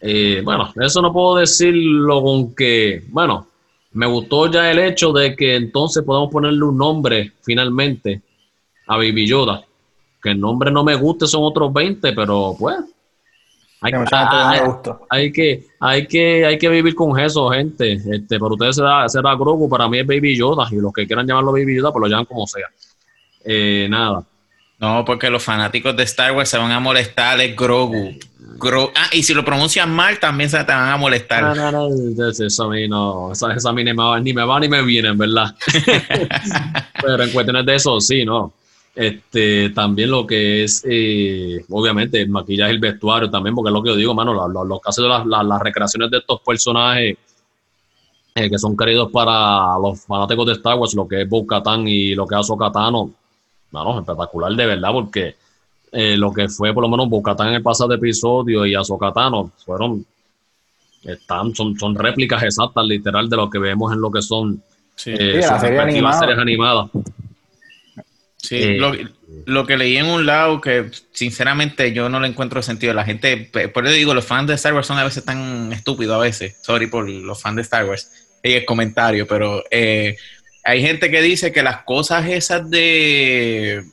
eh, 0.01 0.41
bueno, 0.43 0.73
eso 0.81 1.01
no 1.01 1.13
puedo 1.13 1.37
decirlo 1.37 2.21
con 2.21 2.53
que, 2.53 3.03
bueno, 3.07 3.47
me 3.93 4.07
gustó 4.07 4.51
ya 4.51 4.69
el 4.69 4.79
hecho 4.79 5.13
de 5.13 5.35
que 5.37 5.55
entonces 5.55 6.03
podemos 6.03 6.29
ponerle 6.29 6.65
un 6.65 6.77
nombre 6.77 7.31
finalmente 7.41 8.21
a 8.87 8.97
Baby 8.97 9.25
Yoda. 9.25 9.63
Que 10.21 10.31
el 10.31 10.39
nombre 10.39 10.69
no 10.69 10.83
me 10.83 10.95
guste, 10.95 11.27
son 11.27 11.43
otros 11.43 11.71
20, 11.71 12.11
pero 12.13 12.55
pues. 12.59 12.75
Hay, 13.81 13.91
que, 13.91 13.97
hay, 15.09 15.31
que, 15.31 15.67
hay, 15.79 16.07
que, 16.07 16.45
hay 16.45 16.57
que 16.57 16.69
vivir 16.69 16.95
con 16.95 17.19
eso, 17.19 17.49
gente. 17.49 17.93
Este, 17.93 18.39
para 18.39 18.53
ustedes 18.53 18.75
será, 18.77 19.07
será 19.07 19.35
Grogu, 19.35 19.69
para 19.69 19.87
mí 19.87 19.99
es 19.99 20.07
Baby 20.07 20.35
Yoda. 20.35 20.67
Y 20.71 20.75
los 20.75 20.91
que 20.91 21.05
quieran 21.05 21.27
llamarlo 21.27 21.51
Baby 21.51 21.77
Yoda, 21.77 21.93
pues 21.93 22.01
lo 22.01 22.07
llaman 22.07 22.25
como 22.25 22.47
sea. 22.47 22.67
Eh, 23.45 23.87
nada. 23.89 24.25
No, 24.77 25.05
porque 25.05 25.29
los 25.29 25.43
fanáticos 25.43 25.95
de 25.95 26.03
Star 26.03 26.33
Wars 26.33 26.49
se 26.49 26.57
van 26.57 26.71
a 26.71 26.79
molestar, 26.79 27.39
es 27.39 27.55
Grogu. 27.55 28.11
ah, 28.95 29.09
y 29.13 29.23
si 29.23 29.33
lo 29.33 29.45
pronuncian 29.45 29.89
mal, 29.89 30.19
también 30.19 30.49
se 30.49 30.57
te 30.63 30.71
van 30.71 30.89
a 30.89 30.97
molestar. 30.97 31.55
No, 31.55 31.71
no, 31.71 31.89
no, 31.89 32.29
eso 32.29 32.63
a 32.63 32.69
mí 32.69 32.87
no, 32.87 33.31
eso, 33.31 33.47
a 33.47 33.73
mí 33.73 33.83
ni 33.83 33.93
me, 33.93 34.03
va, 34.03 34.19
ni 34.19 34.33
me 34.33 34.43
va 34.43 34.59
ni 34.59 34.67
me 34.67 34.81
viene, 34.81 35.13
¿verdad? 35.13 35.55
Pero 37.01 37.23
en 37.23 37.31
cuestiones 37.31 37.65
de 37.65 37.75
eso, 37.75 37.99
sí, 38.01 38.25
¿no? 38.25 38.53
Este, 38.93 39.69
también 39.71 40.09
lo 40.09 40.25
que 40.25 40.63
es, 40.63 40.83
eh, 40.89 41.63
obviamente, 41.69 42.21
el 42.21 42.29
maquillaje, 42.29 42.71
el 42.71 42.79
vestuario 42.79 43.29
también, 43.29 43.55
porque 43.55 43.69
es 43.69 43.73
lo 43.73 43.83
que 43.83 43.89
yo 43.89 43.95
digo, 43.95 44.13
mano, 44.13 44.33
los, 44.33 44.81
casos 44.81 45.03
de 45.03 45.09
las, 45.09 45.25
las, 45.25 45.61
recreaciones 45.61 46.11
de 46.11 46.17
estos 46.17 46.39
personajes 46.41 47.17
eh, 48.35 48.49
que 48.49 48.57
son 48.57 48.75
queridos 48.75 49.11
para 49.11 49.77
los 49.79 50.05
fanáticos 50.05 50.45
de 50.45 50.53
Star 50.53 50.77
Wars, 50.77 50.93
lo 50.93 51.07
que 51.07 51.21
es 51.21 51.29
bo 51.29 51.45
y 51.85 52.15
lo 52.15 52.27
que 52.27 52.35
es 52.35 52.39
Ahsoka 52.39 52.71
no, 53.71 53.99
espectacular 53.99 54.53
de 54.53 54.65
verdad, 54.65 54.91
porque 54.91 55.35
eh, 55.91 56.17
lo 56.17 56.33
que 56.33 56.49
fue 56.49 56.73
por 56.73 56.83
lo 56.83 56.89
menos 56.89 57.09
Bocatán 57.09 57.49
en 57.49 57.55
el 57.55 57.63
pasado 57.63 57.93
episodio 57.93 58.65
y 58.65 58.75
Azokatano 58.75 59.51
fueron, 59.65 60.05
están, 61.03 61.55
son, 61.55 61.77
son 61.77 61.95
réplicas 61.95 62.43
exactas, 62.43 62.85
literal, 62.85 63.29
de 63.29 63.37
lo 63.37 63.49
que 63.49 63.59
vemos 63.59 63.93
en 63.93 64.01
lo 64.01 64.11
que 64.11 64.21
son 64.21 64.61
eh, 65.05 65.41
las 65.41 65.61
series 65.61 66.37
animadas. 66.37 66.89
Sí, 68.45 68.57
eh, 68.61 68.77
lo, 69.45 69.65
que 69.65 69.77
leí 69.77 69.97
en 69.97 70.05
un 70.05 70.25
lado 70.25 70.61
que 70.61 70.91
sinceramente 71.11 71.91
yo 71.93 72.09
no 72.09 72.19
le 72.19 72.27
encuentro 72.27 72.61
sentido. 72.61 72.93
La 72.93 73.03
gente, 73.03 73.49
por 73.73 73.85
eso 73.85 73.95
digo, 73.95 74.13
los 74.13 74.25
fans 74.25 74.47
de 74.47 74.53
Star 74.53 74.73
Wars 74.73 74.87
son 74.87 74.99
a 74.99 75.03
veces 75.03 75.25
tan 75.25 75.73
estúpidos 75.73 76.15
a 76.15 76.19
veces. 76.19 76.57
Sorry 76.61 76.87
por 76.87 77.09
los 77.09 77.41
fans 77.41 77.55
de 77.55 77.61
Star 77.63 77.85
Wars. 77.85 78.11
Y 78.43 78.53
el 78.53 78.65
comentario, 78.65 79.25
pero 79.27 79.63
eh, 79.71 80.17
hay 80.65 80.81
gente 80.81 81.11
que 81.11 81.21
dice 81.21 81.51
que 81.51 81.61
las 81.61 81.83
cosas 81.83 82.27
esas 82.27 82.69
de 82.69 83.83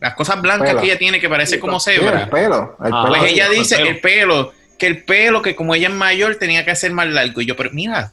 las 0.00 0.14
cosas 0.14 0.40
blancas 0.40 0.76
que 0.76 0.86
ella 0.86 0.98
tiene 0.98 1.20
que 1.20 1.28
parece 1.28 1.58
como 1.58 1.80
cebra. 1.80 2.22
el 2.22 2.28
pelo, 2.28 2.76
ah, 2.78 3.04
pues 3.08 3.32
ella 3.32 3.48
dice 3.50 3.76
el 3.82 4.00
pelo, 4.00 4.52
que 4.78 4.86
el 4.86 5.04
pelo 5.04 5.42
que 5.42 5.56
como 5.56 5.74
ella 5.74 5.88
es 5.88 5.94
mayor 5.94 6.36
tenía 6.36 6.64
que 6.64 6.76
ser 6.76 6.92
más 6.92 7.08
largo 7.08 7.40
y 7.40 7.46
yo, 7.46 7.56
pero 7.56 7.70
mira, 7.72 8.12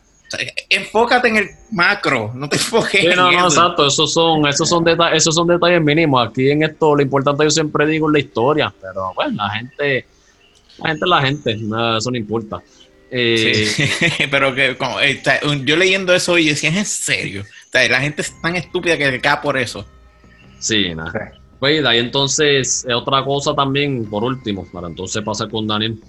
enfócate 0.69 1.27
en 1.27 1.37
el 1.37 1.49
macro, 1.71 2.31
no 2.33 2.49
te 2.49 2.55
enfoques 2.57 3.15
no, 3.15 3.31
no, 3.31 3.47
exacto, 3.47 3.87
esos 3.87 4.11
son, 4.11 4.47
esos 4.47 4.67
son 4.67 4.83
detalles, 4.83 5.17
esos 5.17 5.35
son 5.35 5.47
detalles 5.47 5.81
mínimos. 5.81 6.27
Aquí 6.27 6.49
en 6.49 6.63
esto 6.63 6.95
lo 6.95 7.01
importante 7.01 7.43
yo 7.43 7.51
siempre 7.51 7.85
digo 7.85 8.09
es 8.09 8.13
la 8.13 8.19
historia, 8.19 8.73
pero 8.81 9.13
bueno, 9.13 9.35
la 9.35 9.49
gente, 9.51 10.05
la 10.79 10.89
gente 10.89 11.05
es 11.05 11.09
la 11.09 11.21
gente, 11.21 11.51
eso 11.97 12.11
no 12.11 12.17
importa. 12.17 12.59
Eh, 13.11 13.69
pero 14.31 14.55
que 14.55 14.75
como, 14.75 14.99
eh, 14.99 15.21
yo 15.63 15.75
leyendo 15.75 16.15
eso 16.15 16.37
y 16.39 16.49
decía, 16.49 16.71
¿es 16.71 16.77
en 16.77 16.85
serio? 16.85 17.45
La 17.73 17.99
gente 17.99 18.21
es 18.21 18.39
tan 18.41 18.55
estúpida 18.55 18.97
que 18.97 19.19
cae 19.19 19.37
por 19.41 19.57
eso. 19.57 19.85
Sí, 20.59 20.93
nada. 20.95 21.33
Pues 21.59 21.83
ahí 21.85 21.99
entonces, 21.99 22.85
eh, 22.87 22.93
otra 22.93 23.23
cosa 23.23 23.55
también, 23.55 24.05
por 24.05 24.23
último, 24.23 24.65
para 24.71 24.87
entonces 24.87 25.23
pasar 25.23 25.49
con 25.49 25.65
Daniel. 25.65 25.99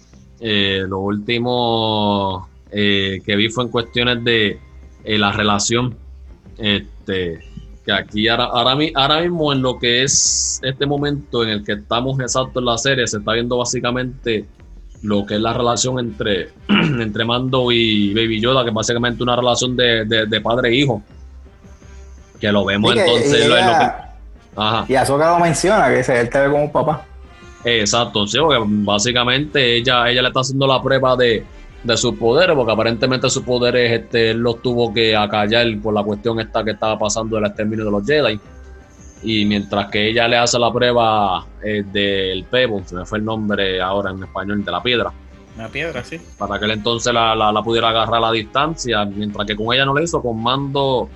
Eh, 0.41 0.85
lo 0.87 0.99
último 0.99 2.49
eh, 2.71 3.21
que 3.25 3.37
vi 3.37 3.49
fue 3.49 3.65
en 3.65 3.71
cuestiones 3.71 4.23
de 4.25 4.59
la 5.05 5.33
relación. 5.33 5.97
Este, 6.59 7.41
que 7.85 7.93
aquí 7.93 8.29
ahora, 8.29 8.45
ahora, 8.45 9.21
mismo 9.21 9.53
en 9.53 9.63
lo 9.63 9.79
que 9.79 10.03
es 10.03 10.61
este 10.63 10.87
momento 10.87 11.43
en 11.45 11.51
el 11.51 11.65
que 11.65 11.73
estamos 11.73 12.19
exacto 12.21 12.59
en 12.59 12.67
la 12.67 12.79
serie, 12.79 13.07
se 13.07 13.19
está 13.19 13.33
viendo 13.33 13.57
básicamente 13.59 14.45
lo 15.03 15.27
que 15.27 15.35
es 15.35 15.41
la 15.41 15.53
relación 15.53 15.99
entre, 15.99 16.49
entre 16.69 17.25
Mando 17.25 17.71
y 17.73 18.13
Baby 18.13 18.41
Yoda, 18.41 18.63
que 18.63 18.71
es 18.71 18.75
básicamente 18.75 19.23
una 19.23 19.37
relación 19.37 19.77
de, 19.77 20.05
de 20.05 20.41
padre 20.41 20.71
e 20.71 20.77
hijo 20.77 21.03
que 22.45 22.53
lo 22.53 22.65
vemos 22.65 22.95
entonces. 22.95 23.49
lo, 23.49 23.57
Ajá. 24.57 24.85
Y 24.87 24.95
Azoka 24.95 25.31
lo 25.31 25.39
menciona, 25.41 25.89
que 25.89 26.01
él 26.01 26.31
te 26.31 26.41
ve 26.41 26.51
como 26.51 26.65
un 26.65 26.73
papá. 26.73 27.05
Exacto, 27.65 28.27
sí, 28.27 28.39
porque 28.39 28.63
básicamente 28.63 29.77
ella, 29.77 30.09
ella 30.11 30.23
le 30.23 30.29
está 30.29 30.41
haciendo 30.41 30.67
la 30.67 30.81
prueba 30.83 31.17
de, 31.17 31.43
de 31.83 31.97
sus 31.97 32.15
poderes, 32.17 32.55
porque 32.55 32.73
aparentemente 32.73 33.31
sus 33.31 33.43
poderes 33.43 33.91
este, 33.91 34.31
él 34.33 34.39
los 34.39 34.61
tuvo 34.61 34.93
que 34.93 35.17
acallar 35.17 35.67
por 35.83 35.95
la 35.95 36.03
cuestión 36.03 36.39
esta 36.39 36.63
que 36.63 36.73
estaba 36.73 36.99
pasando 36.99 37.37
del 37.37 37.47
exterminio 37.47 37.87
de 37.87 37.91
los 37.91 38.07
Jedi. 38.07 38.39
Y 39.23 39.47
mientras 39.47 39.87
que 39.91 40.11
ella 40.11 40.29
le 40.29 40.37
hace 40.37 40.59
la 40.59 40.71
prueba 40.71 41.47
eh, 41.65 41.83
del 41.91 42.45
Pebble, 42.45 42.85
se 42.85 42.95
me 42.95 43.07
fue 43.07 43.19
el 43.19 43.25
nombre 43.25 43.81
ahora 43.81 44.11
en 44.11 44.23
español, 44.23 44.63
de 44.63 44.71
la 44.71 44.83
piedra. 44.83 45.11
La 45.57 45.69
piedra, 45.69 46.05
sí. 46.05 46.21
Para 46.37 46.59
que 46.59 46.67
él 46.67 46.73
entonces 46.73 47.13
la, 47.15 47.35
la, 47.35 47.51
la 47.51 47.63
pudiera 47.63 47.89
agarrar 47.89 48.17
a 48.17 48.21
la 48.21 48.33
distancia, 48.33 49.07
mientras 49.07 49.47
que 49.47 49.57
con 49.57 49.75
ella 49.75 49.87
no 49.87 49.95
le 49.95 50.05
hizo, 50.05 50.21
con 50.21 50.41
mando 50.43 51.09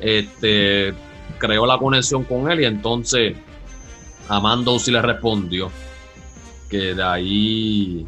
este, 0.00 0.94
creó 1.38 1.66
la 1.66 1.78
conexión 1.78 2.24
con 2.24 2.50
él 2.50 2.60
y 2.60 2.64
entonces 2.64 3.36
Amando 4.28 4.78
sí 4.78 4.90
le 4.90 5.02
respondió. 5.02 5.70
Que 6.68 6.94
de 6.94 7.02
ahí, 7.02 8.06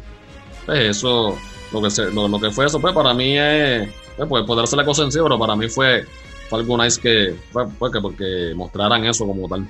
pues 0.65 0.97
eso, 0.97 1.37
lo 1.71 1.81
que, 1.81 1.89
lo, 2.11 2.39
que 2.39 2.51
fue 2.51 2.65
eso, 2.65 2.79
pues 2.79 2.93
para 2.93 3.13
mí 3.13 3.37
es, 3.37 3.89
pues, 4.17 4.27
pues 4.27 4.45
poder 4.45 4.63
hacer 4.63 4.77
la 4.77 4.85
cosa 4.85 5.03
en 5.03 5.11
sí, 5.11 5.19
pero 5.21 5.37
para 5.37 5.55
mí 5.55 5.69
fue, 5.69 6.05
algo 6.51 6.83
nice 6.83 6.99
que, 6.99 7.35
fue, 7.51 7.91
que 7.91 8.01
porque 8.01 8.53
mostraran 8.55 9.05
eso 9.05 9.27
como 9.27 9.47
tal, 9.47 9.67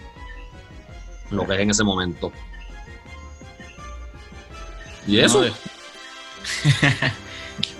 lo 1.31 1.45
que 1.45 1.53
es 1.55 1.59
en 1.59 1.69
ese 1.69 1.83
momento. 1.83 2.31
Y 5.05 5.19
eso. 5.19 5.43
No, 5.43 5.51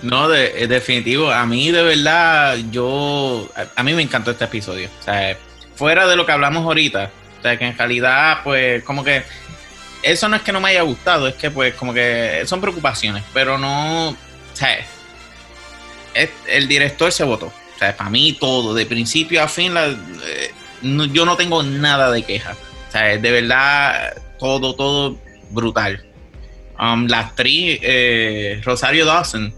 de, 0.02 0.68
definitivo. 0.68 1.32
A 1.32 1.46
mí, 1.46 1.72
de 1.72 1.84
verdad, 1.84 2.58
yo. 2.72 3.50
A, 3.76 3.84
mí 3.84 3.94
me 3.94 4.02
encantó 4.02 4.32
este 4.32 4.46
episodio. 4.46 4.90
O 5.00 5.04
sea, 5.04 5.38
fuera 5.76 6.08
de 6.08 6.16
lo 6.16 6.26
que 6.26 6.32
hablamos 6.32 6.64
ahorita. 6.66 7.12
O 7.40 7.42
sea, 7.42 7.58
que 7.58 7.66
en 7.66 7.78
realidad, 7.78 8.40
pues, 8.44 8.84
como 8.84 9.04
que. 9.04 9.24
Eso 10.04 10.30
no 10.30 10.36
es 10.36 10.44
que 10.44 10.52
no 10.52 10.62
me 10.62 10.70
haya 10.70 10.84
gustado, 10.84 11.28
es 11.28 11.36
que, 11.36 11.50
pues, 11.50 11.74
como 11.74 11.94
que 11.94 12.44
son 12.46 12.62
preocupaciones. 12.62 13.24
Pero 13.34 13.58
no. 13.58 14.10
O 14.10 14.16
sea, 14.54 14.86
el 16.48 16.68
director 16.68 17.12
se 17.12 17.24
votó. 17.24 17.48
O 17.48 17.80
sea, 17.80 17.96
para 17.96 18.10
mí 18.10 18.34
todo, 18.34 18.74
de 18.74 18.86
principio 18.86 19.44
a 19.44 19.48
fin, 19.48 19.74
la, 19.74 19.88
eh, 19.88 20.52
yo 20.82 21.26
no 21.26 21.38
tengo 21.38 21.62
nada 21.64 22.12
de 22.12 22.24
queja. 22.24 22.56
O 22.88 22.92
sea, 22.92 23.18
de 23.18 23.32
verdad, 23.32 24.16
todo, 24.40 24.76
todo 24.76 25.20
brutal. 25.52 26.04
Um, 26.80 27.08
la 27.08 27.20
actriz 27.20 27.80
eh, 27.82 28.62
Rosario 28.64 29.06
Dawson 29.06 29.54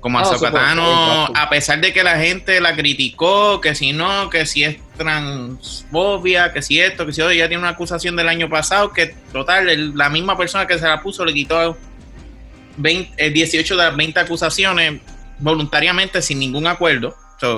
como 0.00 0.18
a 0.18 0.22
Azokatano, 0.22 1.26
a 1.34 1.50
pesar 1.50 1.80
de 1.80 1.92
que 1.92 2.02
la 2.02 2.16
gente 2.16 2.60
la 2.60 2.74
criticó, 2.74 3.60
que 3.60 3.74
si 3.74 3.92
no, 3.92 4.30
que 4.30 4.46
si 4.46 4.64
es 4.64 4.78
transfobia, 4.96 6.52
que 6.52 6.62
si 6.62 6.80
esto, 6.80 7.06
que 7.06 7.12
si 7.12 7.20
ya 7.20 7.48
tiene 7.48 7.58
una 7.58 7.70
acusación 7.70 8.16
del 8.16 8.28
año 8.28 8.48
pasado, 8.48 8.92
que 8.92 9.14
total, 9.32 9.94
la 9.96 10.08
misma 10.08 10.36
persona 10.36 10.66
que 10.66 10.78
se 10.78 10.86
la 10.88 11.02
puso 11.02 11.24
le 11.24 11.34
quitó 11.34 11.76
20, 12.78 13.30
18 13.30 13.76
de 13.76 13.84
las 13.84 13.96
20 13.96 14.20
acusaciones 14.20 15.00
voluntariamente 15.38 16.22
sin 16.22 16.38
ningún 16.38 16.66
acuerdo. 16.66 17.14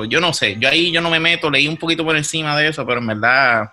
yo 0.08 0.20
no 0.20 0.32
sé, 0.32 0.56
yo 0.58 0.68
ahí 0.68 0.90
yo 0.90 1.00
no 1.00 1.10
me 1.10 1.20
meto, 1.20 1.50
leí 1.50 1.68
un 1.68 1.76
poquito 1.76 2.04
por 2.04 2.16
encima 2.16 2.56
de 2.56 2.68
eso, 2.68 2.84
pero 2.84 2.98
en 3.00 3.06
verdad 3.06 3.72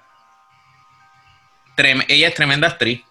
ella 2.07 2.27
es 2.27 2.33
tremenda 2.33 2.67
actriz. 2.67 3.01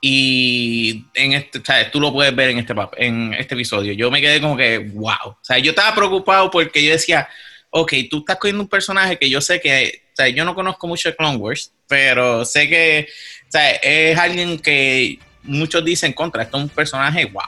Y 0.00 1.04
en 1.14 1.32
este, 1.32 1.60
¿sabes? 1.62 1.90
Tú 1.90 2.00
lo 2.00 2.12
puedes 2.12 2.34
ver 2.34 2.50
en 2.50 2.58
este, 2.58 2.74
en 2.96 3.34
este 3.34 3.54
episodio. 3.54 3.92
Yo 3.92 4.10
me 4.10 4.20
quedé 4.20 4.40
como 4.40 4.56
que, 4.56 4.78
wow. 4.78 5.28
O 5.28 5.38
sea, 5.42 5.58
yo 5.58 5.70
estaba 5.70 5.94
preocupado 5.94 6.50
porque 6.50 6.82
yo 6.82 6.92
decía, 6.92 7.28
ok, 7.70 7.92
tú 8.10 8.18
estás 8.18 8.36
cogiendo 8.36 8.62
un 8.62 8.68
personaje 8.68 9.18
que 9.18 9.28
yo 9.28 9.40
sé 9.40 9.60
que, 9.60 10.02
o 10.12 10.16
sea, 10.16 10.28
yo 10.28 10.44
no 10.44 10.54
conozco 10.54 10.86
mucho 10.86 11.08
de 11.08 11.16
Clone 11.16 11.36
Wars, 11.36 11.72
pero 11.86 12.44
sé 12.44 12.68
que, 12.68 13.08
o 13.48 13.50
sea, 13.50 13.70
es 13.72 14.18
alguien 14.18 14.58
que 14.58 15.18
muchos 15.42 15.84
dicen 15.84 16.12
contra, 16.12 16.42
esto 16.42 16.56
es 16.56 16.64
un 16.64 16.68
personaje, 16.70 17.26
wow. 17.26 17.42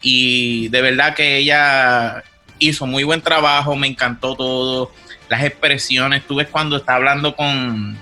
Y 0.00 0.68
de 0.68 0.82
verdad 0.82 1.14
que 1.14 1.38
ella 1.38 2.22
hizo 2.58 2.86
muy 2.86 3.04
buen 3.04 3.20
trabajo, 3.20 3.76
me 3.76 3.86
encantó 3.86 4.34
todo, 4.34 4.92
las 5.28 5.44
expresiones, 5.44 6.26
tú 6.26 6.36
ves 6.36 6.48
cuando 6.48 6.76
está 6.76 6.94
hablando 6.94 7.36
con, 7.36 7.98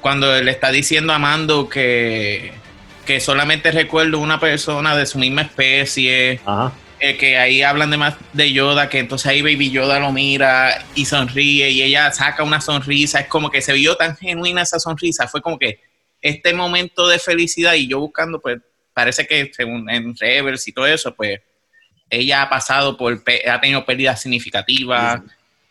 cuando 0.00 0.40
le 0.40 0.50
está 0.50 0.70
diciendo 0.70 1.12
a 1.12 1.18
Mando 1.18 1.68
que 1.68 2.52
que 3.04 3.20
solamente 3.20 3.70
recuerdo 3.70 4.18
una 4.18 4.38
persona 4.40 4.96
de 4.96 5.06
su 5.06 5.18
misma 5.18 5.42
especie. 5.42 6.40
eh, 7.02 7.16
que 7.16 7.36
ahí 7.36 7.62
hablan 7.62 7.90
de 7.90 7.96
más 7.96 8.14
de 8.32 8.52
Yoda, 8.52 8.88
que 8.88 9.00
entonces 9.00 9.26
ahí 9.26 9.42
Baby 9.42 9.72
Yoda 9.72 9.98
lo 9.98 10.12
mira 10.12 10.84
y 10.94 11.04
sonríe 11.04 11.68
y 11.68 11.82
ella 11.82 12.12
saca 12.12 12.44
una 12.44 12.60
sonrisa, 12.60 13.18
es 13.18 13.26
como 13.26 13.50
que 13.50 13.60
se 13.60 13.72
vio 13.72 13.96
tan 13.96 14.16
genuina 14.16 14.62
esa 14.62 14.78
sonrisa, 14.78 15.26
fue 15.26 15.42
como 15.42 15.58
que 15.58 15.80
este 16.20 16.54
momento 16.54 17.08
de 17.08 17.18
felicidad 17.18 17.74
y 17.74 17.88
yo 17.88 17.98
buscando, 17.98 18.40
pues 18.40 18.60
parece 18.94 19.26
que 19.26 19.50
según 19.52 19.90
en 19.90 20.14
Rebels 20.16 20.68
y 20.68 20.72
todo 20.72 20.86
eso, 20.86 21.12
pues 21.12 21.40
ella 22.08 22.42
ha 22.42 22.48
pasado 22.48 22.96
por, 22.96 23.20
ha 23.48 23.60
tenido 23.60 23.84
pérdidas 23.84 24.22
significativas, 24.22 25.22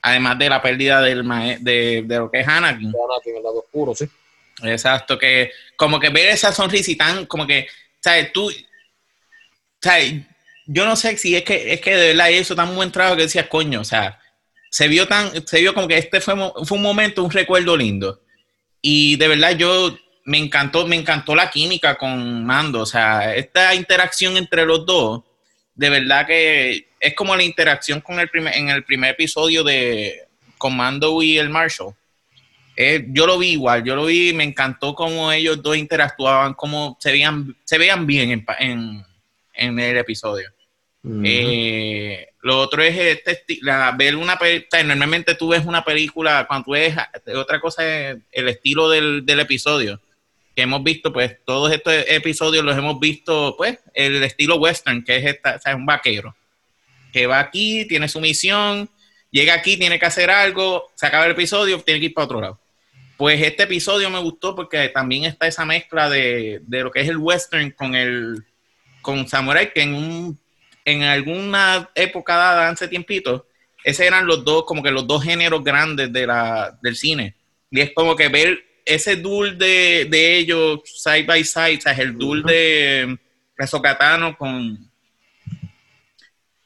además 0.01 0.37
de 0.37 0.49
la 0.49 0.61
pérdida 0.61 1.01
del 1.01 1.25
de, 1.61 2.03
de, 2.05 2.17
lo 2.17 2.29
que 2.29 2.41
es 2.41 2.47
Anakin. 2.47 2.89
Anakin, 2.89 3.37
el 3.37 3.43
lado 3.43 3.59
oscuro, 3.59 3.95
sí. 3.95 4.05
Exacto, 4.63 5.17
que 5.17 5.51
como 5.75 5.99
que 5.99 6.09
ver 6.09 6.29
esa 6.29 6.51
sonrisa 6.51 6.91
tan, 6.97 7.25
como 7.25 7.47
que, 7.47 7.67
¿sabes? 7.99 8.31
Tú, 8.31 8.51
¿sabes? 9.81 10.21
yo 10.73 10.85
no 10.85 10.95
sé 10.95 11.17
si 11.17 11.35
es 11.35 11.43
que, 11.43 11.73
es 11.73 11.81
que 11.81 11.95
de 11.95 12.07
verdad 12.09 12.31
eso 12.31 12.55
tan 12.55 12.75
buen 12.75 12.91
trabajo 12.91 13.17
que 13.17 13.23
decías, 13.23 13.47
coño, 13.47 13.81
o 13.81 13.83
sea, 13.83 14.19
se 14.69 14.88
vio 14.88 15.07
tan, 15.07 15.45
se 15.45 15.59
vio 15.59 15.73
como 15.73 15.88
que 15.88 15.97
este 15.97 16.21
fue, 16.21 16.33
fue 16.63 16.77
un 16.77 16.81
momento, 16.81 17.23
un 17.23 17.31
recuerdo 17.31 17.75
lindo. 17.75 18.21
Y 18.81 19.17
de 19.17 19.27
verdad 19.27 19.57
yo 19.57 19.97
me 20.23 20.38
encantó, 20.38 20.88
me 20.88 20.95
encantó 20.95 21.35
la 21.35 21.49
química 21.49 21.95
con 21.95 22.45
Mando, 22.45 22.81
o 22.81 22.85
sea, 22.85 23.35
esta 23.35 23.75
interacción 23.75 24.38
entre 24.38 24.65
los 24.65 24.85
dos, 24.85 25.23
de 25.75 25.89
verdad 25.89 26.25
que 26.25 26.88
es 26.99 27.15
como 27.15 27.35
la 27.35 27.43
interacción 27.43 27.99
con 28.01 28.19
el 28.19 28.29
primer, 28.29 28.55
en 28.55 28.69
el 28.69 28.83
primer 28.83 29.11
episodio 29.11 29.63
de 29.63 30.27
con 30.57 30.77
Mando 30.77 31.21
y 31.21 31.38
el 31.38 31.49
Marshall. 31.49 31.95
Eh, 32.83 33.05
yo 33.09 33.27
lo 33.27 33.37
vi 33.37 33.49
igual, 33.49 33.83
yo 33.83 33.95
lo 33.95 34.05
vi, 34.05 34.33
me 34.33 34.43
encantó 34.43 34.95
cómo 34.95 35.31
ellos 35.31 35.61
dos 35.61 35.77
interactuaban, 35.77 36.55
cómo 36.55 36.97
se 36.99 37.11
veían, 37.11 37.55
se 37.63 37.77
veían 37.77 38.07
bien 38.07 38.31
en, 38.31 38.45
en, 38.59 39.05
en 39.53 39.79
el 39.79 39.97
episodio. 39.97 40.49
Eh, 41.03 42.27
lo 42.41 42.59
otro 42.59 42.81
es 42.81 42.95
este, 42.97 43.59
ver 43.97 44.15
una 44.15 44.37
película, 44.37 44.83
normalmente 44.83 45.35
tú 45.35 45.49
ves 45.49 45.63
una 45.65 45.83
película, 45.83 46.45
cuando 46.47 46.65
tú 46.65 46.71
ves, 46.71 46.95
otra 47.35 47.59
cosa 47.59 47.83
es 47.85 48.17
el 48.31 48.47
estilo 48.47 48.89
del, 48.89 49.39
episodio, 49.39 49.99
que 50.55 50.63
hemos 50.63 50.83
visto, 50.83 51.13
pues 51.13 51.37
todos 51.45 51.71
estos 51.71 51.93
episodios 52.07 52.63
los 52.63 52.77
hemos 52.77 52.99
visto, 52.99 53.55
pues, 53.57 53.79
el 53.93 54.23
estilo 54.23 54.57
western, 54.57 55.03
que 55.03 55.17
es, 55.17 55.25
esta, 55.25 55.75
un 55.75 55.85
vaquero, 55.85 56.35
que 57.13 57.27
va 57.27 57.39
aquí, 57.39 57.85
tiene 57.85 58.07
su 58.07 58.19
misión, 58.19 58.89
llega 59.29 59.53
aquí, 59.53 59.77
tiene 59.77 59.99
que 59.99 60.05
hacer 60.05 60.29
algo, 60.29 60.91
se 60.95 61.07
acaba 61.07 61.25
el 61.25 61.31
episodio, 61.31 61.79
tiene 61.81 61.99
que 61.99 62.07
ir 62.07 62.13
para 62.13 62.25
otro 62.25 62.41
lado. 62.41 62.60
Pues 63.22 63.39
este 63.43 63.61
episodio 63.61 64.10
me 64.10 64.18
gustó 64.18 64.56
porque 64.56 64.89
también 64.89 65.26
está 65.26 65.45
esa 65.45 65.64
mezcla 65.64 66.10
de, 66.10 66.60
de 66.64 66.81
lo 66.81 66.89
que 66.89 67.02
es 67.02 67.07
el 67.07 67.18
western 67.18 67.69
con 67.69 67.93
el 67.93 68.43
con 69.03 69.27
Samurai, 69.27 69.72
que 69.72 69.84
en 69.84 69.93
un 69.93 70.39
en 70.85 71.03
alguna 71.03 71.88
época 71.93 72.35
dada, 72.35 72.69
hace 72.69 72.88
tiempito, 72.88 73.45
esos 73.84 74.07
eran 74.07 74.26
los 74.26 74.43
dos, 74.43 74.65
como 74.65 74.81
que 74.81 74.89
los 74.89 75.06
dos 75.06 75.23
géneros 75.23 75.64
grandes 75.64 76.11
de 76.11 76.26
la, 76.26 76.76
del 76.81 76.95
cine. 76.95 77.35
Y 77.69 77.81
es 77.81 77.91
como 77.93 78.15
que 78.15 78.27
ver 78.27 78.60
ese 78.84 79.18
duel 79.18 79.56
de, 79.56 80.07
de 80.10 80.38
ellos 80.38 80.80
side 80.85 81.27
by 81.27 81.43
side, 81.43 81.77
o 81.77 81.81
sea, 81.81 81.93
el 81.93 82.18
duel 82.18 82.41
de 82.41 83.19
Sokatano 83.68 84.35
con, 84.35 84.89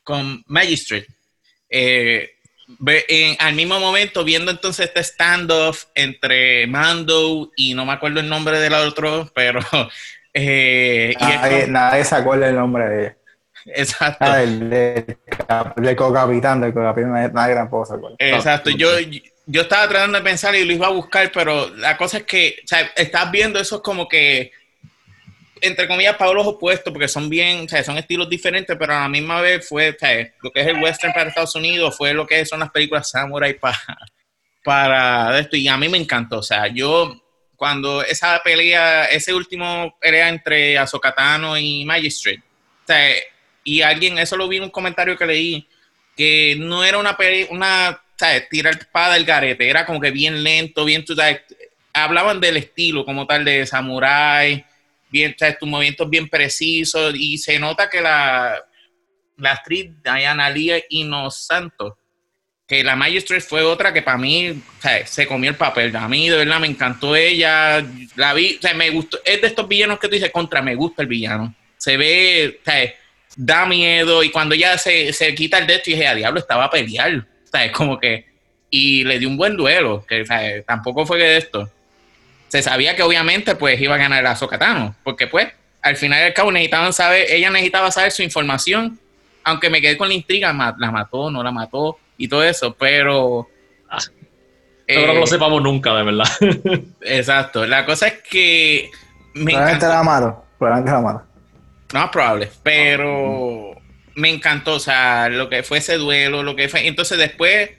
con 0.04 0.42
Magistrate. 0.48 1.08
Eh, 1.70 2.35
al 3.40 3.56
mismo 3.56 3.80
momento, 3.80 4.24
viendo 4.24 4.52
entonces 4.52 4.88
este 4.88 5.04
standoff 5.04 5.86
entre 5.96 6.68
Mando 6.68 7.52
y 7.56 7.74
no 7.74 7.86
me 7.86 7.94
acuerdo 7.94 8.20
el 8.20 8.30
nombre 8.30 8.60
del 8.60 8.74
otro, 8.74 9.32
pero. 9.34 9.60
Eh, 10.38 11.16
nadie, 11.18 11.68
nadie 11.68 12.04
se 12.04 12.14
acuerda 12.14 12.50
el 12.50 12.56
nombre 12.56 12.90
de 12.90 13.02
ella. 13.04 13.18
Exacto. 13.68 14.26
Ah, 14.26 14.44
el, 14.44 15.96
co-capitán, 15.96 16.62
del 16.62 16.74
co-capitán, 16.74 17.32
nadie 17.34 17.56
tampoco 17.56 17.86
se 17.86 17.94
acuerda. 17.94 18.18
Exacto. 18.20 18.70
Yo, 18.70 18.90
yo 19.46 19.62
estaba 19.62 19.88
tratando 19.88 20.18
de 20.18 20.24
pensar 20.24 20.56
y 20.56 20.66
lo 20.66 20.74
iba 20.74 20.88
a 20.88 20.92
buscar, 20.92 21.32
pero 21.34 21.70
la 21.76 21.98
cosa 21.98 22.18
es 22.18 22.24
que, 22.24 22.58
o 22.64 22.68
sea, 22.68 22.82
estás 22.96 23.32
viendo 23.32 23.60
eso 23.60 23.82
como 23.82 24.08
que, 24.08 24.52
entre 25.62 25.88
comillas, 25.88 26.16
para 26.16 26.34
los 26.34 26.46
opuestos, 26.46 26.92
porque 26.92 27.08
son 27.08 27.30
bien, 27.30 27.66
o 27.66 27.70
sea, 27.70 27.84
son 27.84 27.98
estilos 27.98 28.30
diferentes, 28.30 28.76
pero 28.78 28.94
a 28.94 29.02
la 29.02 29.10
misma 29.10 29.42
vez 29.42 29.68
fue, 29.68 29.90
o 29.90 29.96
sea, 29.98 30.34
lo 30.42 30.52
que 30.52 30.62
es 30.62 30.68
el 30.68 30.82
western 30.82 31.14
para 31.14 31.30
Estados 31.30 31.56
Unidos 31.56 31.96
fue 31.96 32.14
lo 32.14 32.28
que 32.28 32.46
son 32.46 32.60
las 32.60 32.72
películas 32.72 33.10
samurai 33.10 33.58
para, 33.60 33.80
para 34.64 35.40
esto, 35.40 35.56
y 35.56 35.68
a 35.68 35.78
mí 35.78 35.90
me 35.90 35.98
encantó, 35.98 36.40
o 36.40 36.44
sea, 36.44 36.68
yo 36.68 37.22
cuando 37.56 38.04
esa 38.04 38.42
pelea, 38.44 39.06
ese 39.06 39.34
último 39.34 39.98
pelea 40.00 40.30
entre 40.30 40.78
Azokatano 40.78 41.58
y 41.58 41.86
Magistrate, 41.86 42.44
o 42.84 42.88
sea, 42.88 43.10
y 43.64 43.82
alguien, 43.82 44.18
eso 44.20 44.38
lo 44.38 44.48
vi 44.48 44.58
en 44.58 44.64
un 44.64 44.70
comentario 44.70 45.18
que 45.18 45.26
leí, 45.26 45.68
que 46.16 46.56
no 46.60 46.84
era 46.84 46.98
una, 46.98 47.18
una 47.50 48.02
¿sabes? 48.18 48.48
tirar 48.50 48.78
espada 48.78 49.14
del 49.16 49.26
garete, 49.26 49.70
era 49.70 49.86
como 49.86 50.00
que 50.00 50.12
bien 50.12 50.44
lento, 50.44 50.86
bien, 50.86 51.06
¿sabes? 51.08 51.42
hablaban 51.94 52.42
del 52.42 52.58
estilo 52.58 53.06
como 53.06 53.26
tal 53.26 53.46
de 53.46 53.66
samurai, 53.66 54.66
bien, 55.10 55.36
tus 55.60 55.70
movimientos 55.70 56.10
bien 56.10 56.28
precisos, 56.28 57.14
y 57.16 57.38
se 57.38 57.60
nota 57.60 57.90
que 57.90 58.02
la, 58.02 58.64
la 59.38 59.52
actriz 59.52 59.92
Diana 60.04 60.50
Lee 60.50 60.84
Inosanto, 60.90 61.98
que 62.68 62.84
la 62.84 62.96
Magistrate 62.96 63.42
fue 63.42 63.62
otra 63.62 63.94
que 63.94 64.02
para 64.02 64.18
mí 64.18 64.62
¿sabes? 64.80 65.10
se 65.12 65.28
comió 65.28 65.52
el 65.52 65.56
papel. 65.56 65.96
A 65.96 66.08
mí 66.08 66.30
de 66.30 66.38
verdad 66.38 66.60
me 66.60 66.68
encantó 66.68 67.16
ella, 67.16 67.86
la 68.16 68.34
vi, 68.34 68.56
o 68.58 68.62
sea, 68.62 68.74
me 68.74 68.90
gustó, 68.90 69.20
es 69.24 69.40
de 69.42 69.48
estos 69.48 69.68
villanos 69.68 70.00
que 70.00 70.08
tú 70.08 70.16
dices, 70.16 70.32
contra, 70.32 70.62
me 70.62 70.76
gusta 70.76 71.04
el 71.04 71.08
villano. 71.08 71.54
Se 71.78 71.98
ve, 71.98 72.60
¿sabes? 72.66 72.94
da 73.36 73.66
miedo 73.66 74.24
y 74.24 74.32
cuando 74.32 74.56
ya 74.56 74.78
se, 74.78 75.12
se 75.14 75.36
quita 75.36 75.58
el 75.58 75.68
de 75.68 75.76
esto 75.76 75.90
y 75.90 75.94
dije, 75.94 76.08
a 76.08 76.16
diablo, 76.16 76.40
estaba 76.40 76.66
a 76.66 76.70
pelear, 76.70 77.28
es 77.54 77.72
Como 77.72 78.00
que, 78.00 78.26
y 78.70 79.04
le 79.04 79.20
dio 79.20 79.30
un 79.30 79.38
buen 79.38 79.56
duelo, 79.56 80.06
que 80.08 80.26
tampoco 80.66 81.06
fue 81.06 81.20
de 81.20 81.38
esto. 81.38 81.70
Se 82.48 82.62
sabía 82.62 82.96
que 82.96 83.04
obviamente 83.04 83.56
pues 83.56 83.80
iba 83.82 83.96
a 83.96 83.98
ganar 83.98 84.26
a 84.26 84.36
Sokatano, 84.36 84.96
porque 85.04 85.28
pues 85.28 85.48
al 85.82 85.98
final 85.98 86.24
del 86.24 86.34
cabo 86.34 86.52
necesitaban 86.52 86.94
saber, 86.94 87.28
ella 87.30 87.50
necesitaba 87.50 87.92
saber 87.92 88.12
su 88.12 88.24
información, 88.24 89.00
aunque 89.44 89.70
me 89.70 89.82
quedé 89.82 89.98
con 89.98 90.08
la 90.08 90.16
intriga, 90.16 90.52
la 90.78 90.92
mató, 90.92 91.30
no 91.30 91.44
la 91.44 91.52
mató 91.52 92.00
y 92.18 92.28
todo 92.28 92.44
eso, 92.44 92.74
pero... 92.74 93.48
Ah, 93.90 94.00
no 94.88 95.14
lo 95.14 95.28
sepamos 95.28 95.62
nunca, 95.62 95.94
de 95.94 96.04
verdad. 96.04 96.28
exacto. 97.02 97.66
La 97.66 97.86
cosa 97.86 98.08
es 98.08 98.22
que... 98.30 98.90
Me 99.34 99.52
probablemente 99.52 99.88
la 99.88 100.04
mató, 100.04 100.46
probablemente 100.58 100.92
la 100.92 101.02
mató. 101.02 101.24
No 101.94 102.04
es 102.06 102.10
probable, 102.10 102.52
pero 102.64 103.76
me 104.16 104.30
encantó, 104.30 104.74
o 104.74 104.80
sea, 104.80 105.30
lo 105.30 105.50
que 105.50 105.62
fue 105.64 105.78
ese 105.78 105.98
duelo, 105.98 106.42
lo 106.42 106.56
que 106.56 106.68
fue. 106.68 106.88
Entonces, 106.88 107.18
después 107.18 107.70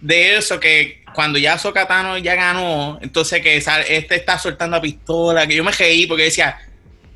de 0.00 0.36
eso, 0.36 0.60
que 0.60 0.99
cuando 1.14 1.38
ya 1.38 1.58
Sokatano 1.58 2.18
ya 2.18 2.34
ganó, 2.34 2.98
entonces 3.00 3.42
que 3.42 3.56
este 3.56 4.14
está 4.14 4.38
soltando 4.38 4.76
la 4.76 4.82
pistola, 4.82 5.46
que 5.46 5.56
yo 5.56 5.64
me 5.64 5.72
reí 5.72 6.06
porque 6.06 6.24
decía, 6.24 6.58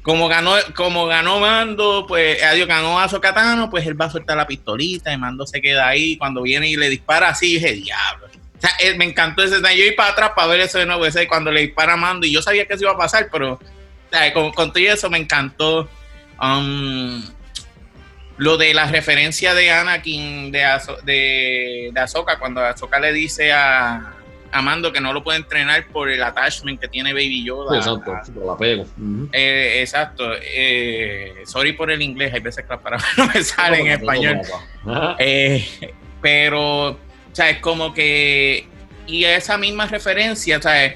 como 0.05 0.29
ganó, 0.29 0.55
como 0.75 1.07
ganó 1.07 1.41
Mando, 1.41 2.05
pues 2.07 2.43
adiós, 2.43 2.69
ganó 2.69 3.01
a 3.01 3.09
Sokatano, 3.09 3.71
pues 3.71 3.87
él 3.87 3.99
va 3.99 4.05
a 4.05 4.11
soltar 4.11 4.37
la 4.37 4.47
pistolita 4.47 5.11
y 5.11 5.17
Mando 5.17 5.47
se 5.47 5.63
queda 5.63 5.89
ahí. 5.89 6.19
Cuando 6.19 6.43
viene 6.43 6.69
y 6.69 6.77
le 6.77 6.91
dispara 6.91 7.31
así, 7.31 7.55
dije, 7.55 7.73
diablo. 7.73 8.27
O 8.27 8.61
sea, 8.61 8.71
me 8.97 9.07
encantó 9.07 9.43
ese 9.43 9.57
Yo 9.61 9.85
iba 9.85 9.97
para 9.97 10.11
atrás 10.11 10.31
para 10.37 10.49
ver 10.49 10.61
eso 10.61 10.79
de 10.79 10.85
nuevo, 10.85 11.07
ese 11.07 11.27
cuando 11.27 11.51
le 11.51 11.63
dispara 11.63 11.97
Mando, 11.97 12.27
y 12.27 12.33
yo 12.33 12.43
sabía 12.43 12.67
que 12.67 12.75
eso 12.75 12.85
iba 12.85 12.93
a 12.93 12.99
pasar, 12.99 13.29
pero 13.33 13.59
con, 14.35 14.53
con 14.53 14.73
todo 14.73 14.85
eso 14.85 15.09
me 15.09 15.19
encantó. 15.19 15.89
Um, 16.41 17.23
lo 18.37 18.57
de 18.57 18.75
la 18.75 18.87
referencia 18.87 19.55
de 19.55 19.71
Anakin 19.71 20.51
de, 20.51 20.65
de, 21.05 21.91
de 21.93 22.01
Ahsoka, 22.01 22.39
cuando 22.39 22.61
Ahsoka 22.61 22.99
le 22.99 23.13
dice 23.13 23.53
a, 23.53 24.11
Mando 24.63 24.93
que 24.93 25.01
no 25.01 25.13
lo 25.13 25.25
puede 25.25 25.39
entrenar 25.39 25.85
por 25.89 26.09
el 26.09 26.23
attachment 26.23 26.81
que 26.81 26.87
tiene 26.87 27.13
Baby 27.13 27.45
Yoda. 27.45 27.77
exacto, 27.77 28.15
la 28.47 28.57
pego. 28.57 28.87
Eh, 29.33 29.81
exacto. 29.81 30.31
Eh, 30.41 31.43
sorry 31.45 31.73
por 31.73 31.91
el 31.91 32.01
inglés, 32.01 32.33
hay 32.33 32.39
veces 32.39 32.65
que 32.65 32.71
las 32.71 32.81
palabras 32.81 33.09
no 33.17 33.27
me 33.27 33.43
salen 33.43 33.89
en 33.89 33.93
español. 33.95 34.41
Eh, 35.19 35.67
pero, 36.23 36.91
o 36.91 36.99
sea, 37.33 37.51
es 37.51 37.59
como 37.59 37.93
que. 37.93 38.69
Y 39.09 39.25
esa 39.25 39.59
misma 39.59 39.87
referencia, 39.87 40.63
¿sabes? 40.63 40.95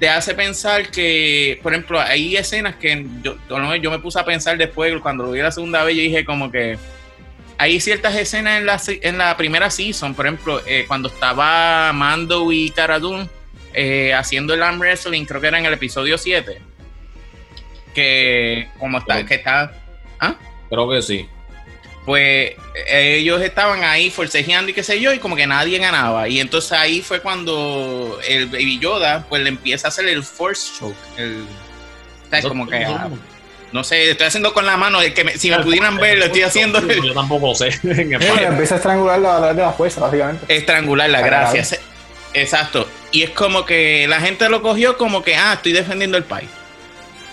Te 0.00 0.08
hace 0.08 0.34
pensar 0.34 0.90
que, 0.90 1.60
por 1.62 1.72
ejemplo, 1.72 2.00
hay 2.00 2.36
escenas 2.36 2.74
que 2.76 3.06
yo, 3.22 3.36
yo 3.76 3.90
me 3.90 3.98
puse 3.98 4.18
a 4.18 4.24
pensar 4.24 4.56
después, 4.56 4.98
cuando 5.02 5.24
lo 5.24 5.32
vi 5.32 5.40
la 5.40 5.52
segunda 5.52 5.84
vez, 5.84 5.94
yo 5.94 6.02
dije 6.02 6.24
como 6.24 6.50
que 6.50 6.78
hay 7.58 7.78
ciertas 7.80 8.16
escenas 8.16 8.58
en 8.58 8.66
la, 8.66 8.80
en 8.86 9.18
la 9.18 9.36
primera 9.36 9.70
season, 9.70 10.14
por 10.14 10.26
ejemplo, 10.26 10.62
eh, 10.66 10.86
cuando 10.88 11.08
estaba 11.08 11.92
Mando 11.92 12.50
y 12.50 12.70
Cara 12.70 12.98
eh, 13.74 14.14
haciendo 14.14 14.54
el 14.54 14.62
arm 14.62 14.80
wrestling, 14.80 15.26
creo 15.26 15.40
que 15.40 15.48
era 15.48 15.58
en 15.58 15.66
el 15.66 15.74
episodio 15.74 16.16
7, 16.16 16.58
que 17.94 18.68
como 18.78 18.98
está, 18.98 19.24
que 19.26 19.34
está... 19.34 19.72
¿ah? 20.18 20.34
Creo 20.70 20.88
que 20.88 21.02
sí 21.02 21.28
pues 22.04 22.52
ellos 22.86 23.42
estaban 23.42 23.84
ahí 23.84 24.10
forcejeando 24.10 24.70
y 24.70 24.74
qué 24.74 24.82
sé 24.82 25.00
yo, 25.00 25.12
y 25.12 25.18
como 25.18 25.36
que 25.36 25.46
nadie 25.46 25.78
ganaba. 25.78 26.28
Y 26.28 26.40
entonces 26.40 26.72
ahí 26.72 27.02
fue 27.02 27.20
cuando 27.20 28.18
el 28.26 28.46
Baby 28.46 28.78
Yoda, 28.78 29.26
pues 29.28 29.42
le 29.42 29.48
empieza 29.48 29.88
a 29.88 29.90
hacer 29.90 30.08
el 30.08 30.22
Force 30.22 30.72
Choke. 30.78 30.96
El, 31.16 31.46
Como 32.42 32.66
que. 32.66 32.86
No 33.72 33.84
sé, 33.84 34.10
estoy 34.10 34.26
haciendo 34.26 34.52
con 34.52 34.66
la 34.66 34.76
mano, 34.76 34.98
que 34.98 35.38
si 35.38 35.48
me 35.48 35.60
pudieran 35.60 35.96
ver, 35.96 36.18
lo 36.18 36.24
estoy 36.24 36.42
haciendo. 36.42 36.80
Yo 36.80 37.14
tampoco 37.14 37.54
sé. 37.54 37.68
empieza 37.82 38.74
a 38.74 38.78
estrangularla 38.78 39.36
a 39.36 39.38
través 39.38 39.56
de 39.56 39.62
la 39.62 39.72
fuerza, 39.72 40.00
básicamente. 40.00 40.56
Estrangularla, 40.56 41.20
gracias. 41.20 41.78
Exacto. 42.34 42.88
Y 43.12 43.22
es 43.22 43.30
como 43.30 43.64
que 43.64 44.06
la 44.08 44.20
gente 44.20 44.48
lo 44.48 44.62
cogió 44.62 44.96
como 44.96 45.22
que, 45.22 45.36
ah, 45.36 45.54
estoy 45.54 45.72
defendiendo 45.72 46.16
el 46.16 46.24
país. 46.24 46.48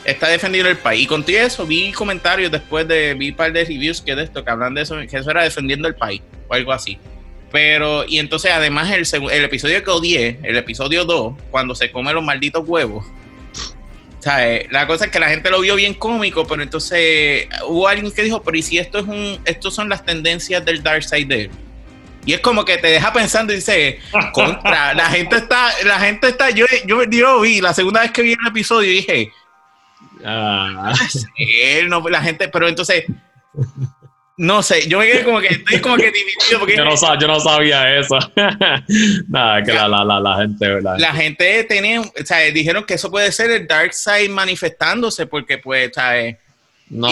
Está 0.07 0.29
defendiendo 0.29 0.69
el 0.69 0.77
país. 0.77 1.03
Y 1.03 1.05
con 1.05 1.23
eso, 1.27 1.67
vi 1.67 1.91
comentarios 1.91 2.51
después 2.51 2.88
de, 2.88 3.13
vi 3.13 3.29
un 3.29 3.35
par 3.35 3.53
de 3.53 3.63
reviews 3.63 4.01
que 4.01 4.15
de 4.15 4.23
esto, 4.23 4.43
que 4.43 4.49
hablan 4.49 4.73
de 4.73 4.81
eso, 4.81 4.95
que 4.95 5.17
eso 5.17 5.29
era 5.29 5.43
defendiendo 5.43 5.88
el 5.88 5.93
país, 5.93 6.23
o 6.47 6.55
algo 6.55 6.71
así. 6.71 6.97
Pero, 7.51 8.03
y 8.07 8.17
entonces 8.17 8.51
además 8.51 8.89
el, 8.91 9.05
el 9.31 9.43
episodio 9.43 9.84
que 9.84 9.91
odié, 9.91 10.39
el 10.41 10.57
episodio 10.57 11.05
2, 11.05 11.35
cuando 11.51 11.75
se 11.75 11.91
come 11.91 12.11
los 12.11 12.23
malditos 12.23 12.67
huevos, 12.67 13.05
la 14.69 14.88
cosa 14.88 15.05
es 15.05 15.11
que 15.11 15.19
la 15.19 15.29
gente 15.29 15.49
lo 15.49 15.61
vio 15.61 15.75
bien 15.75 15.93
cómico, 15.93 16.45
pero 16.45 16.61
entonces 16.61 17.47
hubo 17.67 17.88
alguien 17.88 18.11
que 18.11 18.23
dijo, 18.23 18.41
pero 18.41 18.57
¿y 18.57 18.61
si 18.61 18.77
esto 18.77 18.99
es 18.99 19.05
un, 19.05 19.39
estos 19.45 19.73
son 19.73 19.89
las 19.89 20.03
tendencias 20.03 20.63
del 20.65 20.84
Dark 20.84 21.03
Side 21.03 21.25
de 21.25 21.49
Y 22.25 22.34
es 22.34 22.41
como 22.41 22.65
que 22.65 22.77
te 22.77 22.88
deja 22.88 23.13
pensando 23.13 23.53
y 23.53 23.57
dice, 23.57 23.99
contra, 24.34 24.93
la 24.93 25.05
gente 25.05 25.38
está, 25.38 25.69
la 25.85 25.99
gente 25.99 26.27
está, 26.27 26.49
yo, 26.49 26.65
yo, 26.85 27.03
yo 27.05 27.41
vi, 27.41 27.61
la 27.61 27.73
segunda 27.73 28.01
vez 28.01 28.11
que 28.11 28.21
vi 28.21 28.34
el 28.34 28.47
episodio 28.47 28.89
dije, 28.89 29.31
ah. 30.26 30.94
él 31.38 31.89
no, 31.89 32.07
la 32.10 32.22
gente, 32.22 32.48
pero 32.49 32.68
entonces 32.68 33.06
no 34.38 34.61
sé, 34.61 34.88
yo 34.88 34.99
me 34.99 35.07
quedé 35.07 35.23
como 35.23 35.39
que 35.39 35.48
estoy 35.48 35.81
como 35.81 35.98
que 35.98 36.11
dividido. 36.11 36.60
Porque 36.60 36.77
yo, 36.77 36.85
no, 36.85 37.19
yo 37.19 37.27
no 37.27 37.39
sabía 37.39 37.98
eso. 37.98 38.19
Nada, 39.27 39.64
que 39.64 39.73
la, 39.73 39.88
la, 39.88 40.06
la, 40.06 40.19
la, 40.19 40.38
gente. 40.38 40.81
La, 40.81 41.14
gente 41.14 41.64
tenía, 41.64 42.02
o 42.02 42.11
sea, 42.23 42.39
dijeron 42.52 42.84
que 42.84 42.94
eso 42.94 43.10
puede 43.10 43.31
ser 43.31 43.49
el 43.49 43.65
Dark 43.65 43.95
Side 43.95 44.30
manifestándose, 44.30 45.26
porque 45.26 45.57
pues, 45.57 45.91
¿sabes? 45.95 46.38
No. 46.88 47.07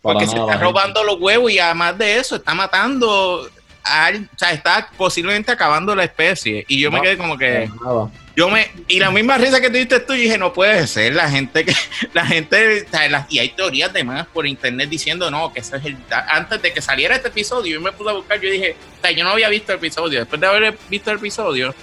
porque 0.00 0.26
se 0.26 0.38
está 0.38 0.56
robando 0.56 1.04
los 1.04 1.20
huevos 1.20 1.52
y 1.52 1.58
además 1.58 1.98
de 1.98 2.16
eso, 2.16 2.36
está 2.36 2.54
matando. 2.54 3.46
A, 3.84 4.12
o 4.14 4.38
sea, 4.38 4.52
está 4.52 4.88
posiblemente 4.96 5.52
acabando 5.52 5.94
la 5.94 6.04
especie. 6.04 6.64
Y 6.66 6.80
yo 6.80 6.90
me 6.90 7.02
quedé 7.02 7.18
como 7.18 7.36
que. 7.36 7.68
Yo 8.36 8.50
me, 8.50 8.68
y 8.88 8.98
la 8.98 9.12
misma 9.12 9.38
risa 9.38 9.60
que 9.60 9.70
tuviste 9.70 10.00
tú, 10.00 10.12
dije, 10.12 10.36
no 10.38 10.52
puede 10.52 10.88
ser, 10.88 11.14
la 11.14 11.30
gente 11.30 11.64
que, 11.64 11.72
la 12.12 12.26
gente, 12.26 12.84
y 13.28 13.38
hay 13.38 13.50
teorías 13.50 13.92
de 13.92 14.02
más 14.02 14.26
por 14.26 14.46
internet 14.46 14.88
diciendo, 14.88 15.30
no, 15.30 15.52
que 15.52 15.60
eso 15.60 15.76
es 15.76 15.84
el, 15.84 15.96
antes 16.10 16.60
de 16.60 16.72
que 16.72 16.82
saliera 16.82 17.14
este 17.14 17.28
episodio, 17.28 17.74
yo 17.74 17.80
me 17.80 17.92
puse 17.92 18.10
a 18.10 18.14
buscar, 18.14 18.40
yo 18.40 18.50
dije, 18.50 18.74
yo 19.16 19.24
no 19.24 19.30
había 19.30 19.48
visto 19.48 19.72
el 19.72 19.78
episodio, 19.78 20.18
después 20.18 20.40
de 20.40 20.46
haber 20.48 20.76
visto 20.88 21.12
el 21.12 21.18
episodio, 21.18 21.74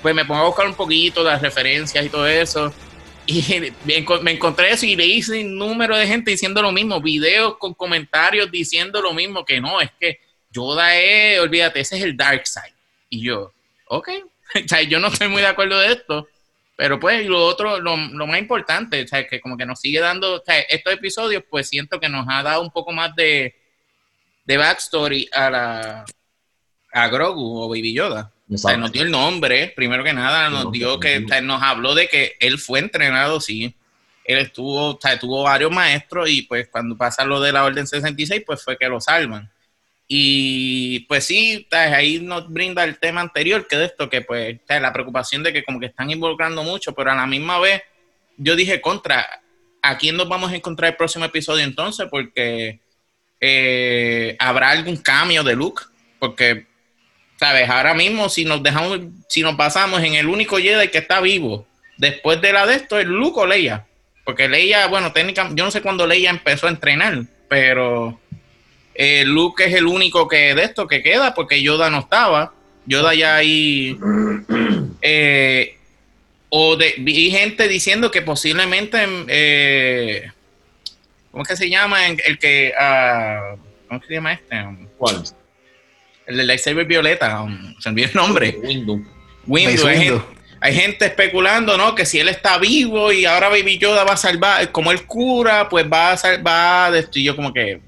pues 0.00 0.14
me 0.14 0.24
pongo 0.24 0.42
a 0.42 0.46
buscar 0.46 0.66
un 0.66 0.74
poquito 0.74 1.24
las 1.24 1.42
referencias 1.42 2.06
y 2.06 2.08
todo 2.08 2.26
eso, 2.28 2.72
y 3.26 3.72
me 4.22 4.30
encontré 4.30 4.70
eso 4.70 4.86
y 4.86 4.94
leí 4.94 5.24
un 5.28 5.58
número 5.58 5.96
de 5.96 6.06
gente 6.06 6.30
diciendo 6.30 6.62
lo 6.62 6.70
mismo, 6.70 7.00
videos 7.00 7.56
con 7.58 7.74
comentarios 7.74 8.48
diciendo 8.48 9.02
lo 9.02 9.12
mismo, 9.12 9.44
que 9.44 9.60
no, 9.60 9.80
es 9.80 9.90
que 9.98 10.20
Yoda 10.52 10.96
es, 10.96 11.40
olvídate, 11.40 11.80
ese 11.80 11.96
es 11.96 12.04
el 12.04 12.16
Dark 12.16 12.46
Side, 12.46 12.74
y 13.08 13.22
yo, 13.22 13.52
ok, 13.86 14.08
yo 14.88 14.98
no 14.98 15.08
estoy 15.08 15.28
muy 15.28 15.42
de 15.42 15.48
acuerdo 15.48 15.78
de 15.78 15.92
esto, 15.92 16.28
pero 16.76 16.98
pues 16.98 17.26
lo 17.26 17.44
otro, 17.44 17.80
lo, 17.80 17.96
más 17.96 18.38
importante, 18.38 19.04
o 19.04 19.28
que 19.28 19.40
como 19.40 19.56
que 19.56 19.66
nos 19.66 19.80
sigue 19.80 20.00
dando, 20.00 20.42
estos 20.68 20.92
episodios, 20.92 21.44
pues 21.48 21.68
siento 21.68 22.00
que 22.00 22.08
nos 22.08 22.26
ha 22.28 22.42
dado 22.42 22.62
un 22.62 22.70
poco 22.70 22.92
más 22.92 23.14
de, 23.14 23.54
de 24.44 24.56
backstory 24.56 25.28
a 25.32 25.50
la 25.50 26.04
a 26.92 27.08
Grogu 27.08 27.60
o 27.60 27.68
Baby 27.68 27.94
Yoda. 27.94 28.32
nos 28.48 28.92
dio 28.92 29.02
el 29.02 29.10
nombre, 29.10 29.72
primero 29.76 30.02
que 30.02 30.12
nada, 30.12 30.50
nos 30.50 30.72
dio 30.72 30.98
que, 30.98 31.20
nos 31.42 31.62
habló 31.62 31.94
de 31.94 32.08
que 32.08 32.36
él 32.40 32.58
fue 32.58 32.80
entrenado, 32.80 33.40
sí. 33.40 33.74
Él 34.24 34.38
estuvo, 34.38 34.98
tuvo 35.20 35.44
varios 35.44 35.72
maestros 35.72 36.30
y 36.30 36.42
pues 36.42 36.68
cuando 36.68 36.96
pasa 36.96 37.24
lo 37.24 37.40
de 37.40 37.52
la 37.52 37.64
Orden 37.64 37.86
66, 37.86 38.42
pues 38.46 38.62
fue 38.62 38.76
que 38.76 38.88
lo 38.88 39.00
salvan. 39.00 39.50
Y 40.12 41.06
pues 41.06 41.24
sí, 41.24 41.68
ahí 41.70 42.18
nos 42.18 42.52
brinda 42.52 42.82
el 42.82 42.98
tema 42.98 43.20
anterior, 43.20 43.68
que 43.68 43.76
de 43.76 43.84
esto, 43.84 44.10
que 44.10 44.22
pues 44.22 44.58
la 44.68 44.92
preocupación 44.92 45.44
de 45.44 45.52
que 45.52 45.62
como 45.62 45.78
que 45.78 45.86
están 45.86 46.10
involucrando 46.10 46.64
mucho, 46.64 46.92
pero 46.96 47.12
a 47.12 47.14
la 47.14 47.28
misma 47.28 47.60
vez 47.60 47.80
yo 48.36 48.56
dije 48.56 48.80
contra, 48.80 49.24
¿a 49.80 49.98
quién 49.98 50.16
nos 50.16 50.28
vamos 50.28 50.50
a 50.50 50.56
encontrar 50.56 50.90
el 50.90 50.96
próximo 50.96 51.26
episodio 51.26 51.62
entonces? 51.62 52.08
Porque 52.10 52.80
eh, 53.40 54.34
habrá 54.40 54.70
algún 54.70 54.96
cambio 54.96 55.44
de 55.44 55.54
look, 55.54 55.82
porque, 56.18 56.66
¿sabes? 57.36 57.70
Ahora 57.70 57.94
mismo 57.94 58.28
si 58.28 58.44
nos 58.44 58.64
dejamos, 58.64 58.98
si 59.28 59.42
nos 59.42 59.56
basamos 59.56 60.02
en 60.02 60.14
el 60.14 60.26
único 60.26 60.58
Jedi 60.58 60.88
que 60.88 60.98
está 60.98 61.20
vivo, 61.20 61.68
después 61.98 62.40
de 62.40 62.52
la 62.52 62.66
de 62.66 62.74
esto, 62.74 62.98
es 62.98 63.06
Luke 63.06 63.38
o 63.38 63.46
Leia. 63.46 63.86
Porque 64.24 64.48
Leia, 64.48 64.88
bueno, 64.88 65.12
técnicamente, 65.12 65.56
yo 65.56 65.64
no 65.64 65.70
sé 65.70 65.82
cuándo 65.82 66.04
Leia 66.04 66.30
empezó 66.30 66.66
a 66.66 66.70
entrenar, 66.70 67.22
pero 67.48 68.18
eh, 69.02 69.24
Luke 69.24 69.64
es 69.64 69.72
el 69.72 69.86
único 69.86 70.28
que 70.28 70.54
de 70.54 70.62
esto 70.62 70.86
que 70.86 71.02
queda 71.02 71.32
porque 71.32 71.62
Yoda 71.62 71.88
no 71.88 72.00
estaba. 72.00 72.52
Yoda 72.84 73.14
ya 73.14 73.36
ahí. 73.36 73.98
Eh, 75.02 75.78
o 76.50 76.76
de, 76.76 76.96
vi 76.98 77.30
gente 77.30 77.66
diciendo 77.66 78.10
que 78.10 78.20
posiblemente. 78.20 78.98
Eh, 79.28 80.30
¿Cómo 81.30 81.42
es 81.42 81.48
que 81.48 81.56
se 81.56 81.70
llama? 81.70 82.06
El 82.06 82.38
que. 82.38 82.74
Uh, 82.78 83.56
¿Cómo 83.88 84.02
se 84.06 84.12
llama 84.12 84.34
este? 84.34 84.62
¿Cuál? 84.98 85.24
El 86.26 86.36
de 86.36 86.44
lightsaber 86.44 86.84
violeta. 86.84 87.40
Um, 87.40 87.74
se 87.80 87.88
olvidó 87.88 88.08
el 88.08 88.14
nombre. 88.14 88.58
Windu. 88.62 89.02
Windu. 89.46 90.22
Hay, 90.60 90.74
gente, 90.74 91.06
especulando, 91.06 91.78
¿no? 91.78 91.94
Que 91.94 92.04
si 92.04 92.18
él 92.18 92.28
está 92.28 92.58
vivo 92.58 93.10
y 93.10 93.24
ahora 93.24 93.48
Baby 93.48 93.78
Yoda 93.78 94.04
va 94.04 94.12
a 94.12 94.18
salvar, 94.18 94.70
como 94.70 94.92
él 94.92 95.06
cura, 95.06 95.70
pues 95.70 95.90
va 95.90 96.12
a 96.12 96.16
salvar. 96.18 96.92
Y 97.14 97.24
yo, 97.24 97.34
como 97.34 97.54
que 97.54 97.80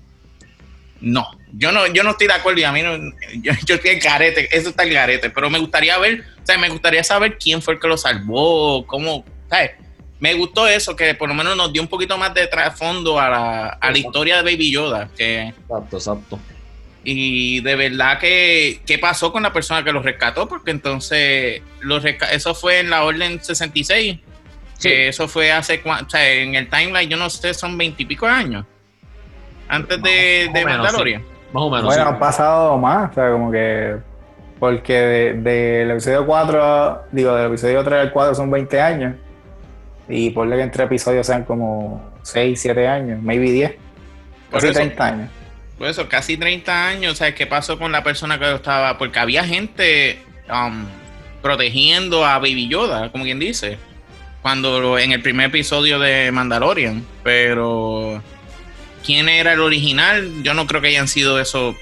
no, 1.03 1.29
yo 1.53 1.73
no, 1.73 1.87
yo 1.89 2.05
no 2.05 2.11
estoy 2.11 2.29
de 2.29 2.33
acuerdo 2.33 2.61
y 2.61 2.65
a 2.65 2.73
mí 2.73 2.83
no, 2.83 2.97
yo, 3.43 3.53
estoy 3.53 3.91
en 3.91 4.01
carete, 4.01 4.49
eso 4.57 4.71
está 4.71 4.85
en 4.85 4.95
carete, 4.95 5.31
pero 5.31 5.51
me 5.51 5.59
gustaría 5.59 5.99
ver, 5.99 6.25
o 6.43 6.47
sea, 6.47 6.57
me 6.59 6.69
gustaría 6.69 7.03
saber 7.03 7.39
quién 7.39 7.61
fue 7.61 7.75
el 7.75 7.81
que 7.81 7.89
lo 7.89 7.97
salvó, 7.97 8.87
cómo, 8.87 9.25
¿sabes? 9.51 9.73
Me 10.21 10.35
gustó 10.35 10.69
eso, 10.69 10.95
que 10.95 11.15
por 11.15 11.29
lo 11.29 11.35
menos 11.35 11.57
nos 11.57 11.73
dio 11.73 11.83
un 11.83 11.89
poquito 11.89 12.17
más 12.17 12.33
de 12.33 12.47
trasfondo 12.47 13.19
a 13.19 13.29
la, 13.29 13.67
a 13.69 13.91
la 13.91 13.99
historia 13.99 14.37
de 14.41 14.53
Baby 14.53 14.71
Yoda. 14.71 15.09
Que, 15.17 15.49
exacto, 15.49 15.97
exacto. 15.97 16.39
Y 17.03 17.61
de 17.61 17.75
verdad 17.75 18.21
que, 18.21 18.81
¿qué 18.87 18.99
pasó 18.99 19.33
con 19.33 19.43
la 19.43 19.53
persona 19.53 19.83
que 19.83 19.91
lo 19.91 20.01
rescató? 20.01 20.47
Porque 20.47 20.71
entonces, 20.71 21.61
lo 21.81 21.99
eso 21.99 22.55
fue 22.55 22.79
en 22.79 22.91
la 22.91 23.03
Orden 23.03 23.43
66, 23.43 24.21
que 24.81 25.09
eso 25.09 25.27
fue 25.27 25.51
hace, 25.51 25.83
o 25.85 26.09
sea, 26.09 26.33
en 26.33 26.55
el 26.55 26.71
timeline, 26.71 27.11
yo 27.11 27.17
no 27.17 27.29
sé, 27.29 27.53
son 27.53 27.77
veintipico 27.77 28.29
años 28.29 28.65
antes 29.73 30.03
de, 30.03 30.51
de 30.53 30.65
Mandalorian. 30.67 31.23
Más 31.53 31.63
o 31.63 31.71
menos. 31.71 31.87
Bueno, 31.87 32.09
han 32.09 32.19
pasado 32.19 32.77
más, 32.79 33.11
o 33.11 33.15
sea, 33.15 33.31
como 33.33 33.51
que. 33.51 33.97
Porque 34.59 34.93
del 34.93 35.43
de, 35.43 35.91
episodio 35.91 36.25
4, 36.25 37.05
digo, 37.11 37.35
del 37.35 37.47
episodio 37.49 37.83
3 37.83 38.01
al 38.01 38.13
4 38.13 38.35
son 38.35 38.51
20 38.51 38.81
años. 38.81 39.17
Y 40.09 40.31
ponle 40.31 40.57
que 40.57 40.63
entre 40.63 40.85
episodios 40.85 41.27
sean 41.27 41.45
como 41.45 42.13
6, 42.23 42.61
7 42.61 42.87
años, 42.87 43.23
maybe 43.23 43.51
10. 43.51 43.75
Casi 44.51 44.71
30 44.71 45.05
años. 45.05 45.31
Por 45.79 45.89
eso, 45.89 46.09
casi 46.09 46.37
30 46.37 46.89
años. 46.89 47.13
O 47.13 47.17
sea, 47.17 47.35
¿qué 47.35 47.47
pasó 47.47 47.79
con 47.79 47.91
la 47.91 48.05
persona 48.05 48.39
que 48.39 48.55
estaba? 48.55 48.99
Porque 48.99 49.19
había 49.19 49.43
gente 49.43 50.23
um, 50.49 50.85
protegiendo 51.41 52.25
a 52.25 52.39
Baby 52.39 52.69
Yoda, 52.69 53.11
como 53.11 53.25
quien 53.25 53.39
dice. 53.39 53.79
Cuando 54.43 54.99
en 54.99 55.13
el 55.13 55.23
primer 55.23 55.47
episodio 55.47 55.99
de 55.99 56.31
Mandalorian. 56.31 57.05
Pero 57.25 58.23
quién 59.05 59.29
era 59.29 59.53
el 59.53 59.61
original, 59.61 60.43
yo 60.43 60.55
no 60.55 60.67
creo 60.67 60.81
que 60.81 60.89
hayan 60.89 61.09
sido 61.09 61.39
esos 61.41 61.77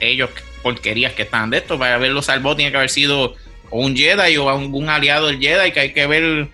ellos 0.00 0.30
porquerías 0.62 1.12
que 1.12 1.22
están 1.22 1.50
de 1.50 1.58
esto. 1.58 1.78
Para 1.78 1.94
haberlo 1.94 2.22
salvado 2.22 2.56
tiene 2.56 2.70
que 2.70 2.76
haber 2.76 2.90
sido 2.90 3.34
un 3.70 3.96
Jedi 3.96 4.36
o 4.36 4.48
algún 4.48 4.88
aliado 4.88 5.28
del 5.28 5.38
Jedi 5.38 5.72
que 5.72 5.80
hay 5.80 5.92
que 5.92 6.06
ver. 6.06 6.48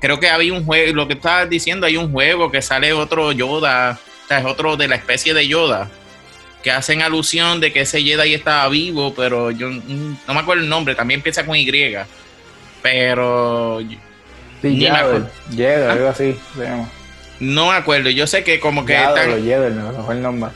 Creo 0.00 0.20
que 0.20 0.28
había 0.28 0.52
un 0.52 0.64
juego, 0.64 0.94
lo 0.94 1.08
que 1.08 1.14
estabas 1.14 1.50
diciendo, 1.50 1.86
hay 1.86 1.96
un 1.96 2.12
juego 2.12 2.50
que 2.50 2.62
sale 2.62 2.92
otro 2.92 3.32
Yoda, 3.32 3.98
o 4.24 4.28
sea, 4.28 4.38
es 4.38 4.44
otro 4.44 4.76
de 4.76 4.86
la 4.86 4.94
especie 4.94 5.34
de 5.34 5.48
Yoda, 5.48 5.90
que 6.62 6.70
hacen 6.70 7.02
alusión 7.02 7.58
de 7.60 7.72
que 7.72 7.80
ese 7.80 8.02
Jedi 8.02 8.32
estaba 8.32 8.68
vivo, 8.68 9.12
pero 9.14 9.50
yo 9.50 9.68
no 9.68 10.34
me 10.34 10.40
acuerdo 10.40 10.62
el 10.62 10.68
nombre, 10.68 10.94
también 10.94 11.18
empieza 11.18 11.44
con 11.44 11.56
Y. 11.56 11.68
Pero. 12.80 13.80
Sí, 14.62 14.76
Jedi, 14.76 15.82
algo 15.82 16.08
así, 16.08 16.36
no 17.40 17.70
me 17.70 17.76
acuerdo, 17.76 18.10
yo 18.10 18.26
sé 18.26 18.44
que 18.44 18.60
como 18.60 18.84
que... 18.84 18.96
el 18.96 20.22
nombre. 20.22 20.50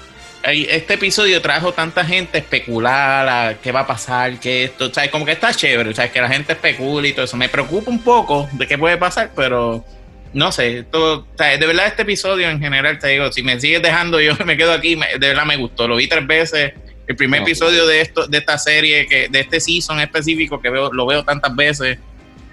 Este 0.44 0.94
episodio 0.94 1.40
trajo 1.40 1.72
tanta 1.72 2.04
gente 2.04 2.38
a 2.38 2.40
especular 2.40 3.28
a 3.28 3.54
qué 3.60 3.70
va 3.70 3.80
a 3.80 3.86
pasar, 3.86 4.40
que 4.40 4.64
esto, 4.64 4.86
o 4.86 4.94
sea, 4.94 5.08
como 5.08 5.24
que 5.24 5.32
está 5.32 5.54
chévere, 5.54 5.90
o 5.90 5.94
sea, 5.94 6.10
que 6.10 6.20
la 6.20 6.28
gente 6.28 6.54
especula 6.54 7.06
y 7.06 7.12
todo 7.12 7.26
eso. 7.26 7.36
Me 7.36 7.48
preocupa 7.48 7.90
un 7.90 8.02
poco 8.02 8.48
de 8.52 8.66
qué 8.66 8.76
puede 8.76 8.96
pasar, 8.96 9.30
pero 9.36 9.84
no 10.32 10.50
sé, 10.50 10.84
todo, 10.90 11.26
de 11.38 11.66
verdad 11.66 11.86
este 11.86 12.02
episodio 12.02 12.48
en 12.48 12.58
general, 12.58 12.98
te 12.98 13.08
digo, 13.08 13.30
si 13.30 13.42
me 13.42 13.60
sigues 13.60 13.82
dejando, 13.82 14.20
yo 14.20 14.34
me 14.44 14.56
quedo 14.56 14.72
aquí, 14.72 14.96
de 14.96 15.28
verdad 15.28 15.44
me 15.44 15.56
gustó, 15.56 15.86
lo 15.86 15.96
vi 15.96 16.08
tres 16.08 16.26
veces, 16.26 16.72
el 17.06 17.16
primer 17.16 17.42
episodio 17.42 17.86
de 17.86 18.00
esto, 18.00 18.26
de 18.26 18.38
esta 18.38 18.58
serie, 18.58 19.06
que, 19.06 19.28
de 19.28 19.40
este 19.40 19.60
season 19.60 20.00
específico 20.00 20.60
que 20.60 20.70
veo, 20.70 20.92
lo 20.92 21.06
veo 21.06 21.24
tantas 21.24 21.54
veces, 21.54 21.98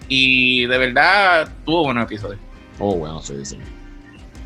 y 0.08 0.66
de 0.66 0.78
verdad 0.78 1.50
tuvo 1.66 1.86
buenos 1.86 2.04
episodios. 2.06 2.40
Oh, 2.80 2.96
bueno, 2.96 3.22
sí, 3.22 3.34
sí. 3.44 3.58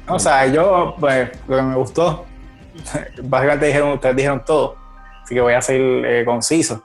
O 0.07 0.19
sea, 0.19 0.45
yo, 0.47 0.95
pues, 0.99 1.29
lo 1.47 1.55
que 1.55 1.61
me 1.61 1.75
gustó, 1.75 2.25
básicamente 3.23 3.67
dijeron, 3.67 3.93
ustedes 3.93 4.15
dijeron 4.15 4.43
todo, 4.45 4.75
así 5.23 5.33
que 5.33 5.41
voy 5.41 5.53
a 5.53 5.61
ser 5.61 5.81
eh, 5.81 6.25
conciso. 6.25 6.83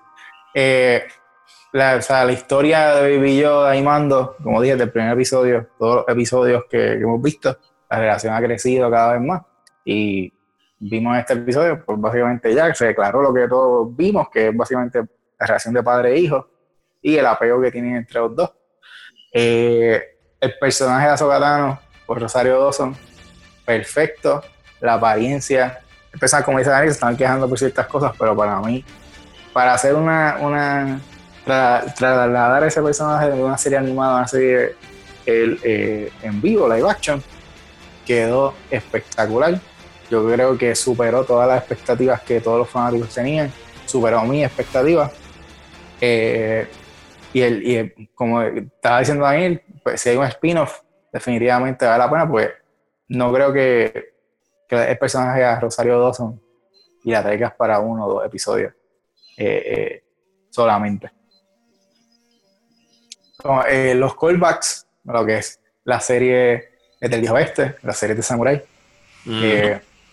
Eh, 0.54 1.04
la, 1.72 1.96
o 1.96 2.02
sea, 2.02 2.24
la 2.24 2.32
historia 2.32 2.94
de 2.94 3.16
Baby 3.16 3.40
Yoda 3.40 3.76
y 3.76 3.82
Mando, 3.82 4.36
como 4.42 4.60
dije, 4.62 4.76
del 4.76 4.90
primer 4.90 5.12
episodio, 5.12 5.68
todos 5.78 5.96
los 5.96 6.08
episodios 6.08 6.64
que, 6.70 6.92
hemos 6.92 7.20
visto, 7.20 7.58
la 7.90 7.98
relación 7.98 8.34
ha 8.34 8.40
crecido 8.40 8.90
cada 8.90 9.14
vez 9.14 9.22
más. 9.22 9.42
Y 9.84 10.32
vimos 10.78 11.14
en 11.14 11.20
este 11.20 11.34
episodio, 11.34 11.84
pues 11.84 12.00
básicamente 12.00 12.54
ya 12.54 12.72
se 12.74 12.86
declaró 12.86 13.22
lo 13.22 13.34
que 13.34 13.48
todos 13.48 13.94
vimos, 13.96 14.28
que 14.30 14.48
es 14.48 14.56
básicamente 14.56 15.00
la 15.38 15.46
relación 15.46 15.74
de 15.74 15.82
padre 15.82 16.14
e 16.14 16.18
hijo 16.20 16.48
y 17.02 17.16
el 17.16 17.26
apego 17.26 17.60
que 17.60 17.70
tienen 17.70 17.96
entre 17.96 18.20
los 18.20 18.34
dos. 18.34 18.52
Eh, 19.32 20.02
el 20.40 20.58
personaje 20.58 21.06
de 21.06 21.12
Azokatano 21.12 21.80
por 22.06 22.20
Rosario 22.20 22.58
Dawson, 22.60 22.96
perfecto. 23.68 24.42
La 24.80 24.94
apariencia, 24.94 25.80
personaje, 26.18 26.46
como 26.46 26.58
dice 26.58 26.70
Dani, 26.70 26.86
se 26.86 26.92
están 26.94 27.16
quejando 27.18 27.46
por 27.46 27.58
ciertas 27.58 27.86
cosas, 27.86 28.12
pero 28.18 28.34
para 28.34 28.58
mí, 28.60 28.82
para 29.52 29.74
hacer 29.74 29.94
una, 29.94 30.38
una 30.40 31.00
trasladar 31.44 32.64
ese 32.64 32.80
personaje 32.80 33.30
de 33.30 33.42
una 33.42 33.58
serie 33.58 33.76
animada 33.76 34.12
a 34.12 34.16
una 34.18 34.28
serie 34.28 34.74
el, 35.26 35.60
eh, 35.62 36.10
en 36.22 36.40
vivo, 36.40 36.66
live 36.66 36.88
action, 36.88 37.22
quedó 38.06 38.54
espectacular. 38.70 39.60
Yo 40.10 40.26
creo 40.26 40.56
que 40.56 40.74
superó 40.74 41.24
todas 41.24 41.46
las 41.46 41.58
expectativas 41.58 42.22
que 42.22 42.40
todos 42.40 42.60
los 42.60 42.70
fanáticos 42.70 43.12
tenían, 43.14 43.52
superó 43.84 44.22
mis 44.22 44.46
expectativas. 44.46 45.12
Eh, 46.00 46.66
y, 47.34 47.40
el, 47.42 47.62
y 47.62 48.06
como 48.14 48.40
estaba 48.40 49.00
diciendo 49.00 49.24
Daniel, 49.24 49.60
pues 49.82 50.00
si 50.00 50.08
hay 50.08 50.16
un 50.16 50.24
spin-off, 50.24 50.80
definitivamente 51.12 51.84
vale 51.84 51.98
la 51.98 52.10
pena, 52.10 52.30
pues 52.30 52.50
no 53.08 53.32
creo 53.32 53.52
que, 53.52 54.14
que 54.68 54.90
el 54.90 54.98
personaje 54.98 55.44
a 55.44 55.58
Rosario 55.58 55.98
Dawson 56.00 56.40
y 57.04 57.10
la 57.10 57.22
traigas 57.22 57.54
para 57.54 57.80
uno 57.80 58.06
o 58.06 58.14
dos 58.14 58.26
episodios 58.26 58.72
eh, 59.36 59.62
eh, 59.66 60.04
solamente. 60.50 61.10
Como, 63.36 63.64
eh, 63.64 63.94
los 63.94 64.16
callbacks, 64.16 64.86
lo 65.04 65.24
que 65.24 65.38
es 65.38 65.60
la 65.84 66.00
serie 66.00 66.70
del 67.00 67.20
Viejo 67.20 67.34
Oeste, 67.36 67.76
la 67.82 67.92
serie 67.92 68.16
de 68.16 68.22
Samurai, 68.22 68.62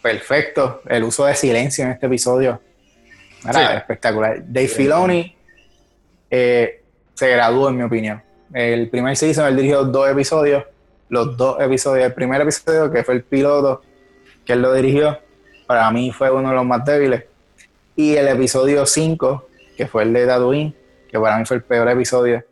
perfecto. 0.01 0.81
El 0.85 1.03
uso 1.03 1.25
de 1.25 1.35
silencio 1.35 1.83
en 1.83 1.91
este 1.91 2.05
episodio 2.05 2.61
era 3.43 3.77
espectacular. 3.77 4.43
Dave 4.45 4.67
Filoni 4.67 5.35
se 6.29 6.81
graduó, 7.19 7.69
en 7.69 7.77
mi 7.77 7.83
opinión. 7.83 8.23
El 8.53 8.89
primer 8.89 9.17
season 9.17 9.47
él 9.47 9.55
dirigió 9.55 9.83
dos 9.83 10.07
episodios 10.09 10.63
los 11.09 11.37
dos 11.37 11.59
episodios. 11.59 12.05
El 12.05 12.13
primer 12.13 12.41
episodio, 12.41 12.91
que 12.91 13.03
fue 13.03 13.15
el 13.15 13.23
piloto, 13.23 13.81
que 14.45 14.53
él 14.53 14.61
lo 14.61 14.73
dirigió, 14.73 15.19
para 15.67 15.89
mí 15.91 16.11
fue 16.11 16.31
uno 16.31 16.49
de 16.49 16.55
los 16.55 16.65
más 16.65 16.83
débiles. 16.85 17.25
Y 17.95 18.15
el 18.15 18.27
episodio 18.27 18.85
5, 18.85 19.47
que 19.77 19.87
fue 19.87 20.03
el 20.03 20.13
de 20.13 20.25
Tatooine, 20.25 20.75
que 21.09 21.19
para 21.19 21.37
mí 21.37 21.45
fue 21.45 21.57
el 21.57 21.63
peor 21.63 21.87
episodio 21.89 22.43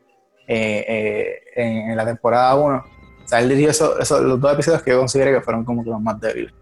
eh, 0.47 0.85
eh, 0.87 1.41
en, 1.55 1.95
la 1.95 2.05
temporada 2.05 2.55
1. 2.55 2.75
O 2.77 3.27
sea, 3.27 3.39
él 3.39 3.49
dirigió 3.49 3.71
esos, 3.71 4.21
los 4.21 4.39
dos 4.39 4.53
episodios 4.53 4.81
que 4.81 4.91
yo 4.91 4.99
consideré 4.99 5.33
que 5.33 5.41
fueron 5.41 5.63
como 5.63 5.83
que 5.83 5.89
los 5.89 6.01
más 6.01 6.19
débiles. 6.19 6.53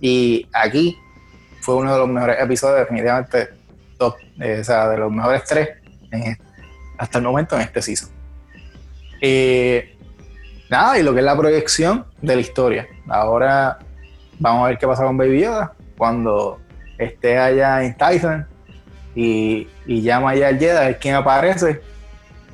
Y 0.00 0.46
aquí 0.52 0.96
fue 1.60 1.76
uno 1.76 1.92
de 1.92 1.98
los 1.98 2.08
mejores 2.08 2.38
episodios, 2.40 2.80
definitivamente 2.80 3.48
top, 3.98 4.16
eh, 4.40 4.58
o 4.60 4.64
sea, 4.64 4.88
de 4.90 4.98
los 4.98 5.10
mejores 5.10 5.44
tres 5.44 5.68
hasta 6.98 7.18
el 7.18 7.24
momento 7.24 7.56
en 7.56 7.62
este 7.62 7.82
season. 7.82 8.10
Nada, 10.68 10.98
y 10.98 11.02
lo 11.02 11.12
que 11.12 11.20
es 11.20 11.24
la 11.24 11.36
proyección 11.36 12.06
de 12.20 12.34
la 12.34 12.40
historia. 12.40 12.88
Ahora 13.08 13.78
vamos 14.38 14.64
a 14.64 14.68
ver 14.68 14.78
qué 14.78 14.86
pasa 14.86 15.04
con 15.04 15.16
Baby 15.16 15.42
Yoda 15.42 15.72
cuando 15.96 16.60
esté 16.98 17.38
allá 17.38 17.82
en 17.84 17.96
Tyson 17.96 18.46
y, 19.14 19.66
llama 19.86 20.30
allá 20.30 20.48
al 20.48 20.58
Jedi, 20.58 20.76
a 20.76 20.80
ver 20.80 20.98
quién 20.98 21.14
aparece. 21.14 21.80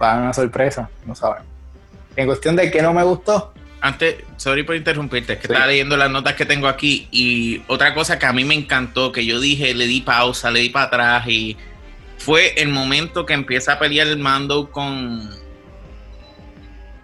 Va 0.00 0.14
a 0.14 0.18
una 0.18 0.32
sorpresa, 0.32 0.88
no 1.06 1.14
saben. 1.14 1.42
En 2.16 2.26
cuestión 2.26 2.56
de 2.56 2.70
que 2.70 2.82
no 2.82 2.92
me 2.92 3.02
gustó. 3.02 3.52
Antes, 3.80 4.16
sorry 4.36 4.62
por 4.62 4.76
interrumpirte, 4.76 5.32
es 5.32 5.38
que 5.40 5.48
estaba 5.48 5.66
leyendo 5.66 5.96
las 5.96 6.08
notas 6.08 6.34
que 6.34 6.46
tengo 6.46 6.68
aquí 6.68 7.08
y 7.10 7.64
otra 7.66 7.94
cosa 7.94 8.16
que 8.16 8.26
a 8.26 8.32
mí 8.32 8.44
me 8.44 8.54
encantó, 8.54 9.10
que 9.10 9.26
yo 9.26 9.40
dije, 9.40 9.74
le 9.74 9.86
di 9.86 10.00
pausa, 10.00 10.52
le 10.52 10.60
di 10.60 10.68
para 10.68 10.86
atrás 10.86 11.26
y 11.26 11.56
fue 12.18 12.54
el 12.62 12.68
momento 12.68 13.26
que 13.26 13.34
empieza 13.34 13.72
a 13.72 13.78
pelear 13.80 14.06
el 14.06 14.18
mando 14.18 14.70
con, 14.70 15.28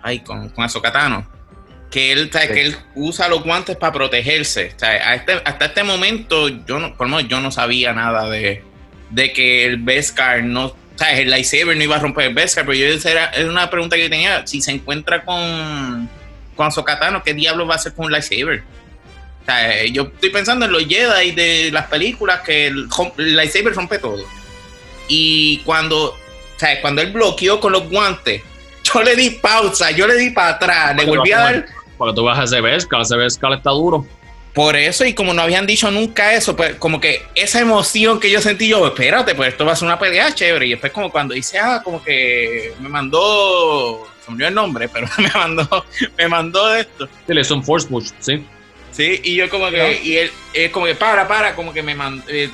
ay, 0.02 0.20
con, 0.20 0.48
con 0.50 0.64
Azokatano, 0.64 1.26
que 1.90 2.12
él, 2.12 2.30
que 2.30 2.60
él 2.60 2.76
usa 2.94 3.28
los 3.28 3.42
guantes 3.42 3.76
para 3.76 3.92
protegerse. 3.92 4.66
este, 4.66 5.32
hasta 5.44 5.66
este 5.66 5.82
momento, 5.84 6.48
yo 6.48 6.78
no, 6.78 6.96
por 6.96 7.08
lo 7.08 7.16
menos 7.16 7.30
yo 7.30 7.40
no 7.40 7.50
sabía 7.50 7.92
nada 7.92 8.28
de, 8.28 8.62
de 9.10 9.32
que 9.32 9.64
el 9.64 9.78
Beskar 9.78 10.42
no, 10.42 10.74
¿sabes? 10.96 11.20
el 11.20 11.30
lightsaber 11.30 11.76
no 11.76 11.82
iba 11.82 11.96
a 11.96 12.00
romper 12.00 12.26
el 12.26 12.34
Beskar, 12.34 12.66
pero 12.66 12.76
yo 12.76 12.86
era, 13.08 13.32
una 13.48 13.70
pregunta 13.70 13.96
que 13.96 14.02
yo 14.02 14.10
tenía, 14.10 14.46
si 14.46 14.60
se 14.60 14.72
encuentra 14.72 15.24
con, 15.24 16.08
con 16.56 16.66
Azokatano, 16.66 17.22
¿qué 17.22 17.34
diablo 17.34 17.66
va 17.66 17.74
a 17.74 17.76
hacer 17.76 17.94
con 17.94 18.06
un 18.06 18.12
lightsaber? 18.12 18.62
yo 19.92 20.02
estoy 20.02 20.28
pensando 20.28 20.66
en 20.66 20.72
los 20.72 20.84
Jedi 20.84 21.30
de 21.30 21.70
las 21.72 21.86
películas 21.86 22.42
que 22.42 22.66
el, 22.66 22.86
el 23.16 23.34
lightsaber 23.34 23.72
rompe 23.72 23.98
todo. 23.98 24.22
Y 25.08 25.62
cuando, 25.64 26.14
¿sabes? 26.58 26.80
cuando 26.82 27.00
él 27.00 27.12
bloqueó 27.12 27.58
con 27.58 27.72
los 27.72 27.88
guantes, 27.88 28.42
yo 28.94 29.02
le 29.02 29.16
di 29.16 29.30
pausa, 29.30 29.90
yo 29.90 30.06
le 30.06 30.16
di 30.16 30.30
para 30.30 30.50
atrás, 30.50 30.96
le 30.96 31.04
volví 31.04 31.32
a 31.32 31.38
dar. 31.38 31.66
Cuando 31.96 32.14
tú 32.14 32.24
vas 32.24 32.38
a 32.38 32.44
ese 32.44 32.60
Vescal 33.16 33.54
está 33.54 33.70
duro. 33.70 34.06
Por 34.54 34.76
eso, 34.76 35.04
y 35.04 35.14
como 35.14 35.34
no 35.34 35.42
habían 35.42 35.66
dicho 35.66 35.90
nunca 35.90 36.34
eso, 36.34 36.56
pues 36.56 36.74
como 36.76 37.00
que 37.00 37.22
esa 37.34 37.60
emoción 37.60 38.18
que 38.18 38.30
yo 38.30 38.40
sentí 38.40 38.66
yo, 38.66 38.86
espérate, 38.86 39.34
pues 39.34 39.50
esto 39.50 39.64
va 39.64 39.72
a 39.72 39.76
ser 39.76 39.86
una 39.86 39.98
pelea 39.98 40.34
chévere. 40.34 40.66
Y 40.66 40.70
después 40.70 40.92
como 40.92 41.10
cuando 41.10 41.34
dice, 41.34 41.58
ah, 41.58 41.80
como 41.84 42.02
que 42.02 42.72
me 42.80 42.88
mandó, 42.88 44.08
se 44.24 44.32
me 44.32 44.46
el 44.46 44.54
nombre, 44.54 44.88
pero 44.88 45.06
me 45.18 45.30
mandó, 45.30 45.84
me 46.16 46.28
mandó 46.28 46.74
esto. 46.74 47.08
Sí, 47.26 47.34
le 47.34 47.42
un 47.52 47.62
force 47.62 47.86
push, 47.86 48.10
sí. 48.18 48.44
Sí, 48.90 49.20
y 49.22 49.36
yo 49.36 49.48
como 49.48 49.70
que, 49.70 50.00
y 50.02 50.16
él, 50.16 50.30
es 50.52 50.70
como 50.72 50.86
que 50.86 50.96
para, 50.96 51.28
para, 51.28 51.54
como 51.54 51.72
que 51.72 51.84
me 51.84 51.94
mandó, 51.94 52.24
eh, 52.28 52.50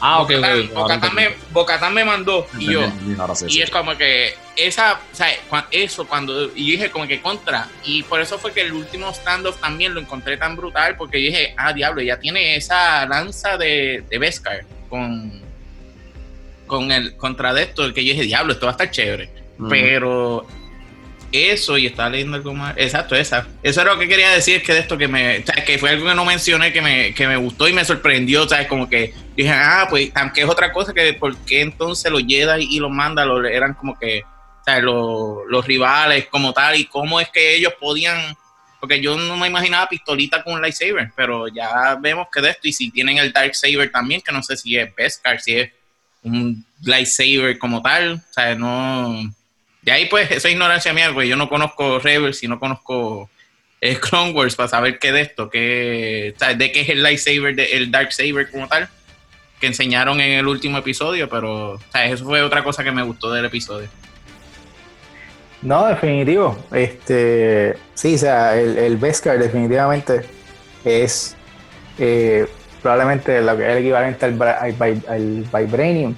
Ah, 0.00 0.20
ok, 0.20 0.32
Bocatán, 1.52 1.92
me, 1.92 2.04
mandó 2.04 2.46
y 2.58 2.72
yo. 2.72 2.82
y 3.48 3.60
es 3.60 3.70
como 3.70 3.96
que 3.96 4.34
esa, 4.56 5.00
o 5.12 5.14
sea, 5.14 5.28
eso 5.70 6.06
cuando. 6.06 6.54
Y 6.54 6.66
yo 6.66 6.72
dije, 6.72 6.90
como 6.90 7.06
que 7.06 7.20
contra. 7.20 7.68
Y 7.84 8.02
por 8.04 8.20
eso 8.20 8.38
fue 8.38 8.52
que 8.52 8.60
el 8.62 8.72
último 8.72 9.12
standoff 9.12 9.60
también 9.60 9.94
lo 9.94 10.00
encontré 10.00 10.36
tan 10.36 10.56
brutal, 10.56 10.96
porque 10.96 11.22
yo 11.22 11.30
dije, 11.30 11.54
ah, 11.56 11.72
diablo, 11.72 12.02
ya 12.02 12.18
tiene 12.18 12.56
esa 12.56 13.06
lanza 13.06 13.56
de, 13.56 14.04
de 14.08 14.18
Beskar 14.18 14.64
con. 14.88 15.46
Con 16.66 16.92
el 16.92 17.16
contra 17.16 17.54
de 17.54 17.62
esto, 17.62 17.82
el 17.82 17.94
que 17.94 18.04
yo 18.04 18.12
dije, 18.12 18.24
diablo, 18.24 18.52
esto 18.52 18.66
va 18.66 18.72
a 18.72 18.74
estar 18.74 18.90
chévere. 18.90 19.30
Pero 19.70 20.46
eso 21.32 21.78
y 21.78 21.86
estaba 21.86 22.10
leyendo 22.10 22.36
algo 22.36 22.54
más. 22.54 22.74
Exacto, 22.76 23.14
esa. 23.14 23.46
Eso 23.62 23.80
era 23.80 23.92
lo 23.92 23.98
que 23.98 24.08
quería 24.08 24.30
decir, 24.30 24.62
que 24.62 24.72
de 24.72 24.80
esto 24.80 24.96
que 24.96 25.08
me. 25.08 25.44
que 25.66 25.78
fue 25.78 25.90
algo 25.90 26.06
que 26.06 26.14
no 26.14 26.24
mencioné, 26.24 26.72
que 26.72 26.82
me, 26.82 27.14
que 27.14 27.26
me 27.26 27.36
gustó 27.36 27.68
y 27.68 27.72
me 27.72 27.84
sorprendió, 27.84 28.48
¿sabes? 28.48 28.66
Como 28.66 28.88
que 28.88 29.14
dije, 29.36 29.50
ah, 29.50 29.86
pues, 29.88 30.10
aunque 30.14 30.42
es 30.42 30.48
otra 30.48 30.72
cosa, 30.72 30.92
que 30.92 31.12
por 31.14 31.36
qué 31.38 31.60
entonces 31.60 32.10
los 32.10 32.24
Jedi 32.26 32.68
y 32.70 32.80
los 32.80 32.90
Mandalos 32.90 33.44
eran 33.50 33.74
como 33.74 33.98
que, 33.98 34.22
¿sabes? 34.64 34.82
Los, 34.82 35.38
los 35.48 35.66
rivales 35.66 36.26
como 36.26 36.52
tal, 36.52 36.76
y 36.76 36.84
cómo 36.86 37.20
es 37.20 37.28
que 37.30 37.56
ellos 37.56 37.74
podían. 37.80 38.36
Porque 38.80 39.00
yo 39.00 39.16
no 39.16 39.36
me 39.36 39.48
imaginaba 39.48 39.88
pistolita 39.88 40.44
con 40.44 40.54
un 40.54 40.62
lightsaber, 40.62 41.10
pero 41.16 41.48
ya 41.48 41.96
vemos 42.00 42.28
que 42.32 42.40
de 42.40 42.50
esto, 42.50 42.68
y 42.68 42.72
si 42.72 42.90
tienen 42.90 43.18
el 43.18 43.32
Dark 43.32 43.54
Saber 43.56 43.90
también, 43.90 44.20
que 44.20 44.30
no 44.30 44.40
sé 44.40 44.56
si 44.56 44.76
es 44.76 44.94
Beskar, 44.94 45.40
si 45.40 45.56
es 45.56 45.70
un 46.22 46.64
lightsaber 46.82 47.58
como 47.58 47.82
tal, 47.82 48.14
o 48.14 48.32
sea, 48.32 48.54
no 48.54 49.34
y 49.88 49.90
ahí 49.90 50.04
pues 50.04 50.30
esa 50.30 50.50
ignorancia 50.50 50.92
mía, 50.92 51.08
güey, 51.08 51.30
yo 51.30 51.36
no 51.36 51.48
conozco 51.48 51.98
Rebels 51.98 52.42
y 52.42 52.46
no 52.46 52.60
conozco 52.60 53.30
eh, 53.80 53.96
Clone 54.00 54.32
Wars 54.32 54.54
para 54.54 54.68
saber 54.68 54.98
qué 54.98 55.12
de 55.12 55.22
esto, 55.22 55.48
qué, 55.48 56.34
de 56.58 56.72
qué 56.72 56.82
es 56.82 56.90
el 56.90 57.02
lightsaber, 57.02 57.58
el 57.58 57.90
dark 57.90 58.12
saber 58.12 58.50
como 58.50 58.68
tal, 58.68 58.86
que 59.58 59.66
enseñaron 59.66 60.20
en 60.20 60.40
el 60.40 60.46
último 60.46 60.76
episodio, 60.76 61.30
pero 61.30 61.80
eso 62.04 62.22
fue 62.26 62.42
otra 62.42 62.62
cosa 62.62 62.84
que 62.84 62.92
me 62.92 63.02
gustó 63.02 63.32
del 63.32 63.46
episodio. 63.46 63.88
No, 65.62 65.86
definitivo. 65.86 66.62
Este, 66.70 67.74
sí, 67.94 68.16
o 68.16 68.18
sea, 68.18 68.60
el, 68.60 68.76
el 68.76 68.98
Beskar 68.98 69.38
definitivamente 69.38 70.20
es 70.84 71.34
eh, 71.98 72.46
probablemente 72.82 73.40
lo 73.40 73.56
que 73.56 73.64
es 73.64 73.70
el 73.70 73.78
equivalente 73.78 74.26
al, 74.26 74.42
al, 74.42 75.04
al 75.08 75.64
Vibranium 75.64 76.14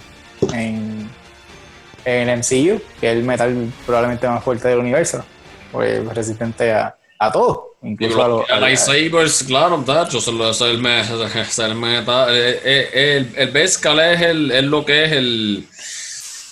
en 2.04 2.28
el 2.28 2.38
MCU, 2.38 2.80
que 3.00 3.10
es 3.10 3.16
el 3.16 3.22
metal 3.24 3.72
probablemente 3.86 4.26
más 4.28 4.42
fuerte 4.42 4.68
del 4.68 4.78
universo, 4.78 5.24
pues 5.72 6.04
resistente 6.14 6.72
a, 6.72 6.94
a 7.18 7.30
todo, 7.32 7.76
incluso 7.82 8.22
a 8.24 8.28
los... 8.28 8.48
lightsabers, 8.60 9.42
claro, 9.44 9.82
tacho, 9.86 10.18
es 10.18 10.26
el, 10.62 10.78
metal, 10.78 12.28
eh, 12.34 12.60
eh, 12.64 13.16
el, 13.16 13.32
el, 13.36 13.50
Beskal 13.50 14.00
es, 14.00 14.20
el, 14.22 14.50
es 14.50 14.64
lo 14.64 14.84
que 14.84 15.04
es 15.04 15.12
el, 15.12 15.66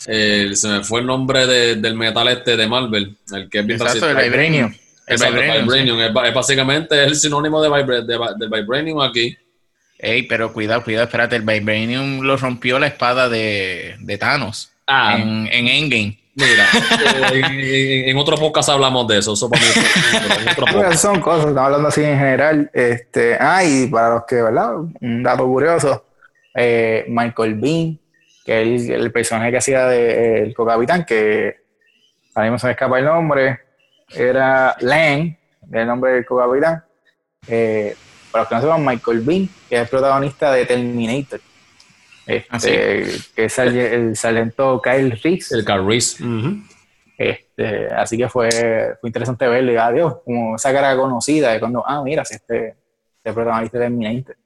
el, 0.06 0.56
se 0.56 0.68
me 0.68 0.84
fue 0.84 1.00
el 1.00 1.06
nombre 1.06 1.46
de, 1.46 1.76
del 1.76 1.94
metal 1.94 2.28
este 2.28 2.56
de 2.56 2.66
Marvel, 2.66 3.16
el 3.32 3.48
que 3.48 3.60
es 3.60 3.66
bien 3.66 3.80
Exacto, 3.80 4.08
el 4.08 4.16
Vibranium. 4.16 4.74
El 5.06 5.14
Exacto, 5.14 5.34
Vibranium, 5.40 5.66
Vibranium. 5.66 6.00
Es, 6.00 6.28
es 6.28 6.34
básicamente 6.34 7.02
el 7.02 7.16
sinónimo 7.16 7.62
de, 7.62 7.70
vibra- 7.70 8.02
de 8.02 8.46
Vibranium 8.48 9.00
aquí. 9.00 9.36
Ey, 9.98 10.24
pero 10.24 10.52
cuidado, 10.52 10.84
cuidado, 10.84 11.06
espérate, 11.06 11.36
el 11.36 11.42
Vibranium 11.42 12.20
lo 12.20 12.36
rompió 12.36 12.78
la 12.78 12.86
espada 12.86 13.28
de, 13.28 13.96
de 13.98 14.18
Thanos 14.18 14.70
Ah, 14.88 15.16
en, 15.18 15.46
en 15.52 15.68
Endgame. 15.68 16.18
mira, 16.34 16.64
eh, 17.32 17.40
en, 17.40 17.44
en- 17.44 18.08
en 18.08 18.16
otro 18.16 18.36
podcast 18.38 18.70
hablamos 18.70 19.06
de 19.06 19.18
eso. 19.18 19.34
Eso 19.34 19.50
para 19.50 19.60
mí 19.62 19.68
en 20.42 20.48
otro 20.48 20.66
podcast. 20.66 21.02
son 21.02 21.20
cosas, 21.20 21.40
estamos 21.48 21.66
hablando 21.66 21.88
así 21.88 22.02
en 22.02 22.18
general. 22.18 22.70
Este, 22.72 23.36
ah, 23.38 23.62
y 23.64 23.86
para 23.88 24.14
los 24.14 24.24
que, 24.26 24.36
¿verdad? 24.42 24.76
Un 25.00 25.22
dato 25.22 25.44
curioso, 25.46 26.06
eh, 26.54 27.04
Michael 27.08 27.54
Bean, 27.56 27.98
que 28.44 28.62
es 28.76 28.88
el, 28.88 29.02
el 29.02 29.12
personaje 29.12 29.50
que 29.50 29.58
hacía 29.58 29.86
de, 29.88 30.10
eh, 30.10 30.42
el 30.44 30.54
co-capitán, 30.54 31.04
que 31.04 31.56
ahora 32.34 32.48
mismo 32.48 32.58
se 32.58 32.66
me 32.68 32.72
escapa 32.72 32.98
el 32.98 33.04
nombre, 33.04 33.60
era 34.14 34.74
Lang, 34.80 35.36
el 35.70 35.86
nombre 35.86 36.12
del 36.12 36.24
co-capitán. 36.24 36.82
Eh, 37.46 37.94
para 38.30 38.42
los 38.42 38.48
que 38.48 38.54
no 38.54 38.60
sepan, 38.62 38.84
Michael 38.86 39.20
Bean, 39.20 39.48
que 39.68 39.74
es 39.76 39.82
el 39.82 39.88
protagonista 39.88 40.50
de 40.52 40.64
Terminator. 40.64 41.40
Este, 42.28 42.46
Ah, 42.50 42.60
sí. 42.60 42.68
que 43.34 43.44
es 43.44 43.58
el, 43.58 43.76
el 43.76 44.16
sargento 44.16 44.80
Kyle 44.82 45.18
Reese. 45.22 45.54
El 45.56 45.64
Carl 45.64 45.86
Reese. 45.86 46.22
Ujú. 46.22 46.58
Este, 47.16 47.86
así 47.88 48.16
que 48.16 48.28
fue, 48.28 48.48
fue 49.00 49.08
interesante 49.08 49.48
verlo 49.48 49.72
y 49.72 49.76
adiós, 49.76 50.18
como 50.24 50.54
esa 50.54 50.72
cara 50.72 50.96
conocida 50.96 51.52
de 51.52 51.58
cuando, 51.58 51.82
ah, 51.84 52.02
mira, 52.04 52.24
si 52.24 52.34
este, 52.36 52.76
este 53.16 53.32
protagonista 53.32 53.78
de 53.78 53.84
Terminator. 53.86 54.36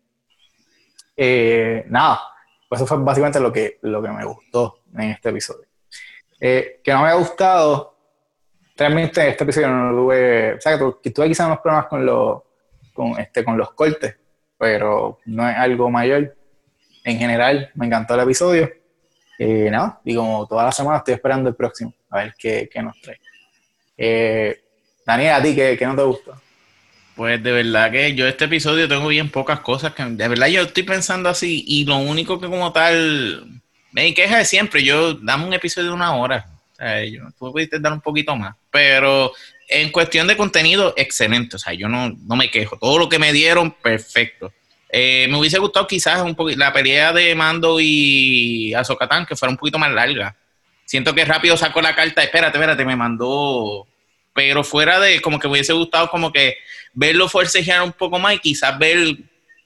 Eh, 1.17 1.85
nada, 1.89 2.21
pues 2.69 2.81
eso 2.81 2.87
fue 2.87 3.05
básicamente 3.05 3.41
lo 3.41 3.53
que, 3.53 3.79
lo 3.83 4.03
que 4.03 4.09
me 4.09 4.25
gustó 4.25 4.79
en 4.95 5.11
este 5.11 5.29
episodio. 5.29 5.67
Eh, 6.41 6.81
que 6.83 6.93
no 6.93 7.03
me 7.03 7.09
ha 7.09 7.15
gustado, 7.15 7.97
realmente 8.77 9.29
este 9.29 9.45
episodio 9.45 9.69
no 9.69 9.93
lo 9.93 10.03
tuve, 10.05 10.55
o 10.55 10.61
sea, 10.61 10.79
que 11.03 11.11
tuve 11.11 11.29
quizás 11.29 11.47
unos 11.47 11.61
problemas 11.61 11.87
con 11.89 12.07
los, 12.07 12.43
con, 12.95 13.19
este, 13.21 13.45
con 13.45 13.59
los 13.59 13.73
cortes, 13.75 14.17
pero 14.57 15.19
no 15.27 15.49
es 15.49 15.57
algo 15.57 15.91
mayor. 15.91 16.35
En 17.05 17.19
general, 17.19 17.71
me 17.75 17.87
encantó 17.87 18.15
el 18.15 18.21
episodio. 18.21 18.71
Eh, 19.39 19.69
nada, 19.71 20.01
y 20.05 20.15
como 20.15 20.47
toda 20.47 20.65
la 20.65 20.73
semana 20.73 20.99
estoy 20.99 21.15
esperando 21.15 21.49
el 21.49 21.57
próximo, 21.57 21.93
a 22.11 22.19
ver 22.19 22.35
qué, 22.39 22.69
qué 22.73 22.83
nos 22.83 23.01
trae. 23.01 23.19
Eh, 23.97 24.63
Daniel, 25.05 25.35
¿a 25.35 25.43
ti 25.43 25.55
qué, 25.55 25.77
qué 25.77 25.87
no 25.87 25.97
te 25.97 26.03
gusta? 26.03 26.33
Pues 27.17 27.43
de 27.43 27.53
verdad 27.53 27.91
que 27.91 28.15
yo 28.15 28.27
este 28.27 28.45
episodio 28.45 28.89
tengo 28.89 29.09
bien 29.09 29.31
pocas 29.31 29.61
cosas 29.61 29.95
que 29.95 30.05
de 30.05 30.29
verdad 30.29 30.47
yo 30.47 30.63
estoy 30.63 30.83
pensando 30.83 31.29
así 31.29 31.65
y 31.67 31.85
lo 31.85 31.99
único 31.99 32.41
que 32.41 32.47
como 32.47 32.73
tal 32.73 33.63
me 33.91 34.15
queja 34.15 34.39
de 34.39 34.45
siempre, 34.45 34.83
yo 34.83 35.15
dame 35.15 35.47
un 35.47 35.53
episodio 35.53 35.89
de 35.89 35.95
una 35.95 36.15
hora, 36.17 36.47
o 36.73 36.77
sea, 36.77 37.05
yo, 37.05 37.25
tú 37.39 37.53
pudiste 37.53 37.79
dar 37.79 37.93
un 37.93 38.01
poquito 38.01 38.35
más, 38.35 38.57
pero 38.71 39.33
en 39.69 39.91
cuestión 39.91 40.27
de 40.27 40.37
contenido, 40.37 40.95
excelente, 40.97 41.57
o 41.57 41.59
sea, 41.59 41.75
yo 41.75 41.89
no, 41.89 42.11
no 42.11 42.37
me 42.37 42.51
quejo, 42.51 42.79
todo 42.79 42.99
lo 42.99 43.09
que 43.09 43.19
me 43.19 43.33
dieron, 43.33 43.71
perfecto. 43.71 44.53
Eh, 44.95 45.27
me 45.31 45.39
hubiese 45.39 45.59
gustado 45.59 45.87
quizás 45.87 46.21
un 46.21 46.35
poquito 46.35 46.59
la 46.59 46.71
pelea 46.71 47.15
de 47.15 47.35
Mando 47.35 47.79
y 47.81 48.75
Azokatán, 48.75 49.25
que 49.25 49.35
fuera 49.35 49.51
un 49.51 49.57
poquito 49.57 49.79
más 49.79 49.91
larga. 49.91 50.37
Siento 50.85 51.15
que 51.15 51.25
rápido 51.25 51.57
sacó 51.57 51.81
la 51.81 51.95
carta, 51.95 52.23
espérate, 52.23 52.59
espérate, 52.59 52.85
me 52.85 52.95
mandó. 52.95 53.87
Pero 54.35 54.63
fuera 54.63 55.01
de 55.01 55.23
como 55.23 55.39
que 55.39 55.49
me 55.49 55.53
hubiese 55.53 55.73
gustado 55.73 56.11
como 56.11 56.31
que 56.31 56.59
verlo 56.93 57.27
forcejear 57.29 57.83
un 57.83 57.93
poco 57.93 58.19
más 58.19 58.35
y 58.35 58.39
quizás 58.39 58.79
ver, 58.79 58.99
o 59.13 59.17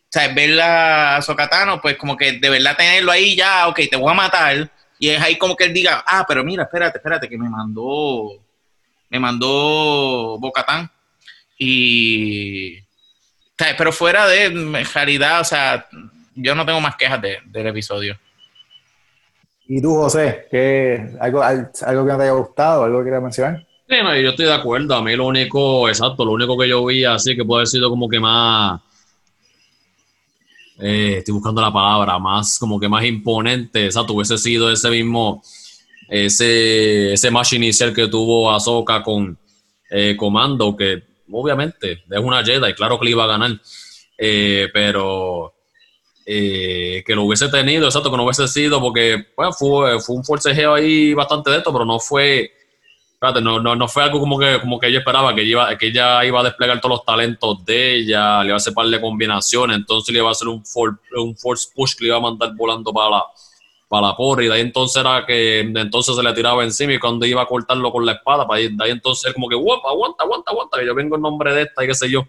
sea, 0.09 0.28
ver 0.32 0.61
a 0.61 1.20
Sokatano, 1.20 1.81
pues 1.81 1.97
como 1.97 2.16
que 2.16 2.32
de 2.32 2.48
verdad 2.48 2.77
tenerlo 2.77 3.11
ahí 3.11 3.35
ya, 3.35 3.66
ok, 3.66 3.81
te 3.90 3.97
voy 3.97 4.11
a 4.12 4.15
matar, 4.15 4.70
y 4.98 5.09
es 5.09 5.20
ahí 5.20 5.36
como 5.36 5.57
que 5.57 5.65
él 5.65 5.74
diga, 5.74 6.05
ah, 6.07 6.24
pero 6.27 6.44
mira, 6.44 6.62
espérate, 6.62 6.98
espérate, 6.98 7.28
que 7.28 7.36
me 7.36 7.48
mandó, 7.48 8.40
me 9.11 9.19
mandó 9.19 10.39
Bocatán, 10.39 10.90
y, 11.59 12.78
pero 13.57 13.93
fuera 13.93 14.27
de 14.27 14.45
en 14.47 14.73
realidad, 14.95 15.41
o 15.41 15.45
sea, 15.45 15.87
yo 16.35 16.55
no 16.55 16.65
tengo 16.66 16.81
más 16.81 16.97
quejas 16.97 17.20
de- 17.23 17.39
del 17.47 17.66
episodio. 17.69 18.19
¿Y 19.69 19.81
tú, 19.83 19.95
José? 19.95 20.47
¿qué, 20.51 21.16
algo, 21.20 21.43
al- 21.43 21.70
¿Algo 21.85 22.05
que 22.07 22.12
no 22.12 22.19
te 22.19 22.23
haya 22.24 22.33
gustado? 22.33 22.85
¿Algo 22.85 22.99
que 22.99 23.05
quieras 23.05 23.23
mencionar? 23.23 23.66
Sí, 23.89 23.95
no, 24.03 24.16
yo 24.16 24.31
estoy 24.31 24.47
de 24.47 24.55
acuerdo. 24.55 24.95
A 24.95 25.03
mí 25.03 25.15
lo 25.16 25.27
único, 25.27 25.89
exacto, 25.89 26.24
lo 26.24 26.33
único 26.33 26.57
que 26.59 26.69
yo 26.69 26.85
vi 26.85 27.05
así 27.05 27.35
que 27.37 27.45
puede 27.45 27.61
haber 27.61 27.69
sido 27.69 27.89
como 27.91 28.09
que 28.09 28.20
más. 28.20 28.81
eh, 30.78 31.16
estoy 31.19 31.33
buscando 31.35 31.61
la 31.62 31.73
palabra, 31.73 32.19
más 32.19 32.59
como 32.59 32.78
que 32.78 32.89
más 32.89 33.05
imponente, 33.05 33.87
exacto, 33.87 34.12
hubiese 34.12 34.37
sido 34.37 34.70
ese 34.70 34.91
mismo, 34.91 35.43
ese, 36.09 37.15
ese 37.15 37.31
match 37.31 37.55
inicial 37.55 37.95
que 37.95 38.09
tuvo 38.09 38.51
Ahsoka 38.53 39.03
con 39.03 39.39
eh, 39.91 40.15
Comando, 40.16 40.77
que 40.77 41.03
obviamente 41.32 42.05
es 42.11 42.19
una 42.20 42.44
Jedi, 42.44 42.74
claro 42.74 42.98
que 42.98 43.05
le 43.07 43.11
iba 43.12 43.24
a 43.24 43.28
ganar, 43.28 43.53
eh, 44.19 44.69
pero 44.73 45.55
eh, 46.24 47.03
que 47.07 47.15
lo 47.15 47.24
hubiese 47.24 47.48
tenido, 47.48 47.86
exacto, 47.86 48.11
que 48.11 48.16
no 48.16 48.24
hubiese 48.24 48.48
sido, 48.48 48.81
porque 48.81 49.27
pues, 49.35 49.57
fue, 49.59 50.01
fue 50.01 50.16
un 50.16 50.24
forcejeo 50.24 50.74
ahí 50.74 51.15
bastante 51.15 51.51
de 51.51 51.59
esto, 51.59 51.73
pero 51.73 51.85
no 51.85 51.98
fue 52.01 52.53
Espérate, 53.15 53.40
no, 53.40 53.59
no, 53.59 53.74
no 53.74 53.89
fue 53.89 54.03
algo 54.03 54.20
como 54.20 54.39
que, 54.39 54.61
como 54.61 54.78
que 54.78 54.89
ella 54.89 54.98
esperaba, 54.98 55.35
que 55.35 55.43
iba, 55.43 55.74
que 55.78 55.86
ella 55.86 56.23
iba 56.23 56.39
a 56.40 56.44
desplegar 56.44 56.78
todos 56.82 56.97
los 56.98 57.05
talentos 57.07 57.65
de 57.65 57.97
ella, 57.97 58.40
le 58.43 58.48
iba 58.48 58.55
a 58.55 58.59
hacer 58.59 58.74
par 58.74 58.86
de 58.89 59.01
combinaciones, 59.01 59.74
entonces 59.78 60.12
le 60.12 60.19
iba 60.19 60.28
a 60.28 60.32
hacer 60.32 60.48
un, 60.48 60.62
for- 60.66 61.01
un 61.16 61.35
force 61.35 61.66
push 61.74 61.94
que 61.94 62.05
le 62.05 62.09
iba 62.09 62.19
a 62.19 62.20
mandar 62.20 62.55
volando 62.55 62.93
para 62.93 63.09
la, 63.09 63.24
para 63.89 64.09
la 64.09 64.17
porra, 64.17 64.43
y 64.45 64.49
de 64.49 64.55
ahí 64.55 64.61
entonces 64.63 65.01
era 65.01 65.25
que 65.27 65.69
de 65.69 65.81
entonces 65.81 66.17
se 66.17 66.23
le 66.23 66.33
tiraba 66.33 66.65
encima 66.65 66.93
y 66.95 66.99
cuando 66.99 67.25
iba 67.25 67.43
a 67.43 67.47
cortarlo 67.47 67.93
con 67.93 68.05
la 68.05 68.13
espada, 68.13 68.47
para 68.47 68.59
ahí- 68.59 68.69
de 68.77 68.85
ahí 68.85 68.91
entonces 68.91 69.33
como 69.33 69.49
que, 69.49 69.55
"Guapa, 69.55 69.91
aguanta, 69.91 70.25
aguanta, 70.25 70.51
aguanta, 70.51 70.79
que 70.79 70.87
yo 70.87 70.95
vengo 70.95 71.17
en 71.17 71.23
nombre 71.23 71.55
de 71.55 71.63
esta 71.63 71.85
y 71.85 71.87
qué 71.87 71.95
sé 71.95 72.11
yo. 72.11 72.27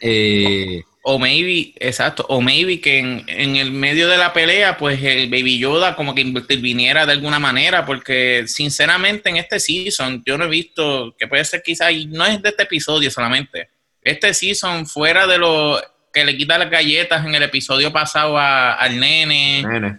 Eh, 0.00 0.82
O 1.06 1.18
maybe, 1.18 1.74
exacto, 1.80 2.24
o 2.30 2.40
maybe 2.40 2.80
que 2.80 2.98
en, 2.98 3.24
en 3.28 3.56
el 3.56 3.70
medio 3.72 4.08
de 4.08 4.16
la 4.16 4.32
pelea, 4.32 4.78
pues 4.78 5.02
el 5.02 5.28
Baby 5.28 5.58
Yoda 5.58 5.94
como 5.96 6.14
que 6.14 6.22
interviniera 6.22 7.04
de 7.04 7.12
alguna 7.12 7.38
manera, 7.38 7.84
porque 7.84 8.44
sinceramente 8.46 9.28
en 9.28 9.36
este 9.36 9.60
season 9.60 10.22
yo 10.24 10.38
no 10.38 10.44
he 10.46 10.48
visto, 10.48 11.14
que 11.18 11.26
puede 11.28 11.44
ser 11.44 11.62
quizás, 11.62 11.92
y 11.92 12.06
no 12.06 12.24
es 12.24 12.40
de 12.40 12.48
este 12.48 12.62
episodio 12.62 13.10
solamente, 13.10 13.68
este 14.00 14.32
season 14.32 14.86
fuera 14.86 15.26
de 15.26 15.36
lo 15.36 15.78
que 16.10 16.24
le 16.24 16.34
quita 16.38 16.56
las 16.56 16.70
galletas 16.70 17.26
en 17.26 17.34
el 17.34 17.42
episodio 17.42 17.92
pasado 17.92 18.38
a- 18.38 18.72
al 18.72 18.98
nene, 18.98 19.62
nene. 19.62 19.98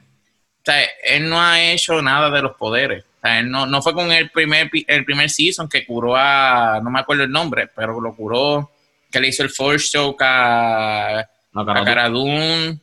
O 0.66 0.72
sea, 0.72 0.84
él 1.04 1.30
no 1.30 1.40
ha 1.40 1.62
hecho 1.62 2.02
nada 2.02 2.32
de 2.32 2.42
los 2.42 2.56
poderes. 2.56 3.04
O 3.04 3.22
sea, 3.22 3.38
él 3.38 3.52
no, 3.52 3.68
no 3.68 3.84
fue 3.84 3.94
con 3.94 4.12
el 4.12 4.32
primer, 4.32 4.72
el 4.88 5.06
primer 5.06 5.30
season 5.30 5.70
que 5.70 5.86
curó 5.86 6.16
a, 6.16 6.80
no 6.84 6.90
me 6.90 7.00
acuerdo 7.00 7.24
el 7.24 7.32
nombre, 7.32 7.70
pero 7.76 8.02
lo 8.02 8.16
curó, 8.16 8.72
que 9.12 9.20
le 9.20 9.28
hizo 9.28 9.44
el 9.44 9.52
Force 9.52 9.92
Choke 9.92 10.24
a, 10.24 11.30
La 11.54 11.62
a 11.62 11.66
cara 11.66 11.84
Cara 11.84 12.10
Dune, 12.10 12.80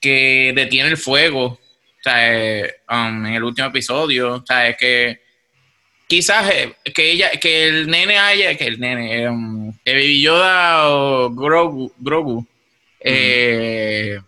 que 0.00 0.54
detiene 0.56 0.88
el 0.88 0.96
fuego. 0.96 1.44
O 1.44 1.58
sea, 2.02 2.34
eh, 2.34 2.76
um, 2.88 3.26
en 3.26 3.34
el 3.34 3.44
último 3.44 3.68
episodio. 3.68 4.36
O 4.36 4.46
sea, 4.46 4.68
es 4.68 4.78
que 4.78 5.20
quizás 6.08 6.50
eh, 6.50 6.74
que 6.94 7.10
ella, 7.10 7.32
que 7.32 7.68
el 7.68 7.86
nene 7.90 8.18
haya, 8.18 8.56
que 8.56 8.64
el 8.64 8.80
nene, 8.80 9.28
um, 9.28 9.74
que 9.84 9.92
Baby 9.92 10.22
Yoda 10.22 10.88
o 10.88 11.30
Grogu, 11.34 11.92
Grogu 11.98 12.46
eh, 12.98 14.18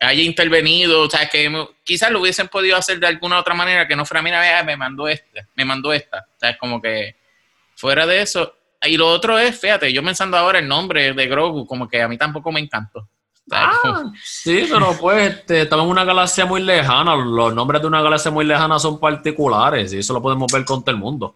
haya 0.00 0.22
intervenido, 0.22 1.02
o 1.02 1.10
sea, 1.10 1.28
que 1.28 1.50
quizás 1.84 2.10
lo 2.10 2.20
hubiesen 2.20 2.48
podido 2.48 2.76
hacer 2.76 3.00
de 3.00 3.06
alguna 3.06 3.38
otra 3.38 3.54
manera 3.54 3.88
que 3.88 3.96
no 3.96 4.04
fuera, 4.04 4.22
mira, 4.22 4.40
vea, 4.40 4.62
me 4.62 4.76
mandó 4.76 5.08
esta, 5.08 5.46
me 5.54 5.64
mandó 5.64 5.92
esta. 5.92 6.26
O 6.36 6.38
sea, 6.38 6.50
es 6.50 6.56
como 6.58 6.80
que 6.80 7.16
fuera 7.74 8.06
de 8.06 8.22
eso. 8.22 8.54
Y 8.82 8.96
lo 8.96 9.08
otro 9.08 9.38
es, 9.38 9.58
fíjate, 9.58 9.92
yo 9.92 10.02
pensando 10.02 10.36
ahora 10.36 10.60
el 10.60 10.68
nombre 10.68 11.12
de 11.12 11.26
Grogu, 11.26 11.66
como 11.66 11.88
que 11.88 12.00
a 12.00 12.08
mí 12.08 12.16
tampoco 12.16 12.52
me 12.52 12.60
encantó. 12.60 13.08
Ah, 13.50 14.12
sí, 14.22 14.66
pero 14.70 14.94
pues 15.00 15.34
este, 15.34 15.62
estamos 15.62 15.84
en 15.84 15.90
una 15.90 16.04
galaxia 16.04 16.44
muy 16.44 16.62
lejana. 16.62 17.16
Los 17.16 17.54
nombres 17.54 17.80
de 17.80 17.88
una 17.88 18.02
galaxia 18.02 18.30
muy 18.30 18.44
lejana 18.44 18.78
son 18.78 19.00
particulares 19.00 19.92
y 19.92 19.98
eso 19.98 20.12
lo 20.12 20.20
podemos 20.22 20.52
ver 20.52 20.64
con 20.64 20.82
todo 20.82 20.94
el 20.94 21.00
mundo. 21.00 21.34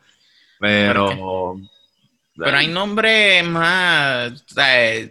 Pero. 0.61 1.57
Pero 2.47 2.59
hay 2.59 2.67
nombres 2.69 3.45
más, 3.47 4.45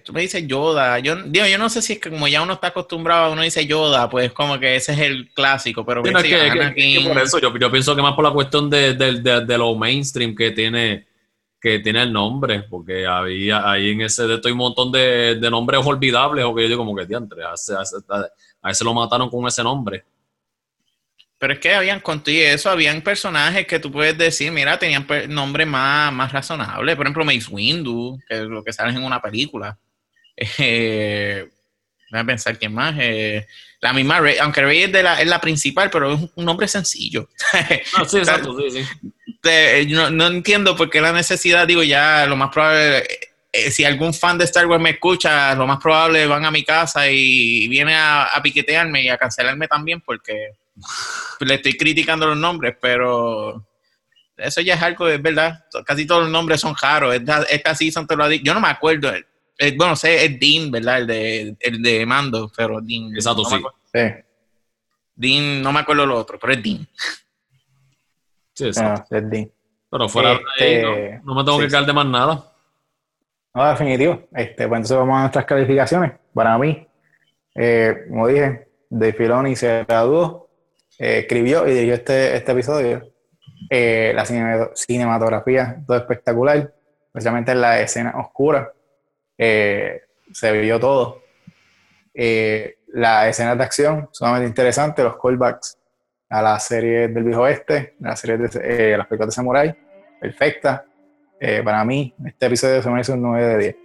tú 0.04 0.14
me 0.14 0.22
dices 0.22 0.46
Yoda, 0.48 1.00
yo 1.00 1.16
digo, 1.24 1.46
yo 1.48 1.58
no 1.58 1.70
sé 1.70 1.82
si 1.82 1.94
es 1.94 2.00
que 2.00 2.10
como 2.10 2.28
ya 2.28 2.42
uno 2.42 2.54
está 2.54 2.68
acostumbrado, 2.68 3.32
uno 3.34 3.42
dice 3.42 3.66
Yoda, 3.66 4.10
pues 4.10 4.32
como 4.34 4.60
que 4.60 4.76
ese 4.76 4.94
es 4.94 5.00
el 5.00 5.32
clásico, 5.34 5.86
pero 5.86 6.04
Sí, 6.06 6.12
no, 6.12 6.20
es 6.20 6.24
ves, 6.24 6.32
que, 6.34 6.76
que- 6.76 7.08
por 7.08 7.18
eso 7.22 7.40
yo, 7.40 7.58
yo 7.58 7.72
pienso 7.72 7.96
que 7.96 8.02
más 8.02 8.14
por 8.16 8.24
la 8.26 8.32
cuestión 8.32 8.70
de, 8.70 8.94
de, 8.94 9.22
de- 9.22 9.46
de 9.46 9.58
lo 9.58 9.76
mainstream 9.76 10.36
que 10.36 10.52
tiene 10.52 11.08
que 11.64 11.78
tiene 11.78 12.02
el 12.02 12.12
nombre, 12.12 12.64
porque 12.64 13.06
había 13.06 13.70
ahí 13.70 13.92
en 13.92 14.02
ese 14.02 14.26
de 14.26 14.34
esto 14.36 14.48
hay 14.48 14.52
un 14.54 14.58
montón 14.58 14.92
de, 14.92 15.36
de 15.36 15.52
nombres 15.52 15.80
olvidables 15.86 16.44
o 16.44 16.56
que 16.56 16.64
yo 16.64 16.70
digo 16.70 16.80
como 16.84 16.96
que 16.96 17.06
diantre, 17.06 17.44
a 17.44 17.52
a 17.52 17.54
ese- 17.54 17.76
a 18.64 18.72
ese 18.72 18.84
lo 18.84 18.94
mataron 18.96 19.30
con 19.30 19.46
ese 19.48 19.62
nombre. 19.64 20.04
Pero 21.42 21.54
es 21.54 21.60
que 21.60 21.74
habían 21.74 22.00
contigo 22.02 22.46
eso, 22.46 22.70
habían 22.70 23.02
personajes 23.02 23.66
que 23.66 23.80
tú 23.80 23.92
puedes 23.92 24.16
decir, 24.16 24.52
mira, 24.52 24.78
tenían 24.78 25.08
per- 25.08 25.28
nombres 25.28 25.66
más, 25.66 26.14
más 26.14 26.32
razonables, 26.32 26.96
por 26.96 27.06
ejemplo 27.08 27.26
Mace 27.26 27.48
Windu, 27.50 28.20
que 28.30 28.36
es 28.36 28.42
lo 28.44 28.64
que 28.64 28.72
sale 28.72 28.92
en 28.92 29.04
una 29.04 29.20
película. 29.20 29.76
Eh, 30.58 31.48
Déjame 32.12 32.28
pensar 32.34 32.58
quién 32.60 32.74
más. 32.74 32.94
eh, 33.00 33.48
la 33.80 33.94
misma 33.94 34.20
Rey, 34.20 34.38
aunque 34.38 34.62
Rey 34.62 34.84
es, 34.84 34.92
de 34.92 35.02
la, 35.02 35.20
es 35.22 35.28
la 35.28 35.42
principal, 35.42 35.90
pero 35.90 36.14
es 36.14 36.20
un 36.36 36.46
nombre 36.46 36.68
sencillo. 36.68 37.30
Ah, 37.96 38.06
sí, 38.06 38.18
exacto, 38.20 38.56
sí, 38.60 38.84
sí. 38.84 39.12
eh, 39.46 39.88
no, 39.90 40.12
no 40.12 40.28
entiendo 40.28 40.76
por 40.76 40.90
qué 40.90 41.02
la 41.02 41.12
necesidad, 41.14 41.66
digo, 41.66 41.82
ya 41.82 42.26
lo 42.28 42.36
más 42.36 42.50
probable, 42.52 43.00
eh, 43.00 43.06
eh, 43.54 43.72
si 43.72 43.84
algún 43.86 44.14
fan 44.14 44.38
de 44.38 44.44
Star 44.46 44.68
Wars 44.68 44.82
me 44.84 44.92
escucha, 44.92 45.56
lo 45.56 45.66
más 45.66 45.80
probable 45.82 46.28
van 46.28 46.46
a 46.46 46.52
mi 46.52 46.64
casa 46.64 47.10
y 47.10 47.68
viene 47.70 47.96
a, 47.96 48.26
a 48.26 48.42
piquetearme 48.44 49.02
y 49.04 49.10
a 49.10 49.18
cancelarme 49.18 49.68
también 49.68 50.02
porque 50.02 50.52
le 51.40 51.56
estoy 51.56 51.74
criticando 51.78 52.28
los 52.28 52.38
nombres, 52.38 52.76
pero 52.82 53.66
eso 54.38 54.62
ya 54.62 54.76
es 54.76 54.82
algo, 54.82 55.08
es 55.08 55.22
verdad, 55.22 55.66
casi 55.86 56.06
todos 56.08 56.24
los 56.24 56.32
nombres 56.32 56.60
son 56.62 56.76
raros, 56.82 57.14
esta, 57.16 57.44
esta 57.44 57.76
season 57.76 58.08
te 58.08 58.16
lo 58.16 58.24
ha 58.24 58.28
dicho, 58.30 58.44
yo 58.46 58.54
no 58.54 58.60
me 58.62 58.70
acuerdo, 58.70 59.12
bueno, 59.78 59.96
sé, 59.96 60.26
es 60.26 60.40
Dean, 60.40 60.72
¿verdad? 60.72 61.00
El 61.00 61.08
de, 61.08 61.56
el 61.60 61.82
de 61.84 62.06
Mando, 62.06 62.52
pero 62.56 62.82
Dean. 62.82 63.14
Exacto, 63.14 63.44
no 63.44 63.50
me 63.50 63.56
sí. 63.56 63.62
acuerdo- 63.62 63.78
Sí, 63.94 64.24
Dean, 65.16 65.62
no 65.62 65.72
me 65.72 65.80
acuerdo 65.82 66.06
lo 66.06 66.18
otro, 66.18 66.40
pero 66.40 66.54
es 66.54 66.64
Dean. 66.64 66.88
Sí, 68.54 68.66
exacto. 68.68 69.06
no, 69.12 69.18
es 69.18 69.30
Dean. 69.30 69.52
Pero 69.90 70.10
fuera 70.10 70.30
de 70.30 70.36
ahí, 70.36 70.74
Este, 70.76 71.20
no, 71.24 71.24
no 71.26 71.36
me 71.36 71.44
tengo 71.44 71.58
sí, 71.60 71.66
que 71.66 71.72
caer 71.72 71.86
de 71.86 71.94
más 71.94 72.06
nada. 72.06 72.52
No, 73.54 73.70
definitivo. 73.70 74.28
Este, 74.34 74.68
pues 74.68 74.78
entonces 74.78 74.98
vamos 74.98 75.18
a 75.18 75.22
nuestras 75.22 75.46
calificaciones. 75.46 76.14
Para 76.34 76.58
mí, 76.58 76.88
eh, 77.56 78.06
como 78.10 78.28
dije, 78.28 78.68
De 78.90 79.14
Filoni 79.14 79.56
se 79.56 79.84
graduó, 79.84 80.50
eh, 81.02 81.20
escribió 81.20 81.68
y 81.68 81.72
dirigió 81.74 81.96
este, 81.96 82.36
este 82.36 82.52
episodio. 82.52 83.12
Eh, 83.70 84.12
la 84.16 84.26
cine- 84.26 84.70
cinematografía, 84.76 85.82
todo 85.88 85.98
espectacular, 85.98 86.74
especialmente 87.08 87.52
en 87.54 87.62
la 87.62 87.80
escena 87.82 88.14
oscura. 88.18 88.72
Eh, 89.38 90.02
se 90.32 90.52
vio 90.54 90.80
todo. 90.80 91.22
Eh, 92.14 92.78
la 92.94 93.28
escena 93.30 93.56
de 93.56 93.64
acción, 93.64 94.10
sumamente 94.12 94.48
interesante, 94.48 95.04
los 95.04 95.18
callbacks 95.22 95.78
a 96.30 96.42
la 96.42 96.60
serie 96.60 97.08
del 97.08 97.24
viejo 97.24 97.42
oeste, 97.42 97.96
a 98.04 98.10
la 98.10 98.16
serie 98.16 98.38
de 98.38 98.98
las 98.98 99.08
películas 99.08 99.30
de 99.30 99.32
Samurai, 99.36 99.78
perfecta. 100.20 100.86
Para 101.64 101.84
mí, 101.84 102.14
este 102.26 102.46
episodio 102.46 102.82
se 102.84 102.90
me 102.92 103.02
hizo 103.02 103.14
un 103.14 103.22
9 103.24 103.48
de 103.48 103.58
10. 103.58 103.76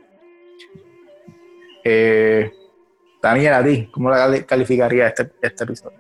Eh, 1.85 2.53
Daniel, 3.23 3.55
a 3.55 3.65
ti, 3.65 3.89
¿cómo 3.93 4.11
la 4.11 4.17
cali- 4.19 4.45
calificaría 4.45 5.07
este, 5.09 5.31
este 5.41 5.65
episodio? 5.65 5.99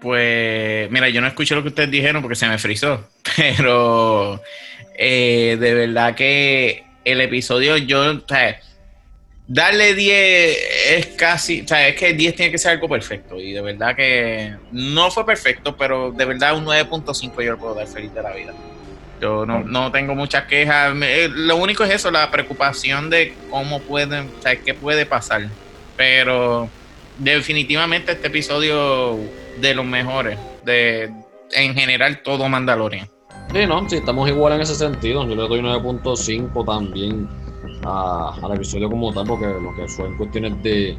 Pues, 0.00 0.90
mira, 0.90 1.08
yo 1.08 1.20
no 1.20 1.26
escuché 1.26 1.54
lo 1.54 1.62
que 1.62 1.68
ustedes 1.68 1.90
dijeron 1.90 2.22
porque 2.22 2.36
se 2.36 2.48
me 2.48 2.58
frizó, 2.58 3.08
pero 3.36 4.40
eh, 4.96 5.56
de 5.58 5.74
verdad 5.74 6.14
que 6.14 6.84
el 7.04 7.20
episodio, 7.20 7.76
yo, 7.76 8.12
o 8.12 8.22
sea, 8.28 8.60
darle 9.48 9.94
10 9.94 10.58
es 10.90 11.06
casi, 11.16 11.62
o 11.62 11.68
sea, 11.68 11.88
es 11.88 11.96
que 11.96 12.12
10 12.12 12.34
tiene 12.36 12.52
que 12.52 12.58
ser 12.58 12.72
algo 12.72 12.88
perfecto 12.88 13.40
y 13.40 13.52
de 13.52 13.60
verdad 13.62 13.96
que 13.96 14.54
no 14.70 15.10
fue 15.10 15.26
perfecto, 15.26 15.76
pero 15.76 16.12
de 16.12 16.24
verdad 16.24 16.56
un 16.56 16.64
9.5 16.66 17.42
yo 17.42 17.52
lo 17.52 17.58
puedo 17.58 17.74
dar 17.74 17.88
feliz 17.88 18.12
de 18.14 18.22
la 18.22 18.32
vida. 18.32 18.54
Yo 19.20 19.44
no, 19.44 19.64
no 19.64 19.90
tengo 19.90 20.14
muchas 20.14 20.44
quejas, 20.44 20.94
eh, 21.02 21.28
lo 21.28 21.56
único 21.56 21.82
es 21.82 21.90
eso, 21.90 22.10
la 22.12 22.30
preocupación 22.30 23.10
de 23.10 23.34
cómo 23.50 23.80
pueden, 23.80 24.30
o 24.38 24.42
sea, 24.42 24.54
qué 24.54 24.74
puede 24.74 25.06
pasar, 25.06 25.48
pero 25.96 26.68
definitivamente 27.18 28.12
este 28.12 28.28
episodio 28.28 29.18
de 29.60 29.74
los 29.74 29.84
mejores 29.86 30.38
de 30.64 31.10
en 31.52 31.74
general 31.74 32.22
todo 32.22 32.48
Mandalorian. 32.48 33.08
Sí, 33.52 33.66
no, 33.66 33.88
sí, 33.88 33.96
estamos 33.96 34.28
igual 34.28 34.54
en 34.54 34.60
ese 34.60 34.74
sentido. 34.74 35.26
Yo 35.26 35.34
le 35.34 35.48
doy 35.48 35.62
9.5 35.62 36.64
también 36.64 37.26
a- 37.84 38.34
al 38.42 38.54
episodio 38.54 38.90
como 38.90 39.12
tal, 39.12 39.26
porque 39.26 39.46
lo 39.46 39.74
que 39.74 39.86
en 40.02 40.16
cuestiones 40.16 40.62
de 40.62 40.98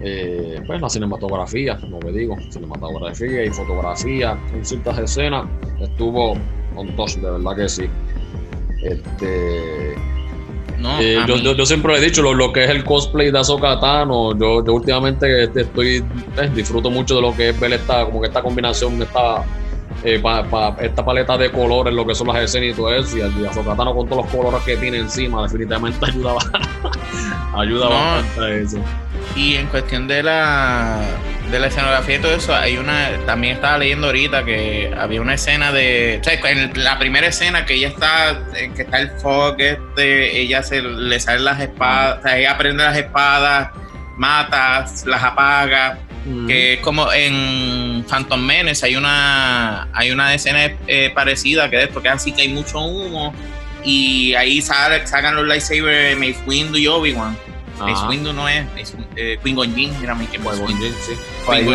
eh, 0.00 0.60
pues 0.66 0.80
la 0.80 0.88
cinematografía, 0.88 1.76
como 1.80 1.98
que 1.98 2.12
digo, 2.12 2.36
cinematografía 2.50 3.44
y 3.44 3.50
fotografía 3.50 4.38
en 4.54 4.64
ciertas 4.64 4.98
escenas, 4.98 5.46
estuvo 5.80 6.34
on 6.76 6.94
touch, 6.94 7.16
de 7.16 7.30
verdad 7.30 7.56
que 7.56 7.68
sí. 7.68 7.84
Este, 8.82 9.94
No, 10.78 11.00
eh, 11.00 11.18
yo, 11.26 11.36
yo- 11.36 11.54
yo 11.54 11.66
siempre 11.66 11.96
he 11.96 12.00
dicho 12.00 12.22
lo, 12.22 12.32
lo 12.34 12.52
que 12.52 12.64
es 12.64 12.70
el 12.70 12.84
cosplay 12.84 13.30
de 13.32 13.38
Ahsoka 13.38 13.78
Tano. 13.80 14.38
Yo, 14.38 14.64
yo 14.64 14.74
últimamente 14.74 15.44
este, 15.44 15.62
estoy 15.62 16.04
eh, 16.36 16.50
disfruto 16.54 16.88
mucho 16.90 17.16
de 17.16 17.22
lo 17.22 17.34
que 17.34 17.48
es 17.50 17.58
ver 17.60 17.72
esta 17.72 18.04
como 18.04 18.20
que 18.20 18.28
esta 18.28 18.42
combinación 18.42 19.02
esta 19.02 19.44
eh, 20.04 20.20
pa- 20.20 20.44
pa- 20.44 20.76
esta 20.80 21.04
paleta 21.04 21.36
de 21.36 21.50
colores 21.50 21.92
lo 21.92 22.06
que 22.06 22.14
son 22.14 22.28
las 22.28 22.36
escenas 22.36 22.70
y 22.70 22.74
todo 22.74 22.94
eso 22.94 23.16
y 23.16 23.20
el 23.22 23.46
Ahsoka 23.46 23.74
Tano 23.74 23.92
con 23.94 24.08
todos 24.08 24.24
los 24.24 24.32
colores 24.32 24.62
que 24.64 24.76
tiene 24.76 24.98
encima 24.98 25.42
definitivamente 25.42 25.98
ayuda 26.06 26.34
ayuda 27.56 27.84
No. 27.86 27.90
bastante 27.90 28.40
a 28.40 28.54
eso. 28.56 28.78
Y 29.34 29.54
en 29.56 29.66
cuestión 29.66 30.06
de 30.08 30.22
la 30.22 31.00
de 31.50 31.58
la 31.58 31.68
escenografía 31.68 32.16
y 32.16 32.18
todo 32.18 32.34
eso, 32.34 32.54
hay 32.54 32.76
una 32.76 33.08
también 33.26 33.54
estaba 33.54 33.78
leyendo 33.78 34.08
ahorita 34.08 34.44
que 34.44 34.92
había 34.98 35.20
una 35.20 35.34
escena 35.34 35.72
de, 35.72 36.18
o 36.20 36.24
sea, 36.24 36.34
en 36.50 36.72
la 36.84 36.98
primera 36.98 37.26
escena 37.26 37.64
que 37.64 37.74
ella 37.74 37.88
está 37.88 38.38
eh, 38.54 38.70
que 38.76 38.82
está 38.82 38.98
el 39.00 39.10
fog 39.22 39.56
este, 39.60 40.40
ella 40.40 40.62
se 40.62 40.82
le 40.82 41.18
salen 41.20 41.44
las 41.44 41.60
espadas, 41.60 42.18
o 42.18 42.22
sea, 42.22 42.38
ella 42.38 42.56
prende 42.58 42.84
las 42.84 42.96
espadas, 42.96 43.70
mata, 44.16 44.86
las 45.06 45.22
apaga, 45.22 45.98
que 46.46 46.74
es 46.74 46.80
como 46.80 47.10
en 47.12 48.04
Phantom 48.06 48.40
Menace 48.44 48.84
hay 48.84 48.96
una 48.96 49.88
hay 49.94 50.10
una 50.10 50.34
escena 50.34 50.70
eh, 50.86 51.10
parecida 51.14 51.70
que 51.70 51.84
es 51.84 51.88
porque 51.88 52.10
así 52.10 52.32
que 52.32 52.42
hay 52.42 52.48
mucho 52.48 52.80
humo 52.80 53.34
y 53.84 54.34
ahí 54.34 54.60
sale- 54.60 55.06
sacan 55.06 55.36
los 55.36 55.46
lightsabers 55.46 56.18
Mace 56.18 56.36
Windu 56.46 56.76
y 56.76 56.86
Obi-Wan. 56.86 57.34
Mace. 57.84 58.06
Windu 58.06 58.32
no 58.32 58.48
es, 58.48 58.64
es 58.76 58.94
eh, 59.16 59.38
Qui-Gon 59.42 59.74
Jinn, 59.74 59.98
mira 60.00 60.14
mi 60.14 60.26
que. 60.26 60.38
Jinn, 60.38 60.94
sí. 61.06 61.12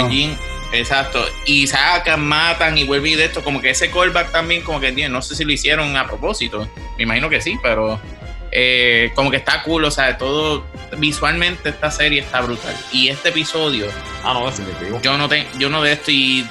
Jinn, 0.09 0.37
exacto. 0.73 1.25
Y 1.45 1.67
sacan, 1.67 2.25
matan 2.25 2.77
y 2.77 2.83
vuelven 2.83 3.13
y 3.13 3.15
de 3.15 3.25
esto, 3.25 3.43
como 3.43 3.61
que 3.61 3.69
ese 3.69 3.89
callback 3.91 4.31
también, 4.31 4.61
como 4.63 4.79
que 4.79 4.91
no 5.09 5.21
sé 5.21 5.35
si 5.35 5.43
lo 5.45 5.51
hicieron 5.51 5.95
a 5.97 6.05
propósito, 6.07 6.67
me 6.97 7.03
imagino 7.03 7.29
que 7.29 7.41
sí, 7.41 7.57
pero 7.61 7.99
eh, 8.51 9.11
como 9.15 9.31
que 9.31 9.37
está 9.37 9.63
cool, 9.63 9.83
o 9.85 9.91
sea, 9.91 10.17
todo 10.17 10.65
visualmente 10.97 11.69
esta 11.69 11.89
serie 11.89 12.21
está 12.21 12.41
brutal. 12.41 12.75
Y 12.91 13.09
este 13.09 13.29
episodio, 13.29 13.87
Ah, 14.23 14.33
no, 14.33 14.45
definitivo. 14.45 14.99
yo 15.01 15.17
no 15.17 15.27
te, 15.27 15.47
yo 15.57 15.69
no 15.69 15.81
de 15.81 15.93
esto 15.93 16.11
y 16.11 16.47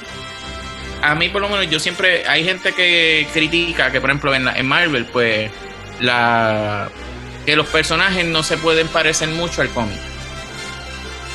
a 1.01 1.15
mí 1.17 1.29
por 1.29 1.43
lo 1.43 1.49
menos 1.49 1.69
yo 1.71 1.79
siempre 1.81 2.27
hay 2.29 2.45
gente 2.45 2.73
que 2.75 3.27
critica 3.33 3.91
que 3.91 4.01
por 4.01 4.11
ejemplo 4.11 4.33
en, 4.35 4.45
la- 4.45 4.53
en 4.57 4.67
Marvel 4.67 5.05
pues 5.07 5.51
la 6.01 6.89
que 7.45 7.57
los 7.57 7.67
personajes 7.67 8.25
no 8.25 8.43
se 8.43 8.57
pueden 8.57 8.89
parecer 8.89 9.29
mucho 9.29 9.63
al 9.63 9.69
cómic 9.71 9.99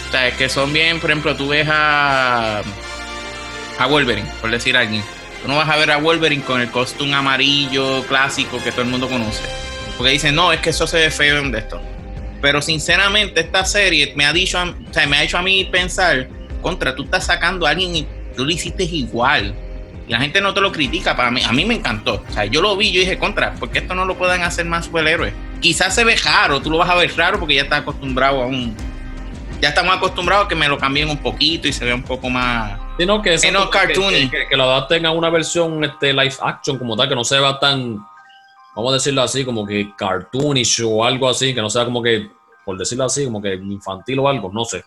o 0.07 0.11
sea 0.11 0.27
es 0.27 0.35
que 0.35 0.49
son 0.49 0.73
bien 0.73 0.99
por 0.99 1.11
ejemplo 1.11 1.35
tú 1.35 1.49
ves 1.49 1.67
a 1.69 2.61
a 3.79 3.85
Wolverine 3.87 4.29
por 4.41 4.49
decir 4.51 4.77
a 4.77 4.81
alguien 4.81 5.03
tú 5.41 5.47
no 5.47 5.57
vas 5.57 5.69
a 5.69 5.75
ver 5.75 5.91
a 5.91 5.97
Wolverine 5.97 6.43
con 6.43 6.61
el 6.61 6.69
costume 6.71 7.13
amarillo 7.13 8.03
clásico 8.07 8.61
que 8.63 8.71
todo 8.71 8.81
el 8.81 8.87
mundo 8.87 9.07
conoce 9.07 9.43
porque 9.97 10.13
dicen 10.13 10.35
no 10.35 10.51
es 10.53 10.59
que 10.61 10.69
eso 10.69 10.87
se 10.87 10.97
ve 10.97 11.11
feo 11.11 11.39
en 11.39 11.53
esto 11.55 11.81
pero 12.41 12.61
sinceramente 12.61 13.41
esta 13.41 13.65
serie 13.65 14.13
me 14.15 14.25
ha 14.25 14.33
dicho, 14.33 14.59
o 14.61 14.93
sea, 14.93 15.07
me 15.07 15.17
ha 15.17 15.23
hecho 15.23 15.37
a 15.37 15.41
mí 15.41 15.65
pensar, 15.65 16.27
contra, 16.61 16.95
tú 16.95 17.03
estás 17.03 17.25
sacando 17.25 17.65
a 17.65 17.71
alguien 17.71 17.95
y 17.95 18.07
tú 18.35 18.45
lo 18.45 18.51
hiciste 18.51 18.83
igual. 18.83 19.55
Y 20.07 20.11
la 20.11 20.19
gente 20.19 20.39
no 20.39 20.53
te 20.53 20.61
lo 20.61 20.71
critica, 20.71 21.15
para 21.15 21.31
mí, 21.31 21.41
a 21.43 21.51
mí 21.51 21.65
me 21.65 21.75
encantó. 21.75 22.23
O 22.29 22.33
sea, 22.33 22.45
yo 22.45 22.61
lo 22.61 22.77
vi, 22.77 22.91
yo 22.91 23.01
dije, 23.01 23.17
contra, 23.17 23.53
porque 23.55 23.79
esto 23.79 23.95
no 23.95 24.05
lo 24.05 24.17
pueden 24.17 24.43
hacer 24.43 24.65
más 24.65 24.85
superhéroes? 24.85 25.33
Quizás 25.59 25.93
se 25.95 26.03
ve 26.03 26.15
raro, 26.17 26.61
tú 26.61 26.69
lo 26.69 26.77
vas 26.77 26.89
a 26.89 26.95
ver 26.95 27.11
raro 27.17 27.39
porque 27.39 27.55
ya 27.55 27.63
estás 27.63 27.81
acostumbrado 27.81 28.43
a 28.43 28.45
un... 28.45 28.75
Ya 29.59 29.69
estamos 29.69 29.95
acostumbrados 29.95 30.45
a 30.45 30.47
que 30.47 30.55
me 30.55 30.67
lo 30.67 30.77
cambien 30.77 31.09
un 31.09 31.17
poquito 31.17 31.67
y 31.67 31.73
se 31.73 31.83
vea 31.83 31.95
un 31.95 32.03
poco 32.03 32.29
más... 32.29 32.79
Sino 32.99 33.21
que, 33.21 33.31
que- 33.31 33.37
cartoony. 33.69 34.29
Que, 34.29 34.29
que- 34.29 34.47
que 34.49 34.57
lo 34.57 34.63
adapten 34.65 35.05
a 35.05 35.11
una 35.11 35.29
versión 35.29 35.83
este, 35.83 36.13
live 36.13 36.35
action 36.41 36.77
como 36.77 36.95
tal, 36.95 37.09
que 37.09 37.15
no 37.15 37.23
se 37.23 37.39
vea 37.39 37.57
tan, 37.59 37.97
vamos 38.75 38.91
a 38.91 38.93
decirlo 38.95 39.21
así, 39.23 39.43
como 39.45 39.65
que 39.65 39.91
cartoonish 39.97 40.81
o 40.85 41.03
algo 41.03 41.27
así, 41.29 41.53
que 41.55 41.61
no 41.61 41.69
sea 41.71 41.85
como 41.85 42.01
que, 42.03 42.29
por 42.65 42.77
decirlo 42.77 43.05
así, 43.05 43.25
como 43.25 43.41
que 43.41 43.55
infantil 43.55 44.19
o 44.19 44.27
algo, 44.29 44.51
no 44.53 44.63
sé. 44.65 44.83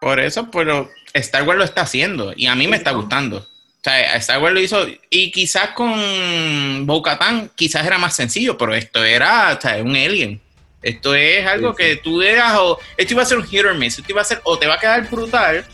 Por 0.00 0.18
eso, 0.20 0.48
pero 0.50 0.88
Star 1.12 1.44
Wars 1.44 1.58
lo 1.58 1.64
está 1.64 1.82
haciendo 1.82 2.32
y 2.36 2.46
a 2.46 2.54
mí 2.56 2.66
me 2.66 2.76
está 2.76 2.90
gustando. 2.92 3.46
O 3.84 3.90
sea, 3.90 4.16
Star 4.16 4.40
Wars 4.40 4.54
lo 4.54 4.60
hizo 4.60 4.86
y 5.10 5.30
quizás 5.30 5.72
con 5.72 6.86
Bo-Katan 6.86 7.50
quizás 7.54 7.84
era 7.86 7.98
más 7.98 8.16
sencillo, 8.16 8.56
pero 8.56 8.74
esto 8.74 9.04
era 9.04 9.54
o 9.58 9.60
sea, 9.60 9.76
un 9.82 9.94
alien. 9.94 10.40
Esto 10.80 11.14
es 11.14 11.46
algo 11.46 11.72
Sí, 11.72 11.82
que 11.82 11.96
tú 11.96 12.18
veas 12.18 12.54
o 12.56 12.78
esto 12.96 13.12
iba 13.12 13.22
a 13.22 13.26
ser 13.26 13.36
un 13.36 13.46
hit 13.46 13.62
or 13.62 13.74
miss, 13.74 13.98
esto 13.98 14.10
iba 14.10 14.22
a 14.22 14.24
ser 14.24 14.40
o 14.44 14.58
te 14.58 14.66
va 14.66 14.74
a 14.74 14.78
quedar 14.78 15.06
brutal 15.10 15.66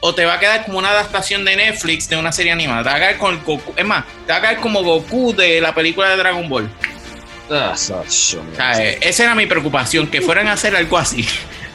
o 0.00 0.14
te 0.14 0.24
va 0.24 0.34
a 0.34 0.40
quedar 0.40 0.64
como 0.64 0.78
una 0.78 0.90
adaptación 0.90 1.44
de 1.44 1.56
Netflix 1.56 2.08
de 2.08 2.16
una 2.16 2.32
serie 2.32 2.52
animada. 2.52 2.84
Te 2.84 2.88
va 2.88 2.94
a 2.94 2.98
quedar 3.00 3.18
con 3.18 3.34
el 3.34 3.40
Goku, 3.42 3.74
es 3.76 3.84
más, 3.84 4.06
te 4.26 4.32
va 4.32 4.38
a 4.38 4.40
quedar 4.40 4.60
como 4.60 4.82
Goku 4.82 5.34
de 5.36 5.60
la 5.60 5.74
película 5.74 6.08
de 6.08 6.16
Dragon 6.16 6.48
Ball. 6.48 6.70
Ah, 7.50 7.74
O 7.74 7.76
sea, 8.56 8.82
eh, 8.82 8.98
esa 9.02 9.24
era 9.24 9.34
mi 9.34 9.44
preocupación, 9.44 10.06
que 10.06 10.22
fueran 10.22 10.48
a 10.48 10.52
hacer 10.52 10.74
algo 10.74 10.96
así. 10.96 11.26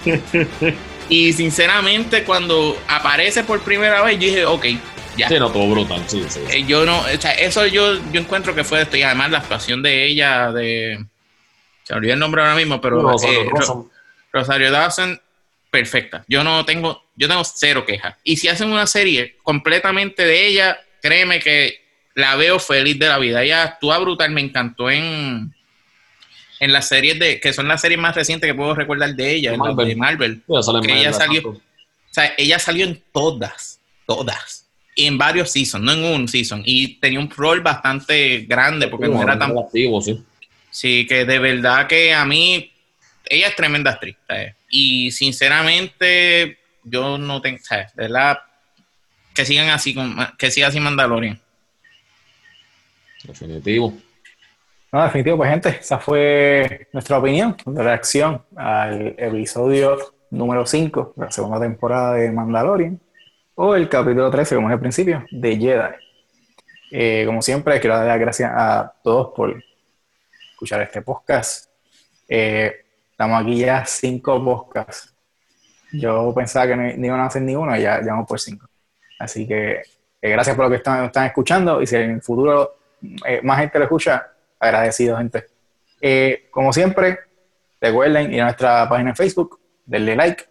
y 1.09 1.33
sinceramente, 1.33 2.23
cuando 2.23 2.81
aparece 2.87 3.43
por 3.43 3.61
primera 3.61 4.01
vez, 4.01 4.13
yo 4.19 4.27
dije, 4.27 4.45
ok, 4.45 4.65
ya. 5.17 5.27
Sí, 5.27 5.39
no, 5.39 5.51
todo 5.51 5.69
brutal, 5.69 6.03
sí, 6.07 6.23
sí. 6.27 6.39
sí. 6.45 6.57
Eh, 6.57 6.65
yo 6.65 6.85
no, 6.85 6.99
o 6.99 7.21
sea, 7.21 7.31
eso 7.31 7.65
yo, 7.65 7.95
yo 8.11 8.21
encuentro 8.21 8.55
que 8.55 8.63
fue 8.63 8.81
esto. 8.81 8.97
Y 8.97 9.03
además 9.03 9.31
la 9.31 9.39
actuación 9.39 9.81
de 9.81 10.05
ella, 10.05 10.51
de. 10.51 11.03
Se 11.83 11.93
me 11.93 11.97
olvidó 11.97 12.13
el 12.13 12.19
nombre 12.19 12.41
ahora 12.41 12.55
mismo, 12.55 12.79
pero. 12.81 13.01
Rosario 13.01 13.41
eh, 13.41 13.49
Dawson. 13.53 13.91
Rosario 14.31 14.71
Dawson, 14.71 15.21
perfecta. 15.69 16.23
Yo 16.27 16.43
no 16.43 16.65
tengo, 16.65 17.03
yo 17.15 17.27
tengo 17.27 17.43
cero 17.43 17.85
quejas. 17.85 18.15
Y 18.23 18.37
si 18.37 18.47
hacen 18.47 18.69
una 18.69 18.87
serie 18.87 19.37
completamente 19.43 20.25
de 20.25 20.47
ella, 20.47 20.79
créeme 21.01 21.39
que 21.39 21.83
la 22.15 22.35
veo 22.35 22.59
feliz 22.59 22.97
de 22.97 23.07
la 23.07 23.19
vida. 23.19 23.43
Ella 23.43 23.63
actúa 23.63 23.99
brutal, 23.99 24.31
me 24.31 24.41
encantó 24.41 24.89
en, 24.89 25.53
en 26.59 26.73
las 26.73 26.87
series 26.87 27.19
de, 27.19 27.39
que 27.39 27.53
son 27.53 27.67
las 27.67 27.81
series 27.81 27.99
más 27.99 28.15
recientes 28.15 28.49
que 28.49 28.55
puedo 28.55 28.73
recordar 28.73 29.13
de 29.15 29.35
ella, 29.35 29.55
Marvel. 29.55 29.87
de 29.87 29.95
Marvel. 29.95 30.43
Que 30.83 30.99
ella 30.99 31.11
la 31.11 31.17
salió-. 31.17 31.49
O 31.49 31.61
sea, 32.13 32.33
ella 32.37 32.59
salió 32.59 32.85
en 32.85 33.03
todas, 33.11 33.79
todas. 34.05 34.62
En 34.95 35.17
varios 35.17 35.51
seasons, 35.51 35.83
no 35.83 35.91
en 35.93 36.03
un 36.03 36.27
season. 36.27 36.61
Y 36.65 36.99
tenía 36.99 37.19
un 37.19 37.29
rol 37.29 37.61
bastante 37.61 38.41
grande 38.41 38.87
porque 38.87 39.07
no 39.07 39.21
era 39.21 39.37
tan... 39.37 39.57
activo, 39.57 40.01
sí. 40.01 40.23
Sí, 40.69 41.05
que 41.07 41.25
de 41.25 41.39
verdad 41.39 41.87
que 41.87 42.13
a 42.13 42.25
mí, 42.25 42.71
ella 43.25 43.47
es 43.47 43.55
tremenda 43.55 43.91
actriz. 43.91 44.17
¿sabes? 44.27 44.55
Y 44.69 45.11
sinceramente, 45.11 46.57
yo 46.83 47.17
no 47.17 47.41
tengo, 47.41 47.59
¿sabes? 47.61 47.95
De 47.95 48.03
verdad, 48.03 48.39
que 49.33 49.45
sigan 49.45 49.69
así, 49.69 49.93
con, 49.93 50.15
que 50.37 50.51
siga 50.51 50.67
así 50.67 50.79
Mandalorian. 50.79 51.39
Definitivo. 53.23 53.93
No, 54.91 55.03
definitivo, 55.03 55.37
pues 55.37 55.49
gente, 55.49 55.69
esa 55.79 55.97
fue 55.97 56.87
nuestra 56.93 57.17
opinión 57.17 57.57
de 57.65 57.83
reacción 57.83 58.43
al 58.55 59.15
episodio 59.17 59.97
número 60.29 60.65
5 60.65 61.13
de 61.15 61.25
la 61.25 61.31
segunda 61.31 61.59
temporada 61.59 62.15
de 62.15 62.31
Mandalorian 62.31 62.99
o 63.55 63.75
el 63.75 63.87
capítulo 63.87 64.29
13, 64.29 64.55
como 64.55 64.69
es 64.69 64.73
el 64.73 64.79
principio, 64.79 65.25
de 65.31 65.57
Jedi. 65.57 65.95
Eh, 66.91 67.23
como 67.25 67.41
siempre, 67.41 67.79
quiero 67.79 67.95
dar 67.97 68.07
las 68.07 68.19
gracias 68.19 68.51
a 68.53 68.93
todos 69.03 69.33
por 69.35 69.63
escuchar 70.51 70.81
este 70.81 71.01
podcast. 71.01 71.69
Eh, 72.27 72.85
estamos 73.11 73.41
aquí 73.41 73.59
ya 73.59 73.85
cinco 73.85 74.43
podcasts. 74.43 75.13
Yo 75.91 76.33
pensaba 76.35 76.67
que 76.67 76.75
no, 76.75 77.05
iban 77.05 77.19
a 77.19 77.25
hacer 77.25 77.43
ni 77.43 77.55
uno, 77.55 77.75
ya, 77.77 78.01
ya 78.01 78.11
vamos 78.11 78.27
por 78.27 78.39
cinco. 78.39 78.67
Así 79.19 79.47
que 79.47 79.81
eh, 80.21 80.29
gracias 80.29 80.55
por 80.55 80.65
lo 80.65 80.71
que 80.71 80.77
están, 80.77 81.05
están 81.05 81.27
escuchando 81.27 81.81
y 81.81 81.87
si 81.87 81.95
en 81.95 82.11
el 82.11 82.21
futuro 82.21 82.77
más 83.43 83.59
gente 83.59 83.77
lo 83.79 83.85
escucha, 83.85 84.31
agradecido, 84.59 85.17
gente. 85.17 85.45
Como 86.49 86.71
siempre, 86.71 87.19
recuerden 87.81 88.33
ir 88.33 88.41
a 88.41 88.45
nuestra 88.45 88.87
página 88.87 89.09
en 89.09 89.15
Facebook, 89.15 89.59
denle 89.85 90.15
like 90.15 90.45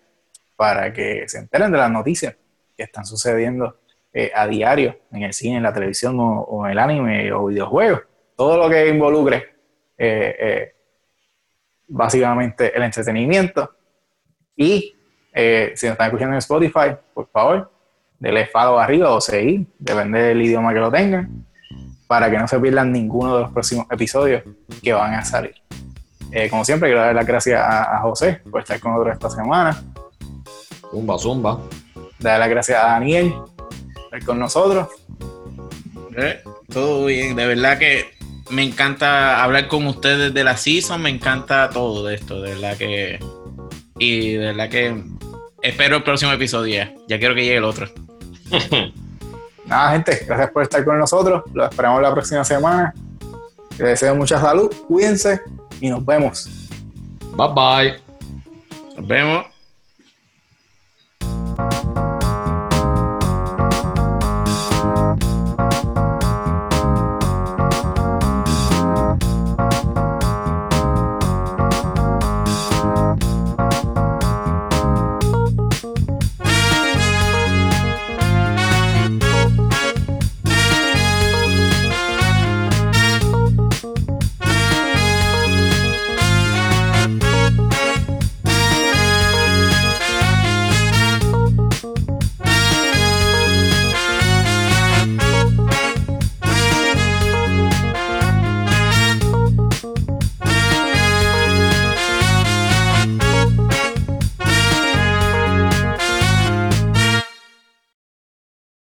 para 0.54 0.92
que 0.92 1.24
se 1.26 1.38
enteren 1.38 1.72
de 1.72 1.78
las 1.78 1.90
noticias 1.90 2.34
que 2.76 2.84
están 2.84 3.04
sucediendo 3.06 3.80
eh, 4.12 4.30
a 4.34 4.46
diario 4.46 4.96
en 5.10 5.22
el 5.22 5.32
cine, 5.32 5.56
en 5.56 5.62
la 5.62 5.72
televisión 5.72 6.18
o, 6.20 6.40
o 6.42 6.66
en 6.66 6.72
el 6.72 6.78
anime 6.78 7.32
o 7.32 7.46
videojuegos. 7.46 8.02
Todo 8.36 8.56
lo 8.56 8.68
que 8.68 8.88
involucre 8.88 9.36
eh, 9.96 10.36
eh, 10.38 10.74
básicamente 11.88 12.76
el 12.76 12.82
entretenimiento. 12.82 13.76
Y 14.56 14.94
eh, 15.32 15.72
si 15.74 15.86
nos 15.86 15.92
están 15.92 16.06
escuchando 16.08 16.34
en 16.34 16.38
Spotify, 16.38 16.96
por 17.14 17.28
favor, 17.28 17.70
denle 18.18 18.46
follow 18.46 18.78
arriba 18.78 19.10
o 19.10 19.20
seguir, 19.20 19.66
depende 19.78 20.22
del 20.22 20.42
idioma 20.42 20.72
que 20.72 20.80
lo 20.80 20.90
tengan 20.90 21.46
para 22.06 22.30
que 22.30 22.38
no 22.38 22.46
se 22.46 22.60
pierdan 22.60 22.92
ninguno 22.92 23.36
de 23.36 23.42
los 23.42 23.52
próximos 23.52 23.86
episodios 23.90 24.42
que 24.82 24.92
van 24.92 25.14
a 25.14 25.24
salir. 25.24 25.54
Eh, 26.30 26.48
como 26.50 26.64
siempre, 26.64 26.88
quiero 26.88 27.02
dar 27.02 27.14
las 27.14 27.26
gracias 27.26 27.60
a, 27.60 27.96
a 27.96 28.00
José 28.00 28.40
por 28.50 28.60
estar 28.60 28.78
con 28.80 28.92
nosotros 28.92 29.14
esta 29.14 29.30
semana. 29.30 29.82
Zumba, 30.90 31.18
zumba. 31.18 31.60
Dar 32.22 32.38
las 32.38 32.48
gracias 32.48 32.82
a 32.82 32.86
Daniel 32.86 33.34
por 33.56 34.04
estar 34.04 34.24
con 34.24 34.38
nosotros. 34.38 34.88
¿Eh? 36.16 36.42
Todo 36.72 37.06
bien, 37.06 37.34
de 37.36 37.46
verdad 37.46 37.78
que 37.78 38.12
me 38.50 38.62
encanta 38.62 39.42
hablar 39.42 39.68
con 39.68 39.86
ustedes 39.86 40.34
de 40.34 40.44
la 40.44 40.56
season, 40.56 41.00
me 41.02 41.10
encanta 41.10 41.70
todo 41.70 42.06
de 42.06 42.14
esto, 42.14 42.40
de 42.40 42.54
verdad 42.54 42.76
que. 42.76 43.18
Y 43.98 44.32
de 44.32 44.46
verdad 44.46 44.68
que 44.68 45.02
espero 45.62 45.96
el 45.96 46.02
próximo 46.02 46.32
episodio 46.32 46.74
ya. 46.74 46.94
Ya 47.08 47.18
quiero 47.18 47.34
que 47.34 47.44
llegue 47.44 47.56
el 47.56 47.64
otro. 47.64 47.88
Nada, 49.64 49.92
gente, 49.92 50.24
gracias 50.26 50.50
por 50.50 50.62
estar 50.62 50.84
con 50.84 50.98
nosotros. 50.98 51.44
Los 51.54 51.70
esperamos 51.70 52.02
la 52.02 52.12
próxima 52.12 52.44
semana. 52.44 52.92
Les 53.78 53.88
deseo 53.88 54.14
mucha 54.14 54.40
salud, 54.40 54.70
cuídense 54.86 55.40
y 55.80 55.88
nos 55.88 56.04
vemos. 56.04 56.48
Bye 57.36 57.48
bye. 57.54 58.00
Nos 58.96 59.06
vemos. 59.06 59.51